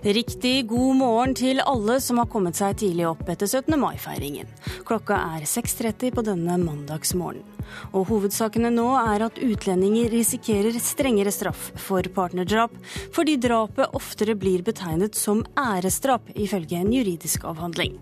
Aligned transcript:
Riktig 0.00 0.64
god 0.64 0.96
morgen 0.96 1.34
til 1.36 1.58
alle 1.60 1.98
som 2.00 2.16
har 2.22 2.28
kommet 2.32 2.56
seg 2.56 2.78
tidlig 2.80 3.04
opp 3.04 3.26
etter 3.28 3.44
17. 3.44 3.74
mai-feiringen. 3.76 4.48
Klokka 4.88 5.18
er 5.36 5.42
6.30 5.44 6.14
på 6.16 6.22
denne 6.24 6.54
mandagsmorgenen. 6.62 7.44
Og 7.92 8.06
hovedsakene 8.08 8.70
nå 8.72 8.86
er 8.96 9.26
at 9.26 9.36
utlendinger 9.44 10.08
risikerer 10.08 10.78
strengere 10.80 11.28
straff 11.30 11.66
for 11.76 12.08
partnerdrap, 12.16 12.72
fordi 13.12 13.34
drapet 13.44 13.92
oftere 13.98 14.38
blir 14.40 14.64
betegnet 14.64 15.18
som 15.20 15.42
æresdrap, 15.60 16.32
ifølge 16.32 16.80
en 16.80 16.94
juridisk 16.96 17.44
avhandling. 17.50 17.98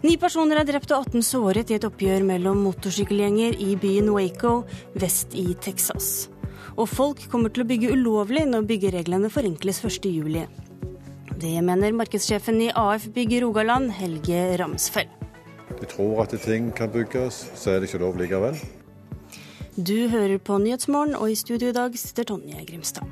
Ni 0.00 0.14
personer 0.16 0.62
er 0.62 0.70
drept 0.70 0.94
og 0.96 1.10
18 1.10 1.26
såret 1.28 1.68
i 1.68 1.76
et 1.76 1.84
oppgjør 1.84 2.24
mellom 2.24 2.62
motorsykkelgjenger 2.64 3.58
i 3.68 3.74
byen 3.76 4.08
Waco 4.16 4.62
vest 4.96 5.36
i 5.36 5.50
Texas. 5.60 6.30
Og 6.80 6.88
folk 6.88 7.20
kommer 7.28 7.52
til 7.52 7.66
å 7.66 7.68
bygge 7.68 7.92
ulovlig 7.92 8.46
når 8.48 8.64
byggereglene 8.72 9.28
forenkles 9.34 9.82
1.7. 9.84 10.67
Det 11.38 11.60
mener 11.62 11.92
markedssjefen 11.94 12.56
i 12.64 12.72
AF 12.74 13.04
Bygg 13.14 13.36
Rogaland, 13.42 13.92
Helge 13.94 14.56
Ramsfeld. 14.58 15.12
De 15.78 15.86
tror 15.86 16.24
at 16.24 16.32
ting 16.42 16.72
kan 16.74 16.90
bygges, 16.90 17.36
så 17.54 17.76
er 17.76 17.78
det 17.78 17.92
ikke 17.92 18.00
lov 18.02 18.18
likevel. 18.18 18.58
Du 19.76 20.08
hører 20.10 20.40
på 20.42 20.58
Nyhetsmorgen, 20.58 21.14
og 21.14 21.30
i 21.30 21.38
studio 21.38 21.70
i 21.70 21.76
dag 21.76 21.94
sitter 21.94 22.26
Tonje 22.26 22.64
Grimstad. 22.66 23.06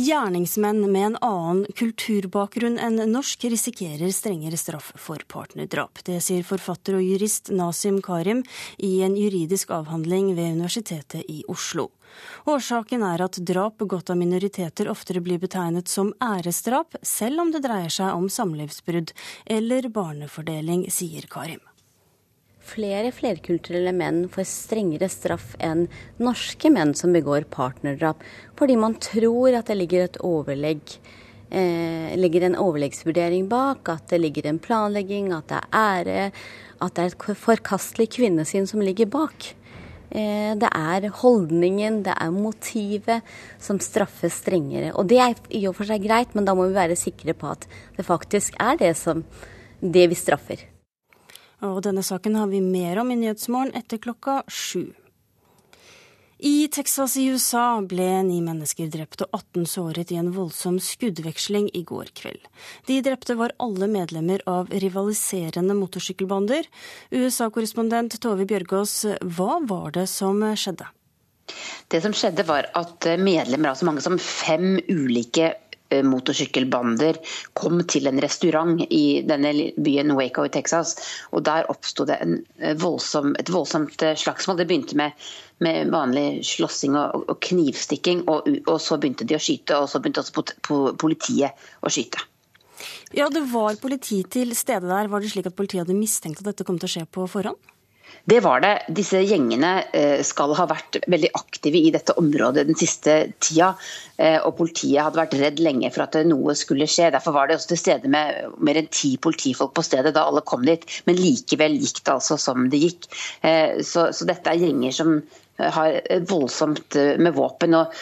Gjerningsmenn 0.00 0.80
med 0.88 1.04
en 1.06 1.18
annen 1.22 1.66
kulturbakgrunn 1.76 2.80
enn 2.82 2.96
norsk 3.12 3.44
risikerer 3.52 4.10
strengere 4.16 4.56
straff 4.58 4.94
for 4.98 5.20
partnerdrap. 5.28 6.00
Det 6.08 6.22
sier 6.24 6.42
forfatter 6.42 6.96
og 6.96 7.04
jurist 7.04 7.52
Nasim 7.52 8.00
Karim 8.02 8.40
i 8.80 8.96
en 9.06 9.14
juridisk 9.14 9.76
avhandling 9.76 10.32
ved 10.34 10.56
Universitetet 10.56 11.28
i 11.28 11.44
Oslo. 11.52 11.90
Årsaken 12.50 13.04
er 13.06 13.24
at 13.24 13.38
drap 13.46 13.78
begått 13.82 14.10
av 14.12 14.18
minoriteter 14.20 14.90
oftere 14.92 15.22
blir 15.24 15.40
betegnet 15.42 15.88
som 15.88 16.12
æresdrap, 16.22 16.98
selv 17.02 17.44
om 17.44 17.52
det 17.54 17.64
dreier 17.64 17.92
seg 17.92 18.14
om 18.14 18.28
samlivsbrudd 18.30 19.14
eller 19.46 19.88
barnefordeling, 19.92 20.86
sier 20.92 21.28
Karim. 21.30 21.62
Flere 22.64 23.10
flerkulturelle 23.12 23.92
menn 23.92 24.22
får 24.32 24.46
strengere 24.48 25.10
straff 25.12 25.52
enn 25.60 25.84
norske 26.16 26.70
menn 26.72 26.94
som 26.96 27.12
begår 27.12 27.44
partnerdrap, 27.52 28.22
fordi 28.56 28.78
man 28.80 28.96
tror 28.96 29.58
at 29.58 29.68
det 29.68 29.76
ligger 29.82 30.06
et 30.06 30.22
overlegg 30.24 30.96
eh, 31.50 32.16
ligger 32.16 32.46
en 32.46 32.56
overleggsvurdering 32.56 33.48
bak, 33.48 33.88
at 33.88 34.08
det 34.08 34.20
ligger 34.22 34.48
en 34.48 34.58
planlegging, 34.58 35.32
at 35.32 35.48
det 35.52 35.60
er 35.60 35.82
ære, 35.82 36.30
at 36.80 36.96
det 36.96 37.04
er 37.04 37.12
et 37.12 37.42
forkastelig 37.44 38.08
kvinnesyn 38.16 38.66
som 38.70 38.82
ligger 38.84 39.12
bak. 39.12 39.52
Eh, 40.14 40.52
det 40.54 40.70
er 40.70 41.08
holdningen, 41.10 42.02
det 42.06 42.14
er 42.14 42.30
motivet 42.30 43.34
som 43.58 43.80
straffes 43.82 44.38
strengere. 44.44 44.92
Og 44.94 45.08
det 45.10 45.18
er 45.18 45.34
i 45.50 45.64
og 45.66 45.74
for 45.74 45.90
seg 45.90 46.04
greit, 46.06 46.36
men 46.38 46.46
da 46.46 46.54
må 46.54 46.68
vi 46.68 46.76
være 46.76 46.98
sikre 46.98 47.34
på 47.34 47.50
at 47.50 47.66
det 47.96 48.06
faktisk 48.06 48.54
er 48.62 48.78
det 48.78 48.92
som 49.00 49.24
det 49.82 50.06
vi 50.12 50.18
straffer. 50.18 50.62
Og 51.64 51.80
denne 51.82 52.04
saken 52.04 52.36
har 52.38 52.46
vi 52.52 52.60
mer 52.62 53.00
om 53.02 53.10
i 53.10 53.18
Nyhetsmorgen 53.18 53.74
etter 53.74 53.98
klokka 53.98 54.42
sju. 54.46 54.92
I 56.46 56.68
Texas 56.68 57.16
i 57.16 57.22
USA 57.32 57.80
ble 57.88 58.04
ni 58.26 58.42
mennesker 58.44 58.90
drept 58.92 59.22
og 59.24 59.30
18 59.32 59.64
såret 59.64 60.10
i 60.12 60.18
en 60.20 60.26
voldsom 60.34 60.76
skuddveksling 60.76 61.70
i 61.72 61.80
går 61.88 62.10
kveld. 62.20 62.42
De 62.84 62.98
drepte 63.06 63.32
var 63.38 63.54
alle 63.64 63.88
medlemmer 63.88 64.44
av 64.44 64.68
rivaliserende 64.68 65.72
motorsykkelbander. 65.78 66.68
USA-korrespondent 67.16 68.18
Tove 68.20 68.44
Bjørgaas, 68.50 68.92
hva 69.24 69.56
var 69.64 69.96
det 69.96 70.04
som 70.12 70.44
skjedde? 70.52 70.90
Det 71.88 72.02
som 72.04 72.12
skjedde 72.12 72.44
var 72.44 72.68
at 72.76 73.08
medlemmer 73.16 73.72
av 73.72 73.80
så 73.80 73.88
mange 73.88 74.04
som 74.04 74.20
fem 74.20 74.76
ulike 74.84 75.54
Eh, 75.94 76.02
motorsykkelbander 76.02 77.18
kom 77.52 77.82
til 77.84 78.08
en 78.08 78.20
restaurant 78.22 78.80
i 78.88 79.20
denne 79.26 79.52
byen 79.76 80.14
Waco 80.16 80.46
i 80.46 80.52
Texas. 80.52 80.96
og 81.30 81.44
Der 81.44 81.68
oppsto 81.70 82.06
det 82.08 82.18
eh, 82.22 82.74
voldsom, 82.80 83.34
et 83.38 83.52
voldsomt 83.52 84.02
eh, 84.02 84.16
slagsmål. 84.16 84.56
Det 84.56 84.66
begynte 84.70 84.96
med, 84.96 85.12
med 85.62 85.90
vanlig 85.94 86.44
slåssing 86.46 86.96
og, 86.98 87.26
og 87.30 87.38
knivstikking, 87.44 88.24
og, 88.30 88.48
og, 88.66 88.78
så 88.82 88.98
begynte 89.00 89.26
de 89.28 89.36
å 89.38 89.42
skyte. 89.42 89.78
Og 89.78 89.90
så 89.90 90.00
begynte 90.02 90.24
også 90.24 90.80
politiet 91.00 91.66
å 91.84 91.92
skyte. 91.92 92.24
Ja, 93.14 93.28
Det 93.30 93.44
var 93.52 93.78
politi 93.80 94.24
til 94.26 94.56
stede 94.58 94.90
der. 94.90 95.08
Var 95.08 95.22
det 95.22 95.30
slik 95.30 95.46
at 95.46 95.56
politiet 95.56 95.84
hadde 95.84 95.98
mistenkt 95.98 96.42
at 96.42 96.50
dette 96.50 96.66
kom 96.66 96.80
til 96.80 96.90
å 96.90 96.94
skje 96.96 97.06
på 97.06 97.28
forhånd? 97.30 97.70
Det 98.24 98.38
var 98.40 98.62
det. 98.64 98.72
Disse 98.96 99.20
gjengene 99.20 99.70
eh, 99.92 100.22
skal 100.24 100.54
ha 100.56 100.64
vært 100.68 100.96
veldig 101.10 101.30
aktive 101.36 101.80
i 101.80 101.90
dette 101.92 102.14
området 102.20 102.64
den 102.68 102.78
siste 102.78 103.16
tida. 103.42 103.74
Eh, 104.16 104.38
og 104.38 104.56
politiet 104.60 105.02
hadde 105.02 105.20
vært 105.20 105.36
redd 105.40 105.60
lenge 105.64 105.90
for 105.92 106.06
at 106.06 106.16
noe 106.28 106.54
skulle 106.56 106.88
skje. 106.88 107.10
Derfor 107.12 107.36
var 107.36 107.50
det 107.50 107.58
også 107.58 107.74
til 107.74 107.82
stede 107.82 108.12
med 108.12 108.56
mer 108.64 108.80
enn 108.80 108.88
ti 108.88 109.14
politifolk 109.20 109.74
på 109.76 109.84
stedet 109.84 110.14
da 110.16 110.24
alle 110.28 110.44
kom 110.46 110.64
dit. 110.64 110.86
Men 111.08 111.20
likevel 111.20 111.76
gikk 111.82 112.00
det 112.00 112.14
altså 112.16 112.38
som 112.40 112.68
det 112.72 112.80
gikk. 112.86 113.10
Eh, 113.44 113.82
så, 113.84 114.08
så 114.16 114.28
dette 114.28 114.52
er 114.52 114.62
gjenger 114.62 114.96
som 114.96 115.18
har 115.58 115.98
voldsomt 116.28 116.96
med 117.18 117.34
våpen. 117.36 117.74
og 117.78 117.94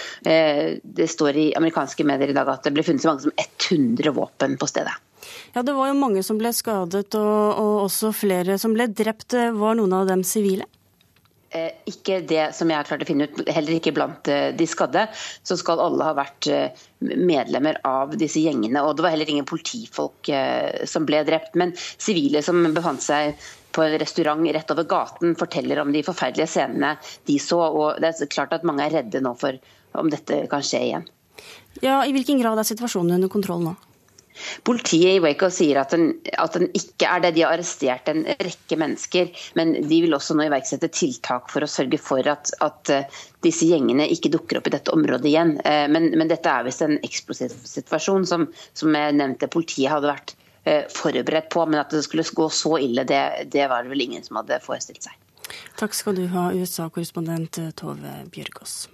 Det 0.83 1.09
står 1.11 1.37
i 1.37 1.47
amerikanske 1.59 2.07
medier 2.09 2.33
i 2.33 2.37
dag 2.37 2.49
at 2.49 2.65
det 2.65 2.75
ble 2.75 2.85
funnet 2.87 3.05
så 3.05 3.13
mange 3.13 3.27
som 3.27 3.35
100 3.37 4.15
våpen 4.17 4.57
på 4.61 4.69
stedet. 4.71 4.95
Ja, 5.53 5.63
Det 5.63 5.75
var 5.77 5.89
jo 5.91 5.99
mange 5.99 6.23
som 6.25 6.39
ble 6.41 6.53
skadet, 6.57 7.15
og, 7.15 7.59
og 7.63 7.75
også 7.87 8.13
flere 8.17 8.59
som 8.59 8.75
ble 8.77 8.89
drept. 8.89 9.37
Var 9.37 9.77
noen 9.79 10.01
av 10.01 10.09
dem 10.09 10.25
sivile? 10.27 10.69
Eh, 11.53 11.73
ikke 11.85 12.23
det 12.25 12.47
som 12.57 12.71
jeg 12.71 12.81
har 12.81 12.87
klart 12.89 13.03
å 13.05 13.07
finne 13.09 13.27
ut, 13.29 13.41
heller 13.53 13.77
ikke 13.77 13.93
blant 13.93 14.29
eh, 14.33 14.51
de 14.57 14.67
skadde. 14.69 15.05
Så 15.45 15.59
skal 15.61 15.83
alle 15.85 16.07
ha 16.09 16.15
vært 16.17 16.49
eh, 16.49 16.85
medlemmer 17.03 17.77
av 17.85 18.15
disse 18.17 18.41
gjengene. 18.41 18.81
Og 18.87 18.97
det 18.97 19.05
var 19.05 19.13
heller 19.13 19.29
ingen 19.29 19.49
politifolk 19.49 20.31
som 20.89 21.09
ble 21.09 21.21
drept. 21.29 21.59
Men 21.59 21.75
sivile 21.77 22.41
som 22.45 22.63
befant 22.73 23.05
seg 23.05 23.37
på 23.73 23.85
en 23.85 23.99
restaurant 24.01 24.43
rett 24.57 24.75
over 24.75 24.89
gaten, 24.89 25.37
forteller 25.39 25.83
om 25.83 25.93
de 25.95 26.05
forferdelige 26.07 26.51
scenene 26.55 26.97
de 27.29 27.39
så. 27.43 27.61
Og 27.69 28.03
det 28.03 28.13
er 28.13 28.33
klart 28.33 28.55
at 28.57 28.67
mange 28.69 28.87
er 28.87 28.99
redde 29.01 29.23
nå 29.25 29.35
for 29.39 29.59
om 29.99 30.11
dette 30.13 30.45
kan 30.51 30.65
skje 30.65 30.85
igjen. 30.89 31.09
Ja, 31.81 32.03
I 32.05 32.13
hvilken 32.15 32.41
grad 32.41 32.61
er 32.61 32.69
situasjonen 32.69 33.17
under 33.17 33.33
kontroll 33.33 33.65
nå? 33.65 33.75
Politiet 34.65 35.19
i 35.19 35.21
Waco 35.21 35.51
sier 35.53 35.79
at 35.83 35.93
den, 35.93 36.15
at 36.41 36.55
den, 36.57 36.71
ikke 36.77 37.09
er 37.09 37.23
det. 37.25 37.35
De 37.37 37.45
har 37.45 37.53
arrestert 37.53 38.09
en 38.09 38.25
rekke 38.27 38.79
mennesker, 38.81 39.31
men 39.59 39.75
de 39.77 39.99
vil 40.05 40.17
også 40.17 40.37
nå 40.37 40.47
iverksette 40.49 40.89
tiltak 40.95 41.51
for 41.53 41.65
å 41.65 41.71
sørge 41.71 42.01
for 42.01 42.27
at, 42.33 42.53
at 42.65 42.93
eh, 42.93 43.21
disse 43.45 43.69
gjengene 43.69 44.09
ikke 44.15 44.33
dukker 44.33 44.61
opp 44.61 44.71
i 44.71 44.75
dette 44.75 44.95
området 44.95 45.29
igjen. 45.29 45.57
Eh, 45.69 45.85
men, 45.93 46.11
men 46.17 46.33
dette 46.33 46.49
er 46.49 46.65
visst 46.67 46.85
en 46.87 46.97
eksplosiv 47.03 47.55
situasjon, 47.69 48.29
som, 48.29 48.49
som 48.79 48.97
jeg 48.97 49.19
nevnte 49.21 49.53
politiet 49.53 49.93
hadde 49.93 50.11
vært 50.15 50.37
forberedt 50.95 51.51
på. 51.53 51.67
Men 51.67 51.81
at 51.83 51.91
det 51.95 52.05
skulle 52.07 52.25
gå 52.25 52.49
så 52.55 52.77
ille, 52.79 53.05
det, 53.09 53.23
det 53.53 53.69
var 53.71 53.83
det 53.83 53.93
vel 53.93 54.07
ingen 54.07 54.25
som 54.25 54.41
hadde 54.41 54.61
forestilt 54.65 55.09
seg. 55.09 55.19
Takk 55.77 55.95
skal 55.97 56.17
du 56.17 56.27
ha, 56.33 56.49
USA-korrespondent 56.55 57.59
Tove 57.77 58.13
Bjørgaas. 58.33 58.87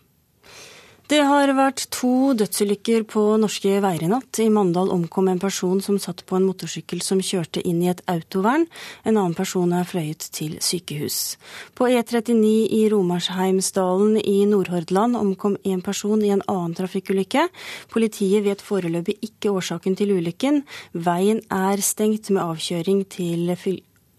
Det 1.09 1.23
har 1.25 1.49
vært 1.57 1.87
to 1.89 2.35
dødsulykker 2.37 3.07
på 3.09 3.23
norske 3.41 3.79
veier 3.81 4.03
i 4.05 4.11
natt. 4.11 4.43
I 4.45 4.51
Mandal 4.53 4.91
omkom 4.93 5.31
en 5.33 5.41
person 5.41 5.81
som 5.81 5.97
satt 5.97 6.21
på 6.29 6.37
en 6.37 6.45
motorsykkel 6.45 7.01
som 7.01 7.23
kjørte 7.25 7.63
inn 7.65 7.79
i 7.81 7.89
et 7.89 8.03
autovern. 8.13 8.67
En 9.09 9.15
annen 9.15 9.33
person 9.39 9.73
er 9.73 9.89
fløyet 9.89 10.27
til 10.37 10.59
sykehus. 10.61 11.39
På 11.73 11.89
E39 11.89 12.53
i 12.77 12.83
Romarsheimsdalen 12.93 14.21
i 14.21 14.37
Nordhordland 14.53 15.17
omkom 15.17 15.57
en 15.65 15.81
person 15.81 16.21
i 16.21 16.35
en 16.37 16.45
annen 16.45 16.77
trafikkulykke. 16.77 17.49
Politiet 17.89 18.45
vet 18.45 18.69
foreløpig 18.69 19.17
ikke 19.33 19.57
årsaken 19.57 19.97
til 19.97 20.13
ulykken. 20.19 20.67
Veien 20.93 21.41
er 21.49 21.81
stengt 21.81 22.28
med 22.28 22.45
avkjøring 22.45 23.07
til 23.09 23.57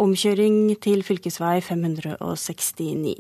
omkjøring 0.02 0.64
til 0.82 1.06
fylkesvei 1.06 1.60
569. 1.62 3.20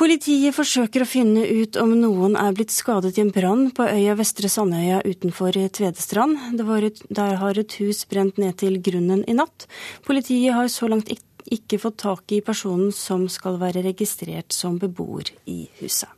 Politiet 0.00 0.56
forsøker 0.56 1.02
å 1.04 1.08
finne 1.08 1.42
ut 1.44 1.76
om 1.76 1.90
noen 1.92 2.32
er 2.40 2.54
blitt 2.56 2.72
skadet 2.72 3.18
i 3.18 3.20
en 3.20 3.32
brann 3.34 3.66
på 3.76 3.84
øya 3.84 4.14
Vestre 4.16 4.48
Sandøya 4.48 5.02
utenfor 5.04 5.52
Tvedestrand. 5.52 6.38
Et, 6.56 7.02
der 7.12 7.34
har 7.36 7.60
et 7.60 7.76
hus 7.82 8.06
brent 8.08 8.40
ned 8.40 8.56
til 8.62 8.78
grunnen 8.80 9.26
i 9.28 9.34
natt. 9.36 9.66
Politiet 10.08 10.56
har 10.56 10.72
så 10.72 10.88
langt 10.88 11.12
ikke 11.12 11.82
fått 11.82 11.98
tak 12.00 12.32
i 12.32 12.40
personen 12.40 12.94
som 12.96 13.28
skal 13.28 13.60
være 13.60 13.84
registrert 13.90 14.56
som 14.56 14.80
beboer 14.80 15.34
i 15.44 15.66
huset. 15.82 16.08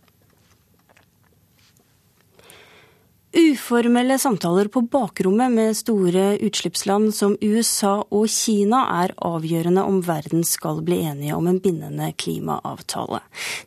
Uformelle 3.33 4.19
samtaler 4.19 4.69
på 4.69 4.83
bakrommet 4.93 5.53
med 5.53 5.77
store 5.77 6.35
utslippsland 6.45 7.15
som 7.17 7.33
USA 7.41 7.95
og 8.13 8.27
Kina 8.29 8.83
er 9.01 9.15
avgjørende 9.25 9.81
om 9.89 10.03
verden 10.05 10.45
skal 10.45 10.83
bli 10.85 10.99
enige 11.09 11.39
om 11.39 11.49
en 11.49 11.61
bindende 11.65 12.11
klimaavtale. 12.21 13.23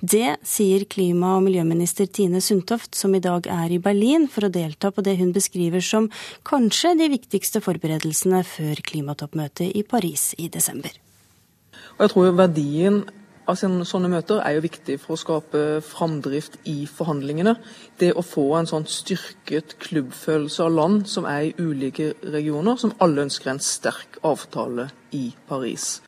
Det 0.06 0.36
sier 0.46 0.86
klima- 0.86 1.34
og 1.40 1.48
miljøminister 1.48 2.06
Tine 2.06 2.44
Sundtoft, 2.46 2.94
som 2.94 3.18
i 3.18 3.24
dag 3.26 3.50
er 3.50 3.74
i 3.74 3.82
Berlin 3.82 4.30
for 4.30 4.46
å 4.46 4.54
delta 4.54 4.94
på 4.94 5.02
det 5.02 5.18
hun 5.18 5.34
beskriver 5.34 5.82
som 5.82 6.12
kanskje 6.46 6.94
de 7.02 7.10
viktigste 7.18 7.64
forberedelsene 7.66 8.46
før 8.46 8.86
klimatoppmøtet 8.86 9.74
i 9.74 9.82
Paris 9.82 10.36
i 10.38 10.46
desember. 10.46 10.94
Jeg 11.98 12.14
tror 12.14 12.38
verdien 12.38 13.02
av 13.46 13.58
sånne 13.60 14.10
møter 14.10 14.42
er 14.42 14.58
jo 14.58 14.64
viktig 14.66 14.98
for 15.02 15.16
å 15.16 15.20
skape 15.22 15.64
framdrift 15.86 16.58
i 16.70 16.88
forhandlingene. 16.90 17.56
Det 18.02 18.12
å 18.18 18.24
få 18.26 18.48
en 18.58 18.70
sånn 18.70 18.88
styrket 18.90 19.78
klubbfølelse 19.84 20.66
av 20.66 20.74
land 20.74 21.06
som 21.10 21.28
er 21.30 21.50
i 21.50 21.54
ulike 21.60 22.14
regioner, 22.24 22.80
som 22.82 22.96
alle 23.04 23.28
ønsker 23.28 23.54
en 23.54 23.62
sterk 23.62 24.20
avtale 24.26 24.90
i 25.14 25.30
Paris. 25.50 26.00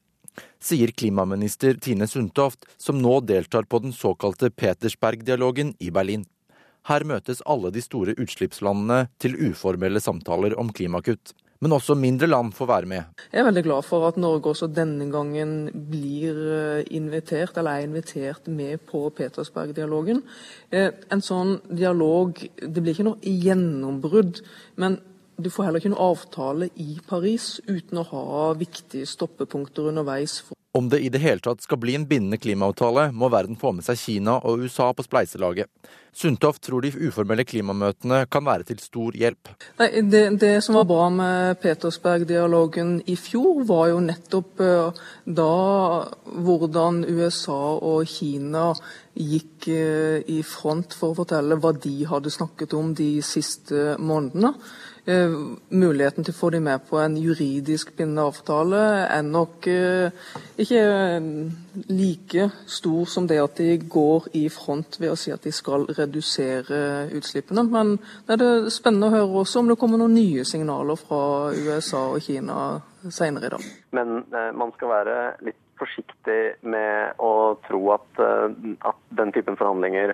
Sier 0.58 0.92
klimaminister 0.92 1.78
Tine 1.80 2.08
Sundtoft, 2.10 2.66
som 2.82 2.98
nå 3.02 3.20
deltar 3.22 3.70
på 3.70 3.80
den 3.84 3.94
såkalte 3.94 4.50
Petersberg-dialogen 4.50 5.76
i 5.80 5.92
Berlin. 5.94 6.26
Her 6.88 7.04
møtes 7.04 7.44
alle 7.46 7.70
de 7.76 7.84
store 7.84 8.16
utslippslandene 8.18 9.10
til 9.22 9.36
uformelle 9.50 10.02
samtaler 10.02 10.56
om 10.58 10.72
klimakutt 10.74 11.36
men 11.60 11.76
også 11.76 11.96
mindre 11.98 12.30
land 12.30 12.54
får 12.56 12.70
være 12.70 12.90
med. 12.90 13.24
Jeg 13.32 13.42
er 13.42 13.48
veldig 13.48 13.64
glad 13.66 13.86
for 13.88 14.08
at 14.08 14.20
Norge 14.22 14.54
også 14.54 14.70
denne 14.72 15.10
gangen 15.12 15.70
blir 15.90 16.40
eh, 16.58 16.86
invitert, 16.98 17.58
eller 17.58 17.72
er 17.72 17.88
invitert 17.88 18.48
med 18.48 18.84
på 18.90 19.08
Petersberg-dialogen. 19.18 20.24
Eh, 20.72 20.92
en 21.12 21.24
sånn 21.24 21.58
dialog 21.70 22.38
Det 22.38 22.82
blir 22.82 22.94
ikke 22.94 23.08
noe 23.08 23.22
gjennombrudd, 23.22 24.42
men 24.82 25.00
du 25.38 25.50
får 25.54 25.68
heller 25.68 25.82
ikke 25.82 25.94
noe 25.94 26.12
avtale 26.14 26.70
i 26.82 26.98
Paris 27.08 27.58
uten 27.68 28.02
å 28.02 28.08
ha 28.10 28.54
viktige 28.58 29.06
stoppepunkter 29.10 29.92
underveis. 29.92 30.42
Om 30.78 30.90
det 30.90 31.00
i 31.02 31.10
det 31.10 31.24
hele 31.24 31.42
tatt 31.42 31.64
skal 31.66 31.80
bli 31.82 31.96
en 31.98 32.06
bindende 32.06 32.38
klimaavtale, 32.38 33.08
må 33.10 33.32
verden 33.34 33.58
få 33.58 33.72
med 33.74 33.86
seg 33.88 33.98
Kina 33.98 34.36
og 34.46 34.62
USA 34.62 34.92
på 34.94 35.06
spleiselaget. 35.08 35.72
Sundtoft 36.18 36.62
tror 36.66 36.82
de 36.86 36.92
uformelle 37.08 37.46
klimamøtene 37.46 38.24
kan 38.30 38.46
være 38.46 38.68
til 38.70 38.80
stor 38.82 39.18
hjelp. 39.18 39.50
Nei, 39.82 39.88
det, 40.06 40.22
det, 40.42 40.52
som 40.66 40.78
var 40.78 40.88
bra 40.90 41.08
med 41.14 41.60
Petersberg-dialogen 41.64 43.00
i 43.10 43.18
fjor, 43.18 43.64
var 43.70 43.92
jo 43.92 44.04
nettopp 44.06 44.62
uh, 44.62 45.02
da 45.26 45.52
hvordan 46.46 47.04
USA 47.06 47.60
og 47.78 48.06
Kina 48.10 48.72
gikk 49.18 49.70
uh, 49.70 50.22
i 50.30 50.44
front 50.46 50.94
for 50.98 51.14
å 51.14 51.20
fortelle 51.24 51.58
hva 51.62 51.74
de 51.74 51.96
hadde 52.10 52.34
snakket 52.34 52.78
om 52.78 52.94
de 52.98 53.16
siste 53.26 53.96
månedene. 53.98 54.54
Eh, 55.08 55.34
muligheten 55.72 56.26
til 56.28 56.34
å 56.34 56.36
få 56.36 56.50
dem 56.52 56.66
med 56.68 56.82
på 56.90 56.98
en 57.00 57.14
juridisk 57.16 57.94
bindende 57.96 58.26
avtale 58.28 58.80
er 59.06 59.22
nok 59.24 59.68
eh, 59.72 60.34
ikke 60.60 60.82
eh, 60.84 61.30
like 61.88 62.48
stor 62.68 63.06
som 63.08 63.30
det 63.30 63.38
at 63.40 63.62
de 63.62 63.78
går 63.80 64.28
i 64.36 64.42
front 64.52 64.98
ved 65.00 65.14
å 65.14 65.16
si 65.16 65.32
at 65.32 65.48
de 65.48 65.54
skal 65.56 65.88
redusere 65.96 66.82
utslippene. 67.16 67.64
Men 67.72 67.94
det 68.28 68.36
er 68.36 68.68
spennende 68.74 69.08
å 69.08 69.16
høre 69.16 69.46
også 69.46 69.64
om 69.64 69.72
det 69.72 69.78
kommer 69.80 70.02
noen 70.04 70.18
nye 70.18 70.44
signaler 70.44 71.00
fra 71.00 71.22
USA 71.56 72.04
og 72.10 72.20
Kina 72.28 72.60
senere 73.08 73.48
i 73.48 73.56
dag. 73.56 73.72
Men 73.96 74.20
man 74.60 74.76
skal 74.76 74.92
være 74.92 75.18
litt 75.48 75.62
forsiktig 75.80 76.42
med 76.68 77.18
å 77.24 77.56
tro 77.68 77.82
at, 77.96 78.22
at 78.22 79.02
den 79.20 79.34
typen 79.36 79.58
forhandlinger 79.60 80.14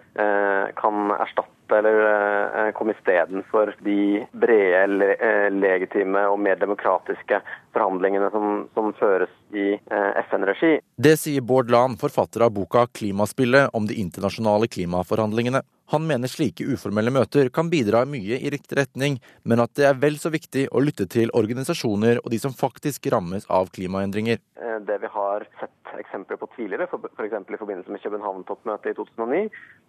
kan 0.80 1.14
erstatte 1.18 1.52
eller 1.74 2.72
komme 2.78 2.84
kom 2.84 2.90
istedenfor 2.92 3.76
de 3.80 4.26
brede, 4.32 5.16
eh, 5.20 5.52
legitime 5.52 6.26
og 6.28 6.40
mer 6.40 6.56
demokratiske 6.60 7.40
forhandlingene 7.74 8.30
som, 8.32 8.68
som 8.74 8.92
føres 9.00 9.32
i 9.54 9.74
eh, 9.74 10.10
FN-regi. 10.28 10.80
Det 10.98 11.16
sier 11.20 11.42
Bård 11.42 11.72
Lahn, 11.72 11.96
forfatter 11.98 12.44
av 12.44 12.52
boka 12.52 12.86
'Klimaspillet' 12.88 13.70
om 13.74 13.88
de 13.88 13.96
internasjonale 14.02 14.68
klimaforhandlingene. 14.68 15.64
Han 15.92 16.08
mener 16.08 16.32
slike 16.32 16.66
uformelle 16.72 17.12
møter 17.14 17.50
kan 17.54 17.70
bidra 17.70 18.06
mye 18.08 18.40
i 18.40 18.52
riktig 18.54 18.78
retning, 18.80 19.20
men 19.44 19.62
at 19.64 19.74
det 19.78 19.88
er 19.90 20.00
vel 20.00 20.16
så 20.22 20.32
viktig 20.34 20.70
å 20.72 20.82
lytte 20.84 21.10
til 21.12 21.34
organisasjoner 21.36 22.22
og 22.24 22.32
de 22.32 22.40
som 22.40 22.56
faktisk 22.56 23.10
rammes 23.14 23.46
av 23.52 23.72
klimaendringer. 23.76 24.40
Det 24.88 24.98
vi 25.04 25.12
har 25.12 25.46
sett 25.60 25.94
eksempler 26.00 26.40
på 26.42 26.50
tidligere, 26.56 26.88
f.eks. 26.88 27.36
i 27.36 27.60
forbindelse 27.60 27.94
med 27.94 28.02
København-toppmøtet 28.02 28.94
i 28.94 28.98
2009, 28.98 29.44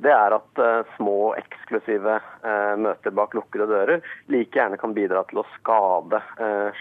det 0.05 0.12
er 0.12 0.37
at 0.37 0.62
små, 0.99 1.35
eksklusive 1.41 2.19
møter 2.82 3.14
bak 3.14 3.37
lukkede 3.38 3.70
dører 3.70 4.05
like 4.35 4.58
gjerne 4.58 4.81
kan 4.81 4.97
bidra 4.97 5.25
til 5.31 5.40
å 5.40 5.49
skade 5.56 6.20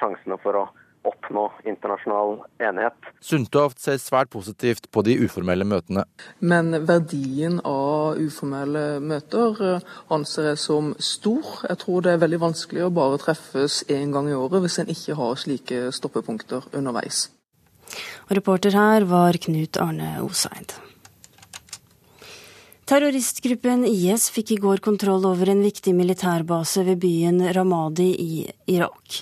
sjansene 0.01 0.41
for 0.43 0.59
å 0.59 0.65
oppnå 1.07 1.45
internasjonal 1.67 2.37
enighet. 2.63 3.09
Sundtoft 3.23 3.81
ser 3.83 3.99
svært 4.01 4.31
positivt 4.33 4.89
på 4.93 5.03
de 5.05 5.17
uformelle 5.25 5.67
møtene. 5.67 6.05
Men 6.39 6.71
verdien 6.87 7.59
av 7.67 8.19
uformelle 8.21 8.85
møter 9.03 9.63
eh, 9.67 9.91
anser 10.13 10.51
jeg 10.51 10.61
som 10.63 10.93
stor. 10.99 11.65
Jeg 11.69 11.81
tror 11.83 12.05
det 12.05 12.15
er 12.15 12.23
veldig 12.23 12.41
vanskelig 12.47 12.87
å 12.87 12.93
bare 12.93 13.21
treffes 13.21 13.83
én 13.91 14.15
gang 14.15 14.31
i 14.31 14.37
året 14.37 14.63
hvis 14.63 14.79
en 14.83 14.93
ikke 14.93 15.17
har 15.19 15.39
slike 15.39 15.85
stoppepunkter 15.95 16.71
underveis. 16.73 17.27
Og 18.29 18.37
reporter 18.39 18.73
her 18.73 19.05
var 19.09 19.37
Knut 19.43 19.77
Arne 19.81 20.15
Oseid. 20.23 20.73
Terroristgruppen 22.93 23.87
IS 23.89 24.27
fikk 24.29 24.51
i 24.53 24.55
går 24.61 24.77
kontroll 24.85 25.23
over 25.25 25.49
en 25.49 25.63
viktig 25.65 25.95
militærbase 25.97 26.83
ved 26.85 26.99
byen 27.01 27.39
Ramadi 27.55 28.05
i 28.21 28.43
Irak. 28.69 29.15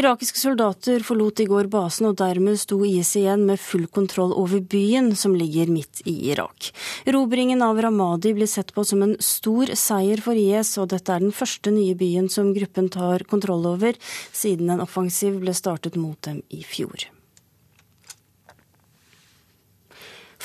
Irakiske 0.00 0.40
soldater 0.40 1.04
forlot 1.04 1.42
i 1.44 1.46
går 1.50 1.68
basen, 1.68 2.08
og 2.08 2.16
dermed 2.22 2.56
sto 2.56 2.78
IS 2.88 3.10
igjen 3.20 3.44
med 3.50 3.60
full 3.60 3.84
kontroll 3.92 4.32
over 4.32 4.64
byen, 4.64 5.10
som 5.12 5.36
ligger 5.36 5.68
midt 5.68 6.00
i 6.08 6.14
Irak. 6.30 6.70
Erobringen 7.04 7.60
av 7.68 7.82
Ramadi 7.84 8.32
blir 8.32 8.48
sett 8.48 8.72
på 8.72 8.86
som 8.88 9.04
en 9.04 9.14
stor 9.20 9.74
seier 9.76 10.24
for 10.24 10.32
IS, 10.32 10.72
og 10.80 10.88
dette 10.94 11.12
er 11.12 11.20
den 11.20 11.36
første 11.36 11.74
nye 11.76 12.00
byen 12.00 12.32
som 12.32 12.54
gruppen 12.56 12.88
tar 12.96 13.28
kontroll 13.28 13.68
over, 13.74 14.00
siden 14.32 14.72
en 14.72 14.88
offensiv 14.88 15.36
ble 15.44 15.52
startet 15.52 16.00
mot 16.00 16.16
dem 16.24 16.40
i 16.48 16.64
fjor. 16.64 17.10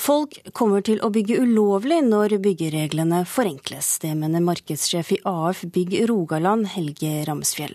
Folk 0.04 0.36
kommer 0.52 0.82
til 0.84 0.98
å 1.00 1.08
bygge 1.08 1.38
ulovlig 1.40 2.02
når 2.04 2.36
byggereglene 2.44 3.22
forenkles. 3.24 3.94
Det 4.02 4.10
mener 4.18 4.42
markedssjef 4.44 5.14
i 5.14 5.20
AF 5.24 5.62
Bygg 5.72 5.94
Rogaland, 6.10 6.66
Helge 6.74 7.22
Ramsfjell. 7.24 7.72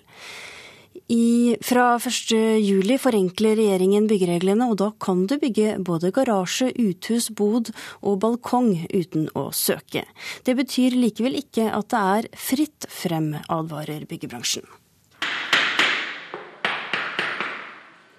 I, 1.09 1.55
fra 1.65 1.95
1.7 1.97 2.99
forenkler 3.01 3.55
regjeringen 3.57 4.05
byggereglene, 4.11 4.67
og 4.69 4.77
da 4.77 4.91
kan 5.01 5.23
du 5.25 5.39
bygge 5.41 5.79
både 5.81 6.11
garasje, 6.13 6.69
uthus, 6.77 7.31
bod 7.33 7.71
og 8.03 8.19
balkong 8.21 8.75
uten 8.93 9.25
å 9.33 9.47
søke. 9.49 10.05
Det 10.45 10.53
betyr 10.59 10.99
likevel 10.99 11.39
ikke 11.41 11.71
at 11.73 11.89
det 11.89 12.03
er 12.19 12.29
fritt 12.37 12.85
frem, 12.93 13.33
advarer 13.49 14.05
byggebransjen. 14.11 14.69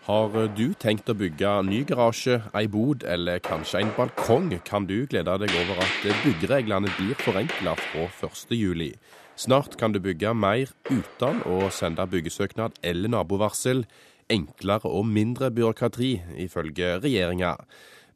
Har 0.06 0.32
du 0.56 0.70
tenkt 0.80 1.10
å 1.12 1.14
bygge 1.14 1.48
ny 1.68 1.82
garasje, 1.84 2.38
ei 2.56 2.64
bod 2.72 3.02
eller 3.04 3.42
kanskje 3.44 3.82
en 3.82 3.90
balkong, 3.92 4.48
kan 4.64 4.86
du 4.88 5.04
glede 5.04 5.34
deg 5.42 5.52
over 5.60 5.82
at 5.84 6.06
byggereglene 6.24 6.88
blir 6.96 7.18
forenkla 7.20 7.74
fra 7.76 8.06
1.7. 8.08 8.94
Snart 9.36 9.76
kan 9.76 9.92
du 9.92 10.00
bygge 10.00 10.32
mer 10.32 10.72
uten 10.88 11.42
å 11.44 11.68
sende 11.68 12.08
byggesøknad 12.08 12.80
eller 12.80 13.12
nabovarsel. 13.12 13.84
Enklere 14.32 14.88
og 14.88 15.04
mindre 15.10 15.50
byråkrati, 15.52 16.14
ifølge 16.46 16.94
regjeringa. 17.04 17.58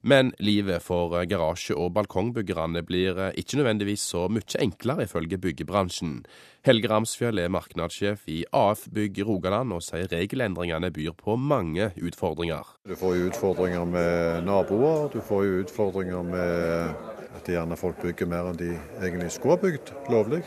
Men 0.05 0.35
livet 0.39 0.83
for 0.85 1.15
garasje- 1.25 1.77
og 1.81 1.95
balkongbyggerne 1.97 2.83
blir 2.85 3.17
ikke 3.41 3.57
nødvendigvis 3.57 4.03
så 4.13 4.27
mye 4.29 4.59
enklere, 4.61 5.07
ifølge 5.09 5.39
byggebransjen. 5.41 6.19
Helge 6.65 6.91
Ramsfjell 6.93 7.41
er 7.41 7.49
markedssjef 7.49 8.27
i 8.29 8.43
AF 8.53 8.83
Bygg 8.93 9.23
Rogaland, 9.25 9.73
og 9.73 9.81
sier 9.81 10.05
regelendringene 10.13 10.91
byr 10.93 11.15
på 11.17 11.39
mange 11.41 11.89
utfordringer. 11.97 12.69
Du 12.85 12.93
får 13.01 13.17
jo 13.17 13.31
utfordringer 13.31 13.89
med 13.89 14.45
naboer, 14.45 15.09
du 15.09 15.23
får 15.25 15.45
jo 15.45 15.63
utfordringer 15.63 16.27
med 16.29 16.93
at 17.39 17.49
gjerne 17.49 17.79
folk 17.81 18.03
bygger 18.05 18.29
mer 18.29 18.51
enn 18.51 18.61
de 18.61 18.75
egentlig 19.01 19.31
skulle 19.33 19.57
ha 19.57 19.63
bygd 19.63 19.95
lovlig. 20.13 20.43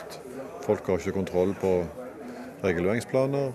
Folk 0.67 0.85
har 0.85 1.01
ikke 1.01 1.15
kontroll 1.17 1.55
på 1.57 1.71
reguleringsplaner. 2.61 3.49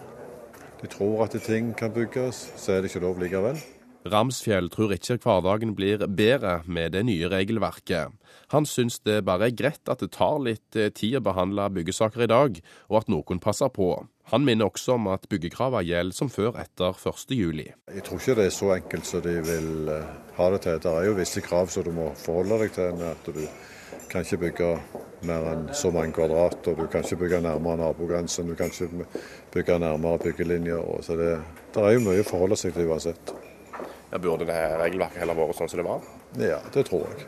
De 0.83 0.91
tror 0.91 1.23
at 1.29 1.39
ting 1.47 1.71
kan 1.79 1.95
bygges, 1.95 2.43
så 2.59 2.75
er 2.75 2.83
det 2.83 2.91
ikke 2.91 3.05
lov 3.07 3.23
likevel. 3.23 3.63
Ramsfjell 4.03 4.67
tror 4.73 4.93
ikke 4.97 5.21
hverdagen 5.23 5.77
blir 5.79 6.03
bedre 6.11 6.61
med 6.67 6.97
det 6.97 7.05
nye 7.07 7.29
regelverket. 7.31 8.11
Han 8.51 8.67
syns 8.67 8.99
det 9.07 9.21
bare 9.29 9.47
er 9.49 9.55
greit 9.57 9.91
at 9.91 10.03
det 10.03 10.11
tar 10.17 10.41
litt 10.43 10.77
eh, 10.77 10.91
tid 10.91 11.21
å 11.21 11.27
behandle 11.29 11.69
byggesaker 11.77 12.25
i 12.25 12.31
dag, 12.33 12.59
og 12.91 12.99
at 12.99 13.13
noen 13.13 13.41
passer 13.43 13.71
på. 13.71 13.95
Han 14.33 14.47
minner 14.47 14.71
også 14.71 14.97
om 14.97 15.07
at 15.13 15.29
byggekravene 15.31 15.87
gjelder 15.87 16.19
som 16.19 16.31
før 16.33 16.59
etter 16.63 16.97
1.7. 16.99 17.63
Jeg 17.63 18.05
tror 18.07 18.19
ikke 18.19 18.37
det 18.39 18.49
er 18.49 18.57
så 18.57 18.73
enkelt 18.75 19.07
som 19.07 19.23
de 19.23 19.37
vil 19.47 19.93
eh, 19.95 20.11
ha 20.39 20.51
det 20.55 20.65
til. 20.67 20.83
Det 20.83 20.97
er 20.97 21.07
jo 21.07 21.15
visse 21.21 21.45
krav 21.45 21.71
som 21.71 21.87
du 21.87 21.93
må 21.95 22.11
forholde 22.19 22.59
deg 22.65 22.75
til. 22.75 23.07
at 23.07 23.31
Du 23.31 23.39
kan 24.11 24.27
ikke 24.27 24.43
bygge 24.49 24.73
mer 25.29 25.47
enn 25.53 25.69
så 25.79 25.93
mange 25.95 26.17
kvadrat, 26.19 26.67
og 26.67 26.83
du 26.83 26.85
kan 26.91 27.07
ikke 27.07 27.21
bygge 27.23 27.43
nærmere 27.47 27.85
nabogrensen. 27.85 28.51
Du 28.51 28.59
kan 28.59 28.75
ikke 28.75 29.07
bygge 29.55 29.79
nærmere 29.79 30.19
byggelinjer. 30.27 30.91
Så 31.07 31.17
det, 31.17 31.33
det 31.75 31.87
er 31.87 31.97
jo 31.97 32.05
mye 32.09 32.27
å 32.27 32.31
forholde 32.35 32.59
seg 32.59 32.75
til 32.75 32.91
uansett. 32.91 33.35
Ja, 34.13 34.19
burde 34.21 34.45
det 34.45 34.57
regelverket 34.77 35.23
heller 35.23 35.39
vært 35.39 35.57
sånn 35.57 35.71
som 35.73 35.81
det 35.81 35.87
var? 35.87 36.03
Ja, 36.37 36.59
det 36.75 36.85
tror 36.91 37.07
jeg. 37.09 37.25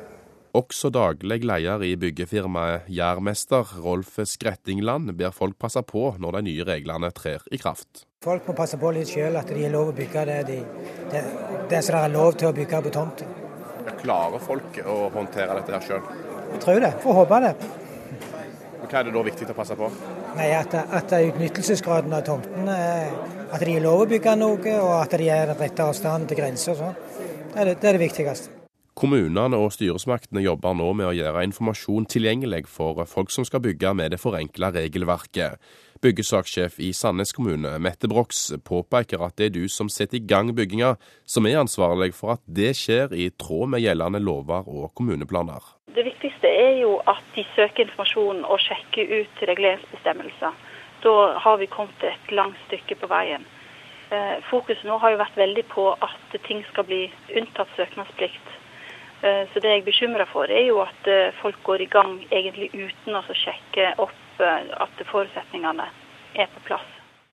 Også 0.55 0.91
daglig 0.93 1.41
leder 1.43 1.83
i 1.83 1.95
byggefirmaet 1.99 2.91
Jærmester, 2.93 3.73
Rolf 3.83 4.21
Skrettingland, 4.29 5.11
ber 5.19 5.33
folk 5.35 5.57
passe 5.59 5.81
på 5.83 6.13
når 6.21 6.37
de 6.37 6.43
nye 6.51 6.67
reglene 6.69 7.09
trer 7.17 7.43
i 7.51 7.59
kraft. 7.59 8.05
Folk 8.23 8.47
må 8.47 8.55
passe 8.57 8.77
på 8.81 8.93
litt 8.95 9.11
sjøl, 9.11 9.35
at 9.41 9.49
de 9.49 9.65
har 9.65 9.73
lov 9.73 9.91
å 9.91 9.97
bygge 9.97 10.27
det, 10.29 10.37
de, 10.53 10.61
det, 11.11 11.25
det 11.73 11.81
som 11.83 11.97
det 11.97 12.03
er 12.05 12.15
lov 12.15 12.37
til 12.39 12.53
å 12.53 12.55
bygge 12.61 12.83
på 12.85 12.93
tomta. 12.95 13.31
Klarer 14.05 14.45
folk 14.45 14.79
å 14.85 14.99
håndtere 15.17 15.57
dette 15.59 15.75
her 15.75 15.89
sjøl? 15.89 16.07
Jeg 16.53 16.63
tror 16.63 16.85
det. 16.85 16.93
Får 17.03 17.19
håpe 17.23 17.41
det. 17.49 17.55
Hva 18.85 19.01
er 19.01 19.09
det 19.09 19.15
da 19.15 19.23
viktig 19.27 19.49
å 19.51 19.57
passe 19.57 19.77
på? 19.79 19.91
Nei, 20.39 20.51
At, 20.57 20.75
at 20.75 21.15
utnyttelsesgraden 21.15 22.13
av 22.13 22.25
tomtene 22.27 22.77
At 23.55 23.63
de 23.63 23.77
er 23.77 23.85
lov 23.85 24.05
å 24.05 24.11
bygge 24.11 24.35
noe, 24.37 24.75
og 24.81 24.93
at 24.99 25.15
de 25.19 25.31
er 25.31 25.49
den 25.53 25.59
rette 25.61 25.87
avstanden 25.87 26.29
til 26.31 26.41
grenser. 26.43 26.77
Sånn. 26.79 26.97
Det, 27.55 27.65
det, 27.65 27.79
det 27.81 27.89
er 27.91 27.99
det 27.99 28.03
viktigste. 28.03 28.61
Kommunene 28.95 29.59
og 29.59 29.73
styresmaktene 29.75 30.43
jobber 30.45 30.75
nå 30.79 30.93
med 30.95 31.09
å 31.09 31.15
gjøre 31.17 31.43
informasjon 31.49 32.07
tilgjengelig 32.11 32.69
for 32.71 33.03
folk 33.11 33.33
som 33.35 33.47
skal 33.47 33.63
bygge 33.65 33.91
med 33.99 34.15
det 34.15 34.21
forenkla 34.23 34.71
regelverket. 34.75 35.59
Byggesakssjef 36.05 36.77
i 36.85 36.91
Sandnes 36.93 37.33
kommune, 37.33 37.73
Mette 37.81 38.09
Brox, 38.13 38.51
påpeker 38.69 39.23
at 39.25 39.39
det 39.41 39.47
er 39.47 39.55
du 39.55 39.65
som 39.73 39.89
setter 39.89 40.21
i 40.21 40.27
gang 40.29 40.51
bygginga, 40.57 40.95
som 41.25 41.49
er 41.49 41.63
ansvarlig 41.63 42.11
for 42.13 42.35
at 42.37 42.43
det 42.45 42.75
skjer 42.77 43.15
i 43.17 43.31
tråd 43.41 43.73
med 43.73 43.85
gjeldende 43.85 44.21
lover 44.21 44.69
og 44.69 44.93
kommuneplaner. 44.99 45.65
Det 45.97 46.05
viktigste 46.05 46.51
er 46.51 46.83
jo 46.83 46.99
at 47.09 47.25
de 47.37 47.47
søker 47.55 47.87
informasjon 47.87 48.45
og 48.45 48.61
sjekker 48.61 49.15
ut 49.23 49.45
reguleringsbestemmelser. 49.49 50.59
Da 51.05 51.15
har 51.47 51.57
vi 51.63 51.71
kommet 51.73 52.05
et 52.05 52.35
langt 52.37 52.61
stykke 52.67 53.01
på 53.01 53.09
veien. 53.09 53.49
Eh, 54.13 54.37
fokuset 54.51 54.85
nå 54.85 55.01
har 55.01 55.15
jo 55.15 55.23
vært 55.25 55.41
veldig 55.41 55.65
på 55.73 55.89
at 56.05 56.39
ting 56.45 56.61
skal 56.73 56.85
bli 56.91 57.07
unntatt 57.33 57.73
søknadsplikt 57.79 58.61
Eh, 59.25 59.45
så 59.53 59.61
det 59.61 59.71
jeg 59.71 59.81
er 59.81 59.87
bekymra 59.87 60.27
for, 60.29 60.51
er 60.53 60.67
jo 60.69 60.83
at 60.85 61.07
eh, 61.09 61.33
folk 61.41 61.57
går 61.65 61.81
i 61.81 61.89
gang 61.89 62.19
egentlig 62.29 62.69
uten 62.75 63.17
å 63.17 63.23
sjekke 63.33 63.95
opp 64.05 64.19
eh, 64.41 64.75
at 64.85 65.07
forutsetningene 65.11 65.87
er 66.35 66.51
på 66.55 66.67
plass. 66.69 66.91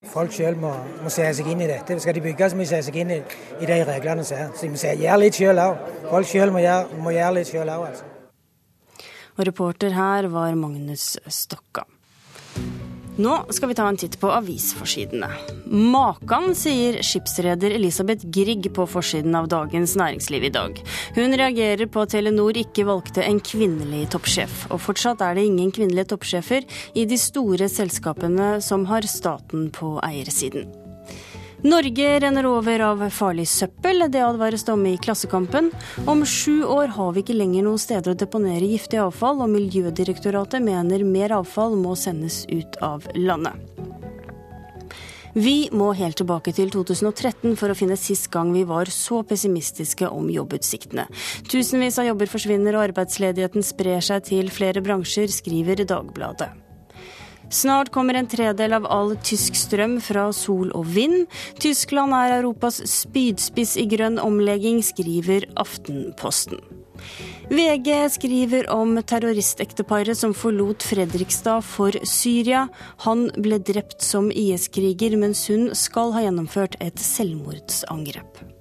Folk 0.09 0.33
sjøl 0.33 0.55
må, 0.57 0.71
må, 1.03 1.11
se 1.13 1.27
seg 1.37 1.47
inn 1.51 1.59
i 1.61 1.69
dette. 1.69 1.93
Skal 2.01 2.15
de 2.17 2.23
bygge, 2.25 2.49
så 2.49 2.57
må 2.57 2.65
de 2.65 2.71
se 2.71 2.79
seg 2.87 2.95
inn 3.03 3.11
i, 3.13 3.19
i 3.61 3.67
de 3.69 3.77
reglene 3.85 4.23
som 4.25 4.39
er. 4.39 4.47
Så 4.57 4.65
de 4.65 4.71
må 4.73 4.81
se, 4.81 4.95
gjøre 4.97 5.19
litt 5.21 5.37
sjøl 5.37 5.61
òg. 5.61 5.83
Folk 6.09 6.29
sjøl 6.31 6.53
må, 6.55 6.63
må, 7.03 7.13
gjøre 7.13 7.35
litt 7.37 7.51
sjøl 7.51 7.69
òg. 7.69 7.83
Altså. 7.91 8.07
Og 9.37 9.43
reporter 9.51 9.93
her 9.93 10.27
var 10.33 10.57
Magnus 10.57 11.13
Stokka. 11.29 11.85
Nå 13.19 13.33
skal 13.51 13.69
vi 13.69 13.75
ta 13.75 13.87
en 13.89 13.97
titt 13.99 14.15
på 14.21 14.29
avisforsidene. 14.31 15.27
Makan, 15.67 16.53
sier 16.55 17.01
skipsreder 17.03 17.73
Elisabeth 17.75 18.27
Grieg 18.31 18.69
på 18.75 18.85
forsiden 18.87 19.35
av 19.35 19.49
Dagens 19.51 19.97
Næringsliv 19.99 20.47
i 20.47 20.53
dag. 20.55 20.79
Hun 21.17 21.35
reagerer 21.35 21.91
på 21.91 22.05
at 22.05 22.15
Telenor 22.15 22.59
ikke 22.61 22.87
valgte 22.87 23.25
en 23.27 23.41
kvinnelig 23.43 24.07
toppsjef. 24.15 24.65
Og 24.71 24.79
fortsatt 24.87 25.23
er 25.27 25.35
det 25.35 25.47
ingen 25.49 25.73
kvinnelige 25.75 26.13
toppsjefer 26.13 26.67
i 26.95 27.07
de 27.09 27.19
store 27.19 27.67
selskapene 27.71 28.53
som 28.63 28.87
har 28.91 29.07
staten 29.11 29.67
på 29.75 29.97
eiersiden. 30.07 30.71
Norge 31.63 32.19
renner 32.19 32.45
over 32.49 32.81
av 32.81 33.01
farlig 33.13 33.43
søppel, 33.45 34.07
det 34.09 34.23
advares 34.25 34.63
det 34.65 34.73
om 34.73 34.85
i 34.89 34.95
Klassekampen. 34.97 35.67
Om 36.09 36.23
sju 36.25 36.63
år 36.65 36.89
har 36.95 37.11
vi 37.13 37.21
ikke 37.21 37.35
lenger 37.37 37.67
noen 37.67 37.81
steder 37.81 38.15
å 38.15 38.17
deponere 38.17 38.65
giftig 38.65 38.97
avfall, 38.97 39.43
og 39.45 39.51
Miljødirektoratet 39.53 40.63
mener 40.65 41.05
mer 41.05 41.35
avfall 41.37 41.77
må 41.77 41.93
sendes 41.93 42.47
ut 42.49 42.79
av 42.81 43.05
landet. 43.13 43.61
Vi 45.37 45.69
må 45.71 45.91
helt 45.95 46.17
tilbake 46.17 46.49
til 46.57 46.73
2013 46.73 47.53
for 47.61 47.69
å 47.69 47.77
finne 47.77 47.99
sist 47.99 48.31
gang 48.33 48.49
vi 48.57 48.65
var 48.67 48.89
så 48.89 49.21
pessimistiske 49.21 50.09
om 50.09 50.33
jobbutsiktene. 50.33 51.05
Tusenvis 51.45 52.01
av 52.01 52.09
jobber 52.09 52.33
forsvinner 52.33 52.75
og 52.75 52.87
arbeidsledigheten 52.89 53.63
sprer 53.63 54.01
seg 54.01 54.25
til 54.33 54.49
flere 54.51 54.81
bransjer, 54.81 55.29
skriver 55.29 55.85
Dagbladet. 55.85 56.70
Snart 57.51 57.91
kommer 57.91 58.15
en 58.15 58.29
tredel 58.31 58.73
av 58.73 58.85
all 58.87 59.17
tysk 59.27 59.57
strøm 59.59 59.97
fra 60.03 60.29
sol 60.35 60.71
og 60.77 60.87
vind. 60.95 61.25
Tyskland 61.59 62.15
er 62.15 62.37
Europas 62.39 62.79
spydspiss 62.87 63.75
i 63.81 63.87
grønn 63.91 64.15
omlegging, 64.23 64.79
skriver 64.85 65.49
Aftenposten. 65.59 66.61
VG 67.51 67.89
skriver 68.13 68.69
om 68.71 68.95
terroristekteparet 69.03 70.15
som 70.15 70.31
forlot 70.37 70.85
Fredrikstad 70.87 71.65
for 71.67 71.97
Syria. 72.07 72.67
Han 73.03 73.27
ble 73.35 73.59
drept 73.59 73.99
som 74.05 74.31
IS-kriger, 74.31 75.17
mens 75.19 75.43
hun 75.51 75.73
skal 75.75 76.15
ha 76.15 76.23
gjennomført 76.23 76.79
et 76.79 77.03
selvmordsangrep. 77.03 78.60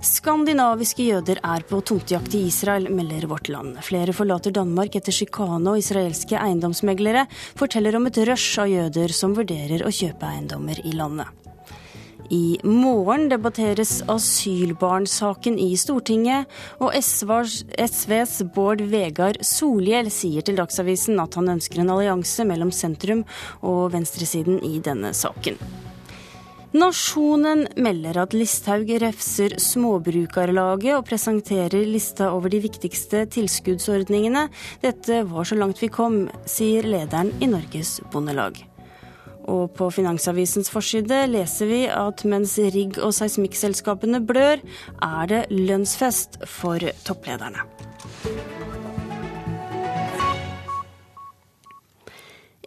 Skandinaviske 0.00 1.04
jøder 1.04 1.42
er 1.44 1.60
på 1.68 1.82
tomtejakt 1.84 2.32
i 2.32 2.46
Israel, 2.48 2.86
melder 2.88 3.26
Vårt 3.28 3.50
Land. 3.52 3.74
Flere 3.84 4.14
forlater 4.16 4.54
Danmark 4.56 4.94
etter 4.96 5.12
sjikane, 5.12 5.74
og 5.74 5.76
israelske 5.76 6.38
eiendomsmeglere 6.40 7.26
forteller 7.60 7.98
om 7.98 8.08
et 8.08 8.20
rush 8.24 8.62
av 8.62 8.70
jøder 8.70 9.12
som 9.12 9.34
vurderer 9.36 9.84
å 9.84 9.92
kjøpe 9.92 10.24
eiendommer 10.24 10.80
i 10.88 10.94
landet. 10.96 11.28
I 12.32 12.56
morgen 12.64 13.26
debatteres 13.28 13.98
asylbarnsaken 14.08 15.60
i 15.60 15.74
Stortinget, 15.76 16.48
og 16.80 16.96
SVs 16.96 18.40
Bård 18.54 18.80
Vegar 18.88 19.36
Solhjell 19.44 20.08
sier 20.14 20.46
til 20.46 20.56
Dagsavisen 20.62 21.20
at 21.20 21.36
han 21.36 21.58
ønsker 21.58 21.84
en 21.84 21.92
allianse 21.92 22.48
mellom 22.48 22.72
sentrum 22.72 23.26
og 23.60 23.90
venstresiden 23.92 24.62
i 24.64 24.78
denne 24.80 25.12
saken. 25.12 25.60
Nasjonen 26.70 27.64
melder 27.82 28.20
at 28.22 28.34
Listhaug 28.36 28.92
refser 29.02 29.56
Småbrukarlaget 29.58 30.92
og 30.94 31.08
presenterer 31.08 31.82
lista 31.82 32.28
over 32.30 32.52
de 32.52 32.60
viktigste 32.62 33.24
tilskuddsordningene. 33.34 34.44
Dette 34.78 35.24
var 35.26 35.48
så 35.50 35.58
langt 35.58 35.82
vi 35.82 35.90
kom, 35.90 36.28
sier 36.46 36.86
lederen 36.86 37.32
i 37.42 37.50
Norges 37.50 37.96
Bondelag. 38.12 38.62
Og 39.50 39.72
på 39.74 39.90
Finansavisens 39.90 40.70
forside 40.70 41.24
leser 41.32 41.72
vi 41.72 41.82
at 41.90 42.22
mens 42.22 42.54
rigg- 42.70 43.02
og 43.02 43.16
seismikkselskapene 43.18 44.22
blør, 44.22 44.62
er 45.02 45.26
det 45.26 45.44
lønnsfest 45.50 46.44
for 46.46 46.78
topplederne. 47.02 47.66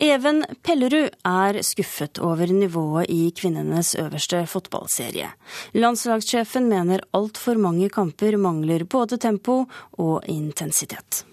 Even 0.02 0.42
Pellerud 0.66 1.12
er 1.26 1.60
skuffet 1.62 2.18
over 2.24 2.50
nivået 2.50 3.12
i 3.14 3.28
kvinnenes 3.38 3.94
øverste 4.00 4.42
fotballserie. 4.50 5.30
Landslagssjefen 5.78 6.66
mener 6.70 7.04
altfor 7.14 7.60
mange 7.62 7.90
kamper 7.94 8.38
mangler 8.38 8.88
både 8.90 9.18
tempo 9.18 9.66
og 10.02 10.26
intensitet. 10.28 11.26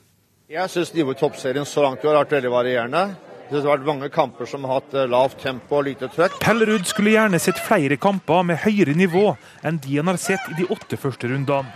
Jeg 0.51 0.71
syns 0.71 0.93
nivået 0.95 1.17
i 1.17 1.21
toppserien 1.21 1.65
så 1.65 1.83
langt 1.83 2.05
i 2.05 2.09
år 2.11 2.19
har 2.19 2.25
vært 2.25 2.37
veldig 2.41 2.53
varierende. 2.53 3.05
Det 3.51 3.59
har 3.65 3.73
vært 3.73 3.87
mange 3.87 4.09
kamper 4.15 4.47
som 4.47 4.67
har 4.67 4.79
hatt 4.79 4.93
eh, 4.95 5.09
lavt 5.11 5.41
tempo 5.43 5.81
og 5.81 5.87
lite 5.89 6.07
trøkk. 6.13 6.37
Pellerud 6.43 6.85
skulle 6.87 7.17
gjerne 7.17 7.41
sett 7.43 7.59
flere 7.59 7.97
kamper 7.99 8.45
med 8.47 8.61
høyere 8.63 8.95
nivå 8.95 9.33
enn 9.67 9.81
de 9.83 9.97
han 9.97 10.13
har 10.13 10.21
sett 10.23 10.53
i 10.53 10.61
de 10.61 10.69
åtte 10.71 11.01
første 11.01 11.33
rundene. 11.33 11.73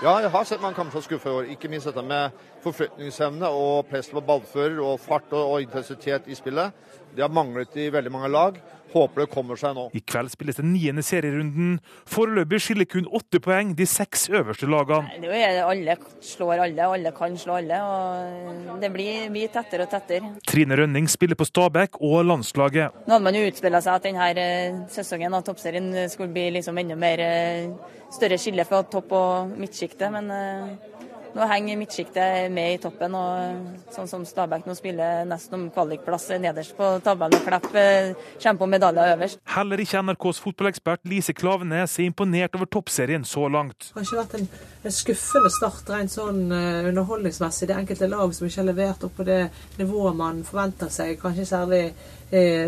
Ja, 0.00 0.14
jeg 0.24 0.30
har 0.32 0.46
sett 0.48 0.62
mange 0.64 0.78
kamper 0.78 0.96
som 0.96 1.02
skuffer 1.04 1.28
i 1.28 1.34
år. 1.36 1.48
Ikke 1.52 1.68
minst 1.68 1.84
dette 1.84 2.00
med 2.00 2.32
forflytningsevne 2.64 3.50
og 3.52 3.90
press 3.90 4.06
på 4.08 4.22
ballfører 4.24 4.78
og 4.80 4.94
fart 4.96 5.26
og, 5.36 5.42
og 5.44 5.66
intensitet 5.66 6.24
i 6.24 6.38
spillet. 6.38 6.72
Det 7.12 7.20
har 7.20 7.28
manglet 7.28 7.76
i 7.76 7.90
veldig 7.92 8.12
mange 8.14 8.30
lag. 8.32 8.56
Håper 8.92 9.24
det 9.24 9.28
kommer 9.32 9.58
seg 9.60 9.76
nå. 9.76 9.86
I 9.94 10.02
kveld 10.02 10.32
spilles 10.32 10.58
den 10.58 10.72
niende 10.74 11.04
serierunden. 11.06 11.76
Foreløpig 12.10 12.60
skiller 12.64 12.88
kun 12.90 13.06
åtte 13.16 13.40
poeng 13.42 13.74
de 13.78 13.86
seks 13.88 14.28
øverste 14.32 14.68
lagene. 14.70 15.20
Nå 15.22 15.30
er 15.30 15.56
det 15.58 15.64
alle 15.66 15.96
slår 16.24 16.64
alle, 16.66 16.88
alle 16.96 17.12
kan 17.16 17.36
slå 17.38 17.60
alle. 17.60 17.78
og 17.84 18.80
Det 18.82 18.92
blir 18.94 19.30
mye 19.32 19.50
tettere 19.52 19.86
og 19.86 19.92
tettere. 19.94 20.34
Trine 20.48 20.78
Rønning 20.80 21.08
spiller 21.10 21.38
på 21.38 21.46
Stabæk 21.48 22.00
og 22.00 22.24
landslaget. 22.26 23.00
Nå 23.06 23.14
hadde 23.16 23.26
man 23.26 23.38
jo 23.38 23.46
utspilla 23.50 23.82
seg 23.84 23.98
at 23.98 24.08
denne 24.08 24.28
eh, 24.34 24.82
sesongen 24.92 25.34
av 25.38 25.46
toppserien 25.46 25.92
skulle 26.10 26.32
bli 26.34 26.48
liksom 26.58 26.78
enda 26.82 26.98
mer 26.98 27.22
eh, 27.24 27.96
større 28.10 28.38
skille 28.40 28.66
fra 28.66 28.82
topp- 28.90 29.14
og 29.14 29.54
midtsjiktet, 29.60 30.08
men 30.12 30.30
eh, 30.34 31.09
nå 31.34 31.46
henger 31.50 31.78
midtsjiktet 31.80 32.50
med 32.52 32.74
i 32.74 32.78
toppen, 32.82 33.14
og 33.14 33.92
sånn 33.94 34.08
som 34.10 34.24
Stabæk 34.26 34.66
nå 34.68 34.74
spiller 34.78 35.24
nesten 35.28 35.56
om 35.58 35.66
kvalikplass 35.74 36.28
nederst 36.42 36.76
på 36.78 36.88
tabellen 37.04 37.38
og 37.38 37.46
Klepp 37.46 37.68
eh, 37.78 38.12
kommer 38.42 38.60
på 38.62 38.70
medaljer 38.74 39.14
øverst. 39.14 39.40
Heller 39.54 39.82
ikke 39.82 40.02
NRKs 40.02 40.42
fotballekspert 40.44 41.06
Lise 41.10 41.34
Klavenes 41.36 41.98
er 41.98 42.08
imponert 42.08 42.56
over 42.58 42.70
toppserien 42.70 43.24
så 43.24 43.46
langt. 43.48 43.90
Det 43.90 44.00
har 44.00 44.08
ikke 44.08 44.20
vært 44.22 44.38
en, 44.40 44.48
en 44.84 44.96
skuffende 44.96 45.52
start 45.54 45.92
rent 45.94 46.14
sånn 46.14 46.42
uh, 46.52 46.88
underholdningsmessig. 46.90 47.68
Det 47.68 47.76
er 47.76 47.82
enkelte 47.84 48.10
lag 48.10 48.34
som 48.36 48.48
ikke 48.48 48.62
har 48.62 48.70
levert 48.70 49.06
opp 49.06 49.18
på 49.18 49.28
det 49.28 49.42
nivået 49.80 50.18
man 50.18 50.42
forventer 50.46 50.92
seg. 50.92 51.16
Kanskje 51.22 51.48
særlig 51.48 51.84
eh, 51.90 52.08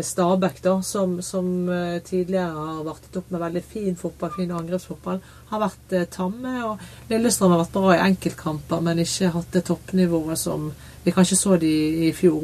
Stabæk, 0.03 0.57
da, 0.63 0.73
som, 0.83 1.21
som 1.23 1.69
uh, 1.69 1.99
tidligere 2.03 2.51
har 2.51 2.81
vartet 2.83 3.15
opp 3.21 3.29
med 3.31 3.39
veldig 3.45 3.63
fin 3.63 3.95
fotball, 3.95 4.33
fin 4.35 4.51
angrepsfotball, 4.51 5.21
har 5.53 5.61
vært 5.63 5.95
eh, 5.95 6.09
tamme. 6.11 6.55
og 6.67 7.09
Lillestrøm 7.11 7.53
har 7.53 7.63
vært 7.63 7.77
bra 7.77 7.93
i 7.95 8.01
enkeltkamper, 8.09 8.83
men 8.83 9.03
ikke 9.03 9.31
hatt 9.37 9.55
det 9.55 9.63
toppnivået 9.69 10.41
som 10.41 10.67
vi 11.05 11.15
kanskje 11.15 11.39
så 11.39 11.57
de 11.61 11.73
i 12.09 12.11
fjor. 12.15 12.43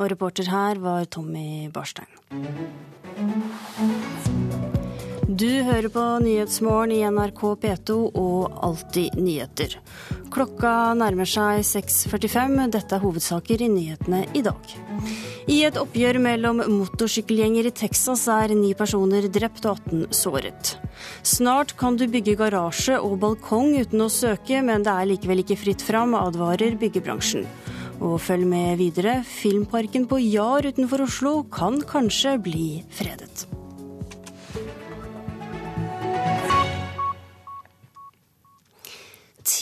Og 0.00 0.10
reporter 0.10 0.50
her 0.50 0.80
var 0.82 1.04
Tommy 1.04 1.70
Barstein. 1.72 2.10
Du 5.22 5.46
hører 5.62 5.86
på 5.86 6.02
Nyhetsmorgen 6.18 6.90
i 6.96 7.04
NRK 7.06 7.42
P2 7.62 7.94
og 8.18 8.56
Alltid 8.66 9.14
nyheter. 9.22 9.76
Klokka 10.34 10.72
nærmer 10.98 11.28
seg 11.30 11.62
6.45. 11.68 12.56
Dette 12.74 12.96
er 12.96 13.04
hovedsaker 13.04 13.62
i 13.62 13.68
nyhetene 13.70 14.24
i 14.34 14.42
dag. 14.42 14.74
I 15.46 15.60
et 15.68 15.78
oppgjør 15.78 16.18
mellom 16.26 16.64
motorsykkelgjenger 16.66 17.70
i 17.70 17.74
Texas 17.84 18.26
er 18.34 18.56
ni 18.58 18.72
personer 18.74 19.30
drept 19.30 19.62
og 19.70 19.78
18 19.86 20.18
såret. 20.24 20.74
Snart 21.22 21.76
kan 21.78 21.94
du 22.00 22.08
bygge 22.10 22.34
garasje 22.42 22.98
og 22.98 23.20
balkong 23.22 23.76
uten 23.78 24.02
å 24.02 24.10
søke, 24.10 24.58
men 24.58 24.82
det 24.82 24.90
er 24.90 25.10
likevel 25.14 25.46
ikke 25.46 25.60
fritt 25.62 25.86
fram, 25.86 26.18
advarer 26.18 26.74
byggebransjen. 26.82 27.46
Og 28.02 28.18
følg 28.18 28.50
med 28.50 28.74
videre, 28.82 29.20
Filmparken 29.22 30.10
på 30.10 30.18
Jar 30.26 30.66
utenfor 30.66 31.06
Oslo 31.06 31.40
kan 31.46 31.78
kanskje 31.86 32.40
bli 32.42 32.70
fredet. 32.90 33.46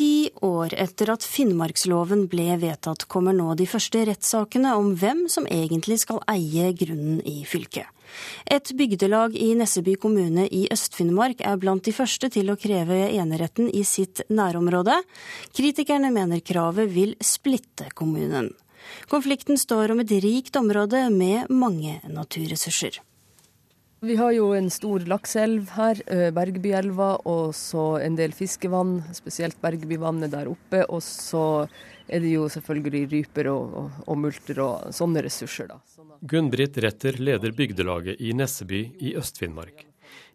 Ti 0.01 0.31
år 0.41 0.73
etter 0.81 1.11
at 1.13 1.25
Finnmarksloven 1.29 2.23
ble 2.33 2.55
vedtatt, 2.57 3.03
kommer 3.13 3.35
nå 3.37 3.51
de 3.59 3.67
første 3.69 4.01
rettssakene 4.09 4.71
om 4.79 4.95
hvem 4.97 5.27
som 5.29 5.45
egentlig 5.45 5.99
skal 6.01 6.23
eie 6.33 6.71
grunnen 6.73 7.19
i 7.29 7.43
fylket. 7.45 7.85
Et 8.49 8.73
bygdelag 8.79 9.37
i 9.37 9.51
Nesseby 9.61 9.99
kommune 10.01 10.47
i 10.49 10.63
Øst-Finnmark 10.73 11.45
er 11.45 11.61
blant 11.61 11.85
de 11.85 11.93
første 11.93 12.33
til 12.33 12.49
å 12.49 12.57
kreve 12.57 13.11
eneretten 13.11 13.69
i 13.69 13.85
sitt 13.85 14.25
nærområde. 14.33 14.97
Kritikerne 15.53 16.09
mener 16.17 16.41
kravet 16.41 16.89
vil 16.97 17.13
splitte 17.21 17.93
kommunen. 17.93 18.49
Konflikten 19.13 19.61
står 19.61 19.93
om 19.93 20.01
et 20.01 20.17
rikt 20.25 20.57
område 20.57 21.11
med 21.13 21.53
mange 21.53 21.99
naturressurser. 22.09 23.03
Vi 24.01 24.15
har 24.17 24.33
jo 24.33 24.47
en 24.57 24.71
stor 24.73 25.05
lakseelv 25.05 25.75
her, 25.77 25.99
Bergbyelva, 26.33 27.11
og 27.29 27.51
så 27.57 27.99
en 28.01 28.15
del 28.17 28.33
fiskevann, 28.33 29.03
spesielt 29.13 29.59
Bergbyvannet 29.61 30.33
der 30.33 30.49
oppe. 30.49 30.87
Og 30.89 31.03
så 31.05 31.67
er 32.09 32.25
det 32.25 32.33
jo 32.33 32.47
selvfølgelig 32.49 33.05
ryper 33.13 33.51
og, 33.53 33.77
og, 33.83 34.01
og 34.07 34.19
multer 34.23 34.63
og 34.65 34.97
sånne 34.97 35.27
ressurser, 35.29 35.69
da. 35.69 35.79
Gunn-Britt 36.33 36.81
Retter 36.81 37.21
leder 37.21 37.53
bygdelaget 37.57 38.25
i 38.25 38.33
Nesseby 38.37 38.83
i 39.05 39.15
Øst-Finnmark. 39.21 39.85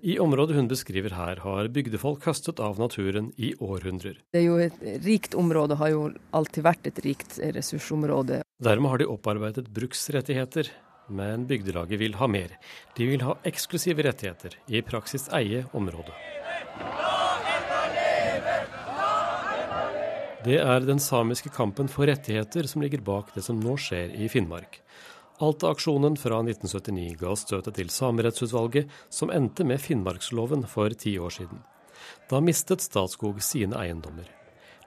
I 0.06 0.20
området 0.22 0.56
hun 0.60 0.70
beskriver 0.70 1.16
her, 1.18 1.42
har 1.42 1.68
bygdefolk 1.74 2.26
høstet 2.30 2.62
av 2.62 2.78
naturen 2.78 3.32
i 3.42 3.56
århundrer. 3.58 4.20
Det 4.34 4.44
er 4.44 4.46
jo 4.46 4.58
et 4.62 5.06
rikt 5.06 5.34
område, 5.34 5.78
har 5.82 5.90
jo 5.90 6.08
alltid 6.38 6.66
vært 6.68 6.90
et 6.92 7.02
rikt 7.06 7.40
ressursområde. 7.42 8.44
Dermed 8.62 8.94
har 8.94 9.02
de 9.02 9.08
opparbeidet 9.10 9.66
bruksrettigheter, 9.74 10.70
men 11.08 11.48
bygdelaget 11.48 12.00
vil 12.00 12.16
ha 12.20 12.28
mer. 12.28 12.56
De 12.98 13.08
vil 13.10 13.26
ha 13.26 13.36
eksklusive 13.48 14.06
rettigheter, 14.06 14.58
i 14.68 14.82
praksis 14.86 15.28
eie 15.34 15.66
området. 15.74 16.16
Det 20.46 20.60
er 20.62 20.84
den 20.86 21.00
samiske 21.02 21.50
kampen 21.50 21.88
for 21.90 22.06
rettigheter 22.06 22.68
som 22.70 22.84
ligger 22.86 23.02
bak 23.02 23.32
det 23.34 23.42
som 23.48 23.58
nå 23.58 23.74
skjer 23.82 24.14
i 24.14 24.30
Finnmark. 24.30 24.78
Alta-aksjonen 25.42 26.14
fra 26.22 26.38
1979 26.46 27.18
ga 27.20 27.34
støtet 27.36 27.76
til 27.80 27.90
Samerettsutvalget, 27.92 28.92
som 29.10 29.34
endte 29.34 29.66
med 29.68 29.82
Finnmarksloven 29.82 30.64
for 30.70 30.94
ti 30.96 31.18
år 31.20 31.34
siden. 31.42 31.66
Da 32.30 32.40
mistet 32.40 32.86
Statskog 32.86 33.42
sine 33.44 33.76
eiendommer. 33.82 34.30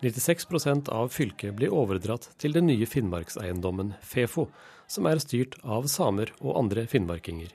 96% 0.00 0.88
av 0.94 1.10
fylket 1.10 1.56
blir 1.58 1.74
overdratt 1.74 2.30
til 2.38 2.54
den 2.54 2.68
nye 2.70 2.86
finnmarkseiendommen 2.86 3.94
Fefo, 4.02 4.48
som 4.86 5.08
er 5.10 5.20
styrt 5.22 5.58
av 5.64 5.88
samer 5.90 6.32
og 6.38 6.56
andre 6.60 6.86
finnmarkinger. 6.90 7.50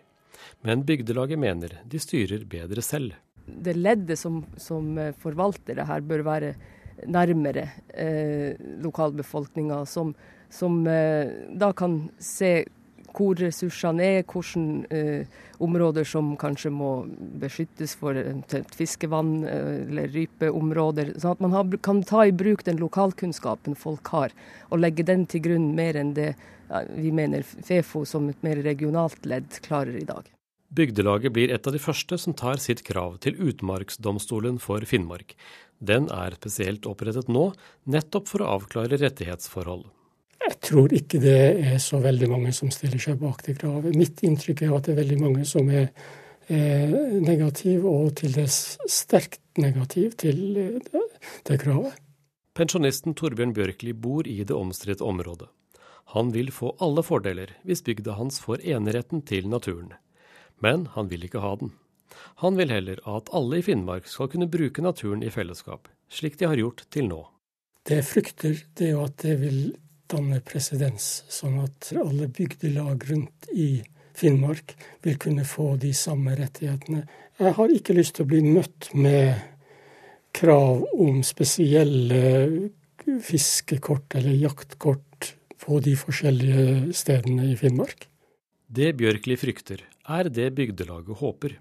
Men 0.64 0.84
bygdelaget 0.88 1.40
mener 1.40 1.80
de 1.88 2.02
styrer 2.02 2.44
bedre 2.50 2.84
selv. 2.84 3.16
Det 3.44 3.76
leddet 3.76 4.20
som, 4.20 4.44
som 4.60 4.96
forvalter 5.20 5.80
det 5.80 5.88
her, 5.88 6.04
bør 6.04 6.24
være 6.28 6.54
nærmere 7.10 7.66
eh, 7.90 8.56
lokalbefolkninga, 8.84 9.84
som, 9.90 10.14
som 10.52 10.84
eh, 10.88 11.32
da 11.60 11.72
kan 11.76 11.98
se 12.20 12.64
hvor 13.14 13.38
ressursene 13.40 14.10
er, 14.18 14.26
hvilke 14.26 14.64
eh, 14.94 15.42
områder 15.64 16.08
som 16.08 16.34
kanskje 16.40 16.72
må 16.74 16.92
beskyttes 17.42 17.96
for 18.00 18.18
fiskevann 18.76 19.36
eh, 19.48 19.70
eller 19.88 20.12
rypeområder. 20.14 21.14
Sånn 21.22 21.38
at 21.38 21.44
man 21.46 21.56
har, 21.56 21.70
kan 21.86 22.04
ta 22.08 22.26
i 22.28 22.36
bruk 22.36 22.66
den 22.68 22.82
lokalkunnskapen 22.82 23.78
folk 23.80 24.14
har, 24.16 24.36
og 24.70 24.84
legge 24.84 25.06
den 25.08 25.28
til 25.30 25.46
grunn 25.48 25.72
mer 25.78 26.00
enn 26.00 26.16
det 26.18 26.34
vi 26.96 27.12
mener 27.14 27.44
Fefo 27.44 28.02
som 28.08 28.30
et 28.32 28.40
mer 28.42 28.64
regionalt 28.66 29.28
ledd 29.30 29.60
klarer 29.66 30.00
i 30.00 30.08
dag. 30.08 30.26
Bygdelaget 30.74 31.34
blir 31.36 31.52
et 31.54 31.68
av 31.70 31.76
de 31.76 31.82
første 31.82 32.18
som 32.18 32.34
tar 32.34 32.58
sitt 32.58 32.82
krav 32.88 33.20
til 33.22 33.38
Utmarksdomstolen 33.38 34.58
for 34.64 34.82
Finnmark. 34.90 35.36
Den 35.78 36.08
er 36.10 36.34
spesielt 36.40 36.88
opprettet 36.90 37.30
nå, 37.30 37.52
nettopp 37.86 38.32
for 38.32 38.42
å 38.42 38.56
avklare 38.56 38.98
rettighetsforhold. 38.98 39.86
Jeg 40.44 40.58
tror 40.68 40.94
ikke 40.96 41.22
det 41.24 41.40
er 41.64 41.80
så 41.80 42.02
veldig 42.04 42.28
mange 42.32 42.52
som 42.56 42.72
stiller 42.74 43.00
seg 43.00 43.20
bak 43.22 43.44
det 43.46 43.56
kravet. 43.62 43.96
Mitt 43.96 44.24
inntrykk 44.28 44.66
er 44.66 44.76
at 44.76 44.88
det 44.88 44.94
er 44.94 45.00
veldig 45.00 45.20
mange 45.22 45.46
som 45.48 45.70
er, 45.72 45.90
er 46.52 46.96
negativ, 47.24 47.86
og 47.88 48.16
til 48.20 48.36
dels 48.36 48.78
sterkt 48.92 49.42
negativ 49.62 50.18
til 50.20 50.42
det, 50.58 51.04
det 51.48 51.60
kravet. 51.64 51.96
Pensjonisten 52.54 53.16
Torbjørn 53.18 53.56
Bjørkli 53.56 53.96
bor 53.98 54.28
i 54.30 54.44
det 54.44 54.54
omstridte 54.54 55.06
området. 55.08 55.48
Han 56.14 56.34
vil 56.36 56.52
få 56.54 56.76
alle 56.84 57.02
fordeler 57.02 57.56
hvis 57.66 57.82
bygda 57.86 58.18
hans 58.20 58.42
får 58.44 58.62
eneretten 58.76 59.24
til 59.26 59.48
naturen. 59.50 59.96
Men 60.62 60.86
han 60.94 61.10
vil 61.10 61.24
ikke 61.26 61.42
ha 61.42 61.56
den. 61.58 61.72
Han 62.44 62.60
vil 62.60 62.70
heller 62.70 63.00
at 63.10 63.32
alle 63.34 63.58
i 63.62 63.66
Finnmark 63.66 64.06
skal 64.12 64.30
kunne 64.30 64.52
bruke 64.52 64.84
naturen 64.86 65.24
i 65.26 65.32
fellesskap, 65.34 65.88
slik 66.12 66.38
de 66.38 66.52
har 66.52 66.60
gjort 66.60 66.86
til 66.94 67.08
nå. 67.10 67.24
Det 67.88 67.98
jeg 68.00 68.08
frykter, 68.12 68.62
det 68.78 68.92
er 68.92 68.94
jo 68.94 69.02
at 69.08 69.18
det 69.24 69.40
vil 69.42 69.58
danne 70.14 70.40
presedens, 70.46 71.24
sånn 71.32 71.60
at 71.64 71.92
alle 72.00 72.30
bygdelag 72.32 73.04
rundt 73.10 73.50
i 73.54 73.82
Finnmark 74.14 74.76
vil 75.04 75.18
kunne 75.22 75.46
få 75.48 75.74
de 75.82 75.92
samme 75.98 76.36
rettighetene. 76.38 77.04
Jeg 77.42 77.56
har 77.58 77.74
ikke 77.74 77.96
lyst 77.98 78.18
til 78.18 78.28
å 78.28 78.30
bli 78.30 78.44
møtt 78.46 78.92
med 78.94 79.42
krav 80.34 80.86
om 81.02 81.22
spesielle 81.26 82.22
fiskekort 83.04 84.16
eller 84.20 84.38
jaktkort 84.38 85.34
på 85.64 85.80
de 85.84 85.96
forskjellige 85.98 86.94
stedene 86.96 87.50
i 87.52 87.58
Finnmark. 87.60 88.08
Det 88.74 88.94
Bjørkli 89.00 89.38
frykter, 89.40 89.84
er 90.10 90.30
det 90.30 90.50
bygdelaget 90.58 91.20
håper. 91.22 91.58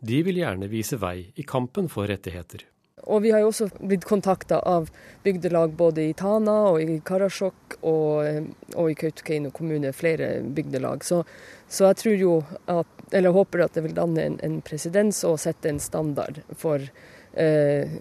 De 0.00 0.22
vil 0.26 0.40
gjerne 0.40 0.68
vise 0.72 0.98
vei 1.00 1.30
i 1.36 1.44
kampen 1.46 1.90
for 1.92 2.08
rettigheter. 2.10 2.64
Og 3.04 3.22
vi 3.22 3.30
har 3.30 3.42
jo 3.42 3.50
også 3.50 3.68
blitt 3.76 4.06
kontakta 4.08 4.58
av 4.64 4.88
bygdelag 5.22 5.74
både 5.76 6.06
i 6.08 6.14
Tana 6.16 6.54
og 6.70 6.80
i 6.80 6.96
Karasjok 7.04 7.76
og, 7.82 8.46
og 8.72 8.88
i 8.90 8.96
Kautokeino 8.96 9.52
kommune, 9.54 9.92
flere 9.92 10.40
bygdelag. 10.40 11.04
Så, 11.04 11.20
så, 11.68 11.90
jeg 11.90 12.00
tror 12.00 12.16
jo 12.16 12.32
at, 12.72 12.88
eller 13.12 13.36
håper 13.36 13.66
at 13.66 13.76
det 13.76 13.84
vil 13.84 13.96
danne 13.96 14.24
en, 14.24 14.38
en 14.42 14.56
presedens 14.64 15.20
og 15.28 15.36
sette 15.42 15.68
en 15.68 15.82
standard 15.82 16.40
for 16.56 16.80
eh, 16.80 17.98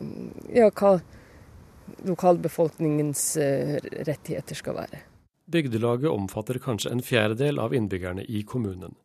ja, 0.55 0.71
hva 0.71 0.95
lokalbefolkningens 2.07 3.27
eh, 3.37 3.75
rettigheter 4.07 4.57
skal 4.57 4.79
være. 4.79 5.03
Bygdelaget 5.45 6.09
omfatter 6.09 6.57
kanskje 6.57 6.89
en 6.91 7.03
fjerdedel 7.05 7.59
av 7.61 7.73
innbyggerne 7.77 8.23
i 8.25 8.41
kommunen. 8.43 8.95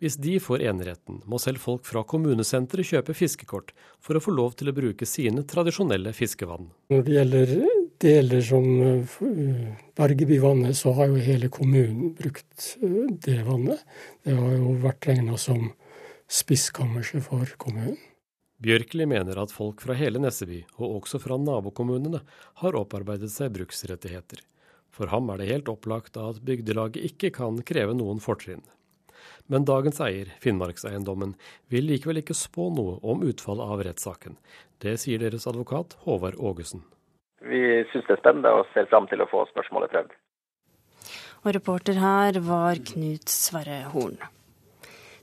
Hvis 0.00 0.16
de 0.20 0.38
får 0.40 0.64
eneretten, 0.64 1.20
må 1.28 1.38
selv 1.40 1.60
folk 1.60 1.84
fra 1.88 2.02
kommunesenteret 2.08 2.88
kjøpe 2.88 3.14
fiskekort 3.16 3.74
for 4.02 4.16
å 4.16 4.22
få 4.24 4.32
lov 4.32 4.56
til 4.58 4.72
å 4.72 4.76
bruke 4.76 5.06
sine 5.08 5.44
tradisjonelle 5.48 6.14
fiskevann. 6.16 6.70
Når 6.92 7.04
det 7.06 7.16
gjelder 7.18 7.52
deler 8.00 8.44
som 8.44 8.66
Bergebyvannet, 10.00 10.76
så 10.76 10.94
har 10.96 11.12
jo 11.12 11.20
hele 11.20 11.52
kommunen 11.52 12.14
brukt 12.16 12.72
det 12.80 13.40
vannet. 13.46 13.84
Det 14.24 14.36
har 14.40 14.56
jo 14.56 14.76
vært 14.80 15.10
regna 15.12 15.36
som 15.40 15.68
spiskammerset 16.30 17.26
for 17.26 17.56
kommunen. 17.60 17.98
Bjørkli 18.60 19.06
mener 19.08 19.38
at 19.40 19.52
folk 19.52 19.80
fra 19.80 19.94
hele 19.96 20.20
Nesseby, 20.20 20.62
og 20.76 20.98
også 21.00 21.20
fra 21.22 21.38
nabokommunene, 21.40 22.20
har 22.60 22.76
opparbeidet 22.76 23.30
seg 23.32 23.54
bruksrettigheter. 23.54 24.42
For 24.90 25.10
ham 25.12 25.30
er 25.30 25.40
det 25.40 25.50
helt 25.50 25.70
opplagt 25.70 26.18
at 26.20 26.42
bygdelaget 26.46 27.12
ikke 27.12 27.30
kan 27.38 27.62
kreve 27.66 27.94
noen 27.96 28.22
fortrinn. 28.22 28.62
Men 29.50 29.66
dagens 29.66 29.98
eier, 30.04 30.30
Finnmarkseiendommen, 30.42 31.34
vil 31.72 31.88
likevel 31.90 32.20
ikke 32.22 32.36
spå 32.38 32.68
noe 32.74 32.98
om 33.02 33.24
utfallet 33.26 33.74
av 33.74 33.84
rettssaken. 33.86 34.36
Det 34.82 34.96
sier 35.02 35.22
deres 35.22 35.46
advokat 35.50 35.96
Håvard 36.06 36.38
Ågesen. 36.38 36.84
Vi 37.42 37.60
syns 37.90 38.06
det 38.06 38.16
er 38.16 38.20
spennende 38.20 38.52
og 38.54 38.68
ser 38.74 38.88
fram 38.90 39.08
til 39.10 39.22
å 39.24 39.28
få 39.30 39.46
spørsmålet 39.50 39.92
prøvd. 39.94 40.12
Og 41.40 41.54
reporter 41.56 41.96
her 41.98 42.36
var 42.44 42.78
Knut 42.92 43.32
Sverre 43.32 43.82
Horn. 43.94 44.18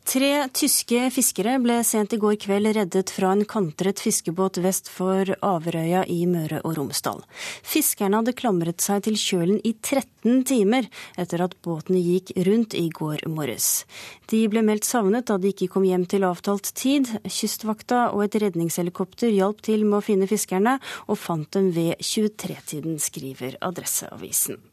Tre 0.07 0.47
tyske 0.55 1.01
fiskere 1.11 1.57
ble 1.59 1.81
sent 1.83 2.13
i 2.15 2.17
går 2.21 2.37
kveld 2.39 2.69
reddet 2.77 3.09
fra 3.11 3.33
en 3.35 3.41
kantret 3.43 3.99
fiskebåt 3.99 4.55
vest 4.63 4.87
for 4.87 5.27
Averøya 5.43 6.05
i 6.07 6.21
Møre 6.31 6.61
og 6.61 6.77
Romsdal. 6.77 7.19
Fiskerne 7.67 8.21
hadde 8.21 8.35
klamret 8.39 8.79
seg 8.79 9.03
til 9.03 9.17
kjølen 9.19 9.59
i 9.67 9.73
13 9.75 10.45
timer 10.47 10.87
etter 11.19 11.43
at 11.43 11.57
båten 11.59 11.99
gikk 11.99 12.31
rundt 12.47 12.77
i 12.79 12.85
går 12.87 13.25
morges. 13.27 13.83
De 14.31 14.45
ble 14.47 14.63
meldt 14.63 14.87
savnet 14.87 15.27
da 15.27 15.35
de 15.43 15.51
ikke 15.51 15.67
kom 15.75 15.83
hjem 15.83 16.07
til 16.07 16.23
avtalt 16.29 16.71
tid. 16.71 17.11
Kystvakta 17.27 18.05
og 18.13 18.23
et 18.29 18.39
redningshelikopter 18.45 19.35
hjalp 19.35 19.59
til 19.67 19.83
med 19.83 19.99
å 19.99 20.05
finne 20.07 20.31
fiskerne, 20.31 20.79
og 21.11 21.19
fant 21.19 21.51
dem 21.51 21.73
ved 21.75 21.99
23-tiden, 21.99 22.95
skriver 23.03 23.59
Adresseavisen. 23.59 24.63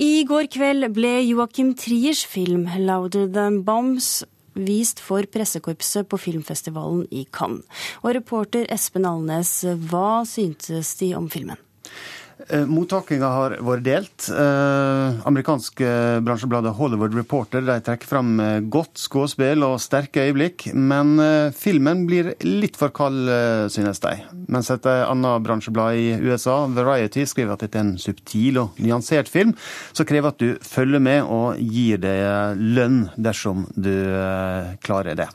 I 0.00 0.22
går 0.24 0.46
kveld 0.48 0.86
ble 0.96 1.10
Joachim 1.28 1.74
Triers 1.76 2.22
film 2.24 2.62
'Louder 2.64 3.26
Than 3.28 3.58
Bombs' 3.66 4.22
vist 4.56 5.02
for 5.04 5.28
pressekorpset 5.28 6.08
på 6.08 6.16
filmfestivalen 6.16 7.02
i 7.12 7.26
Cannes. 7.28 7.68
Og 8.00 8.14
reporter 8.16 8.64
Espen 8.72 9.04
Alnes, 9.04 9.50
hva 9.90 10.24
syntes 10.24 10.94
de 10.96 11.12
om 11.18 11.28
filmen? 11.28 11.60
Eh, 12.48 12.66
Mottakinga 12.68 13.28
har 13.34 13.54
vært 13.64 13.84
delt. 13.84 14.28
Eh, 14.32 15.20
amerikanske 15.28 15.90
bransjebladet 16.24 16.72
Hollywood 16.78 17.16
Reporter 17.16 17.64
de 17.66 17.76
trekker 17.84 18.08
fram 18.08 18.32
eh, 18.40 18.60
godt 18.72 19.00
skuespill 19.02 19.64
og 19.66 19.80
sterke 19.82 20.24
øyeblikk, 20.28 20.70
men 20.74 21.18
filmen 21.56 22.04
blir 22.08 22.32
litt 22.46 22.78
for 22.80 22.92
kald, 22.94 23.28
synes 23.72 24.00
de. 24.02 24.14
Mens 24.52 24.70
et 24.72 24.86
annet 24.86 25.44
bransjeblad 25.44 25.98
i 25.98 26.06
USA, 26.22 26.62
Variety, 26.70 27.26
skriver 27.28 27.54
at 27.54 27.64
dette 27.64 27.78
er 27.80 27.86
en 27.86 27.94
subtil 28.00 28.60
og 28.62 28.80
nyansert 28.80 29.30
film, 29.30 29.54
som 29.92 30.08
krever 30.08 30.32
at 30.32 30.40
du 30.40 30.56
følger 30.64 31.02
med 31.02 31.26
og 31.26 31.60
gir 31.60 32.00
deg 32.02 32.60
lønn 32.78 33.04
dersom 33.18 33.66
du 33.74 33.92
klarer 34.84 35.18
det. 35.18 35.30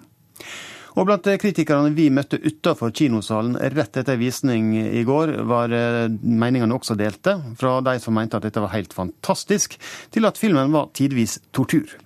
Og 0.95 1.03
blant 1.03 1.27
kritikerne 1.41 1.91
vi 1.91 2.07
møtte 2.13 2.37
utafor 2.39 2.93
kinosalen 2.95 3.57
rett 3.75 3.97
etter 3.99 4.15
visning 4.15 4.69
i 4.79 5.03
går, 5.03 5.33
var 5.43 5.73
eh, 5.75 6.05
meningene 6.23 6.77
også 6.77 6.95
delte. 6.95 7.35
Fra 7.59 7.81
de 7.83 7.97
som 7.99 8.15
mente 8.15 8.39
at 8.39 8.47
dette 8.47 8.63
var 8.63 8.71
helt 8.71 8.95
fantastisk, 8.95 9.75
til 10.15 10.27
at 10.29 10.39
filmen 10.39 10.71
var 10.71 10.87
tidvis 10.95 11.41
tortur. 11.51 11.97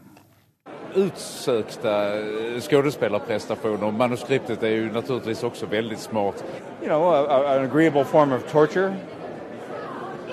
Utsøkte 0.97 1.93
skuespillerprestasjoner. 2.65 3.93
Manuskriptet 3.93 4.65
er 4.65 4.75
jo 4.79 4.89
naturligvis 4.93 5.43
også 5.45 5.69
veldig 5.69 5.99
smart. 6.01 6.41
You 6.81 6.89
know, 6.89 7.13
an 7.13 7.69
agreeable 7.69 8.05
form 8.05 8.33
of 8.33 8.41
torture. 8.49 8.89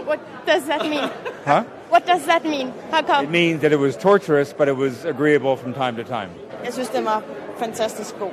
What 0.07 0.21
does 0.47 0.65
that 0.65 0.83
mean? 0.89 1.11
Huh? 1.47 1.63
What 1.91 2.07
does 2.07 2.25
that 2.27 2.45
mean? 2.45 2.73
How 2.91 3.03
come? 3.03 3.25
It 3.25 3.31
means 3.31 3.61
that 3.61 3.73
it 3.73 3.79
was 3.79 3.97
torturous, 3.97 4.53
but 4.53 4.67
it 4.69 4.77
was 4.77 5.05
agreeable 5.05 5.57
from 5.57 5.75
time 5.75 5.95
to 5.97 6.03
time. 6.03 6.31
Jeg 6.65 6.73
synes 6.73 6.89
det 6.89 7.05
var 7.05 7.23
fantastisk 7.59 8.19
god. 8.19 8.33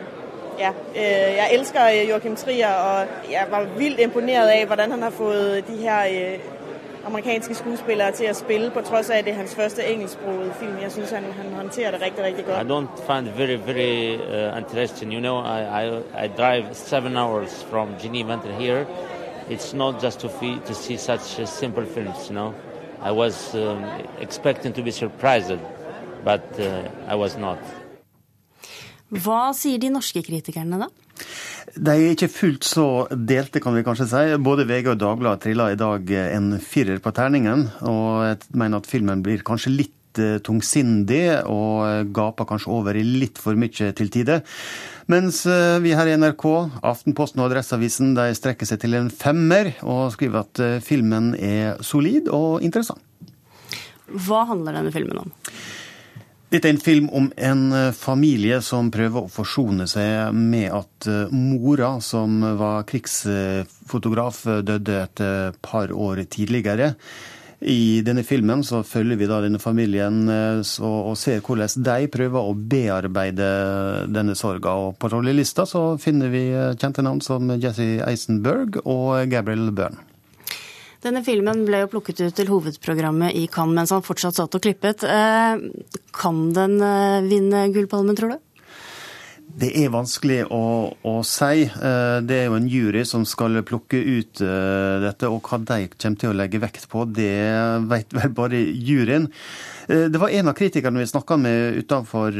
Ja, 0.59 0.69
øh, 0.69 1.35
jeg 1.37 1.49
elsker 1.51 1.85
øh, 1.85 2.09
Joachim 2.09 2.35
Trier, 2.35 2.73
og 2.73 3.07
jeg 3.31 3.45
var 3.51 3.67
vildt 3.77 3.99
imponeret 3.99 4.49
av 4.49 4.65
hvordan 4.65 4.91
han 4.91 5.01
har 5.01 5.09
fått 5.09 5.67
de 5.67 5.77
her 5.77 6.01
øh, 6.11 6.39
amerikanske 7.05 7.55
skuespillere 7.55 8.11
til 8.11 8.29
å 8.31 8.33
spille, 8.33 8.69
på 8.71 8.81
tross 8.81 9.09
av 9.09 9.17
at 9.17 9.25
det 9.25 9.33
er 9.33 9.37
hans 9.41 9.55
første 9.55 9.85
engelsksprogede 9.85 10.53
film. 10.59 10.77
Jeg 10.81 10.91
syns 10.91 11.11
han, 11.11 11.25
han 11.37 11.53
håndterer 11.53 11.91
det 11.91 12.01
riktig, 12.01 12.23
riktig 12.23 12.45
godt. 12.45 12.61
I 12.61 12.69
don't 12.69 13.01
find 13.07 13.27
it 13.27 13.33
very, 13.37 13.55
very 13.55 14.15
uh, 14.15 14.57
interesting. 14.57 15.11
You 15.13 15.21
know, 15.21 15.37
I, 15.37 15.83
I, 15.83 16.25
I 16.25 16.27
drive 16.27 16.73
seven 16.73 17.17
hours 17.17 17.63
from 17.63 17.97
Geneva 17.99 18.37
to 18.37 18.53
here. 18.59 18.85
It's 19.49 19.73
not 19.73 20.01
just 20.01 20.19
to, 20.19 20.29
fee, 20.29 20.59
to 20.65 20.73
see 20.73 20.97
such 20.97 21.39
uh, 21.39 21.45
simple 21.45 21.85
films, 21.85 22.29
you 22.29 22.35
know. 22.35 22.53
I 23.01 23.11
was 23.11 23.53
um, 23.55 23.83
expecting 24.21 24.71
to 24.73 24.81
be 24.81 24.91
surprised, 24.91 25.59
but 26.23 26.59
uh, 26.59 26.87
I 27.07 27.15
was 27.15 27.35
not. 27.35 27.59
Hva 29.13 29.53
sier 29.53 29.81
de 29.81 29.91
norske 29.93 30.23
kritikerne 30.25 30.79
da? 30.81 30.89
De 31.73 31.93
er 31.93 32.13
ikke 32.13 32.31
fullt 32.31 32.65
så 32.67 32.85
delte, 33.13 33.61
kan 33.63 33.75
vi 33.77 33.83
kanskje 33.85 34.09
si. 34.09 34.21
Både 34.41 34.65
VG 34.69 34.93
og 34.93 35.01
Dagbladet 35.01 35.45
triller 35.45 35.73
i 35.73 35.79
dag 35.79 36.13
en 36.23 36.55
firer 36.61 37.01
på 37.01 37.13
terningen, 37.15 37.67
og 37.85 38.23
jeg 38.27 38.39
mener 38.57 38.81
at 38.81 38.89
filmen 38.89 39.21
blir 39.25 39.45
kanskje 39.45 39.73
litt 39.73 40.21
eh, 40.21 40.39
tungsindig 40.45 41.23
og 41.49 42.09
gaper 42.13 42.49
kanskje 42.49 42.73
over 42.73 42.97
i 42.97 43.05
litt 43.05 43.41
for 43.41 43.57
mye 43.59 43.93
til 43.97 44.11
tider. 44.13 44.43
Mens 45.11 45.43
eh, 45.49 45.77
vi 45.83 45.93
her 45.97 46.09
i 46.09 46.17
NRK, 46.17 46.45
Aftenposten 46.85 47.41
og 47.41 47.49
Adresseavisen 47.49 48.13
de 48.17 48.29
strekker 48.37 48.69
seg 48.69 48.81
til 48.83 48.97
en 48.99 49.09
femmer 49.13 49.73
og 49.81 50.11
skriver 50.15 50.45
at 50.45 50.63
eh, 50.63 50.81
filmen 50.83 51.33
er 51.37 51.81
solid 51.85 52.29
og 52.33 52.65
interessant. 52.65 53.01
Hva 54.13 54.43
handler 54.49 54.77
denne 54.77 54.93
filmen 54.93 55.23
om? 55.25 55.33
Dette 56.53 56.69
er 56.69 56.75
en 56.75 56.83
film 56.85 57.07
om 57.09 57.31
en 57.33 57.61
eh, 57.73 57.91
familie 57.97 58.59
som 58.61 58.91
prøver 58.93 59.25
å 59.25 59.31
forsone 59.31 59.87
seg 59.89 60.35
med 60.37 60.67
at 60.69 61.07
eh, 61.09 61.31
mora, 61.33 61.95
som 61.97 62.43
var 62.59 62.85
krigsfotograf, 62.91 64.43
døde 64.61 64.99
et 64.99 65.23
eh, 65.25 65.55
par 65.65 65.89
år 65.89 66.21
tidligere. 66.29 66.91
I 67.73 68.03
denne 68.05 68.21
filmen 68.27 68.61
så 68.67 68.83
følger 68.85 69.17
vi 69.17 69.31
da 69.31 69.39
denne 69.41 69.57
familien 69.57 70.27
og 70.27 71.13
ser 71.15 71.39
hvordan 71.39 71.85
de 71.87 72.09
prøver 72.11 72.49
å 72.51 72.53
bearbeide 72.53 73.51
denne 74.11 74.35
sorga. 74.35 74.75
Og 74.75 74.97
på 74.99 75.09
rollelista 75.09 75.63
så 75.65 75.93
finner 75.95 76.29
vi 76.33 76.49
kjente 76.75 77.07
navn 77.07 77.23
som 77.23 77.55
Jesse 77.55 78.03
Eisenberg 78.03 78.83
og 78.83 79.31
Gabriel 79.31 79.71
Byrne. 79.71 80.12
Denne 81.03 81.19
filmen 81.25 81.65
ble 81.67 81.81
jo 81.81 81.89
plukket 81.91 82.21
ut 82.23 82.37
til 82.37 82.47
hovedprogrammet 82.47 83.35
i 83.35 83.43
Cannes 83.51 83.75
mens 83.75 83.91
han 83.91 84.05
fortsatt 84.05 84.37
satt 84.39 84.55
og 84.55 84.63
klippet. 84.63 85.03
Eh, 85.03 85.59
kan 86.15 86.41
den 86.55 86.77
eh, 86.79 87.25
vinne 87.27 87.65
Gullpalmen, 87.73 88.15
tror 88.15 88.35
du? 88.35 88.39
Det 89.53 89.69
er 89.83 89.91
vanskelig 89.93 90.39
å, 90.47 90.61
å, 90.95 91.15
si. 91.27 91.65
Eh, 91.67 92.15
det 92.23 92.37
er 92.37 92.47
jo 92.47 92.55
en 92.55 92.69
jury 92.71 93.03
som 93.05 93.25
skal 93.27 93.59
plukke 93.67 93.99
ut 93.99 94.39
dette, 95.03 95.27
og 95.27 95.43
hva 95.43 95.59
de 95.59 95.91
kommer 95.91 96.23
til 96.23 96.31
å 96.31 96.37
legge 96.39 96.63
vekt 96.63 96.87
på, 96.89 97.03
det 97.11 97.35
vet 97.91 98.15
vel 98.15 98.33
bare 98.39 98.63
juryen. 98.63 99.27
Det 99.87 100.19
var 100.19 100.29
en 100.29 100.47
av 100.47 100.55
kritikerne 100.55 101.01
vi 101.01 101.07
snakka 101.07 101.37
med 101.37 101.77
utenfor 101.83 102.37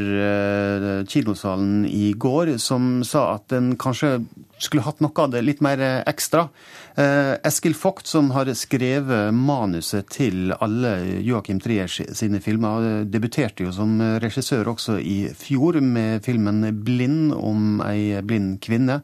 kinosalen 1.08 1.84
i 1.86 2.12
går, 2.16 2.54
som 2.62 3.04
sa 3.04 3.34
at 3.34 3.52
en 3.52 3.74
kanskje 3.80 4.16
skulle 4.64 4.84
hatt 4.86 5.02
noe 5.04 5.24
av 5.24 5.32
det 5.34 5.42
litt 5.44 5.60
mer 5.64 5.80
ekstra. 6.08 6.48
Eh, 6.94 7.34
Eskil 7.46 7.74
Vogt, 7.74 8.06
som 8.06 8.30
har 8.34 8.50
skrevet 8.54 9.34
manuset 9.34 10.08
til 10.14 10.54
alle 10.62 10.94
Joachim 11.26 11.58
Trier 11.62 11.90
sine 11.90 12.40
filmer, 12.44 13.04
debuterte 13.10 13.66
jo 13.66 13.72
som 13.74 13.98
regissør 14.22 14.70
også 14.74 15.00
i 15.00 15.18
fjor 15.34 15.80
med 15.82 16.24
filmen 16.24 16.62
'Blind' 16.84 17.34
om 17.34 17.82
ei 17.84 18.20
blind 18.22 18.60
kvinne. 18.62 19.02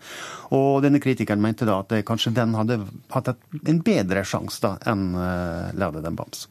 Og 0.55 0.83
denne 0.83 1.03
kritikeren 1.03 1.42
mente 1.42 1.66
da 1.66 1.81
at 1.81 1.92
kanskje 2.07 2.35
den 2.35 2.55
hadde 2.55 2.81
hatt 3.11 3.35
en 3.66 3.83
bedre 3.83 4.24
sjanse 4.24 4.76
enn 4.87 5.12
'Laude 5.74 6.03
den 6.03 6.16
bams'. 6.16 6.46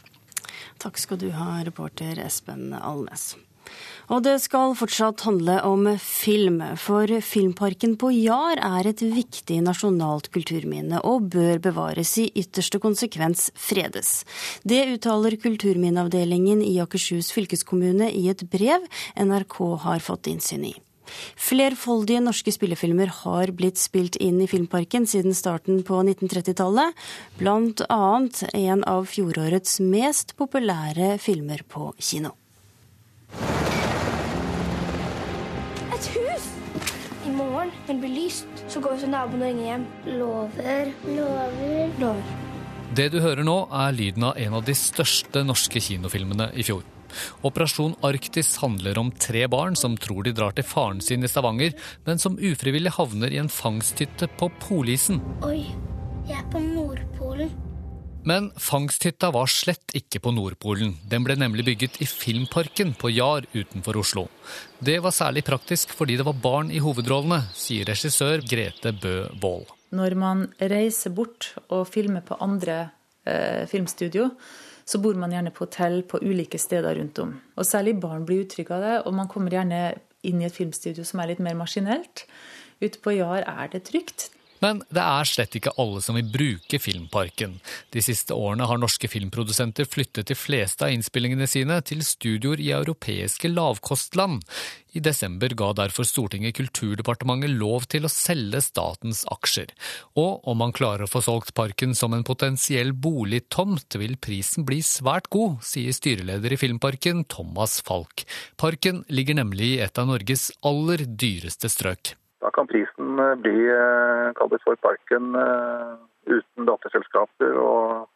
Takk 0.80 0.98
skal 0.98 1.20
du 1.20 1.30
ha, 1.36 1.60
reporter 1.68 2.20
Espen 2.24 2.72
Alnes. 2.74 3.34
Og 4.10 4.24
det 4.26 4.39
skal 4.42 4.74
fortsatt 4.80 5.22
handle 5.28 5.60
om 5.68 5.86
film, 6.02 6.62
for 6.82 7.12
Filmparken 7.22 7.94
på 8.00 8.10
Jar 8.15 8.58
er 8.63 8.89
et 8.89 9.04
viktig 9.04 9.60
nasjonalt 9.68 10.32
kulturminne 10.34 11.04
og 11.06 11.30
bør 11.36 11.62
bevares 11.68 12.15
i 12.24 12.30
ytterste 12.32 12.82
konsekvens 12.82 13.50
fredes. 13.54 14.24
Det 14.63 14.82
uttaler 14.96 15.38
kulturminneavdelingen 15.44 16.63
i 16.65 16.80
Akershus 16.82 17.30
fylkeskommune 17.36 18.10
i 18.10 18.30
et 18.32 18.48
brev 18.50 18.88
NRK 19.20 19.60
har 19.86 20.02
fått 20.02 20.32
innsyn 20.32 20.72
i. 20.72 20.78
Flerfoldige 21.39 22.22
norske 22.24 22.54
spillefilmer 22.54 23.12
har 23.24 23.54
blitt 23.56 23.80
spilt 23.82 24.17
inn 24.22 24.41
i 24.43 24.50
Filmparken 24.50 25.08
siden 25.10 25.36
starten 25.38 25.84
på 25.88 26.02
1930-tallet, 26.04 26.98
blant 27.39 27.84
annet 27.89 28.43
en 28.54 28.84
av 28.88 29.08
fjorårets 29.10 29.80
mest 29.84 30.36
populære 30.39 31.17
filmer 31.22 31.63
på 31.67 31.91
kino. 31.98 32.36
Et 35.93 36.12
hus! 36.15 36.52
I 37.28 37.32
morgen, 37.34 37.72
når 37.88 37.93
det 37.93 38.02
blir 38.04 38.15
lyst, 38.15 38.63
så 38.72 38.82
går 38.84 38.95
vi 38.95 39.04
til 39.04 39.12
naboen 39.13 39.41
og 39.41 39.50
ringer 39.50 39.67
hjem. 39.69 39.89
Lover. 40.19 40.93
Lover. 41.08 41.98
Lover. 42.00 42.38
Det 42.95 43.12
du 43.13 43.19
hører 43.22 43.45
nå, 43.45 43.58
er 43.69 43.93
lyden 43.93 44.24
av 44.32 44.39
en 44.41 44.56
av 44.58 44.63
de 44.65 44.74
største 44.78 45.43
norske 45.45 45.82
kinofilmene 45.84 46.50
i 46.58 46.65
fjor. 46.65 46.82
Operasjon 47.45 47.95
Arktis 48.06 48.56
handler 48.63 49.00
om 49.02 49.12
tre 49.12 49.45
barn 49.52 49.78
som 49.80 49.98
tror 50.00 50.28
de 50.28 50.36
drar 50.36 50.56
til 50.58 50.67
faren 50.67 51.02
sin 51.04 51.24
i 51.26 51.32
Stavanger, 51.32 51.76
men 52.06 52.22
som 52.22 52.38
ufrivillig 52.38 52.95
havner 52.98 53.34
i 53.34 53.41
en 53.41 53.52
fangsthytte 53.52 54.30
på 54.39 54.52
polisen. 54.63 55.22
Oi, 55.45 55.65
jeg 56.30 56.39
er 56.39 56.48
på 56.54 56.62
Nordpolen. 56.63 57.52
Men 58.28 58.50
fangsthytta 58.60 59.32
var 59.32 59.48
slett 59.48 59.93
ikke 59.95 60.19
på 60.19 60.34
Nordpolen. 60.36 60.91
Den 61.08 61.24
ble 61.24 61.38
nemlig 61.39 61.63
bygget 61.69 62.02
i 62.04 62.08
Filmparken 62.10 62.91
på 63.00 63.12
Jar 63.13 63.48
utenfor 63.54 64.02
Oslo. 64.02 64.26
Det 64.84 64.98
var 65.04 65.15
særlig 65.15 65.45
praktisk 65.48 65.93
fordi 65.95 66.17
det 66.19 66.28
var 66.28 66.38
barn 66.43 66.72
i 66.72 66.82
hovedrollene, 66.84 67.41
sier 67.56 67.88
regissør 67.88 68.43
Grete 68.43 68.93
Bø 68.93 69.15
Wold. 69.41 69.72
Når 69.95 70.15
man 70.19 70.48
reiser 70.60 71.15
bort 71.15 71.54
og 71.69 71.88
filmer 71.89 72.22
på 72.26 72.38
andre 72.43 72.89
eh, 73.26 73.63
filmstudio, 73.72 74.30
så 74.89 74.97
bor 75.02 75.17
man 75.21 75.34
gjerne 75.36 75.54
på 75.54 75.67
hotell 75.67 76.02
på 76.10 76.21
ulike 76.23 76.58
steder 76.58 76.97
rundt 76.97 77.19
om. 77.21 77.36
Og 77.60 77.67
særlig 77.67 77.99
barn 78.02 78.25
blir 78.25 78.45
utrygge 78.45 78.73
av 78.73 78.86
det, 78.86 78.95
og 79.06 79.13
man 79.13 79.30
kommer 79.30 79.54
gjerne 79.54 79.84
inn 80.25 80.41
i 80.41 80.47
et 80.47 80.56
filmstudio 80.56 81.06
som 81.06 81.21
er 81.21 81.32
litt 81.32 81.43
mer 81.43 81.58
maskinelt. 81.60 82.25
Ute 82.82 83.02
på 83.04 83.13
Jar 83.13 83.45
er 83.45 83.69
det 83.71 83.84
trygt. 83.91 84.30
Men 84.63 84.82
det 84.91 85.04
er 85.04 85.30
slett 85.30 85.56
ikke 85.56 85.74
alle 85.80 86.02
som 86.04 86.17
vil 86.19 86.28
bruke 86.34 86.80
Filmparken. 86.82 87.58
De 87.93 88.04
siste 88.04 88.36
årene 88.36 88.67
har 88.69 88.82
norske 88.82 89.10
filmprodusenter 89.12 89.88
flyttet 89.88 90.30
de 90.32 90.38
fleste 90.38 90.86
av 90.88 90.93
innspillingene 90.93 91.48
sine 91.50 91.80
til 91.88 92.04
studioer 92.06 92.62
i 92.63 92.72
europeiske 92.76 93.52
lavkostland. 93.54 94.43
I 94.98 95.02
desember 95.06 95.54
ga 95.54 95.69
derfor 95.78 96.08
Stortinget 96.08 96.58
Kulturdepartementet 96.58 97.54
lov 97.62 97.86
til 97.91 98.08
å 98.08 98.12
selge 98.12 98.62
statens 98.65 99.22
aksjer. 99.30 99.72
Og 100.17 100.48
om 100.50 100.60
man 100.63 100.74
klarer 100.76 101.06
å 101.06 101.12
få 101.12 101.22
solgt 101.24 101.54
parken 101.58 101.93
som 101.95 102.15
en 102.17 102.26
potensiell 102.28 102.91
boligtomt, 102.93 104.00
vil 104.02 104.17
prisen 104.17 104.65
bli 104.67 104.82
svært 104.86 105.30
god, 105.34 105.60
sier 105.65 105.93
styreleder 105.95 106.56
i 106.56 106.60
Filmparken, 106.60 107.24
Thomas 107.30 107.80
Falk. 107.86 108.26
Parken 108.58 109.04
ligger 109.13 109.38
nemlig 109.39 109.76
i 109.76 109.84
et 109.86 110.02
av 110.02 110.10
Norges 110.10 110.50
aller 110.65 111.06
dyreste 111.06 111.69
strøk. 111.72 112.18
Da 112.39 112.52
kan 112.56 112.67
prisen 112.67 113.19
eh, 113.19 113.36
bli, 113.36 113.58
eh, 113.67 114.60
for 114.63 114.75
parken, 114.75 115.36
eh, 115.36 115.97
uten 116.30 116.69
datterselskaper 116.69 117.58
og 117.60 118.08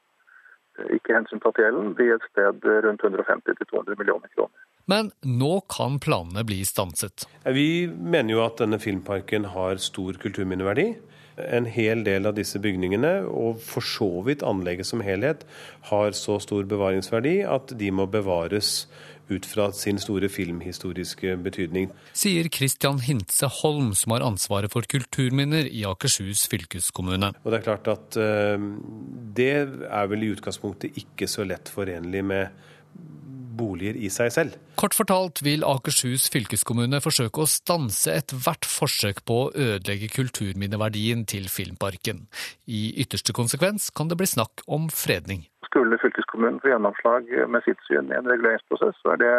ikke 0.89 1.13
hensyntatt 1.13 1.59
gjelden, 1.61 1.93
bli 1.93 2.07
et 2.09 2.23
sted 2.31 2.63
rundt 2.85 3.03
150-200 3.05 3.97
millioner 3.99 4.29
kroner. 4.33 4.63
Men 4.89 5.11
nå 5.23 5.61
kan 5.71 5.99
planene 6.01 6.43
bli 6.47 6.63
stanset. 6.65 7.27
Vi 7.45 7.87
mener 7.87 8.33
jo 8.33 8.41
at 8.43 8.57
denne 8.59 8.79
filmparken 8.81 9.45
har 9.53 9.77
stor 9.79 10.17
kulturminneverdi. 10.19 10.87
En 11.37 11.65
hel 11.65 12.03
del 12.05 12.27
av 12.29 12.35
disse 12.37 12.59
bygningene, 12.61 13.13
og 13.25 13.61
for 13.63 13.85
så 13.85 14.09
vidt 14.25 14.43
anlegget 14.45 14.89
som 14.89 15.01
helhet, 15.05 15.45
har 15.89 16.17
så 16.17 16.39
stor 16.41 16.67
bevaringsverdi 16.69 17.39
at 17.47 17.73
de 17.79 17.89
må 17.95 18.05
bevares 18.11 18.83
ut 19.31 19.45
fra 19.47 19.69
sin 19.75 19.99
store 20.01 20.29
filmhistoriske 20.31 21.37
betydning. 21.45 21.91
Sier 22.17 22.49
Christian 22.53 22.99
Hintze 23.03 23.49
Holm, 23.61 23.93
som 23.97 24.15
har 24.15 24.25
ansvaret 24.25 24.73
for 24.73 24.87
kulturminner 24.89 25.69
i 25.69 25.85
Akershus 25.87 26.45
fylkeskommune. 26.51 27.33
Og 27.43 27.51
Det 27.51 27.59
er 27.61 27.67
klart 27.69 27.89
at 27.91 28.19
uh, 28.19 28.69
det 29.37 29.51
er 29.53 30.11
vel 30.11 30.27
i 30.27 30.33
utgangspunktet 30.35 30.99
ikke 30.99 31.29
så 31.31 31.47
lett 31.47 31.71
forenlig 31.71 32.23
med 32.25 32.63
boliger 33.57 33.97
i 34.01 34.09
seg 34.13 34.31
selv. 34.33 34.57
Kort 34.79 34.95
fortalt 34.97 35.43
vil 35.45 35.65
Akershus 35.67 36.25
fylkeskommune 36.33 36.99
forsøke 37.03 37.43
å 37.43 37.49
stanse 37.49 38.15
ethvert 38.17 38.67
forsøk 38.67 39.23
på 39.29 39.39
å 39.43 39.49
ødelegge 39.53 40.09
kulturminneverdien 40.15 41.25
til 41.29 41.49
Filmparken. 41.51 42.25
I 42.65 42.89
ytterste 43.03 43.35
konsekvens 43.35 43.91
kan 43.95 44.09
det 44.09 44.19
bli 44.19 44.29
snakk 44.29 44.65
om 44.65 44.89
fredning. 44.93 45.45
Skulle 45.73 45.97
fylkeskommunen 45.97 46.61
få 46.61 46.69
gjennomslag 46.69 47.29
med 47.49 47.65
sitt 47.65 47.81
syn 47.87 48.11
i 48.11 48.17
en 48.19 48.29
reguleringsprosess, 48.29 48.99
så 49.01 49.15
er 49.15 49.21
det 49.23 49.35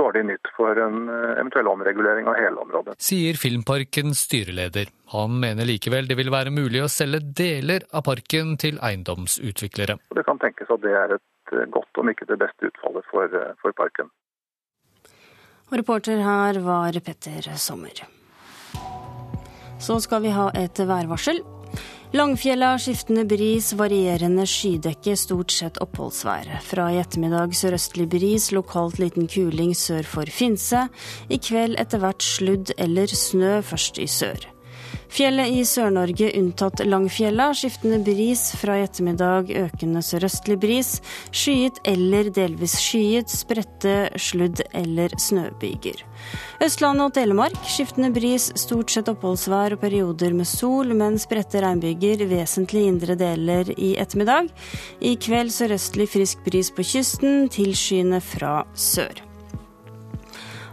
dårlig 0.00 0.22
nytt 0.24 0.50
for 0.56 0.78
en 0.80 1.08
eh, 1.12 1.32
eventuell 1.40 1.68
omregulering 1.68 2.28
av 2.30 2.38
hele 2.40 2.62
området. 2.64 2.96
Sier 3.02 3.36
Filmparkens 3.36 4.24
styreleder. 4.28 4.88
Han 5.14 5.36
mener 5.42 5.68
likevel 5.68 6.08
det 6.08 6.16
vil 6.20 6.32
være 6.32 6.54
mulig 6.54 6.84
å 6.84 6.88
selge 6.92 7.20
deler 7.42 7.84
av 7.92 8.06
parken 8.08 8.56
til 8.60 8.80
eiendomsutviklere. 8.80 9.98
Det 10.16 10.24
kan 10.28 10.40
tenkes 10.40 10.72
at 10.72 10.82
det 10.86 10.96
er 10.96 11.16
et 11.18 11.54
eh, 11.54 11.68
godt, 11.76 11.92
om 12.00 12.12
ikke 12.12 12.28
det 12.30 12.40
beste 12.40 12.70
utfallet 12.70 13.12
for, 13.12 13.28
eh, 13.28 13.52
for 13.60 13.76
parken. 13.76 14.08
Og 15.70 15.78
reporter 15.78 16.24
her 16.24 16.58
var 16.64 16.96
Petter 17.04 17.52
Sommer. 17.60 18.00
Så 19.80 20.00
skal 20.02 20.24
vi 20.24 20.32
ha 20.34 20.50
et 20.58 20.80
værvarsel. 20.80 21.44
Langfjella 22.10 22.72
skiftende 22.82 23.22
bris, 23.22 23.68
varierende 23.78 24.42
skydekke, 24.42 25.12
stort 25.14 25.52
sett 25.54 25.76
oppholdsvær. 25.78 26.48
Fra 26.66 26.88
i 26.90 26.98
ettermiddag 26.98 27.54
sørøstlig 27.54 28.08
bris, 28.10 28.48
lokalt 28.50 28.98
liten 28.98 29.28
kuling 29.30 29.76
sør 29.78 30.02
for 30.02 30.32
Finse. 30.34 30.88
I 31.30 31.38
kveld 31.38 31.78
etter 31.78 32.02
hvert 32.02 32.26
sludd 32.26 32.74
eller 32.82 33.14
snø, 33.14 33.60
først 33.62 34.02
i 34.02 34.08
sør. 34.10 34.42
Fjellet 35.10 35.50
i 35.50 35.64
Sør-Norge 35.66 36.28
unntatt 36.38 36.80
Langfjella. 36.86 37.48
Skiftende 37.56 37.98
bris 38.06 38.44
fra 38.60 38.76
i 38.78 38.84
ettermiddag, 38.86 39.48
økende 39.58 40.02
sørøstlig 40.06 40.56
bris. 40.62 40.90
Skyet 41.34 41.80
eller 41.90 42.30
delvis 42.30 42.76
skyet, 42.78 43.32
spredte 43.32 43.94
sludd- 44.14 44.62
eller 44.70 45.10
snøbyger. 45.18 46.04
Østlandet 46.62 47.08
og 47.08 47.14
Telemark 47.16 47.58
skiftende 47.66 48.12
bris, 48.14 48.52
stort 48.60 48.94
sett 48.94 49.10
oppholdsvær 49.10 49.74
og 49.74 49.82
perioder 49.82 50.36
med 50.36 50.46
sol, 50.46 50.94
men 50.94 51.18
spredte 51.18 51.64
regnbyger 51.64 52.22
vesentlig 52.30 52.84
indre 52.92 53.16
deler 53.18 53.72
i 53.76 53.96
ettermiddag. 53.98 54.52
I 55.02 55.16
kveld 55.18 55.50
sørøstlig 55.56 56.06
frisk 56.14 56.46
bris 56.46 56.70
på 56.70 56.86
kysten, 56.86 57.50
tilskyende 57.50 58.22
fra 58.22 58.60
sør. 58.78 59.29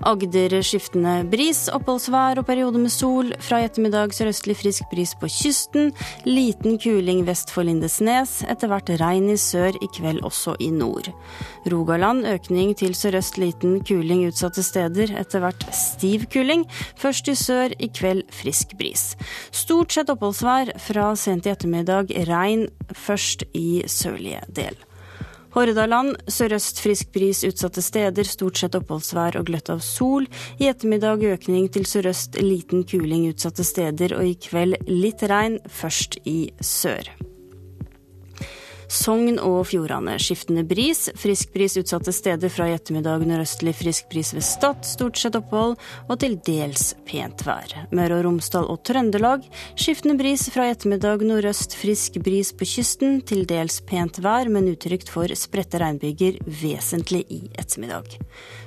Agder 0.06 0.54
skiftende 0.62 1.24
bris, 1.32 1.66
oppholdsvær 1.74 2.38
og 2.38 2.46
periode 2.46 2.80
med 2.82 2.94
sol. 2.94 3.32
Fra 3.42 3.62
i 3.62 3.66
ettermiddag 3.66 4.14
sørøstlig 4.14 4.58
frisk 4.60 4.86
bris 4.92 5.14
på 5.18 5.30
kysten. 5.32 5.92
Liten 6.28 6.78
kuling 6.82 7.24
vest 7.28 7.50
for 7.54 7.66
Lindesnes. 7.66 8.44
Etter 8.46 8.70
hvert 8.72 8.92
regn 9.02 9.32
i 9.34 9.38
sør, 9.42 9.74
i 9.82 9.90
kveld 9.98 10.22
også 10.28 10.56
i 10.64 10.70
nord. 10.74 11.10
Rogaland 11.72 12.28
økning 12.30 12.76
til 12.78 12.94
sørøst 12.98 13.40
liten 13.42 13.80
kuling 13.88 14.28
utsatte 14.30 14.64
steder. 14.66 15.16
Etter 15.18 15.44
hvert 15.44 15.66
stiv 15.76 16.28
kuling. 16.34 16.68
Først 17.02 17.28
i 17.28 17.38
sør, 17.38 17.74
i 17.82 17.90
kveld 17.90 18.28
frisk 18.38 18.78
bris. 18.78 19.16
Stort 19.52 19.98
sett 19.98 20.14
oppholdsvær. 20.14 20.76
Fra 20.88 21.14
sent 21.18 21.50
i 21.50 21.56
ettermiddag 21.56 22.14
regn, 22.30 22.68
først 22.94 23.48
i 23.58 23.82
sørlige 23.90 24.46
del. 24.54 24.87
Hordaland 25.56 26.18
sørøst 26.32 26.82
frisk 26.84 27.14
bris 27.16 27.44
utsatte 27.48 27.84
steder, 27.86 28.28
stort 28.28 28.60
sett 28.60 28.76
oppholdsvær 28.78 29.40
og 29.40 29.48
gløtt 29.50 29.72
av 29.74 29.82
sol. 29.86 30.28
I 30.60 30.70
ettermiddag 30.72 31.24
økning 31.32 31.70
til 31.72 31.88
sørøst, 31.88 32.40
liten 32.42 32.84
kuling 32.88 33.30
utsatte 33.32 33.66
steder, 33.68 34.18
og 34.18 34.28
i 34.28 34.36
kveld 34.50 34.80
litt 34.90 35.24
regn, 35.30 35.62
først 35.68 36.20
i 36.28 36.40
sør. 36.60 37.10
Sogn 38.88 39.36
og 39.44 39.66
Fjordane 39.68 40.16
skiftende 40.22 40.64
bris. 40.68 41.10
Frisk 41.20 41.52
bris 41.54 41.76
utsatte 41.80 42.14
steder 42.16 42.52
fra 42.52 42.70
i 42.70 42.76
ettermiddag 42.78 43.26
nordøstlig 43.28 43.74
frisk 43.76 44.08
bris 44.12 44.32
ved 44.36 44.46
Stad. 44.48 44.86
Stort 44.88 45.20
sett 45.20 45.36
opphold 45.36 45.76
og 46.08 46.16
til 46.22 46.38
dels 46.48 46.94
pent 47.08 47.44
vær. 47.48 47.74
Møre 47.92 48.20
og 48.20 48.26
Romsdal 48.28 48.70
og 48.72 48.80
Trøndelag 48.88 49.44
skiftende 49.76 50.16
bris 50.20 50.48
fra 50.54 50.70
i 50.70 50.76
ettermiddag 50.76 51.26
nordøst 51.28 51.76
frisk 51.76 52.22
bris 52.24 52.54
på 52.56 52.68
kysten. 52.68 53.20
Til 53.28 53.44
dels 53.50 53.82
pent 53.84 54.22
vær, 54.24 54.48
men 54.48 54.72
utrygt 54.72 55.12
for 55.12 55.28
spredte 55.36 55.84
regnbyger 55.84 56.40
vesentlig 56.48 57.26
i 57.28 57.44
ettermiddag. 57.60 58.16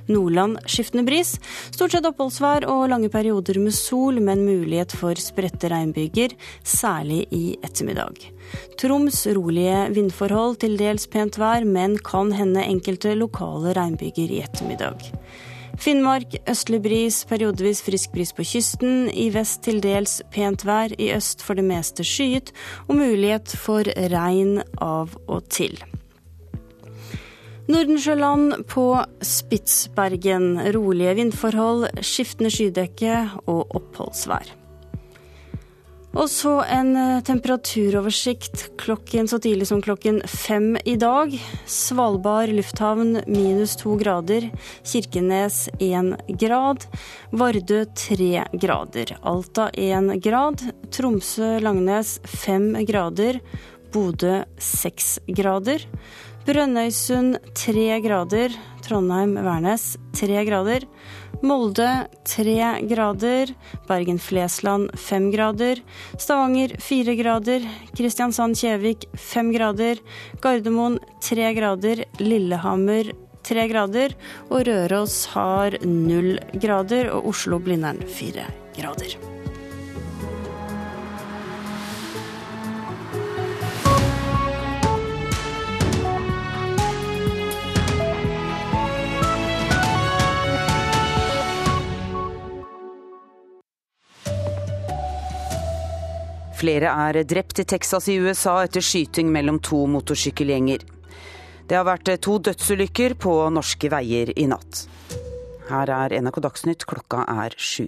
Nordland 0.08 0.58
skiftende 0.70 1.04
bris. 1.08 1.34
Stort 1.70 1.92
sett 1.94 2.08
oppholdsvær 2.08 2.66
og 2.70 2.88
lange 2.92 3.10
perioder 3.12 3.60
med 3.60 3.76
sol, 3.76 4.20
men 4.24 4.46
mulighet 4.46 4.94
for 4.96 5.18
spredte 5.20 5.70
regnbyger, 5.72 6.34
særlig 6.64 7.26
i 7.34 7.44
ettermiddag. 7.60 8.30
Troms 8.80 9.26
rolige 9.36 9.84
vindforhold, 9.94 10.60
til 10.64 10.78
dels 10.80 11.06
pent 11.10 11.38
vær, 11.40 11.66
men 11.66 11.98
kan 11.98 12.32
hende 12.34 12.64
enkelte 12.66 13.14
lokale 13.18 13.74
regnbyger 13.76 14.32
i 14.38 14.42
ettermiddag. 14.46 15.10
Finnmark 15.80 16.34
østlig 16.50 16.82
bris, 16.84 17.22
periodevis 17.24 17.80
frisk 17.86 18.12
bris 18.12 18.34
på 18.36 18.44
kysten. 18.44 19.06
I 19.08 19.30
vest 19.32 19.62
til 19.64 19.80
dels 19.80 20.18
pent 20.34 20.66
vær, 20.68 20.92
i 20.98 21.08
øst 21.16 21.40
for 21.46 21.56
det 21.56 21.64
meste 21.64 22.04
skyet, 22.04 22.52
og 22.88 22.98
mulighet 23.00 23.54
for 23.56 23.88
regn 24.12 24.60
av 24.76 25.16
og 25.26 25.48
til. 25.48 25.78
Nordensjøland 27.70 28.64
på 28.66 28.84
Spitsbergen. 29.22 30.56
Rolige 30.74 31.12
vindforhold, 31.20 31.86
skiftende 32.02 32.50
skydekke 32.50 33.20
og 33.46 33.76
oppholdsvær. 33.78 34.56
Og 36.10 36.26
så 36.26 36.56
en 36.66 36.90
eh, 36.98 37.20
temperaturoversikt 37.22 38.64
klokken 38.80 39.28
så 39.30 39.38
tidlig 39.38 39.68
som 39.70 39.82
klokken 39.84 40.18
fem 40.26 40.72
i 40.82 40.96
dag. 40.98 41.36
Svalbard 41.70 42.50
lufthavn 42.56 43.20
minus 43.30 43.76
to 43.78 43.94
grader. 44.00 44.48
Kirkenes 44.82 45.68
én 45.78 46.16
grad. 46.40 46.88
Vardø 47.30 47.84
tre 47.94 48.48
grader. 48.50 49.14
Alta 49.22 49.68
én 49.78 50.10
grad. 50.18 50.66
Tromsø-Langnes 50.90 52.18
fem 52.26 52.72
grader. 52.88 53.38
Bodø 53.94 54.40
seks 54.58 55.20
grader. 55.30 55.86
Brønnøysund 56.46 57.36
tre 57.54 58.00
grader. 58.00 58.54
Trondheim-Værnes 58.80 59.98
tre 60.16 60.40
grader. 60.48 60.86
Molde 61.44 61.88
tre 62.24 62.80
grader. 62.88 63.52
Bergen-Flesland 63.88 64.88
fem 64.96 65.30
grader. 65.30 65.82
Stavanger 66.16 66.76
fire 66.80 67.16
grader. 67.20 67.66
Kristiansand-Kjevik 67.92 69.04
fem 69.14 69.52
grader. 69.52 70.00
Gardermoen 70.40 70.98
tre 71.20 71.52
grader. 71.54 72.06
Lillehammer 72.18 73.12
tre 73.44 73.68
grader. 73.68 74.16
Og 74.48 74.64
Røros 74.66 75.26
har 75.34 75.76
null 75.84 76.38
grader. 76.56 77.12
Og 77.12 77.34
Oslo-Blindern 77.34 78.00
fire 78.08 78.48
grader. 78.78 79.29
Flere 96.60 96.90
er 97.08 97.22
drept 97.24 97.62
i 97.62 97.64
Texas 97.64 98.10
i 98.12 98.18
USA 98.20 98.58
etter 98.66 98.84
skyting 98.84 99.30
mellom 99.32 99.62
to 99.64 99.86
motorsykkelgjenger. 99.88 100.82
Det 101.70 101.78
har 101.78 101.86
vært 101.88 102.10
to 102.20 102.34
dødsulykker 102.50 103.14
på 103.22 103.32
norske 103.54 103.88
veier 103.88 104.34
i 104.36 104.44
natt. 104.50 104.82
Her 105.70 105.92
er 105.94 106.16
NRK 106.20 106.40
Dagsnytt, 106.44 106.84
klokka 106.84 107.22
er 107.30 107.54
sju. 107.56 107.86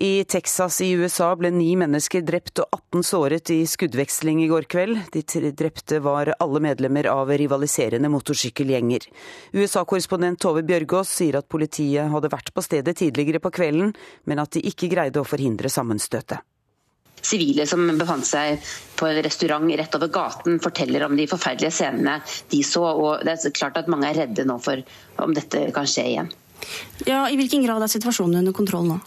I 0.00 0.24
Texas 0.24 0.78
i 0.84 0.92
USA 0.96 1.32
ble 1.36 1.50
ni 1.50 1.72
mennesker 1.76 2.22
drept 2.24 2.62
og 2.62 2.76
18 2.76 3.02
såret 3.08 3.50
i 3.52 3.58
skuddveksling 3.68 4.44
i 4.44 4.48
går 4.52 4.68
kveld. 4.70 5.00
De 5.10 5.50
drepte 5.50 5.98
var 6.04 6.30
alle 6.38 6.62
medlemmer 6.62 7.10
av 7.10 7.32
rivaliserende 7.42 8.12
motorsykkelgjenger. 8.12 9.08
USA-korrespondent 9.56 10.40
Tove 10.40 10.62
Bjørgaas 10.68 11.10
sier 11.18 11.40
at 11.40 11.50
politiet 11.50 12.08
hadde 12.14 12.30
vært 12.30 12.54
på 12.54 12.64
stedet 12.64 12.96
tidligere 13.02 13.42
på 13.42 13.50
kvelden, 13.58 13.92
men 14.30 14.44
at 14.44 14.54
de 14.54 14.62
ikke 14.70 14.92
greide 14.94 15.20
å 15.20 15.26
forhindre 15.26 15.72
sammenstøtet. 15.72 16.46
Sivile 17.22 17.66
som 17.68 17.86
befant 17.98 18.26
seg 18.26 18.60
på 18.96 19.08
en 19.08 19.22
restaurant 19.24 19.68
rett 19.80 19.96
over 19.96 20.12
gaten, 20.12 20.58
forteller 20.62 21.06
om 21.06 21.16
de 21.16 21.28
forferdelige 21.30 21.72
scenene 21.78 22.18
de 22.52 22.62
så. 22.66 22.84
og 22.84 23.24
Det 23.24 23.36
er 23.38 23.56
klart 23.56 23.80
at 23.80 23.88
mange 23.92 24.10
er 24.10 24.24
redde 24.24 24.46
nå 24.48 24.58
for 24.62 24.82
om 25.20 25.36
dette 25.36 25.68
kan 25.76 25.88
skje 25.88 26.06
igjen. 26.14 26.34
Ja, 27.08 27.24
I 27.28 27.38
hvilken 27.40 27.64
grad 27.64 27.82
er 27.82 27.90
situasjonen 27.92 28.42
under 28.42 28.56
kontroll 28.56 28.88
nå? 28.90 29.00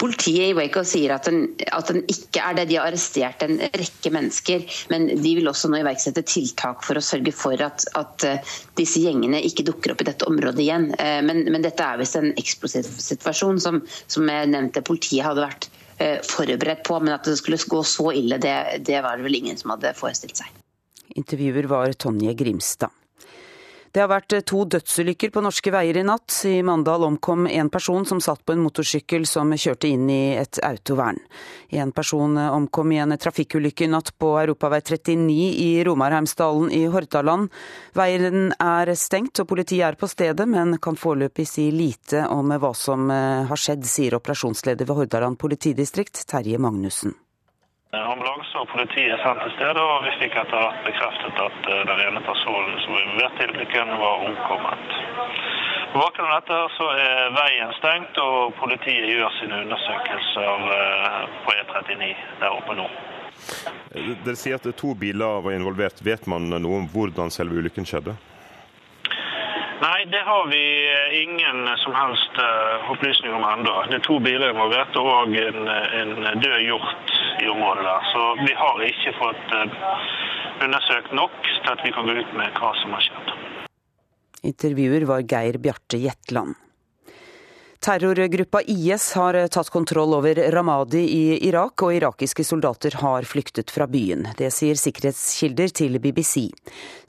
Politiet 0.00 0.50
i 0.50 0.54
Waco 0.56 0.82
sier 0.86 1.14
at 1.14 1.28
den, 1.28 1.44
at 1.70 1.90
den, 1.92 2.02
ikke 2.10 2.42
er 2.42 2.56
det. 2.58 2.66
De 2.70 2.78
har 2.78 2.88
arrestert 2.90 3.44
en 3.46 3.58
rekke 3.60 4.12
mennesker, 4.14 4.64
men 4.90 5.06
de 5.10 5.34
vil 5.38 5.50
også 5.50 5.70
nå 5.70 5.80
iverksette 5.82 6.24
tiltak 6.26 6.84
for 6.86 6.98
å 6.98 7.04
sørge 7.04 7.34
for 7.36 7.62
at, 7.62 7.86
at 7.98 8.26
eh, 8.26 8.54
disse 8.80 9.02
gjengene 9.04 9.42
ikke 9.46 9.66
dukker 9.68 9.94
opp 9.94 10.02
i 10.02 10.08
dette 10.10 10.26
området 10.30 10.64
igjen. 10.64 10.88
Eh, 10.98 11.20
men, 11.26 11.44
men 11.50 11.66
dette 11.66 11.86
er 11.86 12.00
visst 12.00 12.18
en 12.18 12.32
eksplosiv 12.34 12.88
situasjon 12.98 13.62
som, 13.62 13.82
som 14.10 14.30
jeg 14.30 14.50
nevnte 14.50 14.84
politiet 14.86 15.26
hadde 15.28 15.46
vært 15.46 15.70
forberedt 16.26 16.84
på. 16.86 17.00
Men 17.00 17.14
at 17.16 17.28
det 17.28 17.36
skulle 17.40 17.60
gå 17.60 17.82
så 17.86 18.10
ille, 18.16 18.38
det, 18.42 18.56
det 18.86 19.02
var 19.04 19.18
det 19.18 19.26
vel 19.26 19.40
ingen 19.42 19.60
som 19.60 19.74
hadde 19.74 19.94
forestilt 19.98 20.40
seg. 20.40 20.56
Intervjuer 21.18 21.66
var 21.70 21.92
Tonje 21.98 22.34
Grimstad. 22.38 22.94
Det 23.90 23.98
har 23.98 24.10
vært 24.10 24.34
eh, 24.36 24.44
to 24.46 24.62
dødsulykker 24.70 25.32
på 25.34 25.42
norske 25.42 25.72
veier 25.74 25.98
i 25.98 26.04
natt. 26.06 26.30
I 26.46 26.60
Mandal 26.66 27.02
omkom 27.08 27.48
en 27.50 27.70
person 27.74 28.04
som 28.06 28.20
satt 28.22 28.44
på 28.46 28.54
en 28.54 28.62
motorsykkel 28.62 29.26
som 29.26 29.50
kjørte 29.50 29.88
inn 29.90 30.04
i 30.10 30.36
et 30.38 30.60
autovern. 30.66 31.18
En 31.74 31.90
person 31.94 32.38
eh, 32.38 32.52
omkom 32.54 32.94
i 32.94 33.00
en 33.02 33.16
trafikkulykke 33.18 33.88
i 33.88 33.90
natt 33.90 34.12
på 34.18 34.30
Europavei 34.44 34.78
39 34.84 35.38
i 35.64 35.70
Romarheimsdalen 35.86 36.70
i 36.76 36.84
Hordaland. 36.92 37.50
Veien 37.98 38.52
er 38.62 38.94
stengt 38.94 39.42
og 39.42 39.50
politiet 39.50 39.88
er 39.88 39.98
på 39.98 40.10
stedet, 40.10 40.46
men 40.46 40.78
kan 40.78 40.98
foreløpig 40.98 41.48
si 41.50 41.66
lite 41.74 42.28
om 42.30 42.54
hva 42.54 42.70
som 42.78 43.10
eh, 43.10 43.42
har 43.50 43.64
skjedd, 43.64 43.82
sier 43.90 44.20
operasjonsleder 44.20 44.86
ved 44.86 45.02
Hordaland 45.02 45.40
politidistrikt, 45.42 46.22
Terje 46.30 46.62
Magnussen. 46.62 47.18
Ambulanse 47.90 48.54
og 48.54 48.68
politiet 48.70 49.10
er 49.16 49.18
sendt 49.18 49.40
til 49.42 49.50
stedet, 49.56 49.82
og 49.82 50.04
vi 50.04 50.12
fikk 50.20 50.36
etter 50.38 50.60
hvert 50.62 50.84
bekreftet 50.86 51.40
at 51.42 51.70
eh, 51.74 51.80
den 51.88 52.02
ene 52.04 52.20
personen 52.22 52.76
som 52.84 52.94
var 52.94 53.02
involvert 53.02 53.40
i 53.42 53.80
var 54.02 54.22
omkommet. 54.28 54.92
På 55.90 55.98
bakgrunn 56.04 56.30
av 56.30 56.36
dette 56.38 56.58
så 56.76 56.86
er 56.94 57.34
veien 57.34 57.74
stengt, 57.80 58.20
og 58.22 58.54
politiet 58.62 59.10
gjør 59.10 59.34
sine 59.40 59.58
undersøkelser 59.64 60.70
eh, 60.76 61.18
på 61.42 61.56
E39 61.56 62.12
der 62.44 62.54
oppe 62.54 62.78
nå. 62.78 62.86
Dere 64.22 64.38
sier 64.38 64.62
at 64.62 64.70
to 64.78 64.94
biler 64.94 65.42
var 65.42 65.58
involvert. 65.58 65.98
Vet 66.06 66.30
man 66.30 66.46
noe 66.46 66.84
om 66.84 66.86
hvordan 66.94 67.34
selve 67.34 67.58
ulykken 67.58 67.90
skjedde? 67.90 68.14
Nei, 69.80 70.04
det 70.12 70.20
har 70.28 70.44
vi 70.52 70.64
eh, 70.92 71.22
ingen 71.22 71.68
som 71.80 71.94
helst 71.96 72.40
opplysninger 72.92 73.36
om 73.36 73.46
ennå. 73.48 73.74
Det 73.88 73.96
er 74.00 74.04
to 74.04 74.18
biler 74.20 74.52
involvert 74.52 74.96
og 75.00 75.32
en, 75.40 75.68
en 76.00 76.40
død 76.42 76.58
hjort 76.66 77.14
i 77.40 77.48
området 77.48 77.84
der. 77.88 78.08
Så 78.12 78.24
vi 78.44 78.52
har 78.62 78.82
ikke 78.90 79.14
fått 79.16 79.54
eh, 79.56 79.78
undersøkt 80.66 81.14
nok 81.16 81.38
til 81.48 81.72
at 81.72 81.84
vi 81.84 81.92
kan 81.96 82.08
gå 82.08 82.18
ut 82.20 82.34
med 82.36 82.60
hva 82.60 82.74
som 82.82 82.96
har 82.96 83.06
skjedd. 83.06 83.32
Intervjuer 84.50 85.04
var 85.08 85.24
Geir 85.24 85.60
Bjarte 85.60 86.00
Jetland. 86.00 86.56
Terrorgruppa 87.80 88.60
IS 88.62 89.12
har 89.12 89.48
tatt 89.48 89.70
kontroll 89.70 90.14
over 90.14 90.34
Ramadi 90.52 91.00
i 91.00 91.48
Irak, 91.48 91.82
og 91.82 91.94
irakiske 91.94 92.44
soldater 92.44 92.92
har 93.00 93.24
flyktet 93.24 93.72
fra 93.72 93.86
byen. 93.88 94.26
Det 94.36 94.50
sier 94.52 94.76
sikkerhetskilder 94.76 95.72
til 95.72 95.96
BBC. 95.96 96.50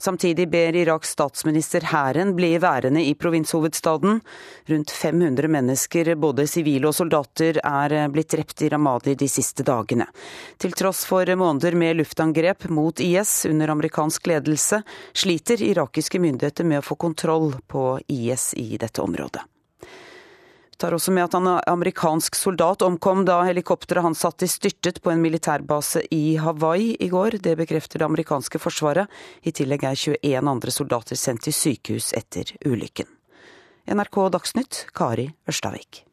Samtidig 0.00 0.46
ber 0.48 0.78
Iraks 0.80 1.12
statsminister 1.12 1.84
hæren 1.92 2.32
bli 2.38 2.54
værende 2.56 3.04
i 3.04 3.12
provinshovedstaden. 3.12 4.24
Rundt 4.72 4.96
500 4.96 5.52
mennesker, 5.52 6.14
både 6.16 6.48
sivile 6.48 6.88
og 6.88 6.96
soldater, 6.96 7.60
er 7.60 8.08
blitt 8.08 8.32
drept 8.32 8.64
i 8.64 8.72
Ramadi 8.72 9.12
de 9.12 9.28
siste 9.28 9.68
dagene. 9.68 10.08
Til 10.56 10.72
tross 10.72 11.04
for 11.04 11.36
måneder 11.36 11.76
med 11.76 12.00
luftangrep 12.00 12.70
mot 12.72 12.96
IS 12.96 13.42
under 13.44 13.76
amerikansk 13.76 14.32
ledelse, 14.32 14.80
sliter 15.12 15.60
irakiske 15.60 16.16
myndigheter 16.16 16.64
med 16.64 16.80
å 16.80 16.90
få 16.94 16.96
kontroll 16.96 17.58
på 17.68 17.98
IS 18.08 18.54
i 18.56 18.70
dette 18.80 19.04
området 19.04 19.51
tar 20.78 20.94
også 20.96 21.12
med 21.14 21.24
at 21.24 21.34
en 21.38 21.48
amerikansk 21.58 22.36
soldat 22.38 22.82
omkom 22.82 23.24
da 23.28 23.40
helikopteret 23.46 24.04
han 24.06 24.16
satt 24.18 24.42
i 24.42 24.50
styrtet 24.50 25.00
på 25.02 25.12
en 25.12 25.22
militærbase 25.22 26.04
i 26.10 26.36
Hawaii 26.42 26.96
i 27.00 27.08
går. 27.12 27.38
Det 27.42 27.56
bekrefter 27.60 28.02
det 28.02 28.08
amerikanske 28.08 28.60
forsvaret. 28.62 29.10
I 29.42 29.52
tillegg 29.52 29.84
er 29.84 29.98
21 29.98 30.48
andre 30.54 30.74
soldater 30.74 31.18
sendt 31.18 31.46
til 31.48 31.56
sykehus 31.56 32.12
etter 32.18 32.54
ulykken. 32.66 33.10
NRK 33.90 34.18
Dagsnytt, 34.32 34.86
Kari 34.94 35.28
Ørstavik. 35.50 36.04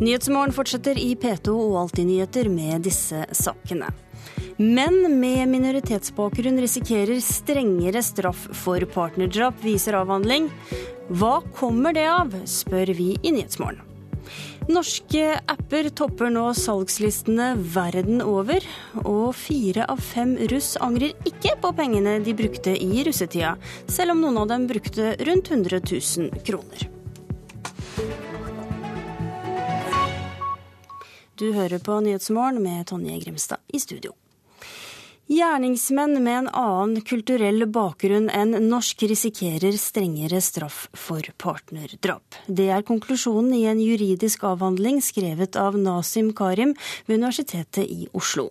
Nyhetsmorgen 0.00 0.54
fortsetter 0.56 0.96
i 0.96 1.12
P2 1.12 1.52
og 1.52 1.74
Alltid 1.82 2.08
nyheter 2.08 2.48
med 2.48 2.86
disse 2.88 3.26
sakene. 3.36 3.90
Menn 4.60 5.20
med 5.20 5.48
minoritetsbakgrunn 5.48 6.60
risikerer 6.60 7.16
strengere 7.24 8.02
straff 8.04 8.42
for 8.52 8.84
partnerdrap, 8.92 9.56
viser 9.64 9.96
avhandling. 9.96 10.50
Hva 11.08 11.38
kommer 11.56 11.96
det 11.96 12.04
av, 12.12 12.34
spør 12.44 12.92
vi 12.98 13.14
i 13.22 13.32
Nyhetsmorgen. 13.32 13.80
Norske 14.68 15.38
apper 15.48 15.88
topper 15.96 16.28
nå 16.28 16.44
salgslistene 16.52 17.54
verden 17.72 18.20
over, 18.20 18.60
og 19.00 19.32
fire 19.40 19.88
av 19.88 20.04
fem 20.04 20.36
russ 20.52 20.74
angrer 20.76 21.16
ikke 21.24 21.56
på 21.64 21.72
pengene 21.80 22.18
de 22.20 22.36
brukte 22.36 22.76
i 22.76 23.00
russetida, 23.08 23.56
selv 23.88 24.12
om 24.12 24.24
noen 24.26 24.44
av 24.44 24.52
dem 24.52 24.68
brukte 24.68 25.14
rundt 25.24 25.48
100 25.48 25.80
000 25.88 26.44
kroner. 26.44 26.88
Du 31.40 31.54
hører 31.56 31.80
på 31.80 32.02
Nyhetsmorgen 32.04 32.60
med 32.60 32.90
Tonje 32.92 33.16
Grimstad 33.24 33.64
i 33.72 33.80
studio. 33.80 34.19
Gjerningsmenn 35.30 36.24
med 36.24 36.38
en 36.38 36.48
annen 36.48 37.02
kulturell 37.06 37.62
bakgrunn 37.70 38.24
enn 38.34 38.56
norsk 38.66 39.04
risikerer 39.06 39.76
strengere 39.78 40.40
straff 40.42 40.88
for 40.90 41.22
partnerdrap. 41.38 42.34
Det 42.50 42.66
er 42.74 42.82
konklusjonen 42.88 43.52
i 43.54 43.60
en 43.70 43.78
juridisk 43.78 44.42
avhandling 44.50 44.98
skrevet 44.98 45.54
av 45.54 45.78
Nasim 45.78 46.32
Karim 46.34 46.74
ved 47.06 47.20
Universitetet 47.20 47.86
i 47.86 48.08
Oslo. 48.10 48.48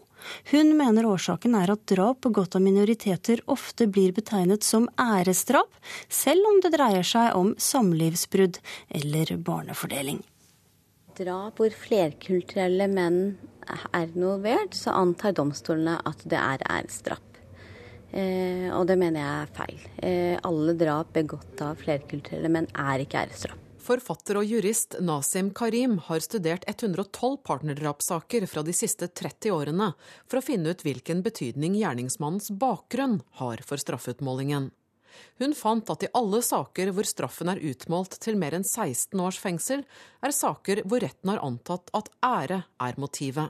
Hun 0.54 0.72
mener 0.80 1.12
årsaken 1.12 1.60
er 1.60 1.76
at 1.76 1.84
drap 1.92 2.24
begått 2.24 2.56
av 2.56 2.64
minoriteter 2.64 3.44
ofte 3.52 3.92
blir 3.92 4.16
betegnet 4.16 4.64
som 4.64 4.88
æresdrap, 4.96 5.84
selv 6.08 6.48
om 6.48 6.64
det 6.64 6.78
dreier 6.80 7.04
seg 7.04 7.36
om 7.36 7.58
samlivsbrudd 7.60 8.64
eller 8.88 9.36
barnefordeling 9.36 10.24
drap 11.20 11.60
hvor 11.60 11.74
flerkulturelle 11.76 12.88
menn 12.92 13.20
er 13.92 14.10
involvert, 14.10 14.76
så 14.78 14.94
antar 14.98 15.36
domstolene 15.38 16.00
at 16.08 16.24
det 16.30 16.40
er 16.40 16.66
æresdrap. 16.70 17.26
Eh, 18.10 18.68
og 18.74 18.88
det 18.90 18.98
mener 18.98 19.22
jeg 19.22 19.34
er 19.40 19.56
feil. 19.58 19.82
Eh, 20.02 20.36
alle 20.46 20.74
drap 20.78 21.12
begått 21.14 21.62
av 21.62 21.78
flerkulturelle 21.82 22.50
menn 22.52 22.70
er 22.74 23.06
ikke 23.06 23.26
æresdrap. 23.26 23.66
Forfatter 23.90 24.38
og 24.38 24.46
jurist 24.46 25.00
Nasim 25.02 25.50
Karim 25.56 25.96
har 26.06 26.22
studert 26.22 26.66
112 26.68 27.40
partnerdrapssaker 27.48 28.46
fra 28.50 28.62
de 28.66 28.76
siste 28.76 29.08
30 29.08 29.54
årene 29.56 29.94
for 30.30 30.38
å 30.38 30.46
finne 30.46 30.76
ut 30.76 30.84
hvilken 30.86 31.24
betydning 31.26 31.78
gjerningsmannens 31.80 32.52
bakgrunn 32.62 33.22
har 33.42 33.64
for 33.66 33.82
straffeutmålingen. 33.82 34.70
Hun 35.40 35.56
fant 35.58 35.90
at 35.90 36.04
i 36.06 36.12
alle 36.14 36.42
saker 36.46 36.92
hvor 36.94 37.08
straffen 37.08 37.50
er 37.52 37.62
utmålt 37.72 38.20
til 38.22 38.38
mer 38.40 38.58
enn 38.58 38.68
16 38.68 39.20
års 39.24 39.40
fengsel, 39.42 39.86
er 40.22 40.36
saker 40.36 40.84
hvor 40.86 41.02
retten 41.04 41.34
har 41.34 41.42
antatt 41.46 41.90
at 41.98 42.12
ære 42.26 42.64
er 42.86 43.02
motivet. 43.02 43.50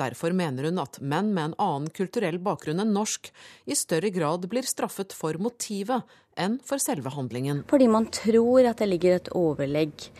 Derfor 0.00 0.34
mener 0.36 0.68
hun 0.68 0.80
at 0.82 1.00
menn 1.00 1.32
med 1.36 1.50
en 1.50 1.56
annen 1.58 1.92
kulturell 1.96 2.40
bakgrunn 2.42 2.82
enn 2.82 2.94
norsk 2.96 3.30
i 3.66 3.78
større 3.78 4.12
grad 4.14 4.48
blir 4.50 4.66
straffet 4.68 5.14
for 5.16 5.38
motivet 5.42 6.06
enn 6.40 6.58
for 6.64 6.82
selve 6.82 7.12
handlingen. 7.14 7.64
Fordi 7.70 7.88
man 7.90 8.08
tror 8.14 8.70
at 8.70 8.80
det 8.82 8.90
ligger 8.90 9.18
et 9.18 9.32
overlegg. 9.36 10.10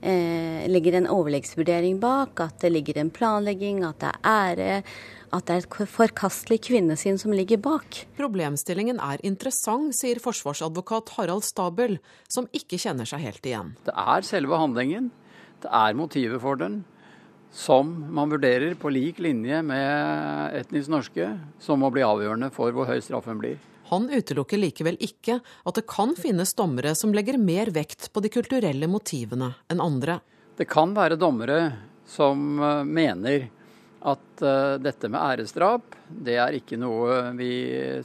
Eh, 0.00 0.64
ligger 0.72 0.96
en 0.96 1.10
overleggsvurdering 1.12 1.98
bak, 2.00 2.40
at 2.40 2.62
det 2.62 2.70
ligger 2.72 3.02
en 3.02 3.10
planlegging, 3.12 3.82
at 3.84 4.00
det 4.00 4.12
er 4.24 4.30
ære 4.32 4.76
at 5.30 5.46
det 5.46 5.54
er 5.54 5.64
et 5.64 5.90
forkastelig 5.90 6.58
kvinnesyn 6.66 7.18
som 7.20 7.34
ligger 7.34 7.60
bak. 7.62 8.02
Problemstillingen 8.18 8.98
er 9.02 9.22
interessant, 9.26 9.94
sier 9.94 10.18
forsvarsadvokat 10.22 11.14
Harald 11.16 11.46
Stabel, 11.46 11.98
som 12.28 12.48
ikke 12.56 12.80
kjenner 12.82 13.08
seg 13.08 13.22
helt 13.28 13.46
igjen. 13.46 13.74
Det 13.86 13.94
er 13.94 14.26
selve 14.26 14.58
handlingen. 14.58 15.10
Det 15.62 15.70
er 15.70 15.94
motivet 15.94 16.40
for 16.42 16.58
den, 16.58 16.80
som 17.50 17.90
man 18.14 18.30
vurderer 18.30 18.74
på 18.78 18.90
lik 18.94 19.18
linje 19.18 19.62
med 19.66 20.54
etnisk 20.60 20.90
norske, 20.92 21.32
som 21.58 21.82
må 21.82 21.90
bli 21.90 22.04
avgjørende 22.06 22.50
for 22.54 22.74
hvor 22.74 22.86
høy 22.88 23.00
straffen 23.02 23.40
blir. 23.42 23.58
Han 23.90 24.06
utelukker 24.06 24.60
likevel 24.60 25.00
ikke 25.02 25.40
at 25.42 25.78
det 25.78 25.88
kan 25.90 26.14
finnes 26.14 26.54
dommere 26.54 26.94
som 26.94 27.14
legger 27.14 27.40
mer 27.42 27.72
vekt 27.74 28.12
på 28.14 28.22
de 28.22 28.30
kulturelle 28.30 28.86
motivene 28.86 29.50
enn 29.70 29.82
andre. 29.82 30.20
Det 30.54 30.68
kan 30.70 30.94
være 30.94 31.18
dommere 31.18 31.58
som 32.06 32.60
eh, 32.62 32.84
mener 32.86 33.48
at 34.00 34.42
uh, 34.44 34.78
dette 34.80 35.10
med 35.12 35.20
æresdrap, 35.20 35.96
det 36.08 36.38
er 36.40 36.54
ikke 36.56 36.78
noe 36.80 37.34
vi 37.36 37.50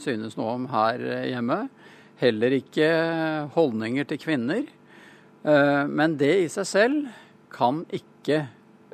synes 0.03 0.33
noe 0.35 0.57
om 0.57 0.65
her 0.67 0.99
hjemme. 1.29 1.59
Heller 2.19 2.55
ikke 2.57 2.89
holdninger 3.53 4.09
til 4.09 4.19
kvinner. 4.19 4.65
Uh, 5.45 5.87
men 5.87 6.17
det 6.19 6.33
i 6.41 6.49
seg 6.51 6.67
selv 6.67 7.07
kan 7.55 7.85
ikke 7.95 8.41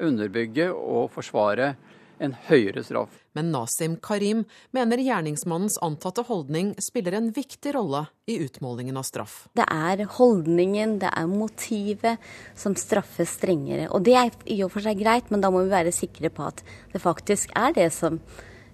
underbygge 0.01 0.71
og 0.73 1.11
forsvare 1.13 1.75
en 2.21 2.35
høyere 2.47 2.83
straff. 2.85 3.15
Men 3.33 3.49
Nasim 3.53 3.95
Karim 4.03 4.43
mener 4.75 5.01
gjerningsmannens 5.01 5.79
antatte 5.81 6.23
holdning 6.27 6.73
spiller 6.83 7.17
en 7.17 7.31
viktig 7.33 7.73
rolle 7.75 8.03
i 8.29 8.37
utmålingen 8.45 8.99
av 8.99 9.07
straff. 9.07 9.47
Det 9.57 9.65
er 9.65 10.05
holdningen, 10.17 10.99
det 11.01 11.09
er 11.09 11.31
motivet 11.31 12.21
som 12.57 12.75
straffes 12.77 13.37
strengere. 13.39 13.89
Og 13.89 14.05
det 14.05 14.15
er 14.19 14.31
i 14.45 14.61
og 14.65 14.73
for 14.75 14.85
seg 14.85 15.01
greit, 15.01 15.31
men 15.33 15.43
da 15.43 15.51
må 15.53 15.63
vi 15.65 15.73
være 15.73 15.95
sikre 15.95 16.31
på 16.33 16.45
at 16.51 16.63
det 16.93 17.01
faktisk 17.01 17.55
er 17.57 17.73
det 17.77 17.89
som 17.95 18.21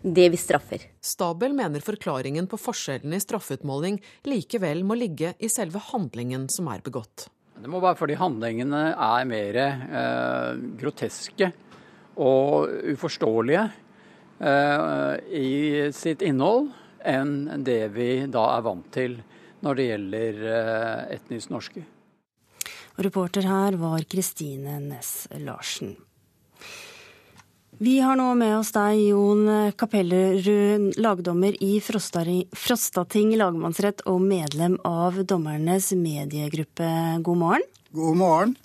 det 0.02 0.28
vi 0.34 0.40
straffer. 0.40 0.84
Stabel 1.04 1.56
mener 1.58 1.84
forklaringen 1.84 2.48
på 2.50 2.60
forskjellene 2.62 3.18
i 3.18 3.24
straffeutmåling 3.24 3.98
likevel 4.28 4.84
må 4.88 4.98
ligge 5.00 5.34
i 5.40 5.50
selve 5.52 5.82
handlingen 5.92 6.48
som 6.54 6.70
er 6.72 6.84
begått. 6.86 7.28
Det 7.58 7.70
må 7.72 7.82
være 7.82 7.98
fordi 7.98 8.18
handlingene 8.20 8.84
er 8.94 9.28
mer 9.30 9.58
eh, 9.62 10.60
groteske 10.78 11.50
og 12.22 12.70
uforståelige 12.94 13.64
eh, 14.40 15.14
i 15.34 15.50
sitt 15.96 16.22
innhold 16.26 16.70
enn 17.08 17.64
det 17.66 17.82
vi 17.96 18.10
da 18.30 18.46
er 18.56 18.66
vant 18.66 18.90
til 18.94 19.18
når 19.66 19.80
det 19.80 19.88
gjelder 19.90 20.42
eh, 20.54 21.16
etnisk 21.18 21.54
norske. 21.54 21.86
reporter 22.98 23.50
her 23.50 23.78
var 23.82 24.06
Kristine 24.10 24.80
Næss 24.82 25.28
Larsen. 25.42 25.96
Vi 27.80 28.00
har 28.00 28.16
nå 28.18 28.32
med 28.34 28.56
oss 28.58 28.72
deg, 28.74 28.98
Jon 29.12 29.72
Kapellerud, 29.78 30.96
lagdommer 30.98 31.54
i 31.62 31.76
Frostating 31.84 33.36
lagmannsrett 33.38 34.02
og 34.10 34.24
medlem 34.26 34.80
av 34.82 35.20
dommernes 35.30 35.92
mediegruppe. 35.94 36.88
God 37.22 37.38
morgen. 37.38 37.68
God 37.94 38.18
morgen. 38.18 38.56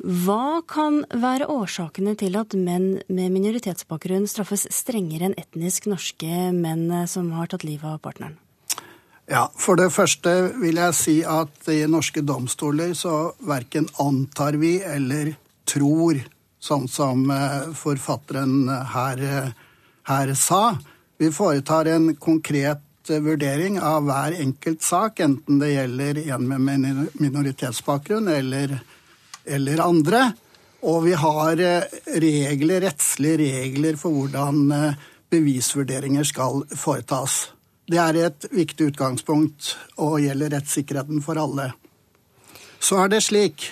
Hva 0.00 0.62
kan 0.64 1.02
være 1.12 1.50
årsakene 1.52 2.16
til 2.16 2.40
at 2.40 2.56
menn 2.56 3.02
med 3.12 3.36
minoritetsbakgrunn 3.36 4.24
straffes 4.30 4.64
strengere 4.72 5.28
enn 5.28 5.36
etnisk 5.36 5.90
norske 5.92 6.48
menn 6.56 6.88
som 7.12 7.28
har 7.36 7.52
tatt 7.52 7.68
livet 7.68 7.84
av 7.92 8.00
partneren? 8.00 8.40
Ja, 9.28 9.50
For 9.52 9.76
det 9.76 9.92
første 9.92 10.32
vil 10.56 10.80
jeg 10.80 10.96
si 10.96 11.20
at 11.28 11.68
i 11.68 11.84
norske 11.84 12.24
domstoler 12.24 12.96
så 12.96 13.34
verken 13.44 13.84
antar 14.00 14.56
vi 14.56 14.78
eller 14.80 15.36
tror, 15.68 16.24
sånn 16.60 16.86
som 16.88 17.26
eh, 17.30 17.72
forfatteren 17.76 18.68
her, 18.94 19.52
her 20.08 20.34
sa. 20.34 20.76
Vi 21.20 21.32
foretar 21.32 21.90
en 21.90 22.14
konkret 22.16 22.86
vurdering 23.10 23.80
av 23.82 24.04
hver 24.06 24.36
enkelt 24.38 24.84
sak, 24.86 25.20
enten 25.24 25.58
det 25.58 25.72
gjelder 25.72 26.20
en 26.36 26.46
med 26.48 27.10
minoritetsbakgrunn 27.18 28.28
eller 28.28 28.78
eller 29.44 29.80
andre. 29.82 30.32
Og 30.80 31.04
vi 31.04 31.14
har 31.18 31.60
eh, 31.60 31.98
regler, 32.22 32.80
rettslige 32.86 33.40
regler 33.40 33.98
for 34.00 34.14
hvordan 34.16 34.70
eh, 34.72 35.08
bevisvurderinger 35.30 36.24
skal 36.24 36.64
foretas. 36.76 37.50
Det 37.90 37.98
er 38.00 38.20
et 38.22 38.46
viktig 38.54 38.92
utgangspunkt 38.92 39.74
og 40.00 40.20
gjelder 40.22 40.54
rettssikkerheten 40.56 41.20
for 41.24 41.40
alle. 41.40 41.72
Så 42.80 43.02
er 43.02 43.12
det 43.12 43.24
slik 43.26 43.66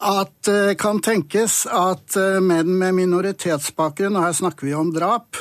at 0.00 0.36
det 0.48 0.58
eh, 0.72 0.76
kan 0.80 1.00
tenkes 1.04 1.62
at 1.66 2.16
menn 2.40 2.72
med 2.80 2.96
minoritetsbakgrunn, 2.96 4.16
og 4.16 4.28
her 4.28 4.36
snakker 4.36 4.68
vi 4.68 4.76
om 4.76 4.92
drap, 4.94 5.36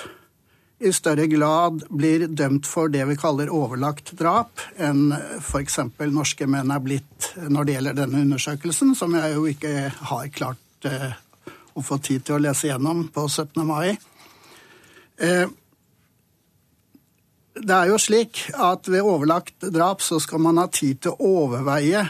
i 0.80 0.92
større 0.94 1.28
grad 1.28 1.84
blir 1.90 2.28
dømt 2.28 2.68
for 2.68 2.88
det 2.92 3.04
vi 3.10 3.18
kaller 3.20 3.52
overlagt 3.52 4.14
drap, 4.20 4.62
enn 4.80 5.12
f.eks. 5.42 5.80
norske 6.08 6.48
menn 6.48 6.72
er 6.72 6.84
blitt 6.84 7.34
når 7.52 7.68
det 7.68 7.76
gjelder 7.76 7.98
denne 7.98 8.22
undersøkelsen, 8.24 8.94
som 8.96 9.16
jeg 9.20 9.34
jo 9.36 9.44
ikke 9.52 9.74
har 10.12 10.30
klart 10.36 10.88
eh, 10.88 11.12
å 11.76 11.84
få 11.84 12.00
tid 12.04 12.24
til 12.28 12.38
å 12.38 12.44
lese 12.48 12.72
gjennom 12.72 13.10
på 13.12 13.28
17. 13.28 13.60
mai. 13.68 13.98
Eh, 15.20 15.52
det 17.60 17.76
er 17.76 17.92
jo 17.92 18.00
slik 18.00 18.46
at 18.56 18.88
ved 18.88 19.04
overlagt 19.04 19.68
drap 19.76 20.04
så 20.06 20.22
skal 20.24 20.40
man 20.48 20.62
ha 20.64 20.70
tid 20.72 21.04
til 21.04 21.12
å 21.12 21.34
overveie 21.44 22.06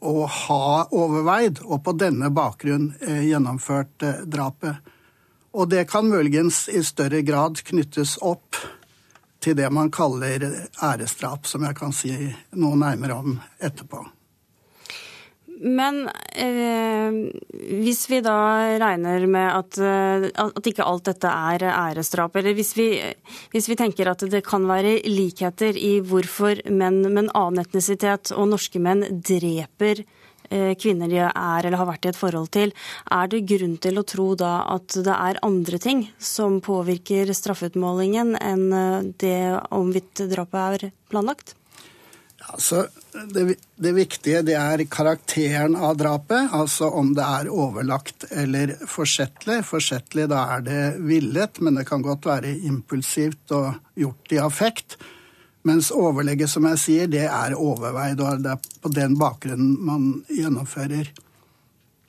og 0.00 0.22
ha 0.32 0.86
overveid, 0.96 1.60
og 1.64 1.84
på 1.84 1.94
denne 1.98 2.30
bakgrunn 2.32 2.92
eh, 3.00 3.24
gjennomført 3.28 4.06
eh, 4.06 4.22
drapet. 4.24 4.92
Og 5.52 5.68
det 5.68 5.84
kan 5.90 6.08
muligens 6.08 6.68
i 6.68 6.82
større 6.86 7.22
grad 7.26 7.60
knyttes 7.66 8.16
opp 8.22 8.56
til 9.40 9.56
det 9.56 9.68
man 9.72 9.90
kaller 9.92 10.44
æresdrap, 10.82 11.46
som 11.46 11.64
jeg 11.66 11.76
kan 11.76 11.92
si 11.96 12.14
noe 12.60 12.78
nærmere 12.78 13.18
om 13.18 13.36
etterpå. 13.58 14.04
Men 15.60 16.06
eh, 16.32 17.16
hvis 17.84 18.06
vi 18.08 18.22
da 18.24 18.36
regner 18.80 19.26
med 19.28 19.48
at, 19.52 19.80
eh, 19.84 20.28
at, 20.32 20.70
ikke 20.70 20.86
alt 20.86 21.10
dette 21.10 21.28
er 21.28 21.66
æresdrap, 21.68 22.38
eller 22.40 22.56
hvis 22.56 22.72
vi, 22.78 22.86
hvis 23.52 23.68
vi, 23.68 23.76
tenker 23.76 24.08
at 24.08 24.24
det 24.32 24.40
kan 24.46 24.64
være 24.68 25.02
likheter 25.04 25.76
i 25.76 25.98
hvorfor 26.00 26.62
menn 26.72 27.02
med 27.10 27.26
en 27.26 27.34
annen 27.34 27.60
etnisitet 27.64 28.32
og 28.32 28.48
norske 28.54 28.80
menn 28.80 29.04
dreper 29.20 30.04
Eh, 30.50 30.74
kvinner 30.74 31.06
de 31.06 31.20
er 31.22 31.66
eller 31.66 31.78
har 31.78 31.86
vært 31.86 32.08
i 32.08 32.10
et 32.10 32.18
forhold 32.18 32.48
til. 32.56 32.72
Er 33.14 33.28
det 33.30 33.44
grunn 33.46 33.76
til 33.78 34.00
å 34.00 34.06
tro 34.06 34.32
da 34.34 34.64
at 34.74 34.96
det 34.98 35.14
er 35.14 35.38
andre 35.46 35.78
ting 35.78 36.08
som 36.18 36.58
påvirker 36.64 37.30
straffeutmålingen 37.38 38.34
enn 38.34 38.66
eh, 38.74 39.08
det 39.22 39.38
om 39.70 39.94
hvitt 39.94 40.26
drapet 40.32 40.82
er 40.82 40.92
planlagt? 41.12 41.54
Altså, 42.48 42.86
det, 43.34 43.56
det, 43.76 43.92
viktige 43.94 44.40
det 44.46 44.56
er 44.56 44.82
karakteren 44.90 45.76
av 45.76 45.98
drapet, 46.00 46.50
altså 46.56 46.88
om 46.96 47.12
det 47.14 47.24
er 47.26 47.50
overlagt 47.52 48.26
eller 48.30 48.72
forsettlig. 48.88 49.60
Forsettlig, 49.68 50.26
da 50.32 50.46
er 50.56 50.66
det 50.66 50.82
villet, 51.04 51.60
men 51.60 51.78
det 51.78 51.86
kan 51.90 52.02
godt 52.02 52.26
være 52.30 52.56
impulsivt 52.66 53.54
og 53.56 53.74
gjort 53.98 54.34
i 54.34 54.40
affekt. 54.42 54.98
Mens 55.68 55.90
overlegget, 55.92 56.48
som 56.48 56.64
jeg 56.70 56.80
sier, 56.80 57.10
det 57.12 57.26
er 57.28 57.56
overveid, 57.58 58.22
og 58.24 58.44
det 58.44 58.54
er 58.54 58.70
på 58.80 58.92
den 58.96 59.18
bakgrunnen 59.20 59.76
man 59.84 60.06
gjennomfører. 60.32 61.12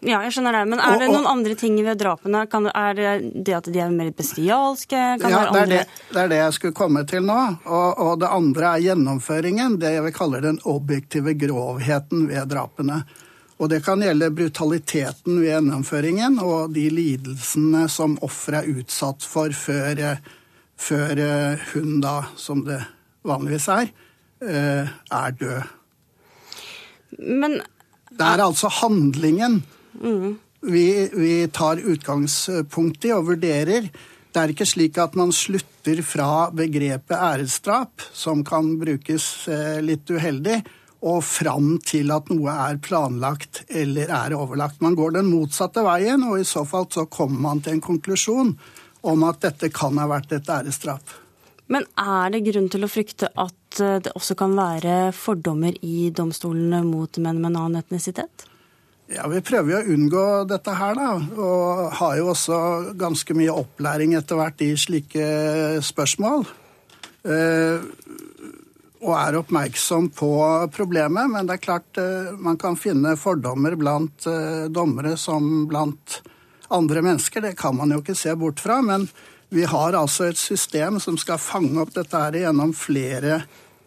Ja, 0.02 0.24
jeg 0.26 0.34
skjønner 0.34 0.56
det. 0.58 0.62
Men 0.72 0.80
er 0.82 0.98
det 0.98 1.08
noen 1.12 1.28
andre 1.30 1.54
ting 1.60 1.76
ved 1.86 2.00
drapene? 2.02 2.44
Kan, 2.50 2.66
er 2.74 2.96
det 2.98 3.10
det 3.46 3.54
at 3.54 3.68
de 3.70 3.82
er 3.84 3.92
mer 3.94 4.10
bestialske? 4.18 5.02
Kan 5.22 5.34
ja, 5.34 5.42
det 5.54 5.62
er 5.62 5.70
det, 5.70 5.82
det 6.10 6.22
er 6.24 6.32
det, 6.32 6.40
jeg 6.40 6.56
skulle 6.58 6.78
komme 6.78 7.04
til 7.10 7.28
nå. 7.28 7.40
Og, 7.70 7.90
og, 8.02 8.14
det 8.24 8.32
andre 8.34 8.72
er 8.72 8.86
gjennomføringen. 8.88 9.76
Det 9.82 9.92
jeg 9.94 10.06
vil 10.08 10.16
kalle 10.16 10.40
den 10.42 10.58
objektive 10.70 11.36
grovheten 11.38 12.26
ved 12.32 12.50
drapene. 12.50 13.04
Og 13.62 13.70
det 13.70 13.84
kan 13.86 14.02
gjelde 14.02 14.32
brutaliteten 14.34 15.38
ved 15.38 15.52
gjennomføringen 15.52 16.40
og 16.42 16.74
de 16.74 16.88
lidelsene 16.90 17.84
som 17.94 18.16
offeret 18.26 18.66
er 18.66 18.82
utsatt 18.82 19.22
for 19.22 19.54
før, 19.54 20.02
før 20.82 21.22
hun 21.76 22.00
da, 22.02 22.16
som 22.42 22.64
det 22.66 22.80
vanligvis 23.30 23.68
er, 23.70 23.92
eh, 24.42 24.90
er 24.90 25.38
død. 25.38 25.62
Men 27.22 27.62
Det 28.12 28.26
er 28.28 28.42
altså 28.44 28.68
handlingen 28.68 29.62
mm. 30.04 30.34
vi, 30.62 30.88
vi, 31.14 31.36
tar 31.54 31.82
utgangspunkt 31.94 33.06
i 33.06 33.14
og 33.16 33.30
vurderer. 33.32 33.88
Det 34.32 34.40
er 34.40 34.54
ikke 34.54 34.68
slik 34.68 35.00
at 35.02 35.18
man 35.20 35.34
slutter 35.36 36.00
fra 36.08 36.50
begrepet 36.56 37.18
æresdrap, 37.18 38.06
som 38.14 38.46
kan 38.48 38.78
brukes 38.80 39.48
eh, 39.52 39.82
litt 39.84 40.10
uheldig, 40.12 40.62
og 41.02 41.24
fram 41.26 41.74
til 41.86 42.14
at 42.14 42.30
noe 42.30 42.54
er 42.70 42.78
planlagt 42.84 43.64
eller 43.68 44.12
er 44.14 44.36
overlagt. 44.38 44.84
Man 44.86 44.96
går 44.96 45.18
den 45.18 45.32
motsatte 45.32 45.84
veien, 45.84 46.24
og 46.30 46.38
i 46.40 46.46
så 46.48 46.64
fall 46.68 46.86
så 46.94 47.08
kommer 47.10 47.42
man 47.50 47.64
til 47.66 47.76
en 47.76 47.84
konklusjon 47.84 48.54
om 49.02 49.26
at 49.26 49.42
dette 49.42 49.72
kan 49.74 49.98
ha 49.98 50.06
vært 50.12 50.38
et 50.38 50.54
æresdrap. 50.54 51.18
Men 51.72 51.88
er 52.00 52.32
det 52.34 52.44
grunn 52.50 52.70
til 52.72 52.84
å 52.84 52.92
frykte 52.92 53.32
at 53.40 53.82
eh, 53.82 54.00
det 54.04 54.14
også 54.16 54.38
kan 54.40 54.56
være 54.58 55.12
fordommer 55.16 55.76
i 55.88 56.12
domstolene 56.16 56.84
mot 56.88 57.20
menn 57.24 57.40
med 57.40 57.54
en 57.54 57.62
annen 57.66 57.84
etnisitet? 57.84 58.48
Ja, 59.12 59.26
Vi 59.28 59.42
prøver 59.44 59.74
jo 59.74 59.80
å 59.82 59.94
unngå 59.96 60.26
dette 60.48 60.74
her, 60.78 60.96
da. 60.96 61.10
Og 61.36 61.96
har 62.00 62.18
jo 62.20 62.30
også 62.32 62.58
ganske 63.00 63.36
mye 63.36 63.52
opplæring 63.52 64.16
etter 64.16 64.40
hvert 64.40 64.64
i 64.64 64.70
slike 64.80 65.26
spørsmål. 65.84 66.46
Eh, 67.28 67.84
og 69.02 69.16
er 69.18 69.38
oppmerksom 69.42 70.08
på 70.16 70.32
problemet. 70.72 71.28
Men 71.34 71.50
det 71.50 71.58
er 71.58 71.66
klart 71.66 72.00
eh, 72.00 72.32
man 72.40 72.60
kan 72.62 72.80
finne 72.80 73.18
fordommer 73.20 73.76
blant 73.80 74.30
eh, 74.32 74.70
dommere 74.72 75.18
som 75.20 75.66
blant 75.68 76.22
andre 76.72 77.04
mennesker. 77.04 77.44
Det 77.44 77.58
kan 77.60 77.76
man 77.76 77.92
jo 77.92 78.00
ikke 78.00 78.16
se 78.16 78.36
bort 78.40 78.64
fra. 78.64 78.80
Men 78.86 79.10
vi 79.52 79.68
har 79.68 79.98
altså 79.98 80.30
et 80.30 80.40
system 80.40 81.02
som 81.04 81.20
skal 81.20 81.42
fange 81.42 81.84
opp 81.84 81.92
dette 81.98 82.16
her 82.16 82.40
gjennom 82.46 82.72
flere 82.78 83.42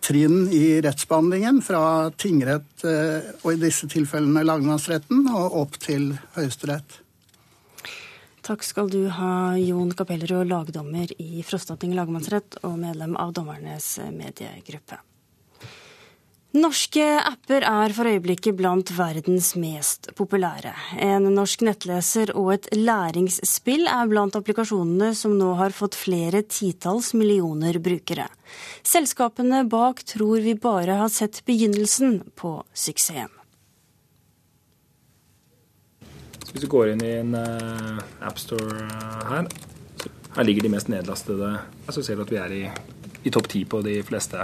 trinn 0.04 0.50
i 0.52 0.80
rettsbehandlingen. 0.84 1.62
Fra 1.64 2.10
tingrett, 2.10 2.84
eh, 2.84 3.32
og 3.42 3.54
i 3.54 3.62
disse 3.62 3.88
tilfellene 3.90 4.44
lagmannsretten, 4.44 5.26
og 5.32 5.56
opp 5.64 5.80
til 5.80 6.12
Høyesterett. 6.36 7.00
Takk 8.44 8.62
skal 8.66 8.90
du 8.92 9.06
ha, 9.08 9.56
Jon 9.56 9.94
Kapellerud, 9.96 10.44
lagdommer 10.50 11.08
i 11.16 11.40
Frostating 11.48 11.94
lagmannsrett 11.96 12.58
og 12.62 12.76
medlem 12.82 13.16
av 13.16 13.32
dommernes 13.32 13.96
mediegruppe. 14.12 15.00
Norske 16.54 17.02
apper 17.18 17.64
er 17.66 17.90
for 17.96 18.06
øyeblikket 18.06 18.54
blant 18.54 18.92
verdens 18.94 19.56
mest 19.58 20.12
populære. 20.14 20.70
En 21.02 21.24
norsk 21.34 21.64
nettleser 21.66 22.30
og 22.38 22.52
et 22.54 22.68
læringsspill 22.78 23.88
er 23.90 24.06
blant 24.06 24.38
applikasjonene 24.38 25.08
som 25.18 25.34
nå 25.34 25.48
har 25.58 25.74
fått 25.74 25.98
flere 25.98 26.44
titalls 26.46 27.10
millioner 27.18 27.80
brukere. 27.82 28.28
Selskapene 28.86 29.64
bak 29.66 30.04
tror 30.06 30.46
vi 30.46 30.54
bare 30.54 31.00
har 31.00 31.10
sett 31.10 31.42
begynnelsen 31.42 32.20
på 32.38 32.60
suksessen. 32.70 33.34
Hvis 36.52 36.62
du 36.62 36.70
går 36.70 36.92
inn 36.92 37.02
i 37.02 37.12
en 37.18 37.34
uh, 37.34 37.98
appstore 38.22 38.86
uh, 38.86 39.26
her, 39.32 39.50
her 40.38 40.46
ligger 40.46 40.68
de 40.68 40.74
mest 40.78 40.86
nedlastede. 40.86 41.50
Så 41.90 42.06
ser 42.06 42.14
du 42.14 42.22
at 42.28 42.30
vi 42.30 42.38
er 42.38 42.58
i, 42.62 42.64
i 43.26 43.34
topp 43.34 43.50
ti 43.50 43.66
på 43.66 43.82
de 43.82 43.98
fleste 44.06 44.38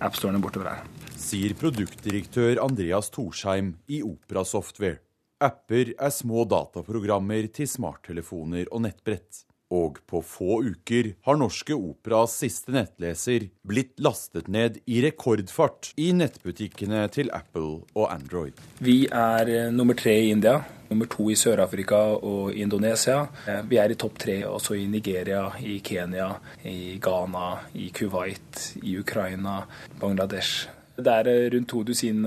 appstorene 0.00 0.40
bortover 0.40 0.72
her. 0.72 0.93
Sier 1.24 1.54
produktdirektør 1.56 2.58
Andreas 2.60 3.08
Torsheim 3.08 3.70
i 3.88 4.02
Opera 4.04 4.42
Software. 4.44 4.98
Apper 5.40 5.94
er 5.96 6.12
små 6.12 6.42
dataprogrammer 6.48 7.46
til 7.54 7.68
smarttelefoner 7.70 8.68
og 8.68 8.82
nettbrett. 8.84 9.40
Og 9.72 9.96
på 10.04 10.20
få 10.20 10.58
uker 10.66 11.14
har 11.24 11.38
Norske 11.40 11.72
Operas 11.72 12.36
siste 12.42 12.74
nettleser 12.76 13.48
blitt 13.64 13.96
lastet 14.04 14.52
ned 14.52 14.76
i 14.84 15.00
rekordfart 15.06 15.94
i 15.96 16.10
nettbutikkene 16.12 17.06
til 17.16 17.32
Apple 17.32 17.80
og 17.96 18.12
Android. 18.12 18.60
Vi 18.84 19.06
er 19.08 19.48
eh, 19.48 19.72
nummer 19.72 19.96
tre 19.96 20.18
i 20.26 20.30
India, 20.36 20.58
nummer 20.92 21.08
to 21.08 21.30
i 21.32 21.40
Sør-Afrika 21.40 22.04
og 22.20 22.52
Indonesia. 22.52 23.24
Eh, 23.48 23.64
vi 23.72 23.80
er 23.80 23.96
i 23.96 23.98
topp 23.98 24.20
tre 24.28 24.42
også 24.52 24.76
i 24.76 24.84
Nigeria, 24.92 25.48
i 25.64 25.80
Kenya, 25.80 26.34
i 26.68 27.00
Ghana, 27.00 27.50
i 27.80 27.88
Kuwait, 27.96 28.74
i 28.84 28.98
Ukraina, 29.00 29.62
Bangladesh. 29.96 30.83
Det 30.96 31.14
er 31.20 31.30
eh, 31.30 31.48
rundt 31.54 31.70
to 31.70 31.82
dusin 31.86 32.22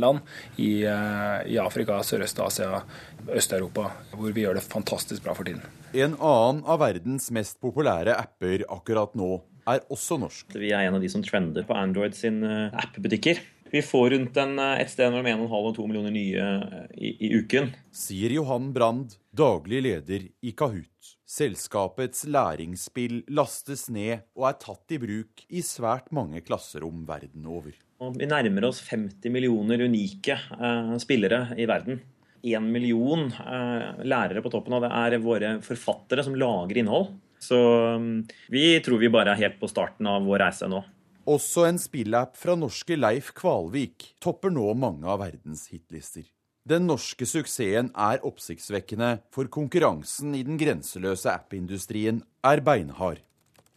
land 0.00 0.20
i, 0.56 0.82
i 0.84 1.60
Afrika, 1.60 2.00
Sørøst-Asia, 2.04 2.82
Øst-Europa 3.30 3.90
hvor 4.14 4.34
vi 4.34 4.44
gjør 4.44 4.58
det 4.58 4.66
fantastisk 4.66 5.24
bra 5.24 5.34
for 5.36 5.48
tiden. 5.48 5.62
En 5.90 6.14
annen 6.14 6.64
av 6.68 6.82
verdens 6.82 7.30
mest 7.34 7.60
populære 7.62 8.14
apper 8.14 8.66
akkurat 8.70 9.16
nå 9.18 9.38
er 9.70 9.86
også 9.92 10.18
norsk. 10.20 10.58
Vi 10.58 10.72
er 10.74 10.86
en 10.86 10.98
av 10.98 11.02
de 11.02 11.10
som 11.12 11.24
trender 11.24 11.66
på 11.66 11.76
Android 11.76 12.16
sin 12.16 12.42
eh, 12.46 12.68
app-butikker. 12.82 13.40
Vi 13.70 13.82
får 13.86 14.10
rundt 14.14 14.38
en, 14.42 14.56
eh, 14.58 14.80
et 14.82 14.90
sted 14.90 15.12
mellom 15.12 15.46
1,5 15.46 15.68
og 15.70 15.74
2 15.78 15.88
millioner 15.90 16.14
nye 16.14 16.46
eh, 16.46 16.86
i, 16.96 17.12
i 17.28 17.32
uken. 17.38 17.72
Sier 17.94 18.34
Johan 18.34 18.70
Brand, 18.76 19.16
daglig 19.36 19.82
leder 19.86 20.26
i 20.42 20.54
Kahoot. 20.56 21.14
Selskapets 21.30 22.24
læringsspill 22.26 23.22
lastes 23.30 23.86
ned 23.92 24.26
og 24.38 24.48
er 24.50 24.58
tatt 24.62 24.96
i 24.96 24.98
bruk 25.02 25.46
i 25.48 25.62
svært 25.66 26.10
mange 26.14 26.42
klasserom 26.46 27.04
verden 27.08 27.46
over. 27.46 27.76
Vi 28.00 28.28
nærmer 28.28 28.64
oss 28.70 28.80
50 28.88 29.28
millioner 29.32 29.82
unike 29.84 30.38
uh, 30.56 30.94
spillere 31.02 31.50
i 31.60 31.66
verden 31.68 32.00
én 32.42 32.70
million 32.72 33.26
eh, 33.26 34.04
lærere 34.04 34.42
på 34.42 34.52
toppen 34.52 34.76
av 34.76 34.84
det 34.84 34.92
er 35.02 35.18
våre 35.22 35.52
forfattere 35.64 36.24
som 36.24 36.36
lager 36.38 36.80
innhold. 36.80 37.12
Så 37.40 37.58
mm, 38.00 38.16
vi 38.52 38.64
tror 38.84 39.00
vi 39.00 39.12
bare 39.12 39.34
er 39.34 39.44
helt 39.44 39.60
på 39.60 39.68
starten 39.70 40.08
av 40.08 40.26
vår 40.28 40.44
reise 40.44 40.68
nå. 40.70 40.82
Også 41.30 41.66
en 41.68 41.78
spillapp 41.80 42.36
fra 42.40 42.56
norske 42.58 42.96
Leif 42.96 43.32
Kvalvik 43.36 44.14
topper 44.22 44.52
nå 44.52 44.72
mange 44.74 45.08
av 45.08 45.20
verdens 45.22 45.68
hitlister. 45.72 46.24
Den 46.68 46.86
norske 46.88 47.24
suksessen 47.24 47.88
er 47.96 48.24
oppsiktsvekkende, 48.26 49.22
for 49.32 49.48
konkurransen 49.52 50.34
i 50.36 50.42
den 50.44 50.60
grenseløse 50.60 51.32
appindustrien 51.32 52.20
er 52.46 52.60
beinhard. 52.64 53.22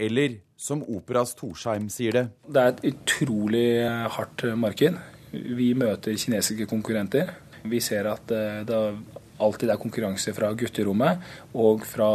Eller 0.01 0.41
som 0.63 0.83
Operas 0.87 1.35
Torsheim 1.35 1.89
sier 1.91 2.15
det. 2.15 2.27
Det 2.47 2.61
er 2.61 2.71
et 2.71 2.85
utrolig 2.93 3.67
hardt 4.15 4.45
marked. 4.55 4.99
Vi 5.33 5.73
møter 5.75 6.15
kinesiske 6.19 6.67
konkurrenter. 6.69 7.33
Vi 7.67 7.81
ser 7.83 8.07
at 8.11 8.31
eh, 8.31 8.61
det 8.67 8.79
alltid 9.43 9.73
er 9.73 9.81
konkurranse 9.81 10.33
fra 10.35 10.51
gutterommet 10.55 11.23
og 11.57 11.83
fra 11.87 12.09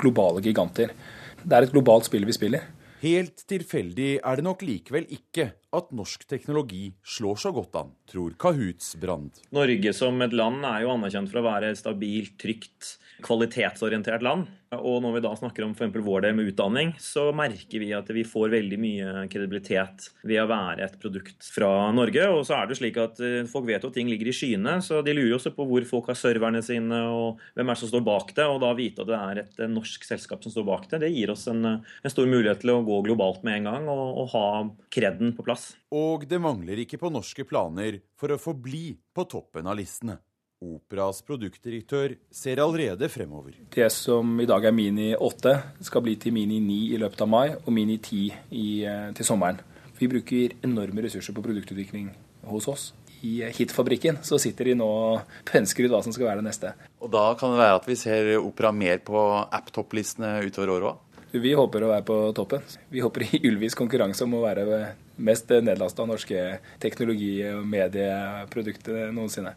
globale 0.00 0.42
giganter. 0.42 0.94
Det 1.42 1.54
er 1.54 1.66
et 1.66 1.74
globalt 1.74 2.08
spill 2.08 2.26
vi 2.26 2.34
spiller. 2.34 2.72
Helt 3.02 3.42
tilfeldig 3.46 4.16
er 4.16 4.38
det 4.38 4.44
nok 4.46 4.62
likevel 4.64 5.04
ikke 5.12 5.50
at 5.76 5.90
norsk 5.94 6.24
teknologi 6.26 6.88
slår 7.06 7.38
så 7.38 7.52
godt 7.54 7.76
an, 7.78 7.90
tror 8.08 8.32
Kahoots 8.40 8.94
Brand. 8.98 9.42
Norge 9.54 9.92
som 9.94 10.22
et 10.24 10.34
land 10.34 10.64
er 10.64 10.86
jo 10.86 10.94
anerkjent 10.94 11.30
for 11.30 11.42
å 11.42 11.46
være 11.46 11.74
stabilt, 11.76 12.38
trygt, 12.40 12.96
kvalitetsorientert 13.24 14.24
land. 14.24 14.46
Og 14.74 14.98
når 15.02 15.14
vi 15.14 15.22
da 15.22 15.30
snakker 15.38 15.64
om 15.64 15.74
f.eks. 15.76 15.94
vår 16.04 16.24
del 16.24 16.34
med 16.36 16.50
utdanning, 16.50 16.90
så 17.00 17.28
merker 17.36 17.80
vi 17.80 17.92
at 17.94 18.08
vi 18.12 18.24
får 18.26 18.50
veldig 18.52 18.78
mye 18.82 19.24
kredibilitet 19.30 20.08
ved 20.26 20.42
å 20.42 20.48
være 20.50 20.82
et 20.88 20.96
produkt 21.00 21.46
fra 21.54 21.70
Norge. 21.94 22.26
Og 22.34 22.42
så 22.48 22.56
er 22.56 22.66
det 22.66 22.74
jo 22.74 22.80
slik 22.80 22.98
at 23.00 23.22
eh, 23.22 23.46
folk 23.50 23.68
vet 23.68 23.86
jo 23.86 23.92
at 23.92 23.96
ting 23.96 24.10
ligger 24.10 24.32
i 24.32 24.34
skyene, 24.36 24.78
så 24.84 25.00
de 25.06 25.14
lurer 25.14 25.36
også 25.38 25.54
på 25.54 25.68
hvor 25.70 25.86
folk 25.88 26.10
har 26.10 26.18
serverne 26.18 26.64
sine, 26.66 26.98
og 27.06 27.40
hvem 27.54 27.70
er 27.70 27.78
det 27.78 27.84
som 27.84 27.92
står 27.94 28.04
bak 28.10 28.34
det. 28.36 28.48
Og 28.50 28.60
da 28.64 28.74
vite 28.76 29.06
at 29.06 29.12
det 29.12 29.22
er 29.22 29.42
et 29.44 29.64
norsk 29.70 30.08
selskap 30.08 30.44
som 30.44 30.54
står 30.54 30.68
bak 30.68 30.90
det, 30.90 31.04
det 31.06 31.14
gir 31.14 31.32
oss 31.32 31.46
en, 31.52 31.62
en 31.78 32.12
stor 32.12 32.26
mulighet 32.28 32.64
til 32.64 32.74
å 32.74 32.82
gå 32.86 33.00
globalt 33.06 33.46
med 33.46 33.60
en 33.60 33.70
gang 33.70 33.90
og, 33.92 34.06
og 34.24 34.30
ha 34.34 34.46
kreden 34.92 35.34
på 35.36 35.46
plass. 35.46 35.74
Og 35.94 36.26
det 36.28 36.42
mangler 36.42 36.82
ikke 36.82 36.98
på 37.00 37.12
norske 37.14 37.46
planer 37.46 38.02
for 38.18 38.34
å 38.34 38.40
forbli 38.40 38.96
på 39.14 39.30
toppen 39.30 39.70
av 39.70 39.78
listene. 39.78 40.18
Operas 40.64 41.18
produktdirektør 41.20 42.14
ser 42.32 42.60
allerede 42.62 43.10
fremover. 43.12 43.58
Det 43.74 43.90
som 43.92 44.38
i 44.40 44.46
dag 44.48 44.64
er 44.64 44.72
Mini 44.72 45.10
8, 45.12 45.52
skal 45.84 46.04
bli 46.06 46.14
til 46.16 46.32
Mini 46.32 46.62
9 46.64 46.76
i 46.94 47.00
løpet 47.02 47.20
av 47.20 47.28
mai, 47.28 47.50
og 47.58 47.68
Mini 47.76 47.98
10 47.98 48.32
i, 48.50 48.84
eh, 48.88 49.12
til 49.12 49.24
sommeren. 49.24 49.60
Vi 49.98 50.08
bruker 50.08 50.56
enorme 50.64 51.04
ressurser 51.04 51.34
på 51.34 51.44
produktutvikling 51.44 52.08
hos 52.46 52.68
oss. 52.68 52.92
I 53.22 53.42
Hitfabrikken 53.52 54.22
så 54.22 54.38
sitter 54.40 54.64
de 54.64 54.74
nå 54.74 54.86
og 54.86 55.20
pensker 55.44 55.84
ut 55.84 55.90
hva 55.90 56.02
som 56.02 56.12
skal 56.12 56.26
være 56.26 56.40
det 56.40 56.48
neste. 56.48 56.72
Og 57.02 57.10
da 57.10 57.34
kan 57.34 57.52
det 57.52 57.60
være 57.60 57.76
at 57.76 57.86
vi 57.86 57.94
ser 57.94 58.36
Opera 58.38 58.72
mer 58.72 58.98
på 58.98 59.46
app-topplistene 59.52 60.40
utover 60.46 60.72
året 60.72 60.92
òg? 60.92 61.02
Vi 61.36 61.52
håper 61.52 61.82
å 61.82 61.88
være 61.92 62.04
på 62.06 62.32
toppen. 62.32 62.62
Vi 62.88 63.00
håper 63.00 63.26
i 63.26 63.40
Ylvis 63.44 63.74
konkurranse 63.76 64.24
om 64.24 64.38
å 64.38 64.44
være 64.44 64.94
mest 65.18 65.48
nedlasta 65.48 66.06
norske 66.06 66.60
teknologi- 66.80 67.44
og 67.50 67.66
medieprodukter 67.66 69.12
noensinne. 69.12 69.52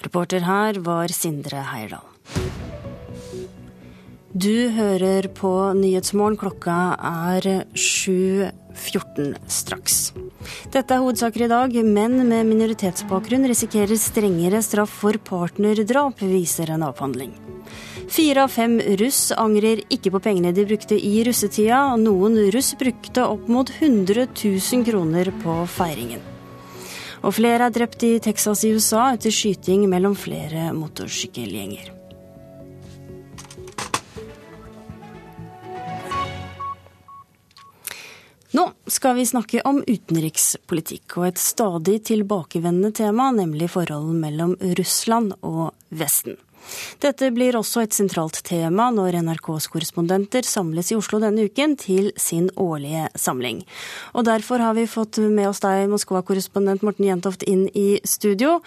Reporter 0.00 0.40
her 0.46 0.78
var 0.80 1.12
Sindre 1.12 1.60
Heierdal. 1.70 2.06
Du 4.32 4.70
hører 4.72 5.26
på 5.36 5.50
Nyhetsmorgen. 5.76 6.38
Klokka 6.40 6.76
er 6.96 7.66
7.14 7.74 9.34
straks. 9.50 9.98
Dette 10.72 10.96
er 10.96 11.02
hovedsaker 11.02 11.44
i 11.44 11.50
dag. 11.50 11.76
Menn 11.84 12.16
med 12.30 12.48
minoritetsbakgrunn 12.48 13.44
risikerer 13.50 14.00
strengere 14.00 14.62
straff 14.64 14.96
for 15.02 15.20
partnerdrap, 15.26 16.24
viser 16.24 16.72
en 16.72 16.86
avhandling. 16.88 17.36
Fire 18.10 18.46
av 18.46 18.56
fem 18.56 18.80
russ 19.02 19.28
angrer 19.36 19.84
ikke 19.92 20.14
på 20.16 20.24
pengene 20.24 20.56
de 20.56 20.64
brukte 20.64 20.96
i 20.96 21.20
russetida. 21.28 21.84
Noen 22.00 22.40
russ 22.54 22.72
brukte 22.80 23.28
opp 23.28 23.50
mot 23.52 23.68
100 23.68 24.30
000 24.32 24.86
kroner 24.88 25.34
på 25.44 25.60
feiringen. 25.76 26.24
Og 27.20 27.34
flere 27.36 27.68
er 27.68 27.72
drept 27.74 28.02
i 28.06 28.14
Texas 28.22 28.64
i 28.64 28.72
USA 28.72 29.10
etter 29.14 29.32
skyting 29.34 29.84
mellom 29.92 30.16
flere 30.16 30.70
motorsykkelgjenger. 30.72 31.96
Nå 38.50 38.64
skal 38.90 39.14
vi 39.14 39.28
snakke 39.28 39.62
om 39.68 39.78
utenrikspolitikk 39.86 41.20
og 41.20 41.28
et 41.28 41.38
stadig 41.38 42.00
tilbakevendende 42.08 42.90
tema, 42.98 43.28
nemlig 43.30 43.70
forholdet 43.76 44.16
mellom 44.24 44.56
Russland 44.80 45.36
og 45.46 45.68
Vesten. 45.94 46.40
Dette 47.02 47.30
blir 47.34 47.58
også 47.58 47.84
et 47.84 47.96
sentralt 47.96 48.40
tema 48.46 48.88
når 48.94 49.20
NRKs 49.24 49.68
korrespondenter 49.72 50.46
samles 50.46 50.92
i 50.92 50.98
Oslo 50.98 51.20
denne 51.22 51.46
uken 51.48 51.76
til 51.80 52.10
sin 52.20 52.50
årlige 52.60 53.08
samling. 53.18 53.64
Og 54.14 54.26
Derfor 54.30 54.62
har 54.62 54.76
vi 54.78 54.86
fått 54.90 55.18
med 55.22 55.48
oss 55.48 55.62
deg, 55.64 55.88
Moskva-korrespondent 55.90 56.84
Morten 56.86 57.08
Jentoft, 57.08 57.44
inn 57.48 57.66
i 57.74 58.00
studio. 58.06 58.60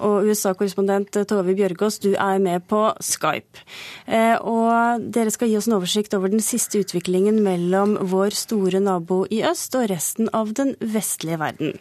Og 0.00 0.30
USA-korrespondent 0.30 1.20
Tove 1.28 1.54
Bjørgaas, 1.58 2.00
du 2.00 2.12
er 2.14 2.40
med 2.42 2.66
på 2.70 2.86
Skype. 3.04 3.64
Eh, 4.06 4.36
og 4.40 5.06
dere 5.12 5.32
skal 5.34 5.50
gi 5.50 5.58
oss 5.60 5.68
en 5.68 5.78
oversikt 5.78 6.16
over 6.16 6.32
den 6.32 6.44
siste 6.44 6.80
utviklingen 6.80 7.42
mellom 7.44 7.98
vår 8.10 8.36
store 8.38 8.82
nabo 8.82 9.24
i 9.30 9.42
øst 9.46 9.76
og 9.78 9.90
resten 9.92 10.30
av 10.36 10.54
den 10.56 10.76
vestlige 10.80 11.40
verden. 11.40 11.80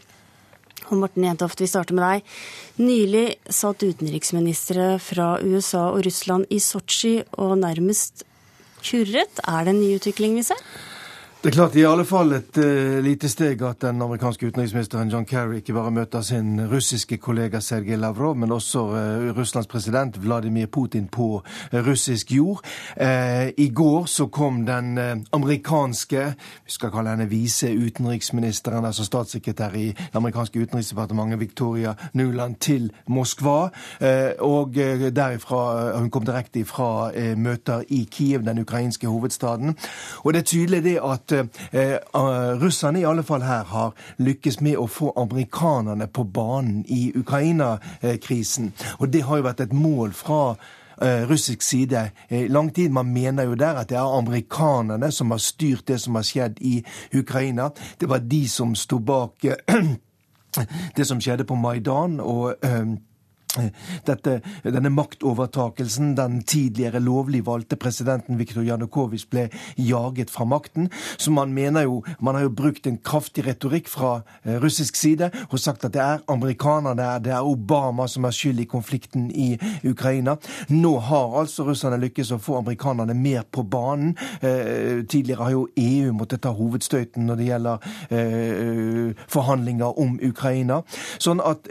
Og 0.90 0.98
Morten 0.98 1.26
Jentoft, 1.28 1.62
vi 1.62 1.70
starter 1.70 1.94
med 1.98 2.06
deg. 2.06 2.38
Nylig 2.82 3.26
satt 3.54 3.86
utenriksministre 3.86 4.96
fra 5.04 5.36
USA 5.44 5.90
og 5.94 6.02
Russland 6.08 6.50
i 6.50 6.58
Sotsji 6.64 7.20
og 7.38 7.60
nærmest 7.62 8.26
kurret. 8.82 9.42
Er 9.46 9.68
det 9.68 9.76
en 9.76 9.84
ny 9.84 9.92
utvikling 10.00 10.40
vi 10.40 10.48
ser? 10.50 10.64
Det 11.40 11.54
er 11.54 11.56
klart 11.56 11.76
i 11.80 11.86
alle 11.88 12.04
fall 12.04 12.34
et 12.36 12.58
uh, 12.60 12.98
lite 13.00 13.30
steg 13.32 13.62
at 13.64 13.80
den 13.80 14.02
amerikanske 14.04 14.50
utenriksministeren 14.50 15.08
John 15.08 15.24
Kerry 15.24 15.62
ikke 15.62 15.72
bare 15.72 15.94
møter 15.96 16.20
sin 16.20 16.58
russiske 16.68 17.16
kollega 17.18 17.62
Sergej 17.64 17.96
Lavrov, 17.96 18.36
men 18.36 18.52
også 18.52 18.82
uh, 18.92 19.30
Russlands 19.38 19.70
president 19.72 20.20
Vladimir 20.20 20.68
Putin 20.68 21.08
på 21.08 21.40
uh, 21.40 21.78
russisk 21.88 22.32
jord. 22.36 22.60
I 23.58 23.70
går 23.76 24.06
så 24.06 24.28
kom 24.28 24.66
den 24.66 25.00
amerikanske 25.32 26.26
vi 26.66 26.72
skal 26.76 26.92
kalle 26.92 27.14
henne 27.14 27.30
vise 27.32 27.70
utenriksministeren, 27.72 28.86
altså 28.86 29.06
statssekretær 29.08 29.78
i 29.80 29.86
det 29.96 30.20
amerikanske 30.20 30.60
utenriksdepartementet 30.60 31.40
Victoria 31.40 31.94
Nuland, 32.14 32.56
til 32.60 32.92
Moskva. 33.08 33.70
Og 34.40 34.76
derifra, 34.76 35.98
Hun 36.00 36.10
kom 36.10 36.26
direkte 36.26 36.66
fra 36.66 37.12
møter 37.36 37.84
i 37.90 38.08
Kiev, 38.12 38.44
den 38.44 38.60
ukrainske 38.60 39.08
hovedstaden. 39.08 39.78
Og 40.24 40.34
det 40.34 40.40
er 40.40 40.46
tydelig 40.46 40.84
det 40.84 41.00
at 41.04 41.29
at 41.32 41.48
eh, 41.72 41.94
eh, 41.94 42.62
russerne 42.62 43.00
i 43.00 43.06
alle 43.06 43.24
fall 43.24 43.42
her 43.42 43.64
har 43.64 43.94
lykkes 44.18 44.60
med 44.62 44.78
å 44.78 44.88
få 44.88 45.14
amerikanerne 45.18 46.08
på 46.08 46.24
banen 46.24 46.84
i 46.88 47.12
Ukraina-krisen. 47.16 48.72
Og 49.00 49.10
det 49.14 49.24
har 49.28 49.40
jo 49.40 49.48
vært 49.48 49.64
et 49.66 49.74
mål 49.74 50.14
fra 50.18 50.56
eh, 51.02 51.26
russisk 51.30 51.62
side 51.62 52.10
i 52.30 52.48
lang 52.48 52.72
tid. 52.74 52.92
Man 52.92 53.14
mener 53.14 53.50
jo 53.50 53.56
der 53.60 53.82
at 53.82 53.90
det 53.90 53.98
er 53.98 54.18
amerikanerne 54.18 55.12
som 55.12 55.32
har 55.32 55.44
styrt 55.44 55.88
det 55.88 56.00
som 56.02 56.16
har 56.16 56.28
skjedd 56.28 56.62
i 56.62 56.80
Ukraina. 57.14 57.70
Det 58.00 58.10
var 58.10 58.26
de 58.26 58.48
som 58.50 58.76
sto 58.76 59.00
bak 59.00 59.46
det 60.98 61.06
som 61.08 61.22
skjedde 61.22 61.46
på 61.46 61.56
Maidan. 61.56 62.20
og 62.20 62.56
dette, 64.06 64.41
denne 64.64 64.89
maktovertakelsen. 64.89 66.16
Den 66.18 66.41
tidligere 66.43 67.00
lovlig 67.00 67.45
valgte 67.45 67.76
presidenten 67.76 68.38
Viktor 68.38 68.64
Janukovitsj 68.64 69.28
ble 69.30 69.45
jaget 69.78 70.30
fra 70.30 70.45
makten. 70.45 70.89
Så 71.18 71.32
man 71.32 71.54
mener 71.54 71.82
jo 71.82 72.04
Man 72.20 72.36
har 72.36 72.41
jo 72.41 72.50
brukt 72.50 72.88
en 72.88 72.97
kraftig 72.97 73.45
retorikk 73.45 73.88
fra 73.88 74.22
eh, 74.43 74.60
russisk 74.62 74.95
side 74.95 75.32
og 75.52 75.60
sagt 75.60 75.86
at 75.86 75.93
det 75.93 76.02
er 76.02 76.20
amerikanerne, 76.28 77.20
det 77.24 77.32
er 77.32 77.45
Obama 77.45 78.08
som 78.08 78.24
er 78.26 78.32
skyld 78.32 78.60
i 78.60 78.66
konflikten 78.66 79.30
i 79.32 79.58
Ukraina. 79.84 80.36
Nå 80.70 80.97
har 81.00 81.39
altså 81.41 81.64
russerne 81.68 82.00
lykkes 82.02 82.32
å 82.32 82.39
få 82.41 82.58
amerikanerne 82.60 83.14
mer 83.14 83.43
på 83.52 83.64
banen. 83.64 84.16
Eh, 84.41 85.06
tidligere 85.10 85.43
har 85.43 85.52
jo 85.52 85.68
EU 85.76 86.14
måttet 86.14 86.43
ta 86.43 86.54
hovedstøyten 86.56 87.26
når 87.26 87.36
det 87.36 87.50
gjelder 87.50 87.89
eh, 88.10 89.26
forhandlinger 89.28 90.00
om 90.00 90.20
Ukraina. 90.24 90.82
Sånn 91.20 91.43
at 91.43 91.68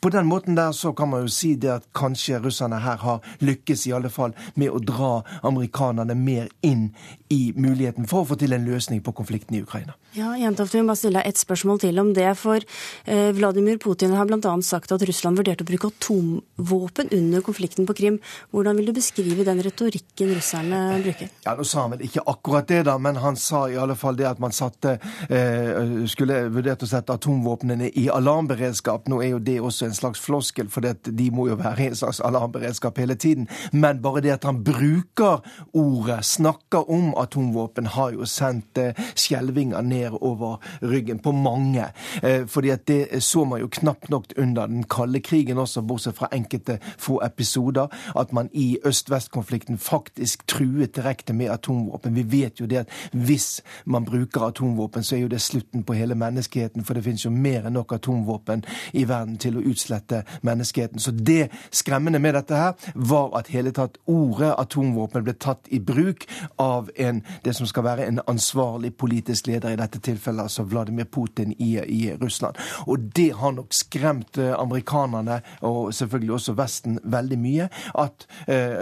på 0.00 0.08
den 0.08 0.26
måten 0.26 0.56
der 0.56 0.72
så 0.72 0.92
kan 0.92 1.08
man 1.08 1.26
jo 1.26 1.28
si 1.32 1.54
det 1.60 1.70
at 1.70 1.88
kanskje 1.96 2.40
russerne 2.40 2.80
her 2.80 2.96
har 2.96 3.24
lykkes 3.40 3.86
i 3.86 3.92
alle 3.92 4.10
fall 4.10 4.32
med 4.54 4.72
å 4.72 4.80
dra 4.80 5.12
amerikanerne 5.42 6.16
mer 6.16 6.48
inn 6.66 6.90
i 7.30 7.52
muligheten 7.54 8.08
for 8.10 8.24
å 8.24 8.28
få 8.32 8.36
til 8.40 8.54
en 8.56 8.64
løsning 8.66 9.02
på 9.06 9.12
konflikten 9.14 9.54
i 9.54 9.62
Ukraina. 9.62 9.94
Ja, 10.16 10.32
Jentoft, 10.34 10.74
vi 10.74 10.80
må 10.82 10.90
bare 10.90 10.98
stille 10.98 11.20
deg 11.20 11.30
et 11.30 11.38
spørsmål 11.38 11.78
til 11.84 12.00
om 12.02 12.10
det. 12.16 12.26
For 12.40 12.58
eh, 12.58 13.30
Vladimir 13.36 13.78
Putin 13.78 14.16
har 14.18 14.26
bl.a. 14.26 14.54
sagt 14.66 14.90
at 14.90 15.04
Russland 15.06 15.38
vurderte 15.38 15.62
å 15.62 15.68
bruke 15.68 15.92
atomvåpen 15.92 17.12
under 17.14 17.44
konflikten 17.46 17.86
på 17.86 17.94
Krim. 18.00 18.16
Hvordan 18.50 18.80
vil 18.80 18.90
du 18.90 18.94
beskrive 18.96 19.46
den 19.46 19.62
retorikken 19.62 20.32
russerne 20.34 20.80
bruker? 21.04 21.30
Ja, 21.44 21.54
Nå 21.54 21.66
sa 21.68 21.84
han 21.84 21.94
vel 21.94 22.02
ikke 22.08 22.24
akkurat 22.32 22.66
det, 22.66 22.80
da, 22.88 22.96
men 22.98 23.20
han 23.22 23.38
sa 23.38 23.62
i 23.70 23.78
alle 23.78 23.94
fall 24.00 24.18
det 24.18 24.26
at 24.32 24.42
man 24.42 24.54
satte, 24.56 24.96
eh, 25.30 26.02
skulle 26.10 26.40
vurdert 26.50 26.82
å 26.82 26.90
sette 26.90 27.14
atomvåpnene 27.14 27.92
i 27.94 28.08
alarmberedskap. 28.10 29.06
Nå 29.06 29.20
er 29.22 29.36
jo 29.36 29.40
det 29.52 29.60
også 29.62 29.86
en 29.86 29.96
slags 30.00 30.24
floskel, 30.26 30.66
for 30.72 30.82
de 30.82 31.30
må 31.30 31.46
jo 31.52 31.60
være 31.62 31.86
i 31.86 31.92
en 31.92 32.00
slags 32.02 32.18
alarmberedskap 32.26 32.98
hele 32.98 33.14
tiden. 33.14 33.46
Men 33.70 34.02
bare 34.02 34.26
det 34.26 34.34
at 34.40 34.50
han 34.50 34.64
bruker 34.66 35.46
ordet, 35.70 36.24
snakker 36.26 36.90
om 36.90 37.14
atomvåpen, 37.22 37.86
har 37.86 38.12
jo 38.16 38.26
sendt 38.28 38.78
eh, 38.78 38.96
skjelvinger 39.14 39.82
ned 39.82 40.18
over 40.20 40.58
ryggen 40.82 41.18
på 41.18 41.32
mange. 41.32 41.90
Eh, 42.22 42.46
fordi 42.46 42.70
at 42.74 42.86
det 42.88 43.22
så 43.24 43.44
man 43.44 43.60
jo 43.60 43.68
knapt 43.68 44.10
nok 44.10 44.32
under 44.38 44.66
den 44.66 44.84
kalde 44.84 45.20
krigen 45.20 45.58
også, 45.58 45.82
bortsett 45.82 46.16
fra 46.16 46.28
enkelte 46.32 46.78
få 46.98 47.20
episoder, 47.24 47.88
at 48.16 48.32
man 48.32 48.48
i 48.52 48.78
øst-vest-konflikten 48.84 49.78
faktisk 49.78 50.46
truet 50.46 50.96
direkte 50.96 51.32
med 51.32 51.50
atomvåpen. 51.50 52.14
Vi 52.14 52.26
vet 52.40 52.60
jo 52.60 52.66
det 52.66 52.84
at 52.84 52.88
hvis 53.12 53.62
man 53.84 54.04
bruker 54.04 54.48
atomvåpen, 54.48 55.04
så 55.04 55.16
er 55.16 55.20
jo 55.20 55.28
det 55.28 55.40
slutten 55.40 55.84
på 55.84 55.92
hele 55.92 56.14
menneskeheten, 56.14 56.84
for 56.84 56.94
det 56.94 57.04
finnes 57.04 57.24
jo 57.24 57.30
mer 57.30 57.66
enn 57.66 57.76
nok 57.76 57.92
atomvåpen 57.96 58.64
i 58.92 59.04
verden 59.08 59.38
til 59.40 59.58
å 59.58 59.64
utslette 59.72 60.22
menneskeheten. 60.46 61.00
Så 61.00 61.10
det 61.10 61.50
skremmende 61.70 62.18
med 62.18 62.34
dette 62.38 62.56
her 62.56 62.92
var 62.94 63.34
at 63.38 63.50
hele 63.54 63.72
tatt 63.76 63.98
ordet 64.10 64.52
atomvåpen 64.58 65.24
ble 65.26 65.34
tatt 65.40 65.68
i 65.70 65.80
bruk 65.80 66.26
av 66.60 66.90
en, 66.96 67.09
det 67.44 67.54
som 67.56 67.68
skal 67.68 67.84
være 67.86 68.06
en 68.08 68.22
ansvarlig 68.30 68.92
politisk 68.96 69.50
leder, 69.50 69.74
i 69.74 69.80
dette 69.80 70.00
tilfellet 70.04 70.46
altså 70.46 70.64
Vladimir 70.68 71.08
Putin 71.10 71.54
i, 71.58 71.72
i 71.82 72.00
Russland. 72.20 72.58
Og 72.86 73.10
det 73.16 73.30
har 73.40 73.54
nok 73.56 73.74
skremt 73.76 74.38
eh, 74.38 74.54
amerikanerne, 74.56 75.40
og 75.66 75.94
selvfølgelig 75.94 76.36
også 76.38 76.56
Vesten, 76.60 76.98
veldig 77.04 77.38
mye, 77.40 77.68
at 78.04 78.26
eh, 78.46 78.76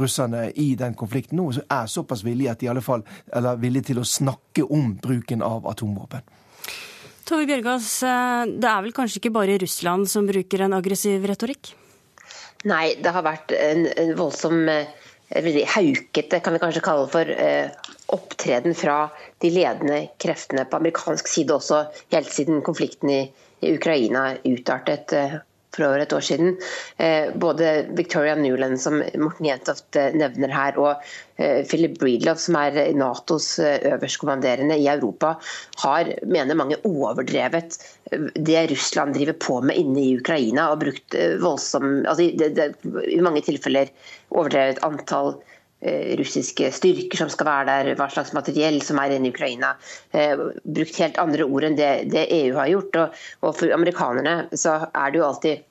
russerne 0.00 0.48
i 0.60 0.74
den 0.78 0.94
konflikten 0.98 1.40
nå 1.40 1.50
er 1.62 1.90
såpass 1.90 2.24
villige 2.26 2.52
at 2.52 2.60
de 2.60 2.68
i 2.68 2.72
alle 2.72 2.84
fall, 2.84 3.04
eller 3.32 3.60
villige 3.60 3.90
til 3.90 4.02
å 4.02 4.06
snakke 4.06 4.66
om 4.66 4.94
bruken 5.00 5.44
av 5.46 5.68
atomvåpen. 5.70 6.26
Tove 7.30 7.46
Bjørgaas, 7.46 7.90
eh, 8.02 8.44
det 8.58 8.66
er 8.66 8.80
vel 8.82 8.96
kanskje 8.96 9.20
ikke 9.20 9.36
bare 9.36 9.58
Russland 9.62 10.08
som 10.10 10.26
bruker 10.26 10.66
en 10.66 10.74
aggressiv 10.74 11.26
retorikk? 11.30 11.76
Nei, 12.68 12.96
det 13.00 13.12
har 13.14 13.24
vært 13.24 13.54
en, 13.56 13.86
en 13.96 14.10
voldsom 14.18 14.66
eh, 14.68 14.90
veldig 15.30 15.66
haukete, 15.76 16.40
kan 16.42 16.56
vi 16.56 16.62
kanskje 16.62 16.82
kalle 16.84 17.06
det 17.06 17.12
for, 17.14 17.30
eh, 17.30 17.70
opptreden 18.10 18.74
fra 18.74 19.10
de 19.40 19.50
ledende 19.50 20.00
kreftene 20.18 20.64
på 20.66 20.76
amerikansk 20.80 21.28
side 21.28 21.54
også, 21.54 21.84
helt 22.12 22.32
siden 22.32 22.62
konflikten 22.66 23.10
i, 23.10 23.20
i 23.62 23.74
Ukraina 23.76 24.34
utartet 24.44 25.14
for 25.80 25.88
over 25.88 26.04
et 26.04 26.14
år 26.14 26.24
siden. 26.24 26.54
Eh, 27.00 27.32
både 27.40 27.72
Victoria 27.96 28.36
Newland, 28.36 28.80
som 28.80 29.00
Morten 29.00 29.48
Jentoft 29.48 29.96
eh, 29.96 30.12
nevner 30.16 30.52
her, 30.52 30.78
og 30.80 31.04
eh, 31.40 31.62
Philip 31.68 31.98
Breedlove, 32.00 32.40
som 32.42 32.58
er 32.60 32.78
Natos 32.96 33.52
øverstkommanderende 33.60 34.78
i 34.80 34.88
Europa, 34.92 35.36
har, 35.84 36.12
mener 36.26 36.58
mange, 36.58 36.80
overdrevet 36.84 37.78
det 38.34 38.64
Russland 38.72 39.14
driver 39.14 39.36
på 39.38 39.60
med 39.62 39.78
inne 39.78 40.02
i 40.02 40.16
Ukraina, 40.18 40.70
og 40.72 40.82
brukt 40.82 41.14
voldsom 41.40 42.02
altså, 42.08 42.26
det, 42.38 42.50
det, 42.56 42.72
I 43.06 43.20
mange 43.22 43.42
tilfeller 43.46 43.92
overdrevet 44.34 44.82
antall 44.86 45.38
russiske 46.20 46.66
styrker 46.76 47.22
som 47.22 47.30
skal 47.32 47.46
være 47.48 47.68
der, 47.70 47.94
hva 47.96 48.10
slags 48.12 48.34
materiell 48.36 48.82
som 48.84 48.98
er 49.00 49.14
inne 49.14 49.30
i 49.30 49.32
Ukraina. 49.32 49.70
brukt 50.12 50.98
helt 51.00 51.20
andre 51.22 51.46
ord 51.46 51.64
enn 51.70 51.78
det, 51.78 51.92
det 52.12 52.26
EU 52.36 52.58
har 52.58 52.68
gjort. 52.68 52.98
Og, 53.00 53.22
og, 53.40 53.54
For 53.56 53.72
amerikanerne 53.72 54.50
så 54.52 54.76
er 54.90 55.14
det 55.14 55.22
jo 55.22 55.28
alltid 55.30 55.64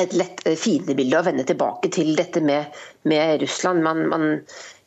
et 0.00 0.12
lett 0.16 0.42
eh, 0.46 0.56
fiendebilde 0.60 1.20
å 1.20 1.24
vende 1.26 1.46
tilbake 1.48 1.90
til 1.94 2.12
dette 2.18 2.42
med, 2.44 2.76
med 3.08 3.40
Russland. 3.42 3.82
Man, 3.84 4.04
man, 4.12 4.28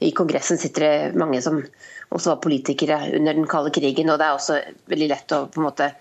I 0.05 0.12
Kongressen 0.16 0.62
sitter 0.62 0.86
det 0.86 1.20
mange 1.20 1.41
som 1.41 1.62
også 2.10 2.36
var 2.36 2.41
politikere 2.43 3.01
under 3.18 3.38
den 3.38 3.49
kalde 3.49 3.74
krigen. 3.74 4.10
og 4.10 4.20
Det 4.22 4.28
er 4.28 4.38
også 4.38 4.60
veldig 4.91 5.12
lett 5.12 5.36
å 5.36 5.45
på 5.49 5.62
en 5.62 5.70
måte 5.70 5.91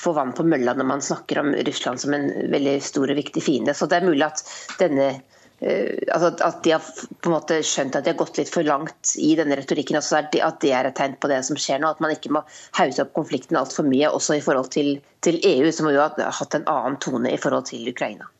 få 0.00 0.14
vann 0.16 0.32
på 0.34 0.46
mølla 0.46 0.74
når 0.74 0.88
man 0.88 1.04
snakker 1.04 1.38
om 1.42 1.54
Russland 1.66 2.00
som 2.00 2.14
en 2.16 2.30
veldig 2.50 2.80
stor 2.82 3.10
og 3.10 3.20
viktig 3.20 3.42
fiende. 3.42 3.74
Så 3.74 3.86
det 3.90 4.00
er 4.00 4.08
mulig 4.08 4.26
at 4.26 4.42
denne 4.80 5.10
uh, 5.12 5.90
altså 6.14 6.32
at 6.42 6.62
de 6.64 6.74
har 6.74 6.82
på 6.82 7.30
en 7.30 7.36
måte 7.36 7.60
skjønt 7.66 7.98
at 7.98 8.06
de 8.06 8.14
har 8.14 8.18
gått 8.18 8.40
litt 8.40 8.50
for 8.50 8.66
langt 8.66 9.14
i 9.22 9.34
denne 9.38 9.58
retorikken. 9.60 10.00
Altså 10.00 10.18
at 10.22 10.60
det 10.64 10.74
er 10.74 10.90
et 10.90 10.98
tegn 10.98 11.18
på 11.20 11.30
det 11.30 11.42
som 11.46 11.58
skjer 11.58 11.82
nå. 11.82 11.92
At 11.94 12.02
man 12.02 12.14
ikke 12.14 12.34
må 12.34 12.42
hause 12.80 13.06
opp 13.06 13.14
konflikten 13.18 13.60
altfor 13.60 13.86
mye, 13.86 14.10
også 14.10 14.38
i 14.38 14.44
forhold 14.46 14.72
til, 14.74 14.96
til 15.26 15.38
EU, 15.42 15.70
som 15.74 15.90
jo 15.92 16.02
har 16.02 16.38
hatt 16.40 16.58
en 16.58 16.70
annen 16.70 16.98
tone 17.02 17.30
i 17.30 17.40
forhold 17.40 17.70
til 17.70 17.86
Ukraina. 17.94 18.33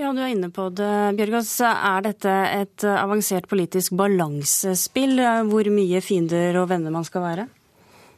Ja, 0.00 0.12
Du 0.12 0.22
er 0.22 0.32
inne 0.32 0.48
på 0.48 0.70
det, 0.72 0.92
Bjørgaas. 1.18 1.50
Er 1.68 2.04
dette 2.06 2.32
et 2.48 2.84
avansert 2.88 3.48
politisk 3.50 3.92
balansespill, 3.98 5.20
hvor 5.50 5.68
mye 5.68 6.00
fiender 6.00 6.56
og 6.62 6.70
venner 6.70 6.94
man 6.94 7.04
skal 7.04 7.26
være? 7.26 7.44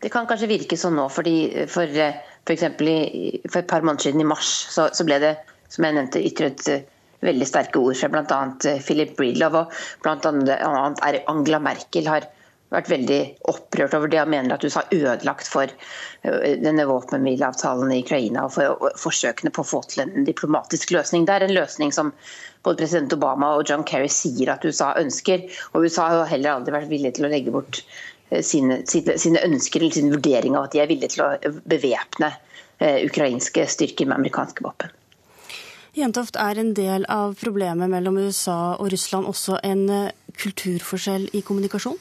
Det 0.05 0.13
kan 0.13 0.29
kanskje 0.29 0.51
virke 0.53 0.79
sånn 0.79 0.95
nå, 0.95 1.09
fordi 1.11 1.67
for, 1.67 1.91
for 2.45 2.55
eksempel 2.55 2.91
for 3.49 3.63
et 3.63 3.71
par 3.71 3.83
måneder 3.83 4.07
siden, 4.07 4.23
i 4.23 4.29
mars, 4.29 4.53
så, 4.71 4.87
så 4.95 5.07
ble 5.09 5.19
det 5.23 5.35
som 5.73 5.87
jeg 5.89 5.97
nevnte, 5.97 6.23
ytret 6.23 6.71
veldig 7.25 7.49
sterke 7.49 7.81
ord 7.83 7.99
fra 7.99 8.11
bl.a. 8.13 8.41
Philip 8.85 9.15
Breedlove. 9.19 9.65
Og 9.65 10.05
bl.a. 10.05 11.13
Angela 11.33 11.61
Merkel 11.65 12.11
har 12.11 12.29
vært 12.73 12.91
veldig 12.91 13.19
opprørt 13.51 13.95
over 13.97 14.11
det 14.11 14.21
og 14.23 14.31
mener 14.33 14.55
at 14.55 14.65
USA 14.65 14.83
har 14.83 14.95
ødelagt 14.97 15.49
for 15.51 15.71
denne 16.25 16.87
våpenhvileavtalen 16.89 17.93
i 17.95 18.01
Ukraina 18.03 18.47
og 18.47 18.55
for 18.57 18.95
forsøkene 19.01 19.53
på 19.55 19.63
å 19.63 19.69
få 19.69 19.83
til 19.91 20.05
en 20.07 20.27
diplomatisk 20.27 20.95
løsning. 20.97 21.27
Det 21.29 21.37
er 21.37 21.47
en 21.47 21.55
løsning 21.55 21.93
som 21.95 22.13
både 22.65 22.81
president 22.81 23.13
Obama 23.17 23.53
og 23.59 23.69
John 23.69 23.85
Kerry 23.87 24.09
sier 24.11 24.55
at 24.55 24.65
USA 24.65 24.95
ønsker. 25.01 25.47
Og 25.75 25.87
USA 25.87 26.09
har 26.15 26.33
heller 26.33 26.57
aldri 26.57 26.75
vært 26.75 26.91
villig 26.91 27.15
til 27.19 27.29
å 27.29 27.33
legge 27.33 27.55
bort 27.55 27.83
sine, 28.41 28.81
sine 28.89 29.45
ønsker 29.45 29.85
eller 29.85 29.95
sin 29.95 30.13
vurdering 30.13 30.57
av 30.57 30.69
at 30.69 30.75
de 30.75 30.83
er 30.83 30.91
villige 30.91 31.15
til 31.15 31.27
å 31.27 31.55
bevæpne 31.69 32.33
ukrainske 33.05 33.69
styrker 33.71 34.09
med 34.09 34.19
amerikanske 34.19 34.65
våpen. 34.65 34.91
Jentoft, 35.95 36.35
er 36.35 36.59
en 36.59 36.73
del 36.75 37.05
av 37.07 37.37
problemet 37.39 37.87
mellom 37.93 38.17
USA 38.19 38.75
og 38.81 38.91
Russland 38.91 39.29
også 39.31 39.61
en 39.63 39.85
kulturforskjell 40.41 41.29
i 41.39 41.45
kommunikasjon? 41.47 42.01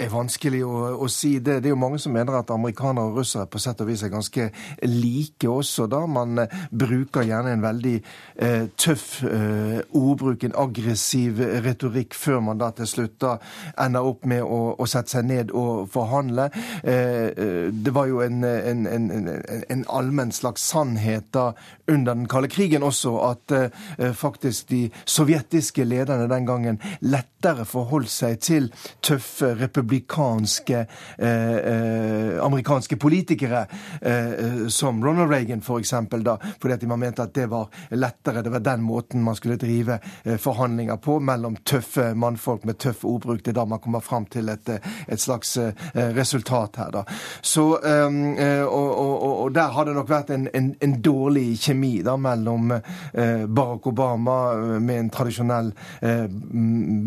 er 0.00 0.10
vanskelig 0.10 0.62
å, 0.66 0.74
å, 0.98 1.08
si 1.10 1.36
det. 1.38 1.60
Det 1.62 1.70
er 1.70 1.74
jo 1.74 1.80
mange 1.80 2.00
som 2.02 2.14
mener 2.14 2.38
at 2.38 2.50
amerikanere 2.54 3.12
og 3.12 3.20
russere 3.20 3.46
på 3.50 3.60
sett 3.62 3.80
og 3.82 3.90
vis 3.90 4.02
er 4.02 4.12
ganske 4.12 4.48
like 4.88 5.48
også. 5.48 5.86
da. 5.90 6.04
Man 6.10 6.38
eh, 6.42 6.56
bruker 6.70 7.26
gjerne 7.26 7.54
en 7.54 7.64
veldig 7.64 7.94
eh, 8.00 8.66
tøff 8.80 9.22
eh, 9.28 9.78
ordbruk, 9.94 10.44
en 10.48 10.56
aggressiv 10.64 11.40
retorikk, 11.64 12.16
før 12.18 12.42
man 12.48 12.62
da 12.62 12.72
til 12.74 12.90
slutt 12.90 13.18
da 13.22 13.36
ender 13.80 14.08
opp 14.08 14.26
med 14.28 14.42
å, 14.42 14.60
å 14.78 14.88
sette 14.90 15.16
seg 15.16 15.28
ned 15.30 15.54
og 15.54 15.86
forhandle. 15.94 16.50
Eh, 16.82 17.30
eh 17.30 17.52
det 17.84 17.92
var 17.94 18.08
jo 18.08 18.20
en, 18.24 18.42
en, 18.44 18.86
en, 18.88 19.28
en, 19.68 19.82
allmenn 19.92 20.32
slags 20.32 20.62
sannhet 20.72 21.26
da 21.34 21.50
under 21.90 22.14
den 22.14 22.26
kalde 22.30 22.48
krigen 22.52 22.84
også 22.86 23.12
at 23.26 23.54
eh, 23.54 24.12
faktisk 24.16 24.68
de 24.70 24.82
sovjetiske 25.04 25.84
lederne 25.84 26.28
den 26.30 26.46
gangen 26.48 26.80
lettere 27.04 27.66
forholdt 27.68 28.12
seg 28.12 28.40
til 28.44 28.70
tøffe 29.04 29.52
republikker 29.60 29.83
republikanske 29.84 30.86
eh, 31.18 31.56
eh, 31.56 32.44
amerikanske 32.44 32.96
politikere, 32.96 33.66
eh, 34.00 34.68
som 34.68 35.04
Ronald 35.04 35.30
Reagan 35.30 35.58
f.eks., 35.58 35.90
for 35.90 36.18
da, 36.18 36.38
fordi 36.60 36.74
at 36.74 36.82
man 36.82 37.00
mente 37.00 37.22
at 37.22 37.34
det 37.34 37.46
var 37.46 37.68
lettere. 37.90 38.42
Det 38.42 38.50
var 38.50 38.60
den 38.60 38.82
måten 38.82 39.22
man 39.22 39.36
skulle 39.36 39.56
drive 39.56 39.98
eh, 40.24 40.36
forhandlinger 40.36 40.96
på 40.96 41.20
mellom 41.20 41.56
tøffe 41.56 42.14
mannfolk 42.14 42.64
med 42.64 42.78
tøff 42.78 43.04
ordbruk. 43.04 43.42
Det 43.44 43.52
er 43.52 43.60
da 43.60 43.64
man 43.64 43.78
kommer 43.78 44.00
fram 44.00 44.26
til 44.26 44.48
et, 44.48 44.68
eh, 44.68 44.80
et 45.08 45.20
slags 45.20 45.56
eh, 45.56 45.72
resultat 45.94 46.76
her, 46.76 46.90
da. 46.90 47.04
Så, 47.42 47.64
og, 47.74 48.90
og, 48.98 49.42
og, 49.42 49.52
der 49.54 49.72
har 49.72 49.84
det 49.84 49.94
nok 49.94 50.08
vært 50.10 50.30
en, 50.34 50.46
en, 50.54 50.74
en 50.82 50.94
dårlig 51.02 51.58
kjemi 51.60 52.02
da, 52.04 52.16
mellom 52.20 52.72
Barack 53.12 53.86
Obama 53.86 54.36
med 54.80 54.98
en 54.98 55.10
tradisjonell 55.12 55.70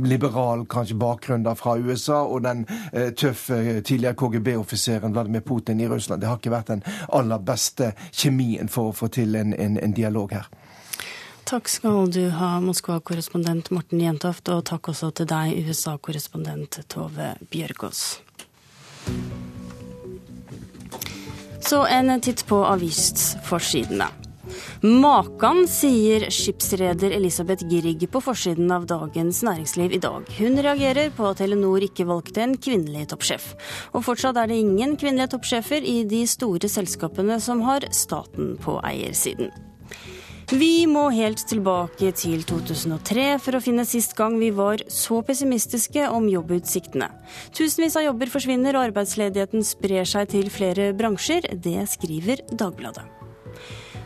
liberal 0.07 0.65
kanskje 0.69 0.97
bakgrunn 0.99 1.45
da, 1.45 1.53
fra 1.57 1.77
USA, 1.77 2.23
og 2.23 2.43
den 2.45 2.66
Eh, 2.66 2.66
tøff 3.15 3.49
eh, 3.55 3.81
tidligere 3.81 4.15
KGB-offiseren 4.15 5.13
Vladimir 5.13 5.41
Putin 5.41 5.79
i 5.79 5.87
Russland. 5.87 6.21
Det 6.21 6.29
har 6.29 6.39
ikke 6.39 6.53
vært 6.53 6.71
den 6.73 6.83
aller 7.09 7.43
beste 7.43 7.93
kjemien 8.11 8.71
for 8.71 8.91
å 8.91 8.95
få 8.95 9.11
til 9.13 9.35
en, 9.39 9.53
en, 9.53 9.79
en 9.81 9.95
dialog 9.95 10.33
her. 10.37 10.49
Takk 11.47 11.69
skal 11.71 12.11
du 12.11 12.25
ha, 12.35 12.57
Moskva-korrespondent 12.59 13.69
Morten 13.71 14.01
Jentoft, 14.03 14.49
og 14.51 14.65
takk 14.67 14.91
også 14.91 15.13
til 15.15 15.29
deg, 15.31 15.55
USA-korrespondent 15.63 16.81
Tove 16.91 17.35
Bjørgaas. 17.53 18.01
Så 21.67 21.85
en 21.87 22.11
titt 22.21 22.43
på 22.47 22.59
avisforsidene. 22.67 24.26
Makan, 24.81 25.65
sier 25.69 26.27
skipsreder 26.33 27.15
Elisabeth 27.17 27.65
Grieg 27.69 28.07
på 28.11 28.21
forsiden 28.23 28.71
av 28.73 28.87
Dagens 28.89 29.43
Næringsliv 29.45 29.97
i 29.97 30.01
dag. 30.03 30.27
Hun 30.39 30.59
reagerer 30.63 31.13
på 31.15 31.29
at 31.29 31.41
Telenor 31.41 31.85
ikke 31.85 32.07
valgte 32.09 32.43
en 32.45 32.57
kvinnelig 32.57 33.07
toppsjef. 33.13 33.53
Og 33.93 34.05
fortsatt 34.07 34.39
er 34.41 34.51
det 34.51 34.61
ingen 34.63 34.97
kvinnelige 34.99 35.35
toppsjefer 35.35 35.85
i 35.85 36.01
de 36.09 36.25
store 36.29 36.69
selskapene 36.71 37.39
som 37.43 37.63
har 37.67 37.87
staten 37.95 38.55
på 38.63 38.79
eiersiden. 38.87 39.51
Vi 40.47 40.85
må 40.87 41.09
helt 41.11 41.41
tilbake 41.43 42.13
til 42.15 42.45
2003 42.47 43.25
for 43.43 43.57
å 43.57 43.59
finne 43.59 43.83
sist 43.83 44.15
gang 44.15 44.37
vi 44.39 44.53
var 44.55 44.79
så 44.87 45.19
pessimistiske 45.27 46.07
om 46.07 46.29
jobbutsiktene. 46.31 47.09
Tusenvis 47.51 47.99
av 47.99 48.07
jobber 48.07 48.31
forsvinner 48.31 48.79
og 48.79 48.87
arbeidsledigheten 48.87 49.67
sprer 49.67 50.07
seg 50.07 50.31
til 50.37 50.47
flere 50.53 50.93
bransjer. 50.95 51.51
Det 51.51 51.81
skriver 51.91 52.47
Dagbladet. 52.47 53.16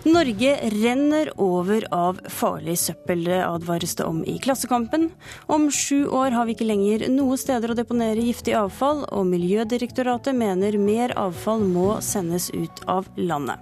Norge 0.04 0.56
renner 0.74 1.30
over 1.38 1.84
av 1.93 2.20
farlig 2.26 2.74
søppel, 2.82 3.28
advares 3.45 3.93
det 3.99 4.06
om 4.10 4.24
i 4.26 4.39
Klassekampen. 4.41 5.12
Om 5.45 5.68
sju 5.72 6.08
år 6.08 6.34
har 6.34 6.47
vi 6.47 6.56
ikke 6.56 6.66
lenger 6.66 7.06
noe 7.14 7.38
steder 7.38 7.70
å 7.70 7.78
deponere 7.78 8.24
giftig 8.26 8.56
avfall, 8.58 9.04
og 9.14 9.28
Miljødirektoratet 9.30 10.34
mener 10.34 10.80
mer 10.82 11.14
avfall 11.22 11.62
må 11.70 11.99
sendes 12.02 12.49
ut 12.49 12.82
av 12.89 13.06
landet. 13.16 13.62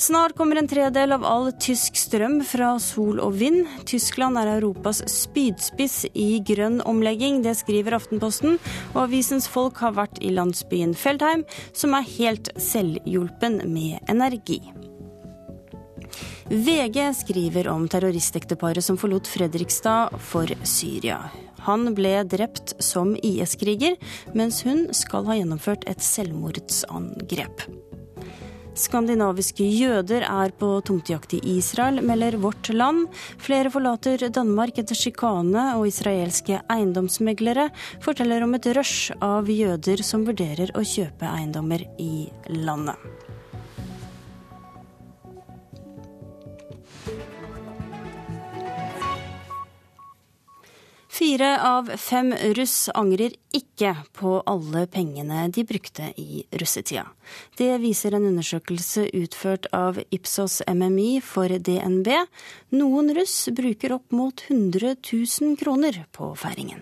Snart 0.00 0.32
kommer 0.32 0.56
en 0.56 0.68
tredel 0.68 1.12
av 1.12 1.26
all 1.28 1.50
tysk 1.60 1.98
strøm 2.00 2.38
fra 2.48 2.72
sol 2.80 3.20
og 3.20 3.36
vind. 3.36 3.68
Tyskland 3.84 4.40
er 4.40 4.54
Europas 4.54 5.02
spydspiss 5.12 6.06
i 6.16 6.40
grønn 6.40 6.80
omlegging, 6.88 7.42
det 7.44 7.52
skriver 7.60 7.98
Aftenposten. 7.98 8.56
Og 8.94 9.02
avisens 9.04 9.44
folk 9.44 9.84
har 9.84 9.92
vært 10.00 10.22
i 10.24 10.32
landsbyen 10.32 10.96
Feldheim, 10.96 11.44
som 11.76 11.92
er 12.00 12.08
helt 12.16 12.48
selvhjulpen 12.56 13.60
med 13.68 14.00
energi. 14.08 14.62
VG 16.50 17.14
skriver 17.14 17.68
om 17.68 17.86
terroristekteparet 17.88 18.84
som 18.84 18.98
forlot 18.98 19.28
Fredrikstad 19.30 20.16
for 20.18 20.50
Syria. 20.66 21.20
Han 21.62 21.94
ble 21.94 22.16
drept 22.26 22.74
som 22.82 23.14
IS-kriger, 23.22 23.96
mens 24.34 24.62
hun 24.66 24.88
skal 24.96 25.28
ha 25.28 25.38
gjennomført 25.38 25.86
et 25.90 26.02
selvmordsangrep. 26.02 27.66
Skandinaviske 28.72 29.64
jøder 29.68 30.24
er 30.24 30.52
på 30.56 30.68
tomtejakt 30.88 31.34
i 31.36 31.40
Israel, 31.58 32.00
melder 32.08 32.38
Vårt 32.40 32.70
Land. 32.72 33.10
Flere 33.38 33.70
forlater 33.70 34.24
Danmark 34.32 34.80
etter 34.80 34.96
sjikane, 34.96 35.66
og 35.76 35.86
israelske 35.90 36.62
eiendomsmeglere 36.72 37.68
forteller 38.02 38.46
om 38.46 38.56
et 38.56 38.70
rush 38.72 39.12
av 39.20 39.50
jøder 39.52 40.02
som 40.06 40.24
vurderer 40.26 40.72
å 40.74 40.86
kjøpe 40.88 41.28
eiendommer 41.28 41.84
i 42.00 42.30
landet. 42.64 43.21
Fire 51.12 51.60
av 51.60 51.90
fem 51.96 52.30
russ 52.56 52.88
angrer 52.96 53.34
ikke 53.52 53.90
på 54.16 54.38
alle 54.48 54.86
pengene 54.88 55.42
de 55.52 55.60
brukte 55.68 56.06
i 56.16 56.40
russetida. 56.56 57.02
Det 57.60 57.68
viser 57.82 58.16
en 58.16 58.30
undersøkelse 58.30 59.04
utført 59.18 59.68
av 59.76 60.00
Ipsos 60.08 60.62
MMI 60.64 61.20
for 61.20 61.52
DNB. 61.52 62.08
Noen 62.80 63.12
russ 63.18 63.36
bruker 63.52 63.92
opp 63.98 64.08
mot 64.16 64.40
100 64.48 64.94
000 65.12 65.58
kroner 65.60 66.00
på 66.16 66.30
feiringen. 66.32 66.80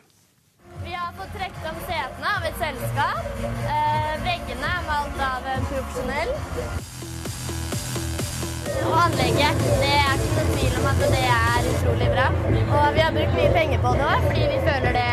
Vi 0.85 0.95
har 0.95 1.11
fått 1.19 1.35
trukket 1.35 1.67
om 1.73 1.83
setene 1.91 2.37
av 2.37 2.47
et 2.53 2.63
selskap. 2.63 3.35
Eh, 3.67 4.15
veggene 4.29 4.71
er 4.77 4.87
malt 4.87 5.27
av 5.27 5.51
en 5.57 5.69
profesjonell. 5.75 6.80
Og 8.87 8.97
anlegget, 9.05 9.63
det 9.83 9.93
er 9.97 10.15
ikke 10.17 10.35
noen 10.37 10.51
tvil 10.55 10.79
om 10.81 10.89
at 10.93 11.05
det 11.05 11.25
er 11.35 11.69
utrolig 11.75 12.11
bra. 12.15 12.27
Og 12.81 12.87
vi 12.97 13.05
har 13.05 13.15
brukt 13.17 13.37
mye 13.39 13.53
penger 13.57 13.83
på 13.85 13.95
det 13.99 14.09
òg, 14.09 14.27
fordi 14.29 14.49
vi 14.55 14.61
føler 14.69 14.99
det 14.99 15.09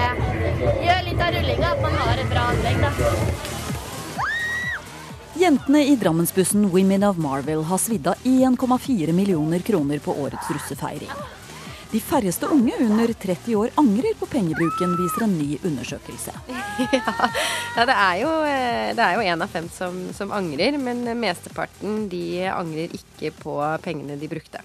gjør 0.58 1.04
litt 1.06 1.22
av 1.22 1.36
rullinga 1.36 1.72
at 1.74 1.82
man 1.84 1.98
har 2.02 2.22
et 2.22 2.32
bra 2.32 2.44
anlegg. 2.54 2.78
da. 2.86 2.92
Jentene 5.38 5.84
i 5.86 5.96
Drammensbussen 6.02 6.70
Women 6.74 7.04
of 7.06 7.20
Marvel 7.22 7.62
har 7.70 7.82
svidd 7.82 8.08
av 8.10 8.24
1,4 8.26 9.14
millioner 9.14 9.62
kroner 9.66 10.00
på 10.02 10.16
årets 10.24 10.50
russefeiring. 10.50 11.12
De 11.88 12.00
færreste 12.04 12.50
unge 12.52 12.76
under 12.84 13.14
30 13.16 13.54
år 13.56 13.70
angrer 13.80 14.16
på 14.20 14.28
pengebruken, 14.28 14.96
viser 15.00 15.24
en 15.24 15.38
ny 15.40 15.56
undersøkelse. 15.64 16.36
Ja, 17.78 17.86
det, 17.86 17.94
er 17.94 18.16
jo, 18.22 18.30
eh, 18.46 18.92
det 18.98 19.02
er 19.02 19.16
jo 19.16 19.24
en 19.26 19.42
av 19.46 19.50
fem 19.54 19.68
som, 19.70 19.96
som 20.14 20.32
angrer, 20.34 20.76
men 20.82 21.04
mesteparten 21.18 22.08
de 22.10 22.44
angrer 22.50 22.94
ikke 22.98 23.32
på 23.38 23.56
pengene 23.86 24.18
de 24.18 24.30
brukte. 24.30 24.62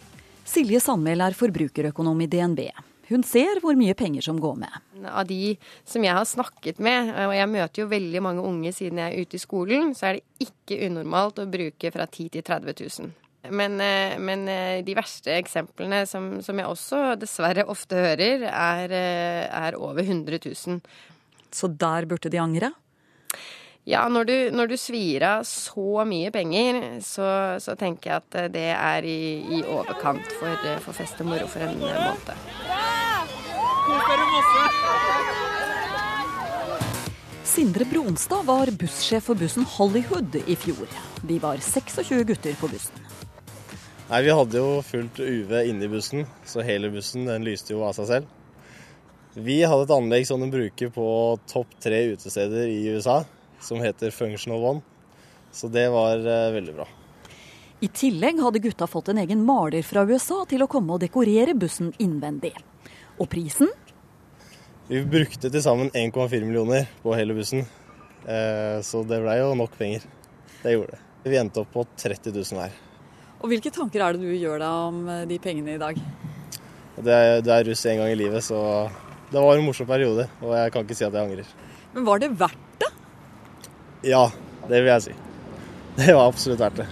Silje 0.48 0.80
Sandmæl 0.80 1.22
er 1.24 1.36
forbrukerøkonom 1.36 2.24
i 2.24 2.28
DNB. 2.32 2.62
Hun 3.12 3.24
ser 3.28 3.60
hvor 3.60 3.76
mye 3.76 3.94
penger 3.96 4.24
som 4.24 4.40
går 4.40 4.58
med. 4.64 4.76
Av 5.08 5.26
de 5.28 5.54
som 5.88 6.04
jeg 6.04 6.16
har 6.16 6.28
snakket 6.28 6.80
med, 6.84 7.12
og 7.26 7.34
jeg 7.36 7.52
møter 7.52 7.84
jo 7.84 7.90
veldig 7.92 8.22
mange 8.24 8.44
unge 8.48 8.72
siden 8.76 9.00
jeg 9.02 9.12
er 9.12 9.26
ute 9.26 9.36
i 9.36 9.42
skolen, 9.42 9.92
så 9.96 10.08
er 10.08 10.18
det 10.18 10.48
ikke 10.48 10.80
unormalt 10.88 11.42
å 11.42 11.50
bruke 11.52 11.92
fra 11.92 12.08
10 12.08 12.32
til 12.36 12.46
30 12.48 12.80
000. 12.80 13.12
Men, 13.50 13.80
eh, 13.80 14.18
men, 14.18 14.48
eh, 14.48 14.84
de 14.84 14.94
verste 14.94 15.34
eksemplene, 15.34 16.06
som, 16.06 16.36
som, 16.42 16.58
jeg 16.58 16.68
også 16.68 17.16
dessverre 17.18 17.64
ofte 17.66 17.98
hører, 17.98 18.46
er, 18.46 18.94
eh, 18.94 19.48
er 19.50 19.78
over 19.78 20.02
100 20.02 20.38
000. 20.46 20.78
Så 21.50 21.68
der 21.68 22.06
burde 22.06 22.30
de 22.30 22.38
angre? 22.38 22.70
Ja, 23.84 24.06
når 24.06 24.24
du, 24.28 24.34
når 24.54 24.68
du 24.70 24.76
svir 24.78 25.24
av 25.26 25.42
så 25.42 26.04
mye 26.06 26.30
penger, 26.30 27.00
så, 27.02 27.58
så, 27.58 27.74
tenker 27.74 28.12
jeg 28.12 28.22
at 28.22 28.52
det 28.54 28.68
er 28.76 29.02
i, 29.02 29.42
i 29.58 29.62
overkant 29.66 30.28
for, 30.38 30.54
for, 30.84 30.94
fest 30.94 31.18
og 31.24 31.32
moro 31.32 31.50
for 31.50 31.66
en 31.66 31.82
måte. 31.82 32.36
måned. 32.38 32.62
Sindre 37.52 37.84
Bronstad 37.90 38.46
var 38.46 38.70
bussjef 38.78 39.26
for 39.26 39.36
bussen 39.36 39.66
Hollywood 39.74 40.38
i 40.46 40.54
fjor. 40.56 40.86
Vi 41.26 41.42
var 41.42 41.58
26 41.58 42.22
gutter 42.30 42.54
på 42.62 42.70
bussen. 42.70 43.11
Nei, 44.10 44.22
Vi 44.22 44.30
hadde 44.30 44.58
jo 44.58 44.82
fullt 44.84 45.20
UV 45.20 45.52
inni 45.64 45.88
bussen, 45.88 46.26
så 46.44 46.64
hele 46.66 46.90
bussen 46.90 47.28
den 47.30 47.44
lyste 47.46 47.74
jo 47.74 47.84
av 47.86 47.94
seg 47.96 48.08
selv. 48.10 48.38
Vi 49.34 49.62
hadde 49.64 49.86
et 49.86 49.94
anlegg 49.94 50.26
som 50.28 50.42
de 50.42 50.50
bruker 50.52 50.90
på 50.92 51.06
topp 51.48 51.70
tre 51.80 52.02
utesteder 52.12 52.68
i 52.68 52.82
USA 52.92 53.22
som 53.62 53.80
heter 53.80 54.10
Functional 54.10 54.64
One. 54.64 54.82
Så 55.52 55.68
det 55.72 55.86
var 55.88 56.18
eh, 56.18 56.50
veldig 56.52 56.74
bra. 56.76 56.88
I 57.80 57.88
tillegg 57.88 58.40
hadde 58.42 58.60
gutta 58.62 58.86
fått 58.86 59.08
en 59.08 59.22
egen 59.22 59.40
maler 59.44 59.82
fra 59.82 60.04
USA 60.06 60.42
til 60.48 60.62
å 60.62 60.68
komme 60.70 60.94
og 60.94 61.02
dekorere 61.02 61.54
bussen 61.58 61.90
innvendig. 61.98 62.52
Og 63.18 63.28
prisen? 63.32 63.72
Vi 64.88 65.00
brukte 65.06 65.50
til 65.50 65.64
sammen 65.64 65.90
1,4 65.90 66.44
millioner 66.44 66.88
på 67.02 67.16
hele 67.16 67.36
bussen. 67.38 67.64
Eh, 68.26 68.78
så 68.84 69.02
det 69.08 69.22
blei 69.24 69.40
jo 69.40 69.52
nok 69.58 69.74
penger. 69.78 70.04
Det 70.62 70.76
gjorde 70.76 70.94
det. 70.94 71.04
Vi 71.32 71.38
endte 71.38 71.62
opp 71.62 71.72
på 71.72 71.86
30 71.96 72.34
000 72.36 72.58
hver. 72.60 72.80
Og 73.42 73.50
Hvilke 73.50 73.72
tanker 73.74 74.04
er 74.04 74.14
det 74.14 74.22
du 74.22 74.36
gjør 74.38 74.60
deg 74.62 74.82
om 74.88 74.98
eh, 75.10 75.24
de 75.26 75.38
pengene 75.42 75.74
i 75.74 75.80
dag? 75.80 75.98
Det 77.02 77.14
er, 77.14 77.40
det 77.42 77.50
er 77.50 77.66
russ 77.66 77.82
en 77.90 77.98
gang 77.98 78.12
i 78.12 78.18
livet, 78.18 78.44
så 78.46 78.58
det 79.32 79.40
var 79.42 79.58
en 79.58 79.64
morsom 79.66 79.88
periode. 79.88 80.28
Og 80.44 80.52
jeg 80.54 80.72
kan 80.74 80.84
ikke 80.86 80.94
si 80.94 81.06
at 81.06 81.16
jeg 81.16 81.26
angrer. 81.26 81.48
Men 81.92 82.06
var 82.06 82.22
det 82.22 82.30
verdt 82.38 82.68
det? 82.78 82.90
ja, 84.06 84.26
det 84.68 84.78
vil 84.82 84.92
jeg 84.92 85.06
si. 85.08 85.16
Det 85.98 86.14
var 86.14 86.28
absolutt 86.28 86.62
verdt 86.62 86.84
det. 86.84 86.86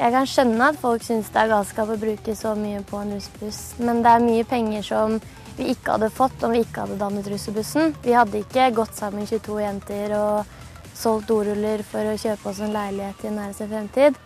Jeg 0.00 0.14
kan 0.14 0.26
skjønne 0.32 0.70
at 0.72 0.78
folk 0.80 1.04
syns 1.04 1.28
det 1.30 1.42
er 1.42 1.52
galskap 1.52 1.92
å 1.92 1.98
bruke 2.00 2.34
så 2.36 2.54
mye 2.56 2.80
på 2.88 2.98
en 3.02 3.12
russebuss, 3.14 3.60
men 3.84 4.00
det 4.04 4.14
er 4.14 4.24
mye 4.24 4.46
penger 4.48 4.86
som 4.86 5.18
vi 5.58 5.70
ikke 5.74 5.94
hadde 5.94 6.08
fått 6.14 6.46
om 6.46 6.54
vi 6.56 6.62
ikke 6.64 6.86
hadde 6.86 6.98
dannet 7.00 7.28
russebussen. 7.28 7.94
Vi 8.02 8.16
hadde 8.16 8.40
ikke 8.40 8.70
gått 8.76 8.96
sammen 8.96 9.28
22 9.28 9.60
jenter 9.60 10.16
og 10.16 10.56
solgt 10.96 11.28
doruller 11.30 11.84
for 11.86 12.10
å 12.10 12.16
kjøpe 12.18 12.50
oss 12.50 12.62
en 12.64 12.74
leilighet 12.74 13.26
i 13.28 13.34
næreste 13.36 13.68
fremtid. 13.70 14.16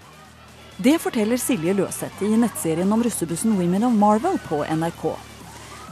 Det 0.76 0.96
forteller 0.98 1.38
Silje 1.38 1.70
Løseth 1.78 2.22
i 2.26 2.32
nettserien 2.34 2.90
om 2.92 3.02
russebussen 3.06 3.52
Women 3.54 3.84
of 3.86 3.92
Marvel 3.94 4.40
på 4.42 4.64
NRK. 4.66 5.04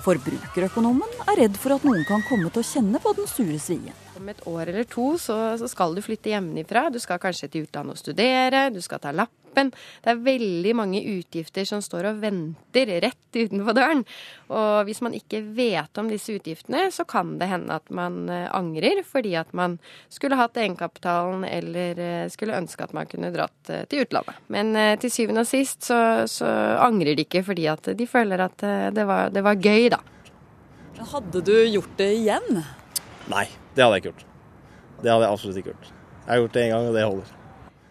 Forbrukerøkonomen 0.03 1.21
er 1.29 1.39
redd 1.45 1.59
for 1.63 1.77
at 1.77 1.85
noen 1.87 2.03
kan 2.09 2.25
komme 2.27 2.51
til 2.51 2.65
å 2.65 2.67
kjenne 2.67 2.99
på 2.99 3.13
den 3.15 3.31
sure 3.31 3.61
svien. 3.63 4.02
Om 4.17 4.29
et 4.29 4.43
år 4.49 4.69
eller 4.69 4.85
to 4.89 5.15
så, 5.21 5.37
så 5.57 5.69
skal 5.71 5.95
du 5.97 6.03
flytte 6.05 6.33
hjemmefra. 6.33 6.89
Du 6.93 6.99
skal 7.01 7.21
kanskje 7.23 7.49
til 7.49 7.65
utlandet 7.67 7.97
og 7.97 8.01
studere, 8.01 8.67
du 8.73 8.81
skal 8.85 9.01
ta 9.01 9.13
lappen. 9.15 9.71
Det 10.05 10.09
er 10.13 10.21
veldig 10.25 10.73
mange 10.77 11.01
utgifter 11.15 11.67
som 11.69 11.81
står 11.85 12.11
og 12.11 12.21
venter 12.23 12.93
rett 13.05 13.37
utenfor 13.37 13.77
døren. 13.77 14.03
Og 14.53 14.85
hvis 14.89 15.01
man 15.05 15.17
ikke 15.17 15.43
vet 15.57 16.01
om 16.01 16.11
disse 16.13 16.37
utgiftene, 16.37 16.87
så 16.93 17.07
kan 17.09 17.35
det 17.41 17.49
hende 17.51 17.77
at 17.81 17.93
man 17.93 18.29
eh, 18.33 18.49
angrer 18.53 19.03
fordi 19.09 19.35
at 19.41 19.53
man 19.57 19.79
skulle 20.13 20.41
hatt 20.41 20.61
egenkapitalen 20.61 21.47
eller 21.49 22.01
eh, 22.01 22.29
skulle 22.33 22.57
ønske 22.61 22.85
at 22.85 22.97
man 22.97 23.09
kunne 23.09 23.33
dratt 23.33 23.73
eh, 23.73 23.85
til 23.89 24.05
utlandet. 24.07 24.41
Men 24.53 24.77
til 25.01 25.13
syvende 25.13 25.45
og 25.45 25.49
sist 25.49 25.89
så, 25.89 25.99
så 26.29 26.49
angrer 26.81 27.17
de 27.17 27.27
ikke 27.27 27.45
fordi 27.47 27.69
at 27.73 27.93
de 27.97 28.09
føler 28.09 28.45
at 28.45 28.65
det 28.93 29.09
var, 29.09 29.33
det 29.33 29.45
var 29.45 29.61
gøy, 29.61 29.89
da. 29.93 30.01
Hadde 31.13 31.43
du 31.45 31.57
gjort 31.73 31.97
det 31.99 32.13
igjen? 32.21 32.63
Nei, 33.33 33.47
det 33.75 33.85
hadde 33.85 33.95
jeg 33.97 34.03
ikke 34.03 34.13
gjort. 34.13 34.27
Det 35.03 35.11
hadde 35.11 35.25
jeg 35.25 35.37
absolutt 35.37 35.61
ikke 35.61 35.73
gjort. 35.73 35.95
Jeg 36.23 36.31
har 36.31 36.43
gjort 36.43 36.57
det 36.57 36.65
én 36.67 36.75
gang, 36.75 36.89
og 36.89 36.97
det 36.97 37.07
holder. 37.07 37.39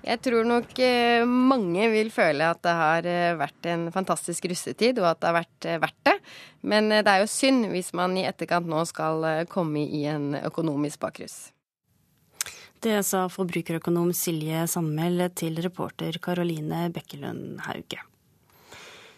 Jeg 0.01 0.17
tror 0.25 0.47
nok 0.49 0.79
eh, 0.81 1.23
mange 1.29 1.87
vil 1.93 2.09
føle 2.13 2.47
at 2.49 2.61
det 2.65 2.73
har 2.73 3.07
eh, 3.09 3.37
vært 3.37 3.67
en 3.69 3.85
fantastisk 3.93 4.47
russetid, 4.49 4.97
og 4.97 5.11
at 5.11 5.21
det 5.21 5.29
har 5.29 5.37
vært 5.37 5.67
eh, 5.69 5.81
verdt 5.83 5.99
det. 6.09 6.15
Men 6.65 6.89
det 6.89 7.05
er 7.05 7.21
jo 7.21 7.29
synd 7.29 7.69
hvis 7.69 7.91
man 7.97 8.17
i 8.17 8.25
etterkant 8.29 8.69
nå 8.69 8.81
skal 8.89 9.45
komme 9.49 9.85
i 9.85 10.05
en 10.09 10.33
økonomisk 10.41 11.01
bakrus. 11.05 11.51
Det 12.81 12.95
sa 13.05 13.27
forbrukerøkonom 13.29 14.09
Silje 14.17 14.63
Sandmæl 14.69 15.27
til 15.37 15.61
reporter 15.61 16.17
Karoline 16.21 16.87
Bekkelund 16.93 17.61
Hauge. 17.67 18.01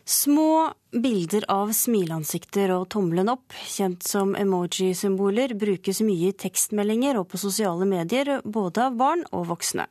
Små 0.06 0.74
bilder 0.92 1.46
av 1.48 1.70
smileansikter 1.72 2.74
og 2.76 2.90
tommelen 2.92 3.30
opp, 3.32 3.54
kjent 3.72 4.04
som 4.04 4.34
emoji-symboler, 4.36 5.54
brukes 5.56 6.02
mye 6.04 6.34
i 6.34 6.36
tekstmeldinger 6.36 7.16
og 7.22 7.30
på 7.32 7.40
sosiale 7.40 7.88
medier, 7.88 8.42
både 8.44 8.84
av 8.90 8.98
barn 9.00 9.24
og 9.32 9.48
voksne. 9.54 9.88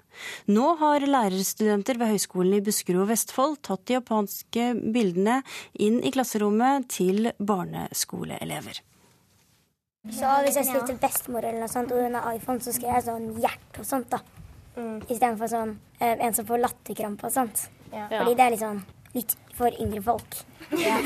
Nå 0.52 0.74
har 0.82 1.08
lærerstudenter 1.08 1.96
ved 1.96 2.12
Høgskolen 2.12 2.58
i 2.58 2.60
Buskerud 2.66 3.06
og 3.06 3.10
Vestfold 3.14 3.58
tatt 3.64 3.86
de 3.88 3.96
japanske 3.96 4.68
bildene 4.92 5.40
inn 5.80 6.02
i 6.04 6.12
klasserommet 6.12 6.92
til 6.92 7.32
barneskoleelever. 7.40 8.84
Så 10.12 10.38
hvis 10.44 10.60
jeg 10.60 10.68
skriver 10.68 10.88
til 10.92 11.00
bestemor 11.00 11.40
eller 11.46 11.62
noe 11.64 11.72
sånt, 11.72 11.92
og 11.94 12.04
hun 12.04 12.20
har 12.20 12.32
iPhone, 12.36 12.60
så 12.60 12.74
skriver 12.76 13.00
jeg 13.00 13.08
sånn 13.08 13.30
hjerte 13.40 13.80
og 13.80 13.88
sånt, 13.88 14.12
da. 14.12 14.20
Mm. 14.76 14.96
Istedenfor 15.06 15.48
sånn 15.48 15.78
eh, 16.00 16.18
en 16.18 16.34
som 16.36 16.44
får 16.48 16.66
latterkrampe 16.66 17.30
og 17.30 17.32
sånt. 17.32 17.70
Ja. 17.92 18.10
Fordi 18.10 18.34
det 18.36 18.44
er 18.44 18.52
litt 18.52 18.60
sånn 18.66 18.84
litt 19.12 19.34
for 19.56 19.82
yngre 19.82 20.02
folk. 20.02 20.42
Ja. 20.72 20.96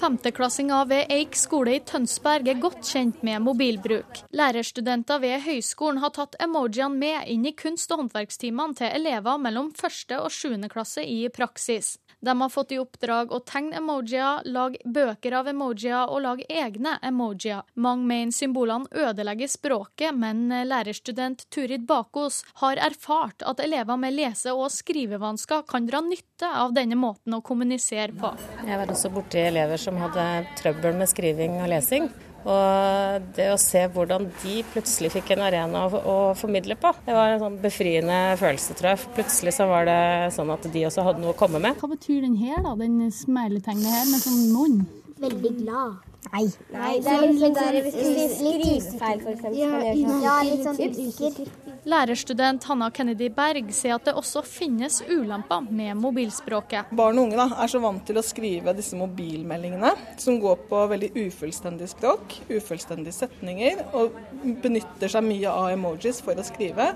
Femteklassinger 0.00 0.84
ved 0.84 1.12
Eik 1.12 1.36
skole 1.38 1.76
i 1.78 1.82
Tønsberg 1.88 2.48
er 2.50 2.60
godt 2.60 2.82
kjent 2.84 3.22
med 3.24 3.40
mobilbruk. 3.46 4.20
Lærerstudenter 4.36 5.22
ved 5.22 5.40
høyskolen 5.46 6.02
har 6.02 6.12
tatt 6.16 6.36
emojiene 6.44 7.00
med 7.00 7.30
inn 7.32 7.46
i 7.48 7.54
kunst- 7.56 7.92
og 7.94 8.02
håndverkstimene 8.02 8.76
til 8.76 8.92
elever 8.92 9.40
mellom 9.40 9.72
første 9.76 10.20
og 10.20 10.34
sjuende 10.34 10.68
klasse 10.72 11.04
i 11.06 11.22
praksis. 11.32 11.96
De 12.26 12.40
har 12.40 12.48
fått 12.50 12.72
i 12.74 12.78
oppdrag 12.82 13.30
å 13.30 13.38
tegne 13.46 13.78
emojier, 13.78 14.42
lage 14.50 14.80
bøker 14.82 15.36
av 15.38 15.46
emojier 15.52 16.10
og 16.10 16.24
lage 16.24 16.46
egne 16.50 16.96
emojier. 17.06 17.62
Mange 17.78 18.02
mener 18.10 18.34
symbolene 18.34 18.90
ødelegger 18.90 19.52
språket, 19.52 20.10
men 20.10 20.50
lærerstudent 20.66 21.46
Turid 21.54 21.86
Bakos 21.86 22.40
har 22.64 22.82
erfart 22.82 23.46
at 23.46 23.62
elever 23.62 24.00
med 24.02 24.16
lese- 24.18 24.54
og 24.56 24.74
skrivevansker 24.74 25.62
kan 25.70 25.86
dra 25.86 26.02
nytte 26.02 26.50
av 26.50 26.74
denne 26.74 26.98
måten 26.98 27.38
å 27.38 27.44
kommunisere 27.46 28.10
på. 28.18 28.34
Jeg 28.66 28.82
var 28.82 28.90
også 28.90 29.14
borti 29.14 29.46
elever 29.46 29.78
som 29.78 30.02
hadde 30.02 30.26
trøbbel 30.58 30.98
med 30.98 31.14
skriving 31.14 31.60
og 31.62 31.70
lesing. 31.76 32.10
Og 32.46 33.24
det 33.34 33.48
å 33.50 33.58
se 33.58 33.82
hvordan 33.90 34.28
de 34.44 34.60
plutselig 34.70 35.10
fikk 35.16 35.32
en 35.34 35.42
arena 35.48 35.86
å, 35.88 35.98
å, 35.98 36.16
formidle 36.38 36.76
på, 36.78 36.92
det 37.06 37.16
var 37.16 37.34
en 37.34 37.42
sånn 37.42 37.56
befriende 37.62 38.18
følelse, 38.38 38.76
tror 38.78 38.92
jeg. 38.92 39.08
Plutselig 39.18 39.56
så 39.56 39.66
var 39.70 39.88
det 39.88 40.00
sånn 40.36 40.52
at 40.54 40.68
de 40.70 40.84
også 40.86 41.06
hadde 41.08 41.24
noe 41.24 41.34
å 41.34 41.38
komme 41.38 41.62
med. 41.62 41.78
Hva 41.80 41.90
betyr 41.90 42.22
den 42.22 42.38
her, 42.38 42.60
da? 42.62 42.76
Den 42.78 43.00
smeiletegnet 43.10 43.90
her 43.90 44.06
med 44.12 44.22
sånn 44.22 44.44
munn? 44.54 44.78
Veldig 45.18 45.52
glad. 45.64 46.15
Nei. 46.32 46.46
Nei. 46.72 46.92
Det 47.04 47.12
er 47.12 47.22
litt, 47.22 47.40
sånn 47.40 47.76
litt, 47.76 47.96
litt 48.16 48.34
skrivefeil, 48.34 49.22
f.eks. 49.22 49.46
Ja, 50.24 50.36
litt 50.46 50.66
sånn 50.66 50.80
usikker. 50.82 51.54
Lærerstudent 51.86 52.64
Hanna 52.66 52.88
Kennedy 52.90 53.28
Berg 53.30 53.68
sier 53.74 53.94
at 53.94 54.08
det 54.08 54.16
også 54.18 54.42
finnes 54.42 54.98
ulemper 55.06 55.68
med 55.70 55.94
mobilspråket. 56.00 56.90
Barn 56.98 57.20
og 57.20 57.28
unge 57.28 57.38
da, 57.38 57.46
er 57.62 57.70
så 57.70 57.78
vant 57.84 58.02
til 58.08 58.18
å 58.18 58.24
skrive 58.26 58.74
disse 58.74 58.98
mobilmeldingene, 58.98 59.92
som 60.18 60.40
går 60.42 60.64
på 60.66 60.82
veldig 60.90 61.12
ufullstendig 61.14 61.86
språk, 61.92 62.40
ufullstendige 62.50 63.14
setninger, 63.14 63.84
og 63.94 64.18
benytter 64.64 65.14
seg 65.14 65.28
mye 65.28 65.52
av 65.52 65.70
emojis 65.76 66.18
for 66.26 66.34
å 66.34 66.46
skrive. 66.46 66.90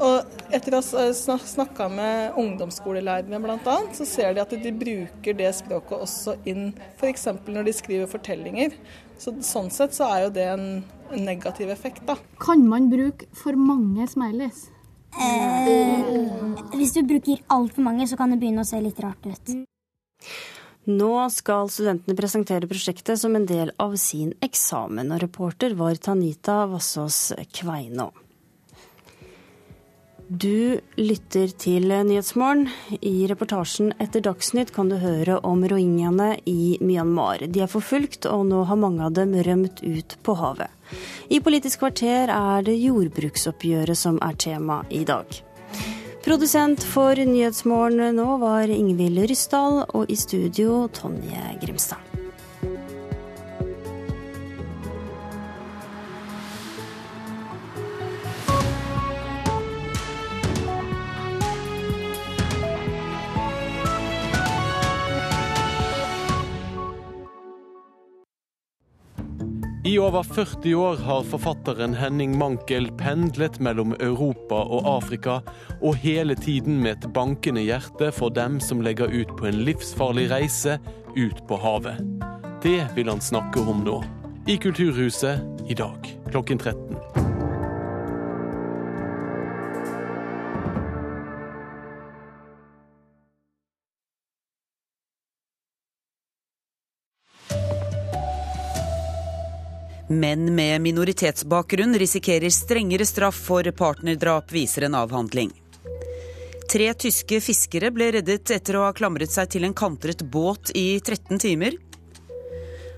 Og 0.00 0.54
etter 0.54 0.76
å 0.78 0.80
ha 0.80 1.36
snakka 1.44 1.88
med 1.92 2.38
ungdomsskolelærere 2.40 3.40
bl.a., 3.42 3.76
så 3.96 4.06
ser 4.08 4.34
de 4.36 4.42
at 4.42 4.54
de 4.62 4.72
bruker 4.72 5.36
det 5.36 5.50
språket 5.58 6.06
også 6.06 6.38
inn 6.48 6.70
f.eks. 6.96 7.26
når 7.44 7.68
de 7.68 7.74
skriver 7.76 8.08
fortellinger. 8.10 8.76
Så, 9.20 9.34
sånn 9.44 9.68
sett 9.74 9.92
så 9.96 10.08
er 10.08 10.24
jo 10.24 10.32
det 10.38 10.46
en, 10.54 10.66
negativ 11.10 11.72
effekt, 11.74 12.04
da. 12.06 12.14
Kan 12.40 12.62
man 12.70 12.86
bruke 12.88 13.26
for 13.36 13.58
mange 13.58 14.06
smileys? 14.08 14.68
Eh, 15.10 16.06
hvis 16.78 16.94
du 16.94 17.02
bruker 17.02 17.42
altfor 17.50 17.82
mange, 17.82 18.06
så 18.06 18.16
kan 18.16 18.30
det 18.30 18.38
begynne 18.40 18.62
å 18.62 18.68
se 18.68 18.78
litt 18.80 19.02
rart 19.02 19.26
ut. 19.26 19.52
Nå 20.90 21.12
skal 21.34 21.68
studentene 21.68 22.16
presentere 22.16 22.70
prosjektet 22.70 23.20
som 23.20 23.34
en 23.36 23.44
del 23.44 23.74
av 23.82 23.98
sin 24.00 24.32
eksamen, 24.40 25.10
og 25.12 25.20
reporter 25.26 25.74
var 25.76 25.98
Tanita 26.00 26.62
Vassås 26.70 27.34
Kveino. 27.52 28.12
Du 30.30 30.78
lytter 30.94 31.48
til 31.58 31.90
Nyhetsmorgen. 31.90 32.68
I 33.02 33.26
reportasjen 33.26 33.88
etter 33.98 34.22
Dagsnytt 34.22 34.68
kan 34.70 34.86
du 34.86 34.94
høre 35.02 35.40
om 35.42 35.64
rohingyaene 35.66 36.36
i 36.46 36.76
Myanmar. 36.78 37.42
De 37.50 37.64
er 37.64 37.70
forfulgt, 37.72 38.28
og 38.30 38.44
nå 38.46 38.60
har 38.68 38.78
mange 38.78 39.02
av 39.08 39.16
dem 39.18 39.34
rømt 39.34 39.82
ut 39.82 40.14
på 40.22 40.36
havet. 40.38 40.70
I 41.34 41.40
Politisk 41.42 41.82
kvarter 41.82 42.30
er 42.30 42.62
det 42.62 42.76
jordbruksoppgjøret 42.78 43.98
som 43.98 44.20
er 44.22 44.38
tema 44.38 44.84
i 44.86 45.02
dag. 45.02 45.26
Produsent 46.22 46.86
for 46.86 47.18
Nyhetsmorgen 47.18 48.14
nå 48.14 48.28
var 48.38 48.70
Ingvild 48.70 49.24
Ryssdal, 49.26 49.82
og 49.90 50.14
i 50.14 50.20
studio 50.20 50.84
Tonje 50.94 51.58
Grimstad. 51.58 52.09
I 69.90 69.98
over 69.98 70.22
40 70.22 70.74
år 70.74 70.96
har 70.96 71.24
forfatteren 71.26 71.94
Henning 71.98 72.36
Mankel 72.38 72.84
pendlet 72.94 73.56
mellom 73.58 73.96
Europa 73.98 74.54
og 74.54 74.86
Afrika, 74.86 75.40
og 75.82 75.96
hele 75.98 76.36
tiden 76.38 76.76
med 76.84 76.92
et 76.92 77.08
bankende 77.16 77.64
hjerte 77.64 78.12
for 78.14 78.30
dem 78.30 78.60
som 78.62 78.84
legger 78.86 79.10
ut 79.10 79.32
på 79.40 79.48
en 79.50 79.58
livsfarlig 79.66 80.28
reise 80.30 80.78
ut 81.16 81.42
på 81.48 81.58
havet. 81.58 81.98
Det 82.62 82.84
vil 82.94 83.10
han 83.10 83.24
snakke 83.24 83.66
om 83.66 83.82
nå. 83.82 83.98
I 84.46 84.60
Kulturhuset 84.62 85.66
i 85.66 85.74
dag 85.74 86.06
klokken 86.30 86.62
13. 86.62 86.89
Menn 100.10 100.54
med 100.54 100.80
minoritetsbakgrunn 100.80 101.94
risikerer 101.98 102.50
strengere 102.50 103.06
straff 103.06 103.36
for 103.46 103.62
partnerdrap, 103.62 104.52
viser 104.52 104.88
en 104.88 104.96
avhandling. 104.98 105.52
Tre 106.72 106.88
tyske 106.94 107.38
fiskere 107.38 107.92
ble 107.94 108.08
reddet 108.16 108.50
etter 108.50 108.78
å 108.78 108.88
ha 108.88 108.90
klamret 108.90 109.30
seg 109.30 109.52
til 109.54 109.68
en 109.68 109.76
kantret 109.76 110.24
båt 110.26 110.72
i 110.74 110.98
13 110.98 111.38
timer. 111.46 111.78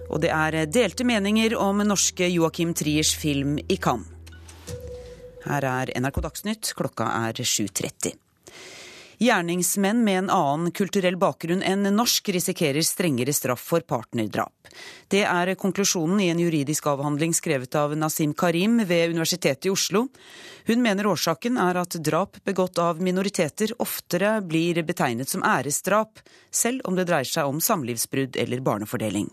Og 0.09 0.25
det 0.25 0.33
er 0.33 0.57
delte 0.73 1.05
meninger 1.05 1.53
om 1.61 1.85
norske 1.85 2.33
Joakim 2.33 2.73
Triers 2.73 3.13
film 3.13 3.59
i 3.61 3.77
Cannes. 3.77 4.09
Her 5.45 5.69
er 5.69 5.93
NRK 6.01 6.25
Dagsnytt, 6.25 6.73
klokka 6.79 7.13
er 7.27 7.37
7.30. 7.37 8.22
Gjerningsmenn 9.23 10.05
med 10.05 10.19
en 10.19 10.31
annen 10.31 10.73
kulturell 10.75 11.15
bakgrunn 11.17 11.61
enn 11.63 11.87
norsk 11.95 12.33
risikerer 12.35 12.83
strengere 12.83 13.31
straff 13.33 13.63
for 13.71 13.85
partnerdrap. 13.87 14.67
Det 15.07 15.21
er 15.23 15.53
konklusjonen 15.55 16.19
i 16.25 16.27
en 16.33 16.41
juridisk 16.43 16.89
avhandling 16.91 17.31
skrevet 17.39 17.79
av 17.79 17.95
Nasim 17.95 18.33
Karim 18.35 18.81
ved 18.83 19.15
Universitetet 19.15 19.71
i 19.71 19.71
Oslo. 19.71 20.09
Hun 20.67 20.83
mener 20.83 21.07
årsaken 21.07 21.61
er 21.63 21.79
at 21.85 22.01
drap 22.03 22.43
begått 22.43 22.83
av 22.83 22.99
minoriteter 22.99 23.77
oftere 23.79 24.41
blir 24.43 24.83
betegnet 24.83 25.31
som 25.31 25.47
æresdrap, 25.47 26.19
selv 26.51 26.83
om 26.91 26.99
det 26.99 27.07
dreier 27.07 27.31
seg 27.37 27.47
om 27.47 27.63
samlivsbrudd 27.63 28.43
eller 28.43 28.67
barnefordeling. 28.67 29.31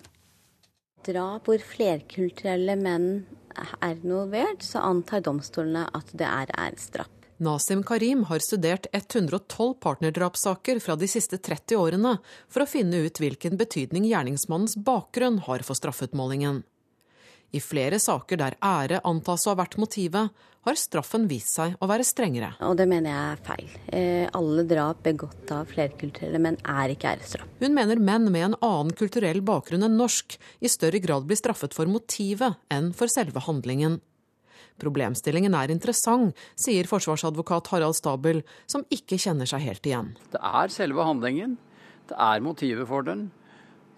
Drap 1.09 1.49
hvor 1.49 1.65
flerkulturelle 1.65 2.77
menn 2.77 3.13
er 3.57 3.95
involvert, 3.95 4.61
så 4.61 4.85
antar 4.85 5.25
domstolene 5.25 5.89
at 5.97 6.13
det 6.13 6.29
er 6.29 6.53
æresdrap. 6.53 7.18
Nasim 7.39 7.83
Karim 7.83 8.23
har 8.23 8.39
studert 8.39 8.87
112 8.91 9.73
partnerdrapssaker 9.79 10.79
fra 10.79 10.95
de 10.99 11.07
siste 11.07 11.37
30 11.37 11.77
årene 11.79 12.17
for 12.51 12.65
å 12.65 12.67
finne 12.67 12.99
ut 13.05 13.21
hvilken 13.21 13.55
betydning 13.55 14.09
gjerningsmannens 14.09 14.75
bakgrunn 14.75 15.37
har 15.45 15.63
for 15.63 15.79
straffutmålingen. 15.79 16.65
I 17.55 17.61
flere 17.63 17.95
saker 18.03 18.41
der 18.41 18.57
ære 18.59 18.99
antas 19.07 19.47
å 19.47 19.53
ha 19.53 19.61
vært 19.61 19.79
motivet, 19.79 20.35
har 20.67 20.75
straffen 20.75 21.29
vist 21.31 21.53
seg 21.55 21.77
å 21.79 21.87
være 21.87 22.03
strengere. 22.03 22.51
Og 22.67 22.75
det 22.77 22.89
mener 22.91 23.13
jeg 23.13 23.31
er 23.31 23.41
feil. 23.47 23.71
Eh, 23.87 24.25
alle 24.35 24.67
drap 24.67 24.99
begått 25.07 25.55
av 25.55 25.71
flerkulturelle 25.71 26.43
menn 26.43 26.59
er 26.67 26.91
ikke 26.91 27.13
æresdrap. 27.15 27.55
Hun 27.63 27.73
mener 27.73 28.03
menn 28.03 28.27
med 28.27 28.49
en 28.49 28.59
annen 28.59 28.91
kulturell 28.99 29.39
bakgrunn 29.47 29.87
enn 29.87 29.97
norsk 29.97 30.35
i 30.59 30.69
større 30.69 30.99
grad 30.99 31.25
blir 31.29 31.39
straffet 31.39 31.73
for 31.73 31.87
motivet 31.87 32.59
enn 32.67 32.91
for 32.91 33.07
selve 33.07 33.47
handlingen. 33.47 34.01
Problemstillingen 34.80 35.55
er 35.57 35.73
interessant, 35.73 36.38
sier 36.59 36.88
forsvarsadvokat 36.89 37.71
Harald 37.73 37.97
Stabel, 37.97 38.43
som 38.69 38.86
ikke 38.93 39.19
kjenner 39.19 39.49
seg 39.49 39.65
helt 39.65 39.89
igjen. 39.89 40.13
Det 40.34 40.41
er 40.41 40.71
selve 40.73 41.05
handlingen, 41.07 41.57
det 42.09 42.17
er 42.17 42.43
motivet 42.43 42.88
for 42.89 43.05
den, 43.05 43.27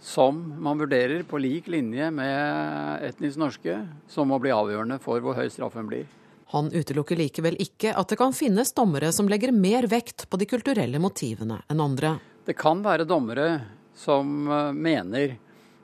som 0.02 0.40
man 0.60 0.82
vurderer 0.82 1.22
på 1.30 1.40
lik 1.42 1.70
linje 1.70 2.10
med 2.12 3.06
etnisk 3.06 3.38
norske, 3.38 3.78
som 4.10 4.32
må 4.34 4.42
bli 4.42 4.54
avgjørende 4.54 4.98
for 5.04 5.22
hvor 5.22 5.38
høy 5.38 5.48
straffen 5.54 5.88
blir. 5.90 6.10
Han 6.52 6.68
utelukker 6.74 7.16
likevel 7.16 7.56
ikke 7.64 7.94
at 7.96 8.10
det 8.12 8.18
kan 8.20 8.34
finnes 8.36 8.74
dommere 8.76 9.14
som 9.16 9.30
legger 9.32 9.54
mer 9.56 9.88
vekt 9.88 10.26
på 10.28 10.40
de 10.42 10.50
kulturelle 10.50 11.00
motivene 11.00 11.62
enn 11.72 11.84
andre. 11.84 12.18
Det 12.44 12.58
kan 12.60 12.82
være 12.84 13.06
dommere 13.08 13.48
som 13.96 14.50
eh, 14.50 14.74
mener 14.76 15.38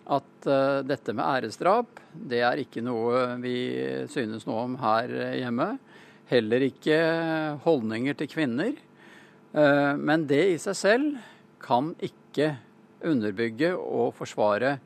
at 0.07 0.47
uh, 0.47 0.83
dette 0.87 1.13
med 1.15 1.25
æresdrap, 1.25 1.99
det 2.13 2.41
er 2.45 2.61
ikke 2.61 2.83
noe 2.85 3.37
vi 3.43 3.57
synes 4.11 4.47
noe 4.47 4.65
om 4.65 4.77
her 4.81 5.11
hjemme. 5.39 5.73
Heller 6.27 6.67
ikke 6.67 6.99
holdninger 7.63 8.17
til 8.19 8.31
kvinner. 8.31 8.75
Uh, 9.55 9.95
men 9.99 10.27
det 10.29 10.43
i 10.53 10.61
seg 10.61 10.79
selv 10.79 11.17
kan 11.63 11.93
ikke 12.03 12.53
underbygge 13.07 13.73
og 13.77 14.15
forsvare 14.17 14.77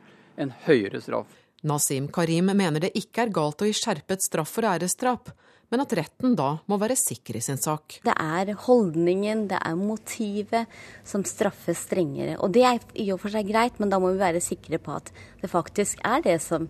en 0.41 0.53
høyere 0.65 1.01
straff. 1.03 1.40
Nasim 1.61 2.07
Karim 2.13 2.49
mener 2.57 2.81
det 2.81 2.95
ikke 2.97 3.25
er 3.25 3.33
galt 3.33 3.61
å 3.61 3.67
gi 3.69 3.75
skjerpet 3.77 4.23
straff 4.25 4.55
for 4.55 4.65
æresdrap, 4.65 5.29
men 5.71 5.83
at 5.83 5.93
retten 5.95 6.33
da 6.35 6.55
må 6.67 6.77
være 6.81 6.97
sikker 6.99 7.37
i 7.37 7.43
sin 7.45 7.59
sak. 7.61 7.99
Det 8.03 8.15
er 8.17 8.53
holdningen, 8.65 9.45
det 9.51 9.59
er 9.61 9.77
motivet 9.79 10.81
som 11.07 11.23
straffes 11.27 11.85
strengere. 11.87 12.39
Og 12.43 12.51
det 12.55 12.65
er 12.67 12.81
i 12.99 13.07
og 13.13 13.21
for 13.23 13.31
seg 13.33 13.47
greit, 13.47 13.77
men 13.79 13.93
da 13.93 14.01
må 14.01 14.11
vi 14.11 14.19
være 14.19 14.43
sikre 14.43 14.81
på 14.81 14.97
at 14.97 15.13
det 15.41 15.51
faktisk 15.51 16.01
er 16.03 16.25
det 16.25 16.41
som 16.43 16.67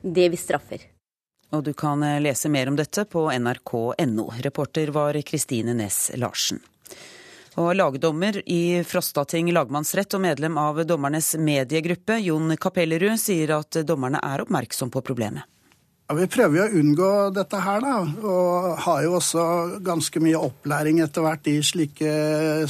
det 0.00 0.30
vi 0.32 0.40
straffer. 0.40 0.86
Og 1.52 1.64
du 1.64 1.72
kan 1.76 2.02
eh, 2.04 2.20
lese 2.20 2.50
mer 2.52 2.68
om 2.68 2.76
dette 2.76 3.04
på 3.08 3.26
nrk.no. 3.32 4.26
Reporter 4.44 4.92
var 4.92 5.16
Kristine 5.26 5.74
Næss 5.76 6.10
Larsen. 6.20 6.60
Og 7.58 7.72
lagdommer 7.74 8.38
i 8.46 8.84
Frostating 8.86 9.50
lagmannsrett 9.50 10.14
og 10.14 10.22
medlem 10.22 10.58
av 10.60 10.78
dommernes 10.86 11.32
mediegruppe, 11.42 12.20
Jon 12.22 12.54
Kapellerud, 12.60 13.18
sier 13.18 13.56
at 13.56 13.80
dommerne 13.88 14.20
er 14.22 14.44
oppmerksom 14.44 14.92
på 14.94 15.02
problemet. 15.02 15.48
Ja, 16.08 16.14
Vi 16.16 16.28
prøver 16.30 16.56
jo 16.56 16.64
å 16.64 16.80
unngå 16.80 17.08
dette 17.36 17.58
her, 17.60 17.82
da. 17.84 17.96
Og 18.22 18.78
har 18.84 19.02
jo 19.04 19.16
også 19.18 19.42
ganske 19.84 20.22
mye 20.24 20.38
opplæring 20.40 21.02
etter 21.04 21.26
hvert 21.26 21.50
i 21.50 21.58
slike 21.60 22.12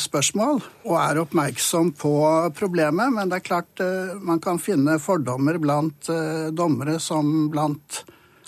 spørsmål. 0.01 0.59
Og 0.89 0.97
er 0.99 1.21
oppmerksom 1.23 1.93
på 2.01 2.15
problemet. 2.59 3.13
Men 3.15 3.31
det 3.31 3.39
er 3.39 3.47
klart 3.47 3.85
eh, 3.85 4.17
man 4.19 4.43
kan 4.43 4.59
finne 4.59 4.97
fordommer 4.99 5.61
blant 5.63 6.11
eh, 6.11 6.49
dommere 6.51 6.97
som 6.99 7.47
blant 7.53 8.03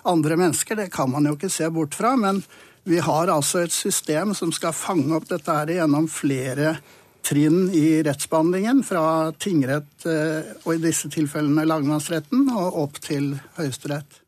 andre 0.09 0.41
mennesker. 0.41 0.80
Det 0.80 0.91
kan 0.91 1.12
man 1.12 1.28
jo 1.28 1.36
ikke 1.36 1.53
se 1.53 1.70
bort 1.70 1.95
fra. 1.95 2.16
Men 2.18 2.43
vi 2.84 2.98
har 2.98 3.28
altså 3.28 3.64
et 3.64 3.74
system 3.74 4.34
som 4.34 4.52
skal 4.52 4.76
fange 4.76 5.12
opp 5.16 5.28
dette 5.28 5.52
her 5.52 5.74
gjennom 5.80 6.08
flere 6.10 6.78
trinn 7.26 7.68
i 7.76 8.00
rettsbehandlingen. 8.06 8.82
Fra 8.86 9.32
tingrett, 9.32 10.06
eh, 10.06 10.56
og 10.64 10.74
i 10.74 10.82
disse 10.82 11.10
tilfellene 11.12 11.66
lagmannsretten, 11.68 12.48
og 12.56 12.82
opp 12.86 13.00
til 13.04 13.34
Høyesterett. 13.58 14.20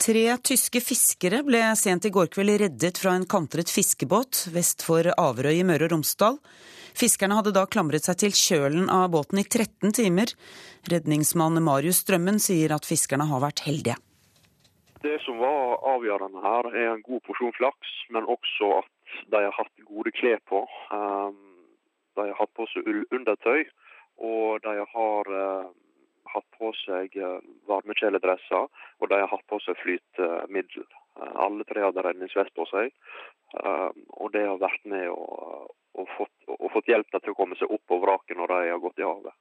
Tre 0.00 0.24
tyske 0.40 0.80
fiskere 0.80 1.42
ble 1.44 1.60
sent 1.76 2.06
i 2.08 2.12
går 2.14 2.30
kveld 2.32 2.54
reddet 2.62 2.96
fra 2.96 3.12
en 3.18 3.26
kantret 3.28 3.68
fiskebåt 3.68 4.46
vest 4.54 4.80
for 4.86 5.04
Averøy 5.12 5.58
i 5.58 5.66
Møre 5.66 5.90
og 5.90 5.92
Romsdal. 5.92 6.38
Fiskerne 6.96 7.36
hadde 7.36 7.52
da 7.52 7.66
klamret 7.68 8.06
seg 8.08 8.16
til 8.22 8.32
kjølen 8.32 8.88
av 8.88 9.10
båten 9.12 9.42
i 9.42 9.44
13 9.44 9.92
timer. 10.00 10.32
Redningsmann 10.88 11.60
Marius 11.62 12.00
Strømmen 12.00 12.40
sier 12.40 12.72
at 12.72 12.88
fiskerne 12.88 13.28
har 13.28 13.44
vært 13.44 13.66
heldige. 13.66 13.98
Det 15.02 15.16
som 15.24 15.38
var 15.40 15.78
avgjørende 15.94 16.40
her, 16.44 16.66
er 16.76 16.88
en 16.92 17.02
god 17.02 17.22
porsjon 17.24 17.54
flaks, 17.56 17.92
men 18.12 18.26
også 18.28 18.66
at 18.82 19.14
de 19.32 19.38
har 19.46 19.54
hatt 19.56 19.84
gode 19.88 20.12
klær 20.12 20.42
på. 20.50 20.66
Ehm, 20.92 21.38
de 22.18 22.26
har 22.28 22.36
hatt 22.36 22.52
på 22.58 22.66
seg 22.68 22.88
ullundertøy, 22.90 23.64
og 24.30 24.60
de 24.66 24.74
har 24.94 25.32
ehm, 25.40 25.72
hatt 26.34 26.46
på 26.58 26.72
seg 26.84 27.16
eh, 27.16 27.38
varmekjeledresser, 27.70 28.68
og 29.00 29.10
de 29.10 29.20
har 29.22 29.30
hatt 29.32 29.46
på 29.50 29.58
seg 29.64 29.78
flytemiddel. 29.80 30.84
Eh, 31.16 31.34
alle 31.46 31.66
tre 31.68 31.86
hadde 31.86 32.04
redningsvest 32.06 32.52
på 32.58 32.66
seg, 32.70 32.92
eh, 33.56 33.88
og 34.20 34.32
det 34.36 34.44
har 34.46 34.60
vært 34.60 34.84
med 34.84 35.08
og, 35.14 35.70
og, 35.96 36.12
fått, 36.18 36.36
og 36.58 36.68
fått 36.76 36.92
hjelp 36.92 37.08
til 37.16 37.32
å 37.32 37.38
komme 37.40 37.58
seg 37.58 37.72
opp 37.72 37.86
på 37.88 38.02
vraket 38.04 38.38
når 38.38 38.52
de 38.52 38.74
har 38.74 38.84
gått 38.84 39.00
i 39.00 39.08
havet. 39.08 39.36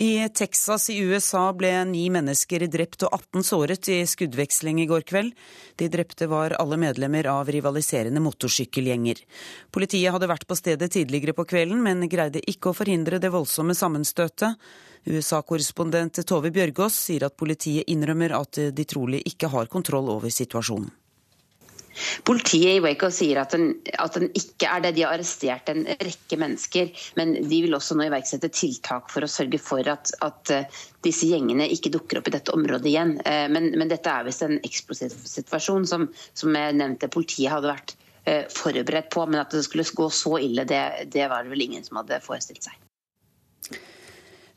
I 0.00 0.28
Texas 0.28 0.90
i 0.90 1.00
USA 1.02 1.48
ble 1.58 1.72
ni 1.90 2.04
mennesker 2.14 2.62
drept 2.70 3.02
og 3.02 3.16
18 3.16 3.42
såret 3.48 3.88
i 3.90 3.96
skuddveksling 4.06 4.78
i 4.78 4.84
går 4.86 5.02
kveld. 5.02 5.32
De 5.74 5.88
drepte 5.90 6.28
var 6.30 6.54
alle 6.54 6.78
medlemmer 6.78 7.26
av 7.26 7.50
rivaliserende 7.50 8.22
motorsykkelgjenger. 8.22 9.24
Politiet 9.74 10.14
hadde 10.14 10.28
vært 10.30 10.46
på 10.46 10.54
stedet 10.54 10.92
tidligere 10.94 11.34
på 11.34 11.48
kvelden, 11.50 11.82
men 11.82 12.06
greide 12.06 12.44
ikke 12.46 12.70
å 12.70 12.78
forhindre 12.78 13.18
det 13.18 13.32
voldsomme 13.34 13.74
sammenstøtet. 13.74 14.54
USA-korrespondent 15.10 16.22
Tove 16.22 16.54
Bjørgaas 16.54 17.02
sier 17.08 17.26
at 17.26 17.34
politiet 17.34 17.90
innrømmer 17.90 18.38
at 18.38 18.62
de 18.70 18.86
trolig 18.86 19.24
ikke 19.26 19.50
har 19.50 19.66
kontroll 19.66 20.14
over 20.14 20.30
situasjonen. 20.30 20.94
Politiet 22.28 22.78
i 22.78 22.82
Waco 22.84 23.10
sier 23.14 23.40
at 23.42 23.54
den, 23.54 23.70
at 23.98 24.16
den, 24.16 24.28
ikke 24.38 24.70
er 24.70 24.84
det. 24.84 24.94
De 24.96 25.04
har 25.04 25.16
arrestert 25.16 25.70
en 25.72 25.84
rekke 25.88 26.38
mennesker. 26.40 26.92
Men 27.18 27.34
de 27.38 27.60
vil 27.64 27.76
også 27.76 27.96
nå 27.98 28.08
iverksette 28.08 28.50
tiltak 28.54 29.12
for 29.12 29.24
å 29.24 29.30
sørge 29.30 29.60
for 29.62 29.90
at, 29.90 30.12
at 30.24 30.54
eh, 30.54 30.80
disse 31.06 31.28
gjengene 31.30 31.68
ikke 31.74 31.92
dukker 31.94 32.20
opp 32.20 32.30
i 32.30 32.34
dette 32.38 32.54
området 32.54 32.90
igjen. 32.90 33.14
Eh, 33.28 33.46
men, 33.52 33.70
men 33.78 33.92
dette 33.92 34.12
er 34.12 34.26
visst 34.28 34.44
en 34.46 34.58
eksplosiv 34.62 35.14
situasjon 35.28 35.88
som, 35.88 36.08
som 36.38 36.58
jeg 36.58 36.76
nevnte 36.78 37.10
politiet 37.12 37.52
hadde 37.54 37.72
vært 37.72 37.96
eh, 38.24 38.44
forberedt 38.52 39.12
på. 39.14 39.26
Men 39.28 39.42
at 39.44 39.54
det 39.54 39.64
skulle 39.66 39.86
gå 39.88 40.10
så 40.14 40.38
ille, 40.42 40.66
det, 40.68 40.82
det 41.14 41.30
var 41.32 41.44
det 41.44 41.54
vel 41.54 41.68
ingen 41.68 41.86
som 41.86 42.02
hadde 42.02 42.22
forestilt 42.24 42.70
seg. 42.70 42.84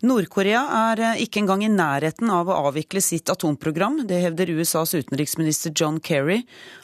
Nord-Korea 0.02 0.62
er 0.76 1.02
eh, 1.06 1.20
ikke 1.26 1.44
engang 1.44 1.62
i 1.62 1.70
nærheten 1.70 2.30
av 2.34 2.50
å 2.50 2.58
avvikle 2.70 3.04
sitt 3.06 3.30
atomprogram. 3.30 4.00
Det 4.10 4.18
hevder 4.24 4.50
USAs 4.58 4.96
utenriksminister 4.98 5.74
John 5.78 6.00
Kerry. 6.02 6.40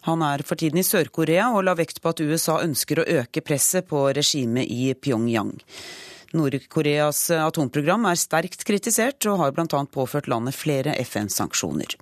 Han 0.05 0.21
er 0.21 0.45
for 0.45 0.59
tiden 0.59 0.77
i 0.77 0.85
Sør-Korea 0.85 1.49
og 1.55 1.65
la 1.65 1.73
vekt 1.77 2.03
på 2.03 2.13
at 2.13 2.21
USA 2.21 2.59
ønsker 2.61 3.01
å 3.01 3.07
øke 3.23 3.41
presset 3.41 3.89
på 3.89 4.05
regimet 4.13 4.69
i 4.69 4.91
Pyongyang. 4.93 5.55
Nord-Koreas 6.37 7.29
atomprogram 7.41 8.05
er 8.11 8.19
sterkt 8.21 8.67
kritisert 8.67 9.25
og 9.31 9.41
har 9.41 9.55
bl.a. 9.55 9.85
påført 9.89 10.29
landet 10.29 10.57
flere 10.59 10.93
FN-sanksjoner. 11.01 11.97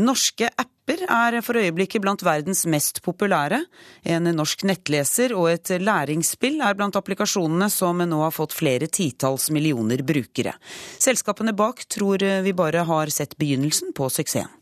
Norske 0.00 0.48
apper 0.48 1.04
er 1.04 1.36
for 1.44 1.58
øyeblikket 1.60 2.02
blant 2.02 2.22
verdens 2.24 2.64
mest 2.70 3.02
populære. 3.04 3.60
En 4.08 4.30
norsk 4.34 4.64
nettleser 4.68 5.34
og 5.36 5.50
et 5.52 5.72
læringsspill 5.82 6.62
er 6.64 6.78
blant 6.78 6.96
applikasjonene 6.96 7.68
som 7.72 8.00
nå 8.00 8.22
har 8.24 8.34
fått 8.34 8.56
flere 8.56 8.88
titalls 8.88 9.50
millioner 9.54 10.02
brukere. 10.06 10.56
Selskapene 10.98 11.52
bak 11.56 11.84
tror 11.92 12.24
vi 12.46 12.56
bare 12.56 12.86
har 12.88 13.12
sett 13.12 13.36
begynnelsen 13.40 13.92
på 13.96 14.08
suksessen. 14.08 14.56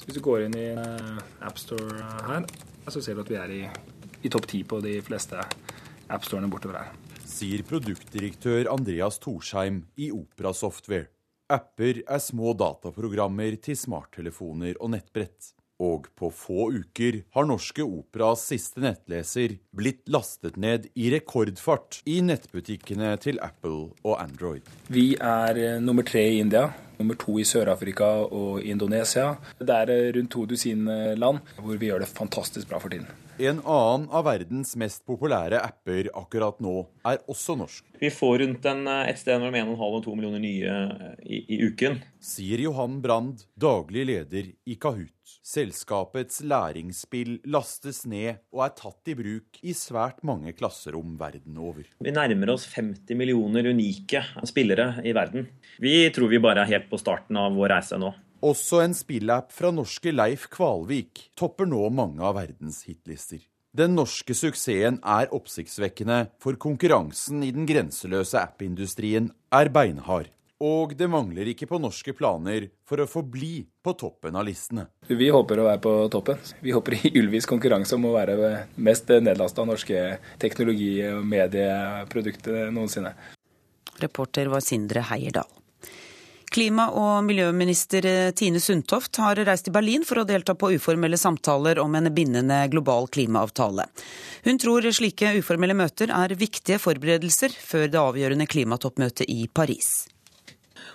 Hvis 0.00 0.16
du 0.16 0.22
går 0.24 0.46
inn 0.46 0.56
i 0.58 0.68
eh, 0.72 1.20
AppStore 1.46 2.02
her, 2.26 2.46
så 2.88 3.02
ser 3.04 3.14
du 3.14 3.22
at 3.22 3.30
vi 3.30 3.38
er 3.38 3.52
i, 3.54 3.60
i 4.24 4.32
topp 4.32 4.48
ti 4.50 4.62
på 4.66 4.80
de 4.82 4.96
fleste 5.04 5.38
appstorene 6.10 6.50
bortover 6.50 6.80
her. 6.80 6.94
Sier 7.30 7.62
produktdirektør 7.66 8.72
Andreas 8.72 9.20
Torsheim 9.22 9.84
i 10.00 10.10
Opera 10.14 10.54
Software. 10.56 11.06
Apper 11.50 12.04
er 12.06 12.20
små 12.22 12.52
dataprogrammer 12.54 13.56
til 13.62 13.78
smarttelefoner 13.78 14.76
og 14.78 14.92
nettbrett. 14.94 15.54
Og 15.80 16.10
på 16.18 16.28
få 16.36 16.68
uker 16.76 17.22
har 17.34 17.46
Norske 17.48 17.82
Operas 17.82 18.44
siste 18.50 18.82
nettleser 18.84 19.56
blitt 19.72 20.04
lastet 20.12 20.58
ned 20.60 20.90
i 20.92 21.08
rekordfart 21.14 22.02
i 22.04 22.18
nettbutikkene 22.22 23.14
til 23.24 23.40
Apple 23.42 23.88
og 24.04 24.14
Android. 24.20 24.68
Vi 24.92 25.14
er 25.16 25.56
eh, 25.56 25.80
nummer 25.80 26.04
tre 26.06 26.26
i 26.34 26.38
India, 26.44 26.68
nummer 27.00 27.16
to 27.18 27.38
i 27.40 27.46
Sør-Afrika 27.48 28.08
og 28.28 28.60
Indonesia. 28.66 29.34
Det 29.58 29.76
er 29.82 29.92
eh, 29.94 30.12
rundt 30.16 30.32
to 30.34 30.44
dusin 30.48 30.86
eh, 30.90 31.16
land 31.18 31.40
hvor 31.58 31.80
vi 31.80 31.90
gjør 31.90 32.04
det 32.04 32.10
fantastisk 32.12 32.70
bra 32.70 32.80
for 32.82 32.92
tiden. 32.92 33.08
En 33.40 33.62
annen 33.64 34.08
av 34.12 34.26
verdens 34.26 34.74
mest 34.80 35.06
populære 35.08 35.62
apper 35.64 36.10
akkurat 36.18 36.58
nå 36.60 36.82
er 37.08 37.22
også 37.30 37.56
norsk. 37.56 37.86
Vi 38.00 38.10
får 38.12 38.42
rundt 38.44 38.68
en, 38.68 38.84
eh, 38.90 39.06
et 39.12 39.20
sted 39.20 39.40
mellom 39.40 39.76
1,5 39.76 39.86
og 40.00 40.04
2 40.08 40.18
millioner 40.18 40.44
nye 40.44 40.76
i, 41.24 41.40
i 41.56 41.62
uken. 41.64 42.02
Sier 42.20 42.60
Johan 42.66 43.00
Brand, 43.04 43.46
daglig 43.56 44.04
leder 44.12 44.52
i 44.68 44.76
Kahoot. 44.80 45.16
Selskapets 45.46 46.40
læringsspill 46.46 47.38
lastes 47.50 48.02
ned 48.10 48.40
og 48.54 48.64
er 48.66 48.72
tatt 48.78 49.10
i 49.12 49.16
bruk 49.18 49.60
i 49.62 49.74
svært 49.76 50.24
mange 50.26 50.54
klasserom 50.58 51.14
verden 51.20 51.58
over. 51.58 51.86
Vi 52.00 52.14
nærmer 52.14 52.54
oss 52.54 52.66
50 52.74 53.18
millioner 53.18 53.70
unike 53.72 54.24
spillere 54.48 55.04
i 55.04 55.14
verden. 55.16 55.48
Vi 55.82 55.94
tror 56.14 56.32
vi 56.32 56.42
bare 56.42 56.64
er 56.64 56.74
helt 56.74 56.90
på 56.90 57.00
starten 57.00 57.38
av 57.40 57.54
vår 57.56 57.74
reise 57.76 58.00
nå. 58.00 58.12
Også 58.40 58.80
en 58.80 58.94
spillapp 58.96 59.52
fra 59.52 59.68
norske 59.74 60.14
Leif 60.14 60.46
Kvalvik 60.52 61.26
topper 61.36 61.68
nå 61.68 61.86
mange 61.92 62.24
av 62.24 62.38
verdens 62.38 62.82
hitlister. 62.88 63.42
Den 63.76 63.92
norske 63.94 64.34
suksessen 64.34 64.96
er 65.06 65.30
oppsiktsvekkende, 65.36 66.24
for 66.42 66.56
konkurransen 66.58 67.44
i 67.46 67.52
den 67.54 67.68
grenseløse 67.68 68.40
appindustrien 68.40 69.28
er 69.54 69.70
beinhard. 69.70 70.32
Og 70.60 70.92
det 70.92 71.06
mangler 71.08 71.48
ikke 71.48 71.64
på 71.70 71.78
norske 71.80 72.12
planer 72.12 72.66
for 72.88 73.00
å 73.00 73.08
forbli 73.08 73.62
på 73.80 73.94
toppen 73.96 74.34
av 74.36 74.44
listene. 74.44 74.90
Vi 75.08 75.30
håper 75.32 75.62
å 75.62 75.68
være 75.70 75.80
på 75.80 75.92
toppen. 76.12 76.42
Vi 76.60 76.74
håper 76.76 76.98
i 76.98 77.12
Ylvis 77.16 77.48
konkurranse 77.48 77.96
om 77.96 78.04
å 78.10 78.16
være 78.18 78.66
mest 78.76 79.08
nedlasta 79.08 79.64
norske 79.64 80.18
teknologi- 80.42 81.00
og 81.08 81.24
medieprodukter 81.24 82.68
noensinne. 82.76 83.14
Reporter 84.00 84.52
var 84.52 84.60
Sindre 84.64 85.00
Heierdal. 85.08 85.48
Klima- 86.50 86.90
og 86.98 87.24
miljøminister 87.24 88.32
Tine 88.34 88.60
Sundtoft 88.60 89.20
har 89.22 89.38
reist 89.46 89.68
til 89.68 89.74
Berlin 89.76 90.04
for 90.04 90.20
å 90.20 90.26
delta 90.26 90.56
på 90.58 90.72
uformelle 90.74 91.16
samtaler 91.16 91.78
om 91.78 91.94
en 91.94 92.10
bindende 92.12 92.64
global 92.72 93.06
klimaavtale. 93.06 93.86
Hun 94.44 94.58
tror 94.58 94.90
slike 94.90 95.36
uformelle 95.38 95.78
møter 95.78 96.10
er 96.10 96.34
viktige 96.34 96.82
forberedelser 96.82 97.54
før 97.54 97.86
det 97.86 98.02
avgjørende 98.02 98.50
klimatoppmøtet 98.50 99.30
i 99.30 99.46
Paris. 99.46 100.10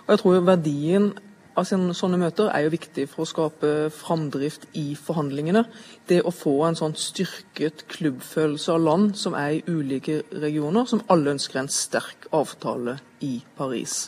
Og 0.06 0.14
jeg 0.14 0.22
tror 0.22 0.44
verdien 0.46 1.12
av 1.56 1.66
sånne 1.66 2.18
møter 2.20 2.50
er 2.52 2.66
jo 2.66 2.74
viktig 2.74 3.06
for 3.10 3.24
å 3.24 3.28
skape 3.30 3.70
framdrift 3.94 4.68
i 4.76 4.90
forhandlingene. 4.98 5.64
Det 6.06 6.20
å 6.22 6.34
få 6.34 6.58
en 6.66 6.78
sånn 6.78 6.94
styrket 7.00 7.86
klubbfølelse 7.90 8.74
av 8.76 8.84
land 8.84 9.16
som 9.18 9.34
er 9.38 9.56
i 9.56 9.64
ulike 9.66 10.20
regioner, 10.36 10.86
som 10.86 11.02
alle 11.12 11.34
ønsker 11.34 11.62
en 11.62 11.72
sterk 11.72 12.28
avtale 12.36 13.00
i 13.24 13.40
Paris 13.56 14.06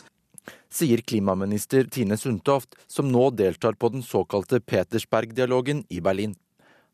sier 0.69 1.01
klimaminister 1.01 1.87
Tine 1.89 2.17
Sundtoft, 2.17 2.75
som 2.87 3.09
nå 3.11 3.29
deltar 3.33 3.73
på 3.73 3.89
den 3.89 4.03
såkalte 4.05 4.59
Petersberg-dialogen 4.61 5.83
i 5.89 6.01
Berlin. 6.05 6.35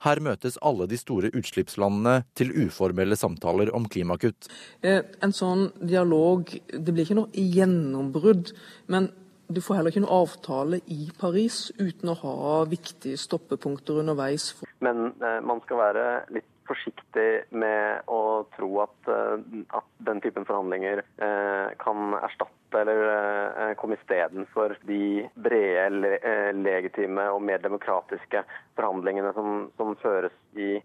Her 0.06 0.22
møtes 0.22 0.60
alle 0.62 0.86
de 0.90 0.98
store 1.02 1.32
utslippslandene 1.34 2.20
til 2.38 2.54
uformelle 2.66 3.18
samtaler 3.18 3.72
om 3.74 3.88
klimakutt. 3.90 4.50
Eh, 4.86 5.02
en 5.26 5.34
sånn 5.34 5.72
dialog 5.82 6.46
Det 6.46 6.92
blir 6.94 7.06
ikke 7.08 7.18
noe 7.18 7.34
gjennombrudd. 7.34 8.54
Men 8.88 9.10
du 9.50 9.62
får 9.62 9.80
heller 9.80 9.94
ikke 9.94 10.04
noe 10.06 10.22
avtale 10.26 10.82
i 10.90 11.08
Paris 11.18 11.70
uten 11.78 12.12
å 12.12 12.18
ha 12.22 12.58
viktige 12.70 13.18
stoppepunkter 13.22 14.02
underveis. 14.02 14.54
Men 14.86 15.12
eh, 15.22 15.40
man 15.46 15.62
skal 15.66 15.82
være 15.82 16.06
litt 16.34 16.50
forsiktig 16.68 17.30
med 17.56 18.06
å 18.12 18.46
tro 18.56 18.70
at, 18.84 19.10
eh, 19.12 19.64
at 19.78 19.90
den 20.08 20.22
typen 20.24 20.46
forhandlinger 20.48 21.02
eh, 21.02 21.74
kan 21.82 22.16
erstatte 22.20 22.82
eller 22.82 23.02
eh, 23.08 23.74
komme 23.80 23.96
istedenfor 23.96 24.76
de 24.90 25.26
brede, 25.40 26.18
legitime 26.58 27.30
og 27.32 27.44
mer 27.48 27.62
demokratiske 27.64 28.44
forhandlingene 28.76 29.32
som, 29.38 29.70
som 29.80 29.94
føres 30.02 30.34
i 30.60 30.76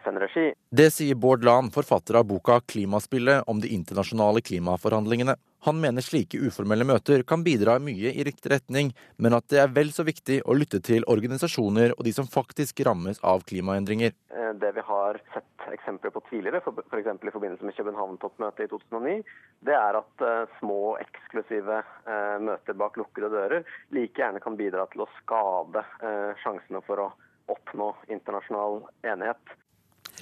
FN-regi. 0.00 0.48
Det 0.70 0.88
sier 0.94 1.18
Bård 1.18 1.46
Lahn, 1.46 1.70
forfatter 1.74 2.18
av 2.18 2.26
boka 2.26 2.58
'Klimaspillet' 2.60 3.46
om 3.46 3.62
de 3.62 3.70
internasjonale 3.76 4.42
klimaforhandlingene. 4.42 5.36
Han 5.66 5.80
mener 5.82 6.04
slike 6.04 6.38
uformelle 6.46 6.86
møter 6.86 7.24
kan 7.26 7.42
bidra 7.42 7.80
mye 7.82 8.12
i 8.14 8.24
riktig 8.26 8.52
retning, 8.52 8.92
men 9.18 9.34
at 9.34 9.48
det 9.50 9.58
er 9.58 9.72
vel 9.74 9.88
så 9.90 10.04
viktig 10.06 10.38
å 10.46 10.54
lytte 10.54 10.78
til 10.86 11.02
organisasjoner 11.10 11.96
og 11.96 12.04
de 12.06 12.12
som 12.14 12.28
faktisk 12.30 12.84
rammes 12.86 13.18
av 13.26 13.42
klimaendringer. 13.48 14.14
Det 14.62 14.70
vi 14.76 14.84
har 14.86 15.18
sett 15.34 15.66
eksempler 15.74 16.14
på 16.14 16.22
tidligere, 16.28 16.60
f.eks. 16.62 17.10
i 17.10 17.34
forbindelse 17.34 17.66
med 17.66 17.74
København-toppmøtet 17.80 18.68
i 18.68 18.70
2009, 18.70 19.16
det 19.66 19.74
er 19.74 19.98
at 19.98 20.22
uh, 20.22 20.54
små, 20.60 20.78
eksklusive 21.02 21.80
uh, 21.82 22.36
møter 22.46 22.78
bak 22.78 23.00
lukkede 23.00 23.32
dører 23.34 23.66
like 23.96 24.22
gjerne 24.22 24.42
kan 24.44 24.58
bidra 24.60 24.86
til 24.92 25.02
å 25.02 25.08
skade 25.18 25.82
sjansene 26.44 26.84
for 26.86 27.02
å 27.02 27.08
oppnå 27.50 27.90
internasjonal 28.06 28.84
enighet. 29.02 29.56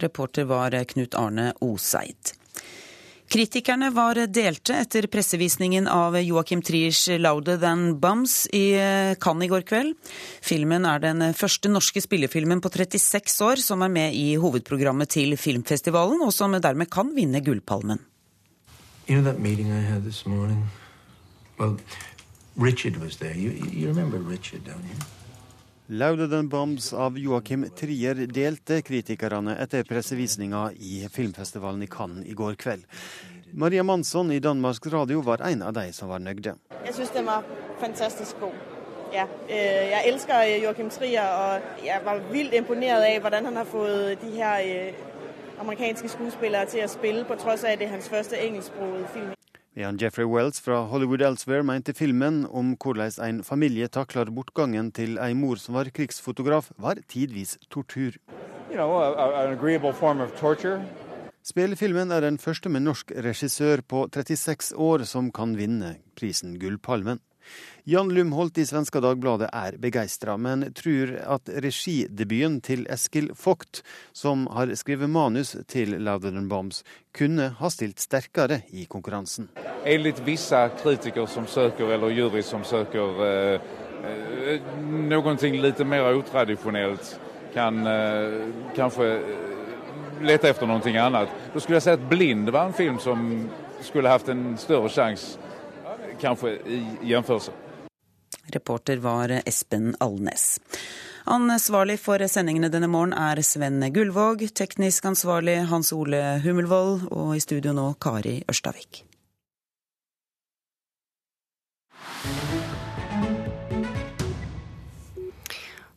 Reporter 0.00 0.48
var 0.48 0.72
Knut 0.94 1.20
Arne 1.20 1.52
Oseid. 1.60 2.32
Kritikerne 3.34 3.88
var 3.90 4.14
delte 4.30 4.76
etter 4.78 5.08
pressevisningen 5.10 5.88
av 5.90 6.14
Joachim 6.22 6.60
Triers 6.62 7.08
'Louder 7.08 7.56
Than 7.58 7.96
Bums' 7.98 8.46
i 8.54 8.76
Cannes 9.20 9.44
i 9.44 9.48
går 9.50 9.64
kveld. 9.66 9.96
Filmen 10.40 10.86
er 10.86 11.00
den 11.02 11.24
første 11.34 11.66
norske 11.68 11.98
spillefilmen 11.98 12.62
på 12.62 12.70
36 12.70 13.42
år 13.42 13.56
som 13.56 13.82
er 13.82 13.90
med 13.90 14.14
i 14.14 14.36
hovedprogrammet 14.38 15.10
til 15.16 15.34
filmfestivalen, 15.34 16.22
og 16.22 16.30
som 16.32 16.54
dermed 16.54 16.86
kan 16.90 17.10
vinne 17.16 17.42
Gullpalmen. 17.42 17.98
You 19.08 19.18
know 19.18 19.24
that 19.24 19.42
meeting 19.42 19.66
I 19.66 19.82
had 19.82 20.04
this 20.04 20.24
morning? 20.26 20.70
Well, 21.58 21.80
Richard 22.56 22.98
was 22.98 23.16
there. 23.16 23.34
You, 23.34 23.50
you 23.50 23.90
Richard, 24.30 24.62
don't 24.62 24.86
you? 24.86 25.13
Louder 25.94 26.42
Bombs 26.42 26.92
av 26.92 27.18
Joakim 27.18 27.68
Trier 27.70 28.14
delte 28.26 28.80
kritikerne 28.82 29.52
etter 29.62 29.84
pressevisninga 29.86 30.72
i 30.74 31.04
filmfestivalen 31.12 31.82
i 31.82 31.86
Cannes 31.86 32.26
i 32.26 32.34
går 32.34 32.56
kveld. 32.58 32.82
Maria 33.52 33.82
Mansson 33.82 34.32
i 34.32 34.40
Danmarks 34.40 34.82
Radio 34.90 35.20
var 35.20 35.44
en 35.46 35.62
av 35.62 35.72
de 35.76 35.92
som 35.92 36.10
var 36.10 36.18
nøyde. 36.18 36.56
Jeg 36.84 36.94
syns 36.96 37.14
den 37.14 37.28
var 37.30 37.46
fantastisk 37.78 38.40
god. 38.40 38.56
Ja, 39.12 39.28
øh, 39.46 39.84
jeg 39.94 40.02
elsker 40.10 40.42
Joakim 40.64 40.90
Trier, 40.90 41.28
og 41.28 41.86
jeg 41.86 42.00
var 42.04 42.18
vilt 42.32 42.54
imponert 42.54 43.06
av 43.06 43.20
hvordan 43.20 43.44
han 43.44 43.56
har 43.56 43.64
fått 43.64 44.26
de 44.26 44.34
her 44.34 44.66
øh, 44.66 44.92
amerikanske 45.60 46.08
skuespillere 46.08 46.66
til 46.66 46.82
å 46.82 46.90
spille, 46.90 47.22
på 47.24 47.38
tross 47.38 47.62
av 47.62 47.76
at 47.76 47.78
det 47.78 47.86
er 47.86 47.94
hans 47.94 48.10
første 48.10 48.34
engelskspråklige 48.46 49.14
film. 49.14 49.30
Jan 49.74 49.96
Jeffrey 49.98 50.24
Wells 50.24 50.60
fra 50.62 50.84
Hollywood 50.86 51.22
Elsewhere 51.26 51.64
mente 51.66 51.90
filmen 51.98 52.44
om 52.46 52.76
hvordan 52.78 53.10
en 53.26 53.40
familie 53.42 53.88
takler 53.90 54.30
bortgangen 54.30 54.92
til 54.94 55.16
en 55.18 55.40
mor 55.40 55.58
som 55.58 55.74
var 55.74 55.90
krigsfotograf, 55.90 56.68
var 56.78 57.00
tidvis 57.10 57.56
tortur. 57.74 58.14
You 58.70 58.78
know, 58.78 59.02
Spillefilmen 61.42 62.14
er 62.14 62.20
den 62.22 62.38
første 62.38 62.70
med 62.70 62.86
norsk 62.86 63.10
regissør 63.26 63.82
på 63.82 64.06
36 64.14 64.78
år 64.78 65.02
som 65.10 65.32
kan 65.34 65.58
vinne 65.58 65.96
prisen 66.14 66.54
Gullpalmen. 66.62 67.18
Jan 67.84 68.08
Lumholt 68.14 68.58
i 68.58 68.66
Svenska 68.66 69.00
Dagbladet 69.04 69.50
er 69.52 69.76
begeistra, 69.80 70.36
men 70.40 70.70
tror 70.72 71.12
at 71.36 71.50
regidebuten 71.60 72.60
til 72.64 72.86
Eskil 72.88 73.28
Vogt, 73.36 73.82
som 74.12 74.46
har 74.54 74.72
skrevet 74.78 75.10
manus 75.10 75.52
til 75.68 75.98
Louder 76.00 76.38
Bombs, 76.48 76.82
kunne 77.12 77.50
ha 77.58 77.70
stilt 77.70 78.00
sterkere 78.00 78.62
i 78.72 78.86
konkurransen. 78.88 79.50
Enligt 79.84 80.22
visse 80.24 80.62
kritikere 80.80 81.28
som 81.28 81.46
søker, 81.46 81.92
eller 81.92 82.14
jury 82.16 82.42
som 82.42 82.64
søker 82.64 83.22
eh, 83.28 83.70
eh, 84.08 84.72
noe 85.12 85.36
litt 85.60 85.84
mer 85.84 86.08
utradisjonelt, 86.16 87.18
kan 87.54 87.86
eh, 87.86 88.40
kanskje 88.76 89.10
eh, 89.12 90.24
lete 90.24 90.50
etter 90.50 90.66
noe 90.66 90.80
annet. 91.04 91.28
Da 91.52 91.60
skulle 91.60 91.78
jeg 91.78 91.86
si 91.86 91.94
at 91.94 92.08
'Blind' 92.10 92.50
var 92.50 92.66
en 92.66 92.76
film 92.76 92.98
som 92.98 93.48
skulle 93.80 94.08
hatt 94.08 94.28
en 94.28 94.56
større 94.58 94.88
sjanse, 94.88 95.38
kanskje, 96.24 96.56
i 96.66 96.80
gjennomførelse. 97.10 97.54
Reporter 98.54 99.00
var 99.04 99.32
Espen 99.44 99.94
Alnes. 100.04 100.58
Ansvarlig 101.24 101.96
for 102.02 102.20
sendingene 102.28 102.68
denne 102.68 102.90
morgen 102.92 103.14
er 103.16 103.40
Sven 103.40 103.80
Gullvåg, 103.94 104.44
teknisk 104.52 105.06
ansvarlig 105.08 105.62
Hans 105.70 105.94
Ole 105.96 106.20
Hummelvold, 106.44 107.08
og 107.08 107.32
i 107.36 107.40
studio 107.40 107.72
nå 107.72 107.94
Kari 107.96 108.42
Ørstavik. 108.50 109.04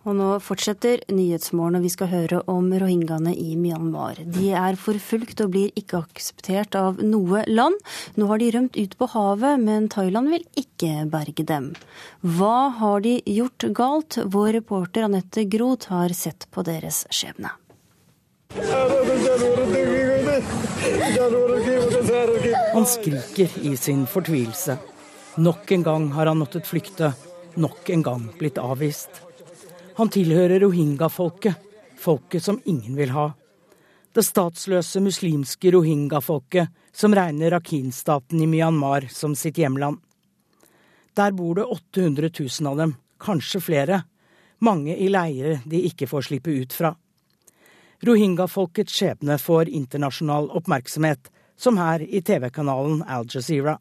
Og 0.07 0.15
nå 0.15 0.27
fortsetter 0.39 1.01
Nyhetsmorgen, 1.11 1.75
og 1.75 1.83
vi 1.83 1.89
skal 1.91 2.07
høre 2.07 2.39
om 2.47 2.69
rohingyaene 2.71 3.33
i 3.35 3.57
Myanmar. 3.59 4.21
De 4.23 4.53
er 4.55 4.79
forfulgt 4.79 5.41
og 5.43 5.51
blir 5.51 5.73
ikke 5.75 5.99
akseptert 5.99 6.77
av 6.79 7.01
noe 7.03 7.41
land. 7.51 7.75
Nå 8.15 8.29
har 8.29 8.39
de 8.39 8.47
rømt 8.55 8.79
ut 8.79 8.95
på 8.95 9.09
havet, 9.11 9.59
men 9.59 9.89
Thailand 9.91 10.31
vil 10.31 10.47
ikke 10.63 11.09
berge 11.11 11.43
dem. 11.51 11.73
Hva 12.23 12.69
har 12.79 13.03
de 13.03 13.17
gjort 13.27 13.67
galt? 13.75 14.21
Vår 14.23 14.53
reporter 14.61 15.09
Anette 15.09 15.43
Groth 15.51 15.91
har 15.91 16.15
sett 16.15 16.47
på 16.55 16.63
deres 16.63 17.03
skjebne. 17.11 17.51
Han 22.71 22.87
skriker 22.95 23.59
i 23.67 23.75
sin 23.75 24.07
fortvilelse. 24.07 24.79
Nok 25.43 25.71
en 25.75 25.87
gang 25.91 26.11
har 26.15 26.31
han 26.31 26.39
måttet 26.39 26.69
flykte. 26.69 27.11
Nok 27.59 27.89
en 27.91 28.03
gang 28.05 28.29
blitt 28.39 28.61
avvist. 28.61 29.26
Han 29.97 30.11
tilhører 30.13 30.59
rohingya-folket, 30.61 31.55
folket 31.97 32.43
som 32.43 32.59
ingen 32.69 32.93
vil 32.95 33.09
ha. 33.15 33.31
Det 34.13 34.21
statsløse 34.21 35.01
muslimske 35.01 35.71
rohingya-folket 35.73 36.69
som 36.93 37.15
regner 37.17 37.55
Rakhine-staten 37.55 38.43
i 38.43 38.45
Myanmar 38.45 39.07
som 39.09 39.33
sitt 39.35 39.57
hjemland. 39.57 39.97
Der 41.17 41.33
bor 41.33 41.57
det 41.57 41.65
800 41.65 42.29
000 42.29 42.69
av 42.69 42.77
dem, 42.77 42.93
kanskje 43.17 43.61
flere. 43.61 44.03
Mange 44.61 44.93
i 44.93 45.09
leirer 45.09 45.65
de 45.65 45.81
ikke 45.89 46.05
får 46.13 46.29
slippe 46.29 46.53
ut 46.53 46.77
fra. 46.77 46.93
Rohingya-folkets 48.05 48.93
skjebne 48.93 49.39
får 49.41 49.73
internasjonal 49.73 50.51
oppmerksomhet, 50.61 51.31
som 51.57 51.81
her 51.81 52.05
i 52.05 52.21
TV-kanalen 52.21 53.01
Al 53.01 53.25
Jazeera. 53.33 53.79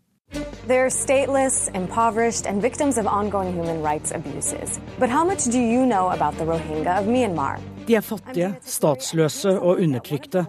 They're 0.66 0.90
stateless, 0.90 1.70
impoverished, 1.74 2.44
and 2.44 2.61
victims 2.61 2.98
of 2.98 3.07
ongoing 3.07 3.53
human 3.53 3.82
rights 3.82 4.11
abuses. 4.11 4.81
But 4.98 5.11
how 5.11 5.24
much 5.24 5.44
do 5.44 5.61
you 5.61 5.86
know 5.86 6.11
about 6.11 6.36
the 6.39 6.44
Rohingya 6.44 6.98
of 6.98 7.07
Myanmar? 7.07 7.61
De 7.86 7.94
er 7.94 8.03
fattige, 8.03 8.57
statsløse 8.66 9.53
og 9.61 9.78
undertrykte. 9.78 10.43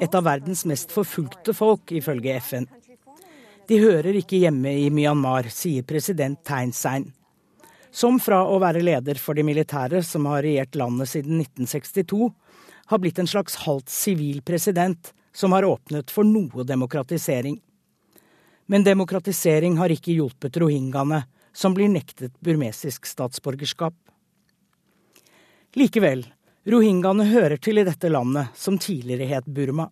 Et 0.00 0.14
av 0.14 0.24
verdens 0.26 0.64
mest 0.66 0.90
forfulgte 0.90 1.54
folk, 1.54 1.92
ifølge 1.92 2.34
FN. 2.40 2.66
De 3.68 3.78
hører 3.78 4.18
ikke 4.18 4.42
hjemme 4.42 4.74
i 4.74 4.90
Myanmar, 4.90 5.46
sier 5.54 5.86
president 5.86 6.42
Tein 6.42 6.74
Sein. 6.74 7.06
Som 7.94 8.18
fra 8.18 8.42
å 8.50 8.58
være 8.58 8.82
leder 8.82 9.22
for 9.22 9.38
de 9.38 9.46
militære 9.46 10.02
som 10.02 10.26
har 10.32 10.42
regjert 10.42 10.74
landet 10.82 11.14
siden 11.14 11.38
1962, 11.46 12.32
har 12.90 12.98
blitt 12.98 13.22
en 13.22 13.30
slags 13.30 13.60
halvt 13.68 13.90
sivil 13.92 14.42
president 14.42 15.12
som 15.30 15.54
har 15.54 15.62
åpnet 15.62 16.10
for 16.10 16.26
noe 16.26 16.66
demokratisering. 16.66 17.60
Men 18.70 18.84
demokratisering 18.86 19.80
har 19.80 19.90
ikke 19.90 20.14
hjulpet 20.14 20.54
rohingyaene, 20.62 21.24
som 21.52 21.74
blir 21.74 21.88
nektet 21.90 22.36
burmesisk 22.38 23.08
statsborgerskap. 23.08 23.96
Likevel, 25.74 26.22
rohingyaene 26.70 27.26
hører 27.32 27.58
til 27.58 27.82
i 27.82 27.84
dette 27.88 28.12
landet, 28.12 28.52
som 28.54 28.78
tidligere 28.78 29.26
het 29.32 29.48
Burma. 29.50 29.88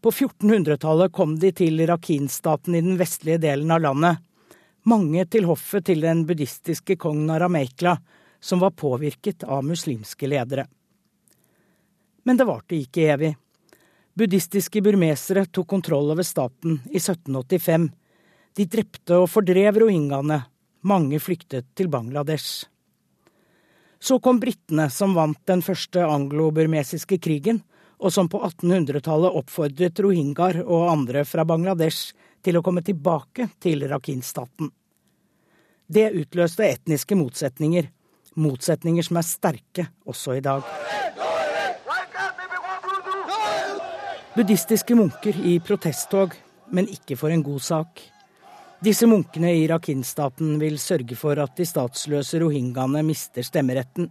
På 0.00 0.14
1400-tallet 0.14 1.12
kom 1.12 1.36
de 1.40 1.52
til 1.52 1.84
Rakhine-staten 1.90 2.72
i 2.72 2.82
den 2.88 2.96
vestlige 2.96 3.42
delen 3.44 3.76
av 3.76 3.84
landet. 3.84 4.24
Mange 4.88 5.28
til 5.28 5.44
hoffet 5.52 5.84
til 5.90 6.00
den 6.08 6.24
buddhistiske 6.24 6.96
kongen 6.96 7.36
Arameikla, 7.36 7.98
som 8.40 8.64
var 8.64 8.72
påvirket 8.80 9.44
av 9.44 9.60
muslimske 9.64 10.32
ledere. 10.32 10.70
Men 12.24 12.40
det 12.40 12.48
varte 12.48 12.80
ikke 12.80 13.10
evig. 13.12 13.34
Buddhistiske 14.14 14.82
burmesere 14.82 15.42
tok 15.50 15.66
kontroll 15.68 16.12
over 16.14 16.22
staten 16.22 16.78
i 16.86 17.00
1785. 17.00 17.88
De 18.54 18.66
drepte 18.70 19.16
og 19.18 19.26
fordrev 19.32 19.80
rohingyaene. 19.82 20.38
Mange 20.86 21.18
flyktet 21.18 21.66
til 21.74 21.88
Bangladesh. 21.90 22.68
Så 23.98 24.20
kom 24.22 24.38
britene, 24.38 24.86
som 24.92 25.16
vant 25.16 25.40
den 25.48 25.64
første 25.64 26.04
anglo-burmesiske 26.06 27.18
krigen, 27.24 27.62
og 27.98 28.12
som 28.12 28.28
på 28.28 28.38
1800-tallet 28.44 29.34
oppfordret 29.40 30.02
rohingyaer 30.04 30.60
og 30.62 30.90
andre 30.92 31.24
fra 31.26 31.46
Bangladesh 31.48 32.12
til 32.44 32.58
å 32.58 32.62
komme 32.62 32.84
tilbake 32.86 33.48
til 33.64 33.86
Rakhine-staten. 33.88 34.70
Det 35.88 36.10
utløste 36.14 36.68
etniske 36.68 37.16
motsetninger, 37.18 37.88
motsetninger 38.38 39.08
som 39.08 39.18
er 39.18 39.26
sterke 39.26 39.88
også 40.06 40.38
i 40.38 40.44
dag. 40.44 40.62
Buddhistiske 44.34 44.96
munker 44.98 45.36
i 45.46 45.60
protesttog, 45.62 46.32
men 46.74 46.88
ikke 46.90 47.14
for 47.14 47.30
en 47.30 47.42
god 47.46 47.62
sak. 47.62 48.00
Disse 48.82 49.06
munkene 49.06 49.52
i 49.54 49.68
Rakhine-staten 49.70 50.56
vil 50.58 50.74
sørge 50.82 51.14
for 51.14 51.38
at 51.38 51.54
de 51.54 51.62
statsløse 51.62 52.40
rohingyaene 52.42 53.04
mister 53.06 53.46
stemmeretten. 53.46 54.08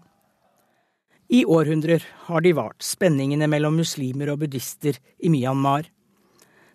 I 1.28 1.44
århundrer 1.44 2.08
har 2.30 2.46
de 2.46 2.56
vart, 2.56 2.80
spenningene 2.80 3.52
mellom 3.52 3.76
muslimer 3.82 4.32
og 4.32 4.40
buddhister 4.46 4.96
i 5.20 5.34
Myanmar. 5.34 5.92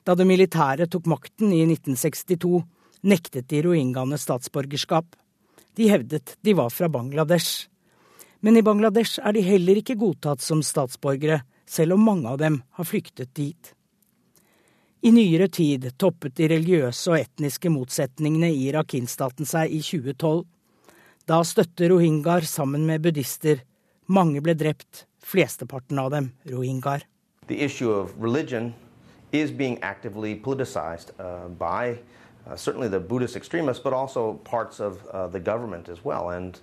Da 0.05 0.13
det 0.13 0.29
militære 0.29 0.85
tok 0.93 1.09
makten 1.09 1.49
i 1.49 1.65
1962, 1.65 2.61
nektet 3.09 3.49
de 3.49 3.65
rohingyaene 3.65 4.21
statsborgerskap. 4.21 5.15
De 5.73 5.89
hevdet 5.89 6.37
de 6.45 6.53
var 6.53 6.69
fra 6.69 6.93
Bangladesh. 6.93 7.65
Men 8.45 8.61
i 8.61 8.67
Bangladesh 8.67 9.25
er 9.25 9.33
de 9.33 9.49
heller 9.55 9.81
ikke 9.81 9.97
godtatt 9.97 10.45
som 10.45 10.61
statsborgere, 10.61 11.47
selv 11.69 11.95
om 11.95 12.05
mange 12.05 12.29
av 12.29 12.39
dem 12.41 12.63
har 12.79 12.89
flyktet 12.89 13.35
dit. 13.37 13.75
I 15.01 15.13
nyere 15.15 15.47
tid 15.49 15.85
toppet 16.01 16.35
de 16.41 16.49
religiøse 16.51 17.13
og 17.13 17.21
etniske 17.21 17.71
motsetningene 17.71 18.49
i 18.51 18.73
Rakhine-staten 18.75 19.47
seg 19.47 19.71
i 19.71 19.79
2012. 19.85 20.43
Da 21.29 21.39
støtte 21.47 21.91
rohingyaer 21.93 22.47
sammen 22.49 22.87
med 22.89 23.05
buddhister. 23.05 23.61
Mange 24.11 24.43
ble 24.43 24.57
drept, 24.59 25.05
flesteparten 25.23 26.01
av 26.03 26.11
dem 26.17 26.33
rohingyaer. 26.51 27.07
Is 29.31 29.51
being 29.51 29.77
actively 29.83 30.35
politicized 30.35 31.11
uh, 31.21 31.49
by 31.49 31.99
uh, 32.49 32.57
certainly 32.57 32.89
the 32.89 32.99
Buddhist 32.99 33.37
extremists, 33.37 33.83
but 33.83 33.93
also 33.93 34.41
parts 34.43 34.81
of 34.81 35.07
uh, 35.13 35.27
the 35.27 35.39
government 35.39 35.91
as 35.91 36.03
well. 36.03 36.31
And 36.31 36.59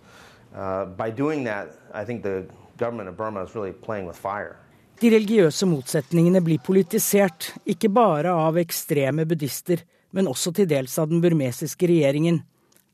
uh, 0.56 0.86
by 0.86 1.12
doing 1.12 1.44
that, 1.44 1.78
I 1.94 2.04
think 2.04 2.24
the 2.24 2.48
government 2.78 3.08
of 3.08 3.16
Burma 3.18 3.44
is 3.44 3.54
really 3.54 3.72
playing 3.72 4.08
with 4.08 4.18
fire. 4.18 4.58
De 4.96 5.10
religiøse 5.12 5.68
motsetningene 5.68 6.40
blir 6.44 6.62
politisert, 6.64 7.50
ikke 7.68 7.90
bare 7.92 8.32
av 8.32 8.56
ekstreme 8.62 9.26
buddhister, 9.28 9.82
men 10.16 10.30
også 10.32 10.54
til 10.56 10.70
dels 10.72 10.96
av 11.02 11.10
den 11.12 11.20
burmesiske 11.24 11.90
regjeringen. 11.92 12.40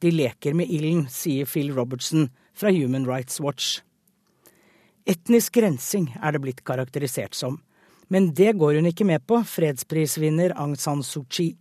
De 0.01 0.09
leker 0.09 0.57
med 0.57 0.71
ilden, 0.73 1.05
sier 1.13 1.45
Phil 1.45 1.69
Robertson 1.75 2.31
fra 2.57 2.73
Human 2.73 3.05
Rights 3.05 3.37
Watch. 3.39 3.83
Etnisk 5.05 5.57
rensing 5.61 6.09
er 6.17 6.33
det 6.33 6.41
blitt 6.41 6.63
karakterisert 6.65 7.37
som, 7.37 7.59
men 8.09 8.31
det 8.33 8.55
går 8.57 8.79
hun 8.79 8.89
ikke 8.89 9.05
med 9.05 9.21
på, 9.29 9.43
fredsprisvinner 9.45 10.55
Aung 10.57 10.73
San 10.81 11.05
Suu 11.05 11.27
Kyi. 11.29 11.53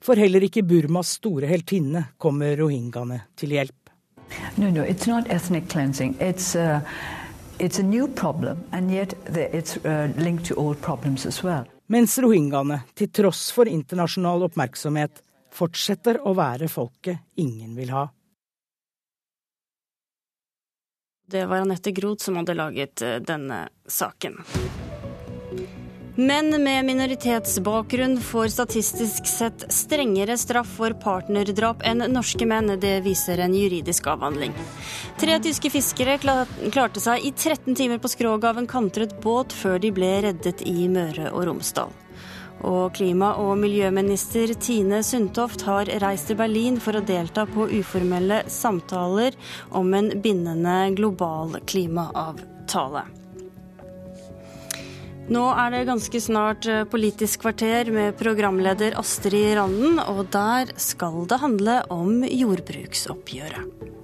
For 0.00 0.16
heller 0.16 0.40
ikke 0.46 0.64
Burmas 0.64 1.18
store 1.20 1.48
heltinne 1.50 2.06
kommer 2.16 2.56
rohingyaene 2.56 3.26
til 3.36 3.52
hjelp. 3.58 3.76
No, 4.56 4.70
no, 4.70 4.80
it's 4.80 5.06
not 5.06 5.28
ethnic 5.28 5.68
cleansing. 5.68 6.16
It's, 6.18 6.54
uh... 6.56 6.80
It's 7.60 7.78
a 7.78 7.82
new 7.82 8.08
problem, 8.08 8.64
and 8.72 8.90
yet 8.90 9.14
it's 9.36 9.76
uh, 9.76 10.08
linked 10.16 10.46
to 10.46 10.54
old 10.54 10.80
problems 10.80 11.26
as 11.26 11.42
well. 11.42 11.66
Mens 11.86 12.18
rohingyaene, 12.18 12.78
til 12.96 13.10
tross 13.12 13.50
for 13.52 13.68
internasjonal 13.68 14.46
oppmerksomhet, 14.46 15.20
fortsetter 15.52 16.22
å 16.24 16.32
være 16.38 16.70
folket 16.72 17.20
ingen 17.36 17.74
vil 17.76 17.92
ha. 17.92 18.06
Det 21.28 21.44
var 21.52 21.66
Anette 21.66 21.92
Groth 21.92 22.24
som 22.24 22.40
hadde 22.40 22.56
laget 22.56 23.04
eh, 23.04 23.18
denne 23.20 23.66
saken. 23.84 24.40
Menn 26.20 26.62
med 26.62 26.84
minoritetsbakgrunn 26.84 28.20
får 28.20 28.48
statistisk 28.48 29.26
sett 29.26 29.72
strengere 29.72 30.34
straff 30.38 30.68
for 30.76 30.92
partnerdrap 30.92 31.80
enn 31.88 32.02
norske 32.12 32.44
menn. 32.44 32.74
Det 32.80 32.98
viser 33.06 33.40
en 33.40 33.54
juridisk 33.56 34.10
avhandling. 34.12 34.52
Tre 35.16 35.38
tyske 35.40 35.70
fiskere 35.72 36.18
klarte 36.20 37.00
seg 37.00 37.24
i 37.24 37.30
13 37.32 37.72
timer 37.78 38.02
på 38.02 38.10
skroget 38.12 38.50
av 38.50 38.60
en 38.60 38.68
kantret 38.68 39.14
båt 39.22 39.54
før 39.56 39.80
de 39.80 39.92
ble 39.96 40.10
reddet 40.26 40.60
i 40.68 40.90
Møre 40.92 41.30
og 41.30 41.46
Romsdal. 41.48 41.94
Og 42.68 42.92
klima- 42.98 43.38
og 43.40 43.54
miljøminister 43.62 44.52
Tine 44.60 45.00
Sundtoft 45.06 45.64
har 45.64 45.88
reist 46.04 46.28
til 46.28 46.36
Berlin 46.42 46.76
for 46.84 47.00
å 47.00 47.04
delta 47.14 47.46
på 47.48 47.70
uformelle 47.78 48.42
samtaler 48.52 49.40
om 49.70 49.88
en 49.96 50.12
bindende 50.20 50.76
global 51.00 51.56
klimaavtale. 51.64 53.06
Nå 55.30 55.44
er 55.54 55.70
det 55.70 55.84
ganske 55.86 56.18
snart 56.18 56.66
eh, 56.66 56.82
Politisk 56.90 57.44
kvarter 57.44 57.92
med 57.94 58.16
programleder 58.18 58.96
Astrid 58.98 59.54
Randen, 59.60 60.00
og 60.02 60.24
der 60.34 60.72
skal 60.74 61.22
det 61.30 61.38
handle 61.38 61.76
om 61.94 62.24
jordbruksoppgjøret. 62.26 63.99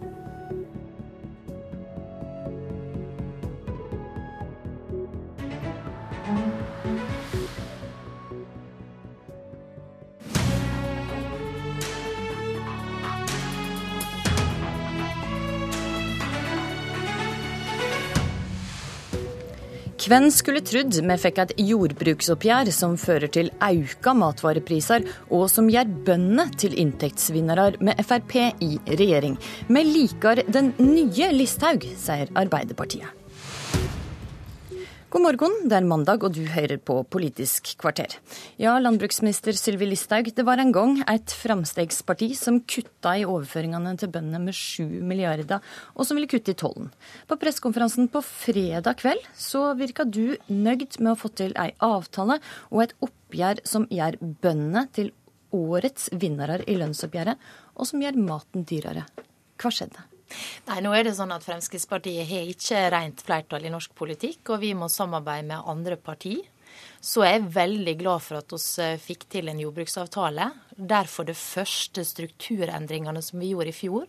Hvem 20.07 20.29
skulle 20.31 20.61
trodd 20.63 20.95
vi 21.03 21.15
fikk 21.19 21.39
et 21.43 21.53
jordbruksoppgjør 21.67 22.69
som 22.71 22.93
fører 23.01 23.27
til 23.35 23.49
auka 23.59 24.13
matvarepriser, 24.15 25.03
og 25.35 25.49
som 25.51 25.67
gjør 25.67 25.91
bøndene 26.07 26.45
til 26.63 26.77
inntektsvinnere 26.79 27.73
med 27.83 27.99
Frp 28.07 28.37
i 28.63 28.77
regjering. 28.87 29.35
Vi 29.67 29.83
liker 29.89 30.45
den 30.47 30.71
nye 30.79 31.33
Listhaug, 31.35 31.89
sier 31.99 32.31
Arbeiderpartiet. 32.39 33.26
God 35.17 35.25
morgen, 35.25 35.55
det 35.65 35.79
er 35.79 35.87
mandag 35.89 36.25
og 36.27 36.35
du 36.37 36.43
hører 36.45 36.77
på 36.77 36.99
Politisk 37.09 37.71
kvarter. 37.81 38.19
Ja, 38.61 38.75
landbruksminister 38.77 39.57
Sylvi 39.57 39.87
Listhaug, 39.89 40.27
det 40.29 40.45
var 40.45 40.61
en 40.61 40.75
gang 40.77 40.99
et 41.09 41.33
framstegsparti 41.33 42.27
som 42.37 42.59
kutta 42.69 43.15
i 43.17 43.23
overføringene 43.25 43.95
til 43.97 44.11
bøndene 44.13 44.43
med 44.45 44.53
7 44.59 44.85
milliarder, 45.09 45.65
og 45.97 46.05
som 46.05 46.21
ville 46.21 46.29
kutte 46.29 46.53
i 46.53 46.59
tollen. 46.61 46.91
På 47.25 47.39
pressekonferansen 47.41 48.11
på 48.13 48.21
fredag 48.29 48.99
kveld 49.01 49.25
så 49.41 49.71
virka 49.79 50.05
du 50.05 50.37
nøyd 50.53 50.99
med 51.01 51.15
å 51.15 51.21
få 51.23 51.31
til 51.33 51.57
ei 51.65 51.71
avtale 51.81 52.37
og 52.69 52.83
et 52.85 52.93
oppgjør 53.09 53.63
som 53.65 53.89
gjør 53.89 54.19
bøndene 54.21 54.85
til 54.93 55.09
årets 55.57 56.11
vinnere 56.13 56.61
i 56.69 56.77
lønnsoppgjøret, 56.77 57.41
og 57.73 57.89
som 57.89 58.05
gjør 58.05 58.21
maten 58.21 58.69
dyrere. 58.69 59.09
Hva 59.57 59.73
skjedde? 59.73 60.05
Nei, 60.67 60.81
nå 60.83 60.93
er 60.97 61.07
det 61.07 61.15
sånn 61.17 61.35
at 61.35 61.45
Fremskrittspartiet 61.47 62.27
har 62.29 62.51
ikke 62.51 62.83
rent 62.93 63.23
flertall 63.27 63.67
i 63.67 63.73
norsk 63.73 63.95
politikk, 63.99 64.43
og 64.55 64.63
vi 64.65 64.73
må 64.75 64.91
samarbeide 64.91 65.47
med 65.53 65.71
andre 65.71 65.99
partier. 66.01 66.45
Så 67.01 67.23
jeg 67.25 67.39
er 67.39 67.51
veldig 67.55 67.95
glad 68.01 68.25
for 68.25 68.41
at 68.41 68.53
vi 68.53 68.61
eh, 68.85 69.01
fikk 69.01 69.27
til 69.33 69.49
en 69.49 69.61
jordbruksavtale. 69.63 70.51
Derfor 70.77 71.29
det 71.29 71.39
første 71.39 72.05
strukturendringene 72.05 73.23
som 73.25 73.41
vi 73.41 73.53
gjorde 73.53 73.73
i 73.73 73.77
fjor, 73.77 74.09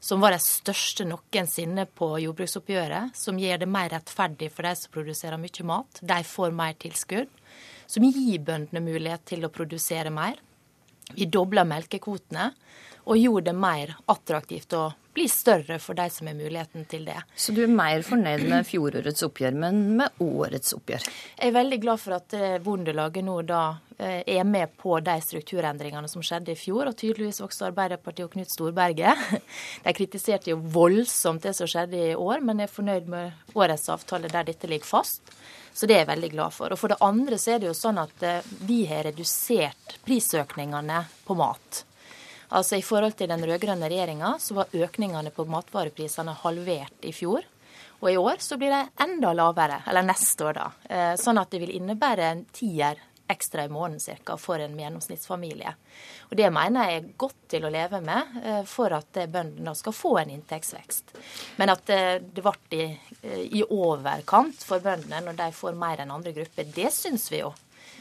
som 0.00 0.22
var 0.22 0.32
de 0.32 0.40
største 0.42 1.06
noensinne 1.08 1.86
på 1.98 2.12
jordbruksoppgjøret, 2.22 3.16
som 3.18 3.40
gjør 3.40 3.64
det 3.64 3.70
mer 3.70 3.90
rettferdig 3.92 4.50
for 4.54 4.68
de 4.68 4.74
som 4.78 4.94
produserer 4.94 5.40
mye 5.40 5.66
mat. 5.66 6.00
De 6.00 6.20
får 6.24 6.54
mer 6.54 6.76
tilskudd. 6.80 7.32
Som 7.86 8.06
gir 8.06 8.42
bøndene 8.42 8.82
mulighet 8.82 9.26
til 9.30 9.46
å 9.46 9.52
produsere 9.52 10.10
mer. 10.14 10.38
Vi 11.14 11.28
dobla 11.30 11.62
melkekvotene 11.66 12.48
og 13.06 13.20
gjorde 13.20 13.52
det 13.52 13.58
mer 13.58 13.92
attraktivt 14.10 14.74
å 14.74 14.88
bli 15.16 15.26
større 15.32 15.78
for 15.82 15.96
de 15.96 16.06
som 16.12 16.28
har 16.28 16.36
muligheten 16.36 16.84
til 16.90 17.06
det. 17.08 17.16
Så 17.36 17.54
du 17.56 17.62
er 17.64 17.72
mer 17.72 18.04
fornøyd 18.04 18.44
med 18.50 18.68
fjorårets 18.68 19.24
oppgjør, 19.26 19.56
men 19.64 19.80
med 19.98 20.22
årets 20.22 20.76
oppgjør? 20.76 21.08
Jeg 21.38 21.50
er 21.50 21.56
veldig 21.56 21.80
glad 21.82 22.02
for 22.02 22.16
at 22.18 22.36
eh, 22.36 22.58
Bondelaget 22.62 23.24
nå 23.24 23.38
da 23.48 23.62
eh, 23.96 24.20
er 24.36 24.44
med 24.44 24.76
på 24.76 24.98
de 25.04 25.16
strukturendringene 25.24 26.10
som 26.12 26.24
skjedde 26.24 26.52
i 26.52 26.60
fjor, 26.60 26.90
og 26.90 26.98
tydeligvis 27.00 27.40
også 27.44 27.70
Arbeiderpartiet 27.70 28.28
og 28.28 28.36
Knut 28.36 28.52
Storberget. 28.52 29.24
De 29.86 29.96
kritiserte 29.96 30.52
jo 30.52 30.60
voldsomt 30.60 31.46
det 31.46 31.56
som 31.56 31.70
skjedde 31.70 32.02
i 32.10 32.14
år, 32.14 32.44
men 32.44 32.60
er 32.60 32.72
fornøyd 32.72 33.08
med 33.12 33.56
årets 33.56 33.88
avtale 33.92 34.32
der 34.32 34.50
dette 34.50 34.68
ligger 34.68 34.96
fast. 34.98 35.34
Så 35.76 35.88
det 35.88 35.96
er 35.96 36.04
jeg 36.04 36.12
veldig 36.12 36.32
glad 36.32 36.54
for. 36.56 36.72
Og 36.72 36.80
for 36.80 36.92
det 36.92 37.00
andre 37.04 37.36
så 37.40 37.52
er 37.52 37.60
det 37.60 37.68
jo 37.68 37.76
sånn 37.76 38.00
at 38.00 38.24
eh, 38.24 38.54
vi 38.68 38.84
har 38.88 39.08
redusert 39.08 39.98
prisøkningene 40.04 41.04
på 41.24 41.36
mat. 41.36 41.86
Altså 42.48 42.78
I 42.78 42.84
forhold 42.86 43.16
til 43.18 43.30
den 43.30 43.42
rød-grønne 43.46 43.88
regjeringa 43.90 44.36
så 44.42 44.60
var 44.60 44.74
økningene 44.76 45.32
på 45.34 45.46
matvareprisene 45.50 46.36
halvert 46.44 47.06
i 47.06 47.12
fjor. 47.16 47.46
Og 48.00 48.12
i 48.12 48.16
år 48.20 48.42
så 48.44 48.58
blir 48.60 48.70
det 48.70 48.84
enda 49.02 49.32
lavere, 49.32 49.80
eller 49.88 50.04
neste 50.04 50.44
år, 50.44 50.58
da. 50.58 50.70
Eh, 50.84 51.12
sånn 51.20 51.40
at 51.40 51.50
det 51.50 51.62
vil 51.64 51.76
innebære 51.78 52.26
en 52.28 52.44
tier 52.54 53.00
ekstra 53.26 53.64
i 53.64 53.70
måneden 53.72 54.00
cirka 54.00 54.36
for 54.38 54.62
en 54.62 54.76
gjennomsnittsfamilie. 54.78 55.72
Og 56.28 56.36
Det 56.36 56.50
mener 56.52 56.90
jeg 56.90 57.00
er 57.00 57.08
godt 57.18 57.40
til 57.50 57.66
å 57.66 57.72
leve 57.72 58.00
med 58.04 58.38
eh, 58.44 58.62
for 58.68 58.94
at 58.94 59.18
bøndene 59.32 59.74
skal 59.74 59.96
få 59.96 60.12
en 60.20 60.30
inntektsvekst. 60.36 61.16
Men 61.56 61.72
at 61.72 61.90
eh, 61.90 62.20
det 62.20 62.44
ble 62.44 62.84
i, 62.84 62.86
i 63.58 63.64
overkant 63.64 64.62
for 64.62 64.84
bøndene 64.84 65.24
når 65.24 65.40
de 65.40 65.50
får 65.56 65.78
mer 65.78 66.04
enn 66.04 66.14
andre 66.14 66.36
grupper, 66.36 66.68
det 66.76 66.92
syns 66.94 67.30
vi 67.32 67.42
jo 67.42 67.54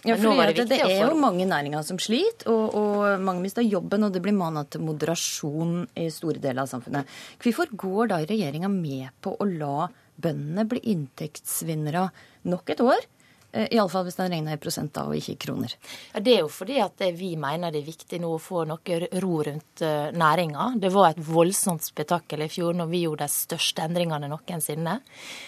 ja, 0.04 0.18
for 0.20 0.42
det, 0.52 0.68
det, 0.70 0.80
er 0.84 1.06
jo 1.08 1.16
mange 1.18 1.48
næringer 1.50 1.86
som 1.88 2.00
sliter, 2.02 2.50
og, 2.52 2.76
og 2.76 3.24
mange 3.24 3.46
mister 3.46 3.66
jobben, 3.66 4.04
og 4.06 4.14
det 4.14 4.22
blir 4.26 4.36
mana 4.36 4.66
til 4.68 4.84
moderasjon 4.86 5.86
i 5.98 6.10
store 6.14 6.42
deler 6.44 6.66
av 6.66 6.72
samfunnet. 6.72 7.10
Hvorfor 7.42 7.72
går 7.86 8.12
da 8.12 8.22
regjeringa 8.26 8.70
med 8.72 9.10
på 9.24 9.38
å 9.40 9.50
la 9.50 9.90
bøndene 10.22 10.68
bli 10.70 10.84
inntektsvinnere 10.94 12.10
nok 12.52 12.76
et 12.76 12.84
år? 12.86 13.08
Eh, 13.56 13.68
Iallfall 13.72 14.04
hvis 14.04 14.18
den 14.20 14.34
regner 14.34 14.58
i 14.58 14.60
prosent 14.62 14.92
da, 14.96 15.06
og 15.08 15.16
ikke 15.16 15.36
i 15.36 15.40
kroner. 15.46 15.76
Ja, 16.14 16.20
Det 16.20 16.34
er 16.34 16.42
jo 16.44 16.50
fordi 16.52 16.80
at 16.84 17.02
vi 17.16 17.36
mener 17.40 17.72
det 17.72 17.82
er 17.82 17.88
viktig 17.88 18.20
nå 18.20 18.34
å 18.36 18.42
få 18.42 18.66
noe 18.68 19.00
ro 19.24 19.38
rundt 19.48 19.84
uh, 19.86 20.12
næringa. 20.12 20.74
Det 20.82 20.92
var 20.92 21.14
et 21.14 21.22
voldsomt 21.24 21.86
spetakkel 21.86 22.44
i 22.44 22.50
fjor 22.52 22.76
når 22.76 22.90
vi 22.92 23.04
gjorde 23.06 23.30
de 23.30 23.36
største 23.36 23.86
endringene 23.86 24.28
noensinne. 24.32 24.98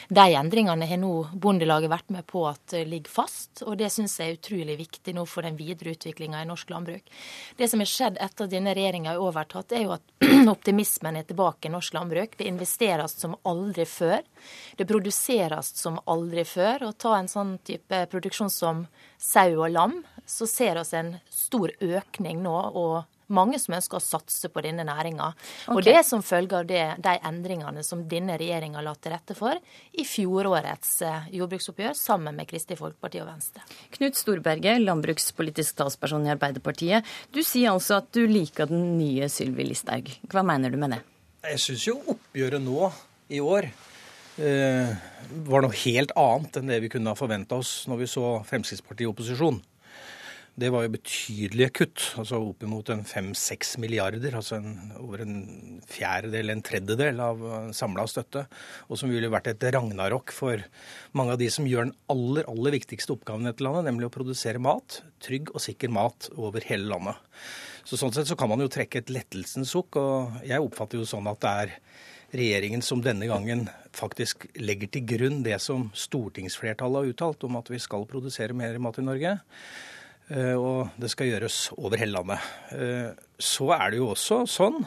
De 0.08 0.28
endringene 0.40 0.88
har 0.88 1.02
nå 1.02 1.14
Bondelaget 1.34 1.92
vært 1.92 2.14
med 2.16 2.28
på 2.30 2.46
at 2.48 2.78
ligger 2.88 3.12
fast, 3.12 3.64
og 3.66 3.76
det 3.82 3.92
syns 3.92 4.18
jeg 4.20 4.32
er 4.32 4.40
utrolig 4.40 4.78
viktig 4.80 5.16
nå 5.18 5.26
for 5.28 5.44
den 5.44 5.58
videre 5.60 5.96
utviklinga 5.98 6.44
i 6.44 6.48
norsk 6.48 6.72
landbruk. 6.72 7.12
Det 7.58 7.68
som 7.68 7.84
har 7.84 7.92
skjedd 7.92 8.22
etter 8.24 8.48
at 8.48 8.54
denne 8.54 8.76
regjeringa 8.78 9.14
har 9.14 9.24
overtatt, 9.24 9.76
er 9.76 9.84
jo 9.88 9.96
at 9.98 10.28
optimismen 10.56 11.20
er 11.20 11.28
tilbake 11.28 11.68
i 11.68 11.74
norsk 11.74 11.98
landbruk. 11.98 12.38
Det 12.40 12.48
investeres 12.48 13.18
som 13.20 13.36
aldri 13.44 13.88
før. 13.90 14.24
Det 14.78 14.88
produseres 14.88 15.74
som 15.76 16.00
aldri 16.06 16.46
før. 16.48 16.88
Og 16.90 16.98
ta 17.02 17.18
en 17.18 17.32
sånn 17.32 17.58
type 17.68 17.97
produksjon 18.12 18.52
som 18.54 18.86
sau 19.18 19.50
og 19.58 19.70
lam, 19.74 20.00
så 20.28 20.48
ser 20.50 20.80
vi 20.84 20.98
en 20.98 21.14
stor 21.34 21.74
økning 21.82 22.44
nå. 22.44 22.58
og 22.74 23.06
mange 23.28 23.60
som 23.60 23.76
ønsker 23.78 24.00
å 24.00 24.04
satse 24.04 24.50
på 24.52 24.62
denne 24.64 24.86
næringa. 24.88 25.32
Okay. 25.66 25.74
Og 25.76 25.82
det 25.86 25.96
er 26.00 26.06
som 26.08 26.24
følge 26.24 26.62
av 26.62 26.68
det, 26.70 26.84
de 27.04 27.16
endringene 27.28 27.84
som 27.84 28.06
denne 28.10 28.38
regjeringa 28.40 28.84
la 28.86 28.94
til 28.96 29.14
rette 29.14 29.36
for 29.38 29.58
i 29.92 30.06
fjorårets 30.08 30.94
eh, 31.04 31.28
jordbruksoppgjør, 31.36 31.98
sammen 31.98 32.38
med 32.40 32.50
Kristelig 32.50 32.80
Folkeparti 32.80 33.22
og 33.24 33.28
Venstre. 33.28 33.66
Knut 33.98 34.20
Storberget, 34.20 34.80
landbrukspolitisk 34.84 35.82
talsperson 35.82 36.28
i 36.28 36.32
Arbeiderpartiet. 36.36 37.08
Du 37.36 37.44
sier 37.44 37.74
altså 37.74 38.00
at 38.02 38.10
du 38.16 38.24
liker 38.32 38.72
den 38.72 38.96
nye 39.00 39.28
Sylvi 39.32 39.68
Listhaug. 39.68 40.14
Hva 40.32 40.46
mener 40.48 40.72
du 40.72 40.80
med 40.80 40.96
det? 40.96 41.04
Jeg 41.48 41.64
syns 41.64 41.86
jo 41.88 42.00
oppgjøret 42.16 42.64
nå 42.64 42.90
i 43.36 43.44
år 43.44 43.68
Eh, 43.68 43.97
var 44.38 45.64
noe 45.66 45.80
helt 45.84 46.14
annet 46.20 46.60
enn 46.60 46.70
det 46.70 46.82
vi 46.84 46.92
kunne 46.94 47.10
ha 47.14 47.18
forventa 47.18 47.58
oss 47.58 47.88
når 47.90 48.04
vi 48.04 48.10
så 48.12 48.28
Fremskrittspartiet 48.48 49.08
i 49.08 49.10
opposisjon. 49.10 49.58
Det 50.58 50.72
var 50.74 50.88
jo 50.88 50.94
betydelige 50.96 51.70
kutt, 51.84 52.04
altså 52.18 52.40
oppimot 52.42 52.90
fem-seks 53.06 53.76
milliarder. 53.78 54.34
Altså 54.40 54.58
en, 54.58 54.72
over 54.98 55.22
en 55.22 55.36
fjerdedel, 55.86 56.50
en 56.50 56.64
tredjedel 56.66 57.22
av 57.22 57.44
samla 57.78 58.08
støtte. 58.10 58.48
Og 58.90 58.98
som 58.98 59.14
ville 59.14 59.30
vært 59.30 59.52
et 59.52 59.68
ragnarok 59.76 60.34
for 60.34 60.64
mange 61.14 61.36
av 61.36 61.42
de 61.44 61.52
som 61.54 61.70
gjør 61.70 61.92
den 61.92 61.96
aller, 62.10 62.50
aller 62.50 62.74
viktigste 62.74 63.14
oppgaven 63.14 63.46
i 63.46 63.52
dette 63.52 63.68
landet, 63.68 63.86
nemlig 63.86 64.10
å 64.10 64.16
produsere 64.18 64.58
mat. 64.58 65.04
Trygg 65.22 65.54
og 65.54 65.62
sikker 65.62 65.94
mat 65.94 66.32
over 66.34 66.66
hele 66.66 66.90
landet. 66.90 67.22
Så 67.88 67.96
Sånn 67.96 68.12
sett 68.12 68.28
så 68.28 68.36
kan 68.36 68.50
man 68.52 68.60
jo 68.60 68.68
trekke 68.68 69.00
et 69.00 69.12
lettelsens 69.16 69.72
sukk. 69.72 69.96
Og 70.02 70.42
jeg 70.44 70.60
oppfatter 70.60 71.00
jo 71.00 71.08
sånn 71.08 71.30
at 71.32 71.40
det 71.44 71.52
er 71.64 71.76
regjeringen 72.36 72.82
som 72.84 73.00
denne 73.00 73.30
gangen 73.30 73.70
faktisk 73.96 74.50
legger 74.60 74.92
til 74.92 75.06
grunn 75.08 75.40
det 75.46 75.56
som 75.64 75.86
stortingsflertallet 75.96 77.00
har 77.00 77.14
uttalt 77.14 77.46
om 77.48 77.56
at 77.56 77.72
vi 77.72 77.80
skal 77.80 78.04
produsere 78.10 78.58
mer 78.58 78.76
mat 78.84 79.00
i 79.00 79.06
Norge. 79.08 79.38
Eh, 80.28 80.56
og 80.60 81.00
det 81.00 81.14
skal 81.14 81.32
gjøres 81.32 81.62
over 81.80 82.02
hele 82.02 82.18
landet. 82.18 82.52
Eh, 82.76 83.16
så 83.40 83.72
er 83.78 83.94
det 83.94 84.02
jo 84.02 84.12
også 84.12 84.42
sånn 84.52 84.82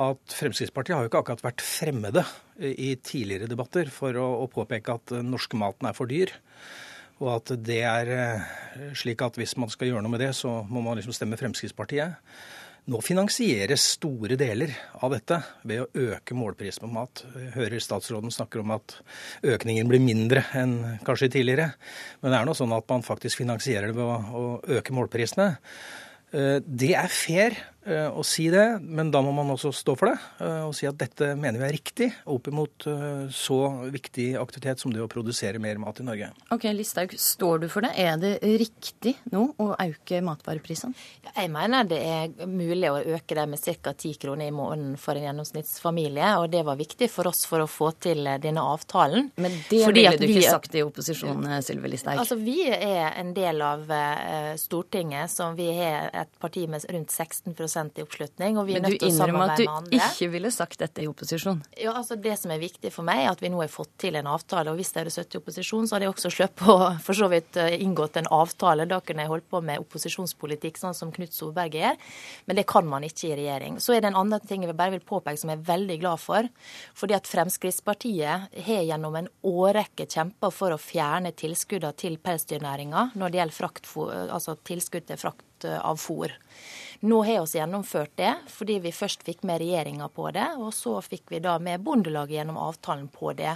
at 0.00 0.36
Fremskrittspartiet 0.40 0.96
har 0.96 1.04
jo 1.04 1.12
ikke 1.12 1.20
akkurat 1.26 1.44
vært 1.44 1.62
fremmede 1.62 2.24
i 2.56 2.94
tidligere 3.04 3.50
debatter 3.52 3.92
for 3.92 4.16
å 4.16 4.48
påpeke 4.50 4.96
at 4.96 5.12
den 5.12 5.28
norske 5.34 5.60
maten 5.60 5.86
er 5.90 5.94
for 5.94 6.10
dyr. 6.10 6.32
Og 7.24 7.30
at 7.38 7.54
det 7.64 7.80
er 7.88 8.10
slik 8.98 9.22
at 9.24 9.38
hvis 9.40 9.56
man 9.56 9.72
skal 9.72 9.88
gjøre 9.88 10.04
noe 10.04 10.12
med 10.12 10.20
det, 10.20 10.34
så 10.36 10.60
må 10.68 10.82
man 10.84 10.98
liksom 10.98 11.16
stemme 11.16 11.38
Fremskrittspartiet. 11.40 12.20
Nå 12.84 12.98
finansieres 13.00 13.80
store 13.94 14.36
deler 14.36 14.74
av 15.00 15.14
dette 15.14 15.38
ved 15.64 15.80
å 15.80 16.02
øke 16.12 16.36
målprisen 16.36 16.84
på 16.84 16.90
mat. 16.92 17.22
Jeg 17.32 17.54
hører 17.54 17.80
statsråden 17.80 18.34
snakker 18.34 18.60
om 18.60 18.74
at 18.76 18.98
økningen 19.54 19.88
blir 19.88 20.04
mindre 20.04 20.44
enn 20.60 20.98
kanskje 21.06 21.30
tidligere. 21.38 21.70
Men 22.20 22.34
det 22.34 22.40
er 22.42 22.50
nå 22.50 22.56
sånn 22.58 22.76
at 22.76 22.84
man 22.92 23.06
faktisk 23.06 23.40
finansierer 23.40 23.88
det 23.88 23.96
ved 23.96 24.34
å 24.36 24.44
øke 24.76 24.96
målprisene. 24.96 25.54
Det 26.34 26.92
er 26.98 27.08
fair 27.08 27.56
Eh, 27.56 27.73
å 27.84 28.22
si 28.24 28.46
det, 28.52 28.78
men 28.80 29.10
da 29.12 29.20
må 29.24 29.32
man 29.36 29.50
også 29.52 29.72
stå 29.74 29.94
for 29.98 30.08
det 30.08 30.16
eh, 30.40 30.62
og 30.64 30.72
si 30.76 30.86
at 30.88 30.96
dette 31.00 31.32
mener 31.36 31.60
vi 31.60 31.66
er 31.66 31.74
riktig 31.74 32.08
opp 32.30 32.48
imot 32.48 32.86
eh, 32.88 33.26
så 33.34 33.58
viktig 33.92 34.30
aktivitet 34.40 34.80
som 34.80 34.92
det 34.94 35.02
å 35.04 35.08
produsere 35.10 35.60
mer 35.62 35.80
mat 35.82 36.00
i 36.00 36.06
Norge. 36.06 36.30
Ok, 36.54 36.66
Listhaug, 36.72 37.12
står 37.20 37.64
du 37.64 37.68
for 37.72 37.84
det? 37.84 37.92
Er 38.00 38.16
det 38.20 38.32
riktig 38.60 39.14
nå 39.32 39.46
å 39.60 39.70
øke 39.74 40.22
matvareprisene? 40.24 40.96
Jeg 41.28 41.50
mener 41.52 41.88
det 41.90 42.00
er 42.00 42.48
mulig 42.48 42.90
å 42.90 43.00
øke 43.16 43.36
det 43.36 43.46
med 43.50 43.60
ca. 43.64 43.92
10 43.92 44.16
kroner 44.22 44.48
i 44.48 44.54
måneden 44.54 44.96
for 45.00 45.18
en 45.18 45.28
gjennomsnittsfamilie, 45.28 46.30
og 46.40 46.48
det 46.54 46.64
var 46.66 46.80
viktig 46.80 47.10
for 47.12 47.28
oss 47.30 47.44
for 47.48 47.64
å 47.64 47.68
få 47.70 47.90
til 48.06 48.24
denne 48.40 48.64
avtalen. 48.64 49.30
Men 49.36 49.58
det 49.68 49.82
Fordi 49.84 50.06
ville 50.06 50.20
du 50.20 50.26
vi, 50.28 50.38
ikke 50.40 50.56
sagt 50.56 50.78
i 50.78 50.84
opposisjon, 50.86 51.46
Sylvi 51.64 51.92
Listhaug? 51.92 52.22
Altså, 52.22 52.38
vi 52.40 52.64
er 52.70 53.12
en 53.20 53.34
del 53.36 53.60
av 53.64 53.84
Stortinget, 54.60 55.32
som 55.32 55.56
vi 55.58 55.68
har 55.76 56.10
et 56.24 56.32
parti 56.40 56.64
med 56.70 56.84
rundt 56.94 57.12
16 57.12 57.54
i 57.74 58.04
oppslutning. 58.04 58.58
og 58.58 58.66
vi 58.68 58.76
er 58.78 58.84
nødt 58.84 58.98
til 59.00 59.10
å 59.10 59.16
samarbeide 59.16 59.66
med 59.66 59.72
andre. 59.74 59.90
Men 59.90 59.90
du 59.90 59.90
innrømmer 59.90 59.90
at 59.90 59.90
du 59.90 59.98
ikke 59.98 60.30
ville 60.32 60.52
sagt 60.54 60.78
dette 60.80 61.02
i 61.02 61.08
opposisjon? 61.10 61.62
Ja, 61.80 61.94
altså 61.98 62.16
Det 62.16 62.36
som 62.38 62.52
er 62.54 62.62
viktig 62.62 62.92
for 62.94 63.06
meg, 63.06 63.24
er 63.24 63.32
at 63.32 63.42
vi 63.42 63.50
nå 63.52 63.60
har 63.60 63.72
fått 63.72 63.92
til 63.98 64.16
en 64.16 64.30
avtale. 64.30 64.70
og 64.70 64.78
Hvis 64.78 64.92
jeg 64.94 65.02
hadde 65.02 65.14
sittet 65.14 65.36
i 65.36 65.40
opposisjon, 65.42 65.88
så 65.88 65.96
hadde 65.96 66.08
jeg 66.08 66.14
også 66.14 66.32
sluppet 66.32 66.68
å 66.68 66.78
for 67.04 67.18
så 67.18 67.28
vidt 67.32 67.58
eh, 67.60 67.76
inngått 67.84 68.18
en 68.20 68.30
avtale. 68.30 68.86
Da 68.90 69.00
kunne 69.00 69.24
jeg 69.24 69.32
holdt 69.32 69.48
på 69.50 69.60
med 69.64 69.82
opposisjonspolitikk, 69.82 70.78
sånn 70.80 70.96
som 70.96 71.12
Knut 71.14 71.34
Solberg 71.34 71.78
gjør. 71.78 71.98
Men 72.46 72.60
det 72.60 72.66
kan 72.70 72.86
man 72.88 73.06
ikke 73.06 73.32
i 73.32 73.38
regjering. 73.38 73.80
Så 73.82 73.94
er 73.94 74.04
det 74.04 74.12
en 74.12 74.20
annen 74.22 74.46
ting 74.46 74.64
jeg 74.64 74.76
bare 74.76 74.94
vil 74.96 75.04
påpeke 75.04 75.40
som 75.40 75.52
jeg 75.52 75.60
er 75.60 75.68
veldig 75.68 75.98
glad 76.02 76.22
for. 76.22 76.48
Fordi 76.94 77.16
at 77.18 77.30
Fremskrittspartiet 77.30 78.54
har 78.66 78.86
gjennom 78.88 79.18
en 79.18 79.30
årrekke 79.44 80.06
kjempa 80.10 80.50
for 80.54 80.74
å 80.74 80.80
fjerne 80.80 81.34
tilskuddene 81.36 81.96
til 81.98 82.18
pelsdyrnæringa 82.22 83.10
når 83.18 83.32
det 83.32 83.40
gjelder 83.40 83.58
frakt, 83.58 83.90
altså 84.34 84.56
tilskudd 84.66 85.08
til 85.08 85.20
frakt 85.20 85.64
av 85.64 86.00
fôr. 86.00 86.32
Nå 87.04 87.18
har 87.24 87.44
vi 87.44 87.58
gjennomført 87.58 88.14
det, 88.16 88.32
fordi 88.48 88.78
vi 88.80 88.90
først 88.92 89.26
fikk 89.26 89.42
med 89.44 89.60
regjeringa 89.60 90.06
på 90.08 90.30
det, 90.32 90.46
og 90.56 90.70
så 90.72 90.94
fikk 91.04 91.28
vi 91.34 91.40
da 91.44 91.58
med 91.60 91.82
Bondelaget 91.84 92.38
gjennom 92.38 92.56
avtalen 92.56 93.10
på 93.12 93.34
det. 93.36 93.50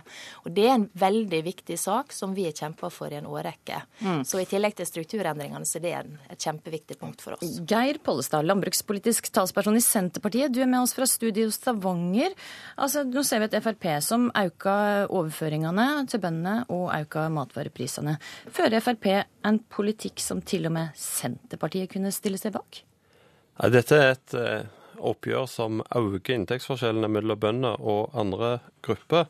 Og 0.44 0.50
Det 0.52 0.66
er 0.66 0.74
en 0.74 0.88
veldig 0.92 1.40
viktig 1.46 1.78
sak 1.80 2.12
som 2.12 2.34
vi 2.36 2.44
har 2.44 2.52
kjempa 2.52 2.90
for 2.92 3.08
i 3.08 3.16
en 3.16 3.28
årrekke. 3.30 3.80
Mm. 4.04 4.20
Så 4.28 4.42
i 4.42 4.44
tillegg 4.48 4.76
til 4.76 4.88
strukturendringene, 4.90 5.64
så 5.64 5.80
det 5.80 5.92
er 5.96 6.10
et 6.28 6.44
kjempeviktig 6.44 6.98
punkt 7.00 7.24
for 7.24 7.38
oss. 7.38 7.54
Geir 7.64 8.00
Pollestad, 8.04 8.44
landbrukspolitisk 8.44 9.30
talsperson 9.32 9.80
i 9.80 9.84
Senterpartiet. 9.84 10.52
Du 10.52 10.60
er 10.60 10.68
med 10.68 10.82
oss 10.82 10.92
fra 10.98 11.08
studio 11.08 11.48
Stavanger. 11.54 12.36
Altså, 12.76 13.06
nå 13.08 13.24
ser 13.24 13.40
vi 13.40 13.48
et 13.48 13.58
Frp 13.64 13.88
som 14.04 14.28
auka 14.36 14.76
overføringene 15.08 15.88
til 16.10 16.20
bøndene 16.20 16.66
og 16.68 16.90
auka 16.92 17.30
matvareprisene. 17.32 18.18
Fører 18.52 18.84
Frp 18.84 19.08
en 19.48 19.62
politikk 19.72 20.20
som 20.20 20.44
til 20.44 20.68
og 20.68 20.76
med 20.76 20.92
Senterpartiet 21.00 21.88
kunne 21.96 22.12
stille 22.12 22.36
seg 22.40 22.52
bak? 22.58 22.82
Dette 23.58 23.96
er 23.98 24.12
et 24.12 24.34
eh, 24.38 24.66
oppgjør 25.02 25.48
som 25.50 25.80
øker 25.82 26.36
inntektsforskjellene 26.36 27.08
mellom 27.10 27.40
bønder 27.42 27.80
og 27.82 28.14
andre 28.14 28.60
grupper. 28.86 29.26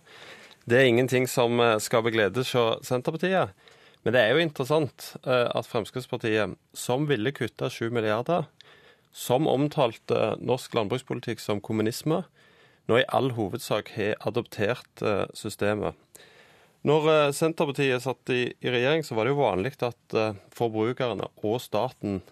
Det 0.69 0.77
er 0.77 0.91
ingenting 0.91 1.25
som 1.25 1.57
eh, 1.65 1.79
skaper 1.81 2.13
glede 2.13 2.45
hos 2.45 2.85
Senterpartiet. 2.85 3.57
Men 4.05 4.13
det 4.15 4.21
er 4.21 4.37
jo 4.37 4.45
interessant 4.45 5.15
eh, 5.25 5.49
at 5.49 5.71
Fremskrittspartiet, 5.71 6.59
som 6.77 7.09
ville 7.09 7.33
kutte 7.33 7.73
7 7.73 7.89
milliarder, 7.89 8.45
som 9.17 9.49
omtalte 9.49 10.35
norsk 10.45 10.77
landbrukspolitikk 10.77 11.41
som 11.41 11.65
kommunisme, 11.65 12.21
nå 12.89 13.01
i 13.01 13.09
all 13.09 13.33
hovedsak 13.37 13.95
har 13.97 14.21
adoptert 14.29 15.03
systemet. 15.37 15.97
Når 16.89 17.33
Senterpartiet 17.37 18.05
satt 18.05 18.31
i, 18.33 18.47
regjering, 18.65 19.03
så 19.05 19.17
var 19.17 19.27
det 19.27 19.35
jo 19.35 19.41
vanlig 19.43 19.75
at 19.85 20.17
forbrukerne 20.57 21.27
og 21.45 21.59
staten 21.61 22.23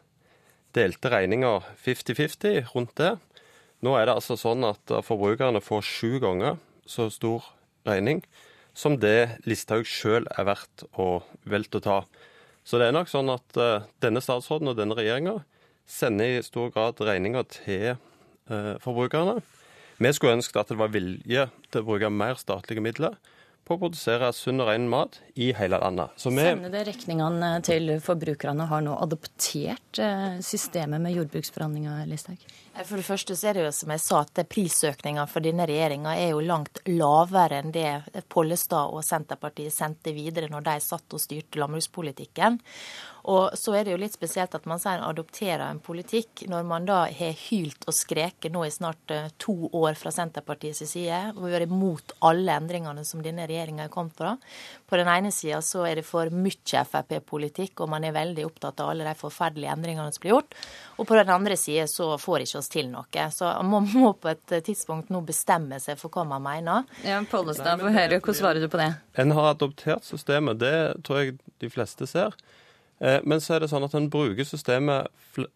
delte 0.76 1.10
regninga 1.12 1.58
50-50 1.84 2.72
rundt 2.74 2.94
det. 3.00 3.14
Nå 3.84 3.96
er 3.96 4.08
det 4.08 4.16
altså 4.16 4.36
sånn 4.40 4.64
at 4.68 4.92
forbrukerne 5.04 5.62
får 5.64 5.84
sju 5.84 6.18
ganger 6.22 6.60
så 6.88 7.08
stor 7.12 7.44
regning 7.88 8.22
som 8.76 8.98
det 9.00 9.40
Listhaug 9.48 9.88
sjøl 9.88 10.26
er 10.36 10.48
verdt 10.48 10.84
å 11.00 11.22
velte 11.48 11.80
å 11.80 11.84
ta. 11.84 11.98
Så 12.66 12.80
det 12.80 12.90
er 12.90 12.96
nok 12.96 13.08
sånn 13.08 13.30
at 13.32 13.60
uh, 13.60 13.86
denne 14.04 14.20
statsråden 14.22 14.72
og 14.72 14.76
denne 14.78 14.96
regjeringa 14.98 15.38
sender 15.88 16.36
i 16.36 16.44
stor 16.44 16.72
grad 16.74 17.00
regninga 17.00 17.44
til 17.48 17.94
uh, 17.94 18.74
forbrukerne. 18.82 19.38
Vi 19.96 20.12
skulle 20.12 20.36
ønsket 20.36 20.60
at 20.60 20.72
det 20.72 20.80
var 20.80 20.92
vilje 20.92 21.46
til 21.70 21.80
å 21.80 21.86
bruke 21.86 22.12
mer 22.12 22.36
statlige 22.40 22.84
midler 22.84 23.16
på 23.66 23.74
å 23.74 23.80
produsere 23.80 24.28
sunn 24.34 24.62
og 24.62 24.70
ren 24.70 24.86
mat 24.90 25.18
i 25.34 25.50
hele 25.58 25.80
landet. 25.82 26.14
Så 26.20 26.30
vi... 26.30 26.44
Sender 26.44 26.70
det 26.70 26.84
regningene 26.86 27.50
til 27.66 27.96
forbrukerne 28.02 28.68
har 28.70 28.84
nå 28.86 28.94
adoptert 29.02 30.00
eh, 30.02 30.38
systemet 30.44 31.02
med 31.02 31.16
jordbruksforhandlinger, 31.16 32.04
Listhaug? 32.06 32.46
For 32.84 33.00
det 33.00 33.06
første 33.06 33.34
så 33.38 33.48
er 33.48 33.56
det 33.56 33.64
jo 33.64 33.72
som 33.72 33.90
jeg 33.94 34.02
sa, 34.04 34.20
at 34.22 34.40
prisøkninga 34.52 35.24
for 35.30 35.44
denne 35.44 35.64
regjeringa 35.68 36.12
er 36.20 36.34
jo 36.34 36.44
langt 36.44 36.82
lavere 36.90 37.62
enn 37.62 37.72
det 37.72 38.22
Pollestad 38.32 38.92
og 38.92 39.04
Senterpartiet 39.06 39.74
sendte 39.74 40.12
videre 40.14 40.50
når 40.52 40.66
de 40.66 40.74
satt 40.84 41.16
og 41.16 41.22
styrte 41.22 41.62
landbrukspolitikken. 41.62 42.60
Og 43.26 43.56
så 43.58 43.74
er 43.74 43.86
det 43.86 43.94
jo 43.94 43.98
litt 43.98 44.14
spesielt 44.14 44.54
at 44.54 44.66
man 44.70 44.78
sier 44.78 45.02
adopterer 45.02 45.64
en 45.66 45.80
politikk, 45.82 46.44
når 46.50 46.66
man 46.68 46.84
da 46.86 47.00
har 47.10 47.34
hylt 47.48 47.86
og 47.90 47.94
skreket 47.96 48.54
nå 48.54 48.62
i 48.66 48.70
snart 48.70 49.10
eh, 49.10 49.32
to 49.42 49.54
år 49.74 49.96
fra 49.98 50.12
Senterpartiets 50.14 50.84
side, 50.86 51.18
og 51.34 51.48
vært 51.50 51.66
imot 51.66 52.14
alle 52.26 52.54
endringene 52.54 53.02
som 53.06 53.24
denne 53.24 53.48
regjeringa 53.50 53.88
har 53.88 53.92
kommet 53.92 54.14
fra. 54.18 54.36
På 54.86 55.00
den 55.00 55.10
ene 55.10 55.32
sida 55.34 55.58
så 55.64 55.82
er 55.88 55.98
det 55.98 56.06
for 56.06 56.30
mye 56.30 56.84
Frp-politikk, 56.86 57.82
og 57.82 57.90
man 57.90 58.06
er 58.06 58.14
veldig 58.14 58.44
opptatt 58.46 58.84
av 58.84 58.92
alle 58.92 59.06
de 59.08 59.14
forferdelige 59.18 59.74
endringene 59.74 60.14
som 60.14 60.22
blir 60.22 60.36
gjort. 60.36 60.54
Og 61.00 61.08
på 61.08 61.18
den 61.18 61.32
andre 61.34 61.56
sida 61.58 61.88
så 61.90 62.12
får 62.22 62.44
ikke 62.44 62.60
oss 62.60 62.70
til 62.70 62.92
noe. 62.92 63.26
Så 63.34 63.50
man 63.66 63.88
må 63.90 64.12
på 64.14 64.30
et 64.30 64.54
tidspunkt 64.66 65.10
nå 65.10 65.24
bestemme 65.26 65.80
seg 65.82 65.98
for 65.98 66.14
hva 66.14 66.22
man 66.30 66.44
mener. 66.46 66.86
Ja, 67.02 67.18
Pollestad, 67.26 67.82
få 67.82 67.90
høre. 67.90 68.20
Hvordan 68.20 68.38
svarer 68.38 68.62
du 68.62 68.70
på 68.70 68.78
det? 68.80 68.92
En 69.18 69.34
har 69.34 69.50
adoptert 69.56 70.06
systemet, 70.06 70.62
det 70.62 70.76
tror 71.02 71.24
jeg 71.24 71.36
de 71.62 71.72
fleste 71.72 72.06
ser. 72.06 72.36
Eh, 73.00 73.20
men 73.24 73.42
så 73.42 73.56
er 73.56 73.62
det 73.62 73.70
sånn 73.72 73.84
at 73.86 73.94
en 73.96 74.08
bruker 74.12 74.46
systemet 74.46 75.10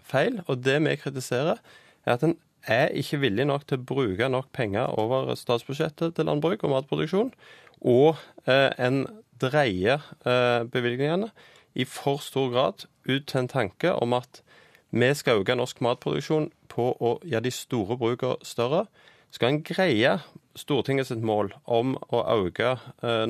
feil. 0.05 0.41
Og 0.49 0.61
det 0.65 0.79
vi 0.85 0.97
kritiserer, 1.01 1.61
er 2.05 2.17
at 2.17 2.25
en 2.27 2.37
er 2.69 2.93
ikke 2.97 3.23
villig 3.23 3.47
nok 3.49 3.65
til 3.69 3.81
å 3.81 3.87
bruke 3.89 4.29
nok 4.29 4.51
penger 4.53 4.93
over 5.01 5.33
statsbudsjettet 5.39 6.17
til 6.17 6.29
landbruk 6.29 6.65
og 6.65 6.75
matproduksjon. 6.75 7.33
Og 7.81 8.21
eh, 8.45 8.69
en 8.77 9.07
dreier 9.41 10.05
eh, 10.29 10.67
bevilgningene 10.69 11.31
i 11.79 11.87
for 11.89 12.21
stor 12.21 12.51
grad 12.53 12.85
ut 13.09 13.25
til 13.31 13.41
en 13.41 13.49
tanke 13.49 13.95
om 13.97 14.12
at 14.19 14.43
vi 14.91 15.09
skal 15.15 15.41
øke 15.41 15.55
norsk 15.57 15.81
matproduksjon 15.87 16.51
på 16.69 16.91
å 16.99 17.15
gjøre 17.25 17.47
de 17.47 17.55
store 17.55 17.97
brukene 17.97 18.45
større. 18.45 18.85
Skal 19.31 19.55
en 19.55 19.65
greie 19.65 20.19
Stortingets 20.59 21.12
mål 21.15 21.53
om 21.71 21.95
å 22.11 22.25
øke 22.43 22.75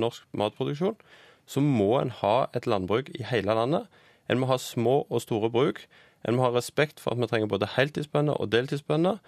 norsk 0.00 0.24
matproduksjon, 0.32 0.96
så 1.44 1.60
må 1.60 1.98
en 2.00 2.10
ha 2.22 2.48
et 2.56 2.64
landbruk 2.66 3.10
i 3.12 3.26
hele 3.28 3.52
landet 3.54 3.99
en 4.30 4.40
må 4.40 4.48
ha 4.50 4.58
små 4.62 5.02
og 5.10 5.22
store 5.24 5.50
bruk. 5.50 5.84
En 6.28 6.36
må 6.36 6.46
ha 6.46 6.52
respekt 6.54 7.00
for 7.00 7.14
at 7.14 7.20
vi 7.20 7.28
trenger 7.30 7.50
både 7.50 7.68
heltidsbønder 7.76 8.40
og 8.40 8.52
deltidsbønder. 8.52 9.20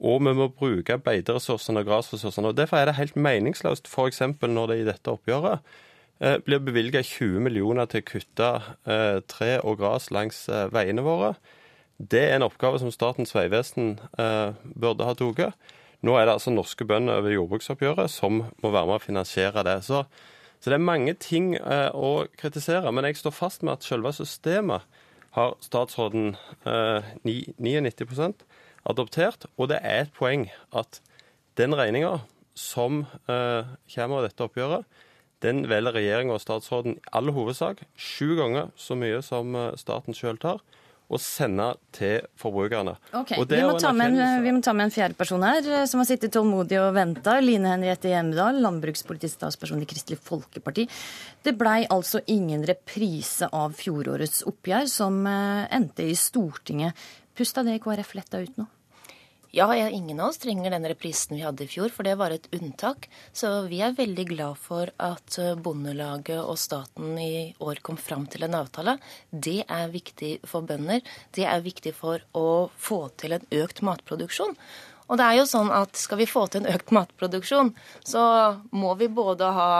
Og 0.00 0.24
vi 0.24 0.32
må 0.36 0.48
bruke 0.48 0.96
beiteressursene 0.98 1.82
og 1.82 1.88
grasressursene. 1.90 2.52
Og 2.52 2.56
Derfor 2.56 2.80
er 2.80 2.88
det 2.88 2.98
helt 2.98 3.16
meningsløst 3.16 3.88
f.eks. 3.88 4.22
når 4.42 4.72
det 4.72 4.78
i 4.80 4.86
dette 4.88 5.12
oppgjøret 5.12 5.60
eh, 6.20 6.38
blir 6.44 6.62
bevilget 6.64 7.06
20 7.06 7.40
millioner 7.44 7.88
til 7.90 8.00
å 8.00 8.08
kutte 8.08 8.50
eh, 8.88 9.20
tre 9.28 9.58
og 9.60 9.78
gras 9.82 10.10
langs 10.10 10.46
eh, 10.48 10.68
veiene 10.72 11.04
våre. 11.04 11.34
Det 12.00 12.22
er 12.30 12.38
en 12.38 12.48
oppgave 12.48 12.80
som 12.80 12.92
Statens 12.92 13.34
vegvesen 13.36 13.98
eh, 14.18 14.56
burde 14.72 15.04
ha 15.04 15.14
tatt. 15.14 15.60
Nå 16.00 16.16
er 16.16 16.24
det 16.24 16.38
altså 16.38 16.52
norske 16.54 16.86
bønder 16.88 17.20
over 17.20 17.34
jordbruksoppgjøret 17.34 18.08
som 18.08 18.40
må 18.40 18.70
være 18.72 18.88
med 18.88 18.96
å 18.96 19.04
finansiere 19.04 19.64
det. 19.66 19.82
Så 19.84 20.06
så 20.60 20.70
det 20.70 20.76
er 20.76 20.84
mange 20.84 21.14
ting 21.16 21.54
eh, 21.56 21.88
å 21.96 22.26
kritisere. 22.36 22.90
Men 22.92 23.08
jeg 23.08 23.16
står 23.16 23.32
fast 23.32 23.62
med 23.64 23.78
at 23.78 23.86
selve 23.86 24.12
systemet 24.12 24.84
har 25.36 25.54
statsråden 25.64 26.34
eh, 26.68 27.06
99 27.24 28.44
adoptert. 28.84 29.46
Og 29.56 29.70
det 29.72 29.80
er 29.80 30.04
et 30.04 30.12
poeng 30.16 30.50
at 30.76 31.00
den 31.56 31.76
regninga 31.76 32.18
som 32.58 33.06
eh, 33.30 33.64
kommer 33.94 34.20
av 34.20 34.28
dette 34.28 34.44
oppgjøret, 34.44 35.00
den 35.40 35.64
velger 35.70 35.96
regjeringa 35.96 36.36
og 36.36 36.42
statsråden 36.42 36.98
i 36.98 37.12
all 37.16 37.32
hovedsak 37.32 37.80
sju 37.96 38.34
ganger 38.36 38.68
så 38.76 38.96
mye 39.00 39.22
som 39.24 39.56
eh, 39.56 39.72
staten 39.80 40.16
sjøl 40.16 40.40
tar. 40.42 40.60
Å 41.10 41.18
sende 41.18 41.66
til 41.94 42.22
forbrukerne. 42.38 42.94
Ok, 43.18 43.34
vi 43.34 43.60
må, 43.66 43.74
en, 43.74 44.18
vi 44.44 44.52
må, 44.54 44.62
ta 44.62 44.74
med 44.76 44.86
en 44.86 44.94
fjerde 44.94 45.18
person 45.18 45.42
her, 45.42 45.60
eh, 45.66 45.86
som 45.90 46.02
har 46.02 46.08
sittet 46.08 46.32
tålmodig 46.36 46.78
og 46.78 46.94
venta. 46.94 47.38
Line 47.42 47.72
Henriette 47.72 48.12
Hjemdal, 48.12 48.62
landbrukspolitisk 48.62 49.42
talsperson 49.42 49.82
i 49.82 49.88
Kristelig 49.90 50.20
Folkeparti. 50.22 50.86
Det 51.42 51.56
blei 51.58 51.82
altså 51.90 52.22
ingen 52.30 52.62
reprise 52.68 53.50
av 53.50 53.74
fjorårets 53.78 54.44
oppgjør, 54.50 54.90
som 54.90 55.22
eh, 55.26 55.64
endte 55.74 56.06
i 56.06 56.18
Stortinget. 56.18 57.08
Pusta 57.36 57.66
det 57.66 57.78
i 57.78 57.82
KrF 57.82 58.14
letta 58.18 58.42
ut 58.42 58.60
nå? 58.60 58.70
Ja, 59.52 59.74
ingen 59.76 60.20
av 60.20 60.28
oss 60.28 60.38
trenger 60.38 60.70
den 60.70 60.86
reprisen 60.86 61.36
vi 61.36 61.42
hadde 61.42 61.64
i 61.64 61.70
fjor, 61.70 61.88
for 61.90 62.06
det 62.06 62.14
var 62.20 62.30
et 62.30 62.46
unntak. 62.54 63.08
Så 63.34 63.48
vi 63.66 63.80
er 63.82 63.96
veldig 63.98 64.28
glad 64.30 64.60
for 64.62 64.92
at 65.02 65.38
eh, 65.42 65.56
Bondelaget 65.58 66.38
og 66.38 66.54
staten 66.58 67.18
i 67.18 67.50
år 67.58 67.80
kom 67.82 67.98
fram 67.98 68.28
til 68.30 68.46
en 68.46 68.54
avtale. 68.54 68.94
Det 69.30 69.64
er 69.66 69.90
viktig 69.90 70.36
for 70.46 70.62
bønder. 70.68 71.02
Det 71.34 71.48
er 71.50 71.66
viktig 71.66 71.96
for 71.98 72.22
å 72.30 72.70
få 72.78 73.00
til 73.18 73.34
en 73.34 73.48
økt 73.64 73.82
matproduksjon. 73.82 74.54
Og 75.10 75.18
det 75.18 75.26
er 75.26 75.40
jo 75.40 75.50
sånn 75.50 75.74
at 75.74 75.98
skal 75.98 76.22
vi 76.22 76.30
få 76.30 76.46
til 76.46 76.62
en 76.62 76.70
økt 76.70 76.94
matproduksjon, 76.94 77.72
så 78.06 78.22
må 78.70 78.94
vi 79.00 79.10
både 79.10 79.50
ha 79.56 79.72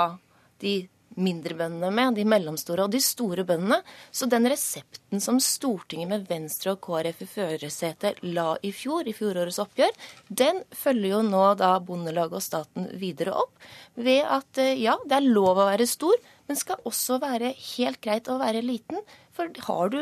de 0.65 0.81
mindre 1.19 1.57
bøndene 1.59 1.91
med, 1.95 2.15
de 2.19 2.25
mellomstore 2.29 2.85
og 2.87 2.93
de 2.95 3.01
store 3.03 3.45
bøndene. 3.49 3.81
Så 4.15 4.29
den 4.31 4.47
resepten 4.51 5.23
som 5.23 5.41
Stortinget 5.43 6.11
med 6.11 6.27
Venstre 6.31 6.75
og 6.75 6.83
KrF 6.85 7.25
i 7.25 7.29
førersetet 7.31 8.23
la 8.27 8.53
i 8.63 8.73
fjor, 8.75 9.09
i 9.09 9.15
fjorårets 9.17 9.61
oppgjør, 9.63 9.95
den 10.29 10.63
følger 10.77 11.17
jo 11.17 11.23
nå 11.27 11.45
da 11.61 11.75
Bondelaget 11.83 12.39
og 12.39 12.45
staten 12.45 12.91
videre 13.01 13.35
opp 13.43 13.71
ved 14.01 14.23
at 14.25 14.61
eh, 14.63 14.77
ja, 14.81 14.97
det 15.07 15.19
er 15.19 15.31
lov 15.31 15.59
å 15.59 15.69
være 15.71 15.89
stor, 15.91 16.17
men 16.49 16.59
skal 16.59 16.83
også 16.89 17.21
være 17.23 17.53
helt 17.77 18.01
greit 18.03 18.31
å 18.31 18.41
være 18.41 18.63
liten. 18.65 19.03
For 19.37 19.51
har 19.67 19.93
du 19.93 20.01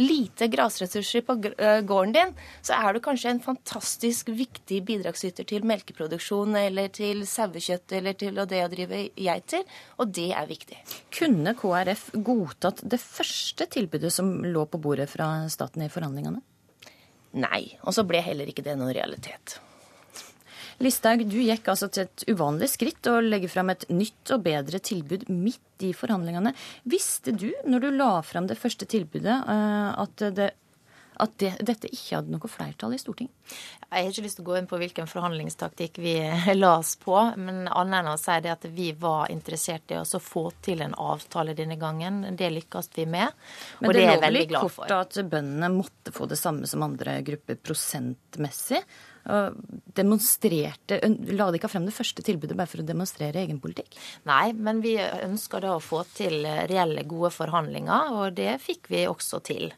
lite 0.00 0.48
grasressurser 0.52 1.24
på 1.26 1.36
eh, 1.58 1.80
gården 1.86 2.14
din, 2.14 2.32
så 2.62 2.76
er 2.76 2.94
du 2.94 3.00
kanskje 3.04 3.34
en 3.34 3.42
fantastisk 3.44 4.30
viktig 4.34 4.80
bidragsyter 4.88 5.46
til 5.48 5.66
melkeproduksjon 5.68 6.56
eller 6.58 6.90
til 6.94 7.24
sauekjøtt 7.28 7.96
eller 7.98 8.18
til 8.18 8.40
det 8.40 8.62
å 8.64 8.70
drive 8.72 9.04
geiter, 9.14 9.62
og 9.98 10.14
det 10.16 10.30
er 10.34 10.50
viktig. 10.50 10.80
Kunne 11.14 11.54
KrF 11.58 12.08
godtatt 12.26 12.82
det 12.82 13.00
første 13.02 13.68
tilbudet 13.70 14.12
som 14.14 14.36
lå 14.44 14.66
på 14.66 14.80
bordet 14.82 15.10
fra 15.12 15.30
staten 15.52 15.86
i 15.86 15.92
forhandlingene? 15.92 16.42
Nei, 17.34 17.62
og 17.82 17.94
så 17.96 18.04
ble 18.06 18.20
heller 18.22 18.50
ikke 18.50 18.62
det 18.66 18.76
noen 18.78 18.94
realitet. 18.94 19.58
Listhaug, 20.82 21.24
du 21.28 21.38
gikk 21.42 21.68
altså 21.70 21.90
til 21.92 22.08
et 22.08 22.26
uvanlig 22.30 22.70
skritt 22.72 23.06
å 23.10 23.20
legge 23.22 23.50
fram 23.52 23.70
et 23.74 23.86
nytt 23.92 24.34
og 24.34 24.42
bedre 24.46 24.80
tilbud 24.82 25.28
midt 25.30 25.86
i 25.86 25.94
forhandlingene. 25.96 26.54
Visste 26.88 27.34
du, 27.34 27.50
når 27.68 27.86
du 27.86 27.88
la 27.94 28.10
fram 28.26 28.48
det 28.50 28.58
første 28.58 28.88
tilbudet, 28.90 29.36
eh, 29.50 29.88
at, 30.02 30.24
det, 30.36 30.50
at 31.22 31.38
det, 31.42 31.52
dette 31.66 31.90
ikke 31.90 32.18
hadde 32.18 32.34
noe 32.34 32.50
flertall 32.50 32.96
i 32.96 33.00
Stortinget? 33.00 33.54
Jeg 33.94 34.08
har 34.08 34.10
ikke 34.10 34.24
lyst 34.24 34.38
til 34.40 34.44
å 34.44 34.48
gå 34.48 34.58
inn 34.58 34.68
på 34.70 34.78
hvilken 34.80 35.06
forhandlingstaktikk 35.10 36.00
vi 36.02 36.16
la 36.56 36.72
oss 36.80 36.96
på, 36.98 37.14
men 37.38 37.68
annet 37.68 38.00
enn 38.00 38.10
å 38.10 38.18
si 38.18 38.38
det 38.42 38.50
at 38.56 38.66
vi 38.74 38.90
var 38.98 39.30
interessert 39.30 39.94
i 39.94 40.00
å 40.00 40.22
få 40.22 40.48
til 40.64 40.82
en 40.82 40.96
avtale 40.98 41.54
denne 41.54 41.78
gangen. 41.78 42.24
Det 42.34 42.50
lykkes 42.56 42.90
vi 42.96 43.06
med, 43.06 43.30
men 43.78 43.90
og 43.90 43.94
det, 43.94 44.00
det 44.00 44.06
er 44.08 44.14
jeg 44.16 44.24
veldig 44.26 44.46
glad 44.54 44.68
for. 44.74 44.88
Men 44.90 44.90
det 44.90 44.98
lå 44.98 45.06
litt 45.06 45.14
kort 45.14 45.18
at 45.22 45.32
bøndene 45.36 45.74
måtte 45.78 46.14
få 46.14 46.30
det 46.30 46.40
samme 46.40 46.70
som 46.70 46.86
andre 46.86 47.20
grupper 47.26 47.60
prosentmessig 47.62 48.82
demonstrerte 49.24 50.98
La 51.32 51.46
de 51.48 51.58
ikke 51.58 51.70
frem 51.72 51.86
det 51.88 51.94
første 51.96 52.22
tilbudet 52.24 52.56
bare 52.58 52.68
for 52.68 52.82
å 52.82 52.86
demonstrere 52.86 53.40
egen 53.40 53.60
politikk? 53.62 53.96
Nei, 54.28 54.52
men 54.52 54.82
vi 54.84 54.96
ønsker 55.00 55.64
da 55.64 55.76
å 55.76 55.82
få 55.82 56.02
til 56.12 56.44
reelle, 56.44 57.06
gode 57.08 57.32
forhandlinger, 57.34 58.12
og 58.18 58.36
det 58.36 58.58
fikk 58.64 58.90
vi 58.92 59.06
også 59.08 59.40
til. 59.46 59.72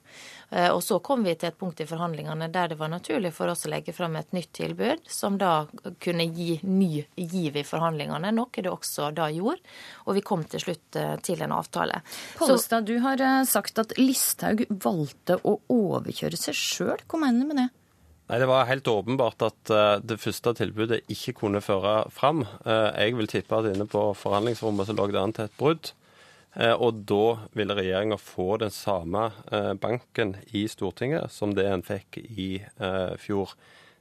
Eh, 0.51 0.71
og 0.71 0.83
så 0.85 0.99
kom 1.03 1.25
vi 1.27 1.35
til 1.35 1.51
et 1.51 1.59
punkt 1.59 1.81
i 1.83 1.89
forhandlingene 1.89 2.47
der 2.55 2.71
det 2.71 2.79
var 2.79 2.91
naturlig 2.93 3.33
for 3.35 3.51
oss 3.51 3.67
å 3.67 3.73
legge 3.73 3.95
fram 3.97 4.15
et 4.19 4.31
nytt 4.37 4.53
tilbud, 4.55 5.03
som 5.11 5.39
da 5.41 5.67
kunne 6.03 6.29
gi 6.31 6.61
ny 6.63 7.03
giv 7.17 7.59
i 7.59 7.65
forhandlingene, 7.67 8.31
noe 8.35 8.55
det 8.55 8.71
også 8.71 9.11
da 9.17 9.29
gjorde. 9.35 9.65
Og 10.07 10.19
vi 10.19 10.25
kom 10.27 10.45
til 10.47 10.63
slutt 10.63 11.01
eh, 11.01 11.17
til 11.27 11.43
en 11.43 11.57
avtale. 11.57 12.03
Pollestad, 12.39 12.87
du 12.87 13.01
har 13.03 13.23
eh, 13.23 13.43
sagt 13.49 13.83
at 13.83 13.97
Listhaug 13.99 14.65
valgte 14.71 15.41
å 15.43 15.59
overkjøre 15.73 16.39
seg 16.39 16.59
sjøl. 16.59 17.03
Hva 17.11 17.25
mener 17.27 17.43
du 17.43 17.51
med 17.51 17.63
det? 17.65 17.69
Nei, 18.27 18.41
Det 18.43 18.47
var 18.51 18.67
helt 18.67 18.89
åpenbart 18.89 19.43
at 19.47 19.71
uh, 19.71 19.99
det 20.03 20.19
første 20.19 20.51
tilbudet 20.59 21.05
ikke 21.13 21.37
kunne 21.45 21.61
føre 21.63 22.09
fram. 22.11 22.43
Uh, 22.67 22.91
jeg 22.99 23.15
vil 23.15 23.31
tippe 23.31 23.55
at 23.55 23.69
inne 23.71 23.87
på 23.87 24.03
forhandlingsrommet 24.19 24.89
så 24.89 24.97
lå 24.99 25.07
det 25.13 25.21
an 25.21 25.35
til 25.37 25.47
et 25.47 25.55
brudd. 25.61 25.93
Uh, 26.57 26.75
og 26.75 27.05
da 27.07 27.37
ville 27.55 27.77
regjeringa 27.79 28.19
få 28.19 28.57
den 28.59 28.75
samme 28.75 29.29
banken 29.79 30.35
i 30.51 30.65
Stortinget 30.67 31.31
som 31.31 31.55
det 31.55 31.69
en 31.71 31.87
fikk 31.87 32.19
i 32.19 32.49
fjor. 33.23 33.55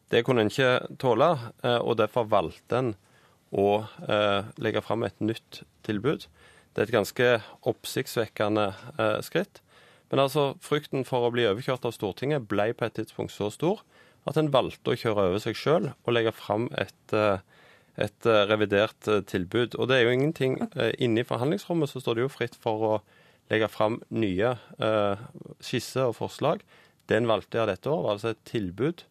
Det 0.10 0.24
kunne 0.26 0.46
en 0.46 0.50
ikke 0.50 0.96
tåle, 1.02 1.28
og 1.84 1.98
derfor 2.00 2.30
valgte 2.30 2.80
en 2.80 2.92
å 3.52 3.84
legge 4.62 4.82
fram 4.86 5.04
et 5.06 5.18
nytt 5.20 5.64
tilbud. 5.86 6.28
Det 6.74 6.82
er 6.82 6.88
et 6.88 6.96
ganske 6.96 7.30
oppsiktsvekkende 7.68 8.70
skritt. 9.26 9.62
Men 10.14 10.24
altså, 10.28 10.54
frykten 10.64 11.06
for 11.08 11.26
å 11.26 11.34
bli 11.34 11.48
overkjørt 11.50 11.88
av 11.90 11.96
Stortinget 11.98 12.46
ble 12.50 12.70
på 12.78 12.88
et 12.88 12.98
tidspunkt 13.02 13.34
så 13.36 13.50
stor 13.54 13.82
at 14.26 14.40
en 14.40 14.52
valgte 14.54 14.94
å 14.94 14.98
kjøre 14.98 15.28
over 15.30 15.42
seg 15.42 15.58
sjøl 15.58 15.92
og 15.94 16.14
legge 16.14 16.34
fram 16.36 16.68
et, 16.82 17.14
eh, 17.14 17.38
et, 17.98 18.26
eh, 18.26 18.46
revidert 18.50 19.08
eh, 19.08 19.22
tilbud. 19.22 19.78
Og 19.78 19.88
det 19.88 20.00
er 20.00 20.04
jo 20.06 20.16
ingenting 20.18 20.58
Inne 21.00 21.22
i 21.22 21.28
forhandlingsrommet 21.28 21.90
så 21.90 22.02
står 22.02 22.16
det 22.16 22.26
jo 22.26 22.34
fritt 22.34 22.56
for 22.56 22.88
å 22.90 22.94
legge 23.52 23.70
fram 23.70 24.00
nye 24.10 24.56
skisser 25.62 26.10
og 26.10 26.16
forslag. 26.18 26.64
Det 27.06 27.18
en 27.18 27.30
valgte 27.30 27.62
av 27.62 27.68
dette 27.70 27.86
år, 27.86 28.02
var 28.02 28.16
altså 28.16 28.32
et 28.34 28.46
tilbud 28.50 29.04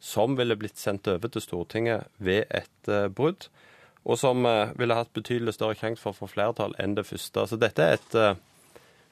som 0.00 0.36
ville 0.38 0.56
blitt 0.56 0.80
sendt 0.80 1.06
over 1.06 1.28
til 1.28 1.44
Stortinget 1.44 2.08
ved 2.18 2.46
et 2.48 2.88
brudd, 3.12 3.50
og 4.08 4.16
som 4.18 4.48
ville 4.80 4.96
hatt 4.96 5.12
betydelig 5.12 5.52
større 5.54 5.76
sjanse 5.76 6.00
for 6.00 6.16
å 6.16 6.22
få 6.22 6.30
flertall 6.32 6.72
enn 6.80 6.96
det 6.96 7.04
første. 7.04 7.44
Så 7.44 7.60
dette 7.60 7.84
er 7.84 8.00
et 8.00 8.40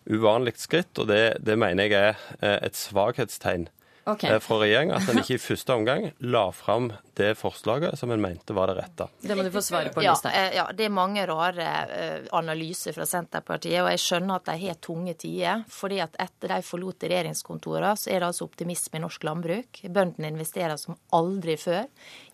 uvanlig 0.09 0.57
skritt, 0.57 0.97
og 0.97 1.13
det, 1.13 1.45
det 1.45 1.59
mener 1.61 1.93
jeg 1.93 2.17
er 2.41 2.57
et 2.65 2.81
svakhetstegn 2.81 3.69
okay. 4.05 4.31
Eh, 4.31 4.41
fra 4.43 4.59
regjeringa 4.63 4.97
at 4.99 5.09
en 5.11 5.21
ikke 5.23 5.37
i 5.37 5.43
første 5.43 5.75
omgang 5.75 6.07
la 6.21 6.45
fram 6.55 6.91
det 7.19 7.35
forslaget 7.39 7.99
som 7.99 8.13
en 8.15 8.23
mente 8.23 8.55
var 8.57 8.71
det 8.71 8.79
rette. 8.81 9.09
Det 9.21 9.37
må 9.37 9.45
du 9.45 9.51
få 9.55 9.63
svare 9.65 9.93
på. 9.93 10.03
Ja, 10.05 10.15
eh, 10.31 10.55
ja, 10.57 10.67
det 10.77 10.87
er 10.87 10.95
mange 10.95 11.27
rare 11.29 11.69
eh, 11.97 12.29
analyser 12.37 12.97
fra 12.97 13.07
Senterpartiet, 13.09 13.83
og 13.83 13.91
jeg 13.93 14.03
skjønner 14.05 14.41
at 14.41 14.49
de 14.51 14.57
har 14.65 14.81
tunge 14.81 15.15
tider. 15.15 15.65
fordi 15.69 16.01
at 16.01 16.17
etter 16.19 16.55
de 16.55 16.63
forlot 16.65 17.05
regjeringskontorene, 17.05 17.93
så 17.97 18.11
er 18.11 18.21
det 18.21 18.31
altså 18.31 18.49
optimisme 18.49 18.99
i 18.99 19.05
norsk 19.05 19.25
landbruk. 19.25 19.83
Bøndene 19.89 20.33
investerer 20.33 20.77
som 20.81 20.99
aldri 21.17 21.57
før. 21.61 21.87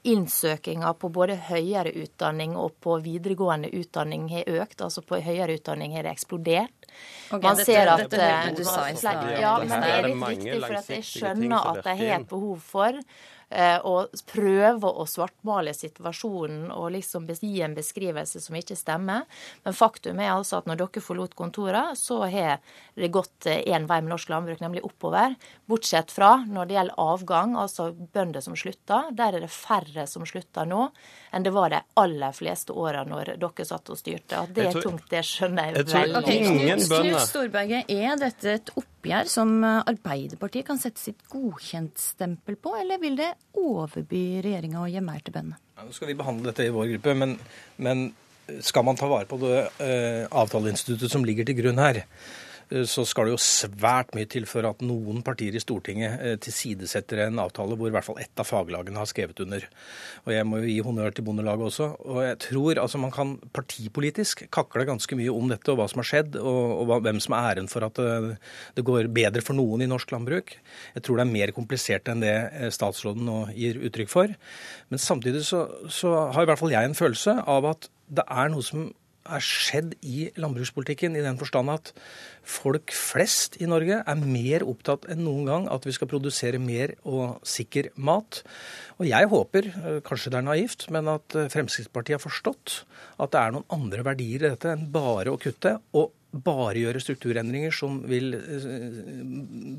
Innsøkinga 0.07 0.93
på 1.01 1.11
både 1.13 1.37
høyere 1.49 1.93
utdanning 1.99 2.57
og 2.59 2.77
på 2.83 2.99
videregående 3.05 3.73
utdanning 3.75 4.29
har 4.31 4.51
økt. 4.63 4.83
Altså 4.87 5.03
på 5.03 5.21
høyere 5.23 5.59
utdanning 5.59 5.97
har 5.97 6.07
det 6.07 6.15
eksplodert. 6.15 6.91
Okay, 7.31 7.43
Man 7.43 7.59
dette, 7.59 7.65
ser 7.67 7.91
at 7.93 8.05
dette, 8.05 8.29
dette, 8.61 9.17
Ja, 9.43 9.57
men 9.63 9.73
det 9.83 9.95
er 9.95 10.07
litt 10.07 10.23
viktig, 10.23 10.61
for 10.63 10.95
jeg 10.95 11.09
skjønner 11.11 11.73
at 11.73 11.83
de 11.85 11.97
har 12.03 12.21
et 12.21 12.29
behov 12.31 12.63
for 12.63 13.01
Eh, 13.01 13.35
og 13.87 14.11
prøver 14.27 14.97
å 14.99 15.05
svartmale 15.07 15.71
situasjonen 15.77 16.73
og 16.75 16.89
liksom 16.97 17.29
gi 17.31 17.61
en 17.63 17.77
beskrivelse 17.77 18.41
som 18.43 18.57
ikke 18.59 18.75
stemmer. 18.79 19.23
Men 19.63 19.77
faktum 19.77 20.19
er 20.19 20.33
altså 20.33 20.59
at 20.59 20.67
når 20.67 20.81
dere 20.81 21.03
forlot 21.05 21.37
kontoret, 21.39 21.95
så 21.99 22.25
har 22.27 22.59
det 22.97 23.13
gått 23.15 23.47
én 23.47 23.87
vei 23.87 24.01
med 24.03 24.11
norsk 24.11 24.33
landbruk, 24.33 24.59
nemlig 24.65 24.83
oppover. 24.87 25.37
Bortsett 25.71 26.11
fra 26.11 26.33
når 26.43 26.67
det 26.67 26.79
gjelder 26.79 27.05
avgang, 27.07 27.55
altså 27.61 27.93
bønder 27.95 28.43
som 28.43 28.59
slutter. 28.59 29.13
Der 29.15 29.39
er 29.39 29.47
det 29.47 29.53
færre 29.55 30.09
som 30.11 30.27
slutter 30.27 30.67
nå 30.67 30.89
enn 31.37 31.45
det 31.47 31.53
var 31.55 31.71
de 31.71 31.83
aller 32.01 32.33
fleste 32.35 32.73
åra 32.73 33.05
når 33.07 33.37
dere 33.37 33.69
satt 33.69 33.91
og 33.93 33.99
styrte. 34.01 34.43
At 34.43 34.55
det 34.57 34.71
er 34.71 34.83
tungt, 34.83 35.07
det 35.13 35.23
skjønner 35.27 35.71
jeg, 35.71 35.85
jeg 35.85 35.89
veldig 35.93 36.23
godt. 36.25 36.91
Knut 36.97 37.25
Storberget, 37.29 37.91
er 37.93 38.21
dette 38.21 38.55
et 38.57 38.71
oppgjør 38.75 38.96
som 39.31 39.55
Arbeiderpartiet 39.65 40.67
kan 40.69 40.81
sette 40.81 41.01
sitt 41.01 41.25
godkjentstempel 41.33 42.59
på, 42.61 42.75
eller 42.81 43.01
vil 43.03 43.19
det 43.19 43.33
overby 43.57 44.43
regjeringa 44.45 44.85
og 44.85 45.03
mer 45.07 45.25
til 45.25 45.37
bøndene? 45.37 45.59
Ja, 45.77 45.85
nå 45.87 45.97
skal 45.97 46.11
vi 46.11 46.19
behandle 46.19 46.51
dette 46.51 46.67
i 46.67 46.73
vår 46.75 46.95
gruppe, 46.95 47.15
men, 47.19 47.37
men 47.83 48.09
skal 48.63 48.85
man 48.87 48.99
ta 48.99 49.09
vare 49.11 49.29
på 49.29 49.39
det 49.43 49.57
eh, 49.83 50.25
avtaleinstituttet 50.31 51.13
som 51.13 51.25
ligger 51.27 51.47
til 51.47 51.59
grunn 51.59 51.81
her, 51.83 52.03
så 52.67 53.05
skal 53.07 53.29
det 53.29 53.37
jo 53.37 53.43
svært 53.43 54.11
mye 54.17 54.27
til 54.31 54.47
for 54.51 54.67
at 54.67 54.81
noen 54.83 55.21
partier 55.27 55.55
i 55.55 55.63
Stortinget 55.63 56.19
eh, 56.19 56.35
tilsidesetter 56.43 57.23
en 57.27 57.39
avtale 57.39 57.77
hvor 57.79 57.91
i 57.91 57.95
hvert 57.95 58.07
fall 58.09 58.19
ett 58.19 58.43
av 58.43 58.49
faglagene 58.49 58.99
har 58.99 59.07
skrevet 59.07 59.39
under. 59.45 59.69
Og 60.25 60.33
Jeg 60.35 60.49
må 60.51 60.59
jo 60.59 60.71
gi 60.73 60.81
honnør 60.83 61.15
til 61.15 61.27
Bondelaget 61.29 61.69
også. 61.69 61.89
Og 62.11 62.21
jeg 62.27 62.41
tror 62.49 62.83
altså 62.83 62.99
man 63.03 63.15
kan 63.15 63.37
partipolitisk 63.55 64.47
kakle 64.51 64.87
ganske 64.89 65.19
mye 65.19 65.31
om 65.31 65.53
dette 65.53 65.71
og 65.71 65.79
hva 65.79 65.87
som 65.93 66.03
har 66.03 66.11
skjedd, 66.11 66.41
og, 66.43 66.83
og 66.83 67.07
hvem 67.07 67.23
som 67.23 67.39
er 67.39 67.53
æren 67.53 67.71
for 67.71 67.87
at 67.87 68.03
det, 68.03 68.11
eh, 68.35 68.59
det, 68.81 68.87
går 68.87 69.13
bedre 69.15 69.47
for 69.47 69.59
noen 69.59 69.87
i 69.87 69.91
norsk 69.91 70.11
landbruk. 70.17 70.59
Jeg 70.99 71.07
tror 71.07 71.21
det 71.21 71.29
er 71.29 71.35
mer 71.37 71.55
komplisert 71.55 72.11
enn 72.11 72.23
det 72.25 72.37
statsråden 72.75 73.27
nå 73.31 73.41
gir 73.55 73.79
uttrykk 73.87 74.11
for. 74.11 74.35
Men 74.91 75.03
samtidig 75.03 75.47
så, 75.47 75.69
så 75.87 76.17
har 76.35 76.43
i 76.43 76.51
hvert 76.51 76.61
fall 76.61 76.75
jeg 76.75 76.91
en 76.91 76.99
følelse 76.99 77.39
av 77.47 77.71
at 77.77 77.91
det 78.11 78.27
er 78.27 78.51
noe 78.51 78.67
som 78.67 78.91
er 79.27 79.45
skjedd 79.45 79.95
i 80.07 80.29
landbrukspolitikken, 80.41 81.17
i 81.17 81.25
den 81.25 81.39
forstand 81.41 81.73
at 81.73 81.93
folk 82.47 82.93
flest 82.95 83.59
i 83.63 83.69
Norge 83.71 84.01
er 84.01 84.21
mer 84.23 84.65
opptatt 84.67 85.09
enn 85.11 85.25
noen 85.27 85.49
gang 85.49 85.71
at 85.73 85.87
vi 85.87 85.95
skal 85.97 86.11
produsere 86.11 86.61
mer 86.63 86.95
og 87.05 87.41
sikker 87.47 87.91
mat. 87.97 88.43
Og 89.01 89.09
jeg 89.09 89.31
håper, 89.33 89.71
eh, 89.73 89.99
kanskje 90.07 90.33
det 90.35 90.41
er 90.41 90.49
naivt, 90.51 90.87
men 90.95 91.11
at 91.13 91.39
eh, 91.39 91.51
Fremskrittspartiet 91.53 92.19
har 92.19 92.25
forstått 92.25 92.85
at 93.19 93.33
det 93.33 93.43
er 93.43 93.57
noen 93.57 93.67
andre 93.75 94.07
verdier 94.07 94.45
i 94.45 94.53
dette 94.53 94.73
enn 94.75 94.87
bare 94.93 95.35
å 95.35 95.41
kutte. 95.41 95.79
og 95.97 96.13
bare 96.37 96.83
gjøre 96.83 97.01
strukturendringer 97.01 97.73
som 97.73 98.03
vil 98.05 98.35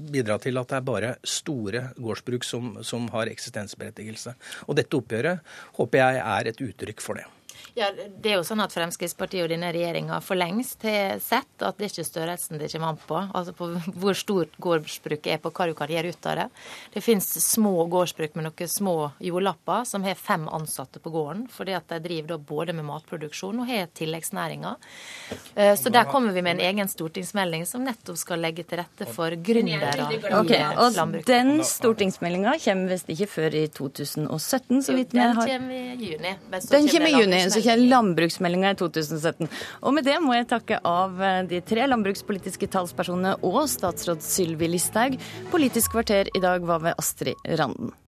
bidra 0.09 0.39
til 0.41 0.57
at 0.57 0.71
det 0.71 0.79
er 0.79 0.87
bare 0.89 1.13
store 1.21 1.83
gårdsbruk 2.01 2.47
som, 2.47 2.77
som 2.81 3.05
har 3.13 3.29
eksistensberettigelse. 3.29 4.33
Og 4.65 4.79
dette 4.79 4.97
oppgjøret 4.97 5.57
håper 5.77 6.01
jeg 6.01 6.23
er 6.23 6.49
et 6.49 6.63
uttrykk 6.69 7.03
for 7.03 7.21
det. 7.21 7.27
Ja, 7.77 7.91
det 7.93 8.31
er 8.31 8.39
jo 8.39 8.45
sånn 8.47 8.61
at 8.63 8.73
Fremskrittspartiet 8.73 9.43
og 9.43 9.51
denne 9.51 9.67
regjeringa 9.69 10.15
for 10.25 10.39
lengst 10.39 10.81
har 10.87 11.19
sett 11.21 11.61
at 11.61 11.77
det 11.77 11.85
er 11.85 11.91
ikke 11.91 12.05
størrelsen 12.07 12.57
det 12.57 12.71
kommer 12.71 12.95
an 12.95 12.97
på. 12.97 13.19
Altså 13.37 13.53
på 13.53 13.67
hvor 14.01 14.17
stort 14.17 14.55
gårdsbruket 14.63 15.29
er 15.35 15.41
på 15.43 15.51
hva 15.53 15.67
du 15.69 15.75
kan 15.77 15.93
gjøre 15.93 16.09
ut 16.09 16.25
av 16.31 16.39
det. 16.39 16.45
Det 16.95 17.03
finnes 17.05 17.27
små 17.45 17.85
gårdsbruk 17.93 18.33
med 18.33 18.47
noen 18.47 18.71
små 18.73 18.95
jordlapper 19.21 19.85
som 19.85 20.07
har 20.07 20.17
fem 20.17 20.47
ansatte 20.49 20.97
på 21.03 21.11
gården. 21.13 21.43
Fordi 21.53 21.75
at 21.77 21.85
de 21.91 21.99
driver 22.07 22.31
da 22.31 22.39
både 22.49 22.73
med 22.79 22.87
matproduksjon 22.87 23.61
og 23.61 23.69
har 23.69 23.91
tilleggsnæringer. 23.99 24.81
Eh, 25.53 25.75
så 25.77 25.93
der 25.93 26.09
kommer 26.09 26.33
vi 26.33 26.41
med 26.41 26.57
en 26.57 26.65
egen 26.71 26.89
stortingsmelding 26.89 27.67
som 27.69 27.85
nettopp 27.85 28.17
skal 28.17 28.41
legge 28.41 28.65
til 28.65 28.81
rette 28.81 29.05
for 29.13 29.37
gründere 29.37 30.09
okay, 30.39 30.63
og 30.73 30.97
landbruk. 30.97 31.27
Den 31.29 31.61
stortingsmeldinga 31.61 32.57
kommer 32.65 32.95
visst 32.95 33.13
ikke 33.13 33.29
før 33.35 33.61
i 33.61 33.63
2017, 33.69 34.81
så 34.81 34.97
vidt 34.97 35.13
vi 35.13 35.21
har 35.21 35.37
Den 35.37 35.53
kommer 35.53 35.77
i 35.77 36.09
juni. 36.09 36.35
Den 36.73 36.91
kommer 36.95 37.13
i 37.13 37.15
juni, 37.21 37.45
så 37.53 37.66
ikke 37.67 37.89
landbruksmeldinga 37.91 38.71
i 38.73 38.79
2017. 38.79 39.51
Og 39.83 39.95
med 39.95 40.07
det 40.07 40.17
må 40.23 40.35
jeg 40.37 40.49
takke 40.51 40.79
av 40.87 41.21
eh, 41.21 41.43
de 41.49 41.61
tre 41.67 41.87
landbrukspolitiske 41.89 42.69
talspersonene 42.73 43.37
og 43.47 43.63
statsråd 43.71 44.23
Sylvi 44.23 44.71
Listhaug. 44.71 45.17
Politisk 45.51 45.95
kvarter 45.97 46.31
i 46.33 46.43
dag 46.43 46.65
var 46.67 46.83
ved 46.85 46.99
Astrid 47.01 47.57
Randen. 47.59 47.95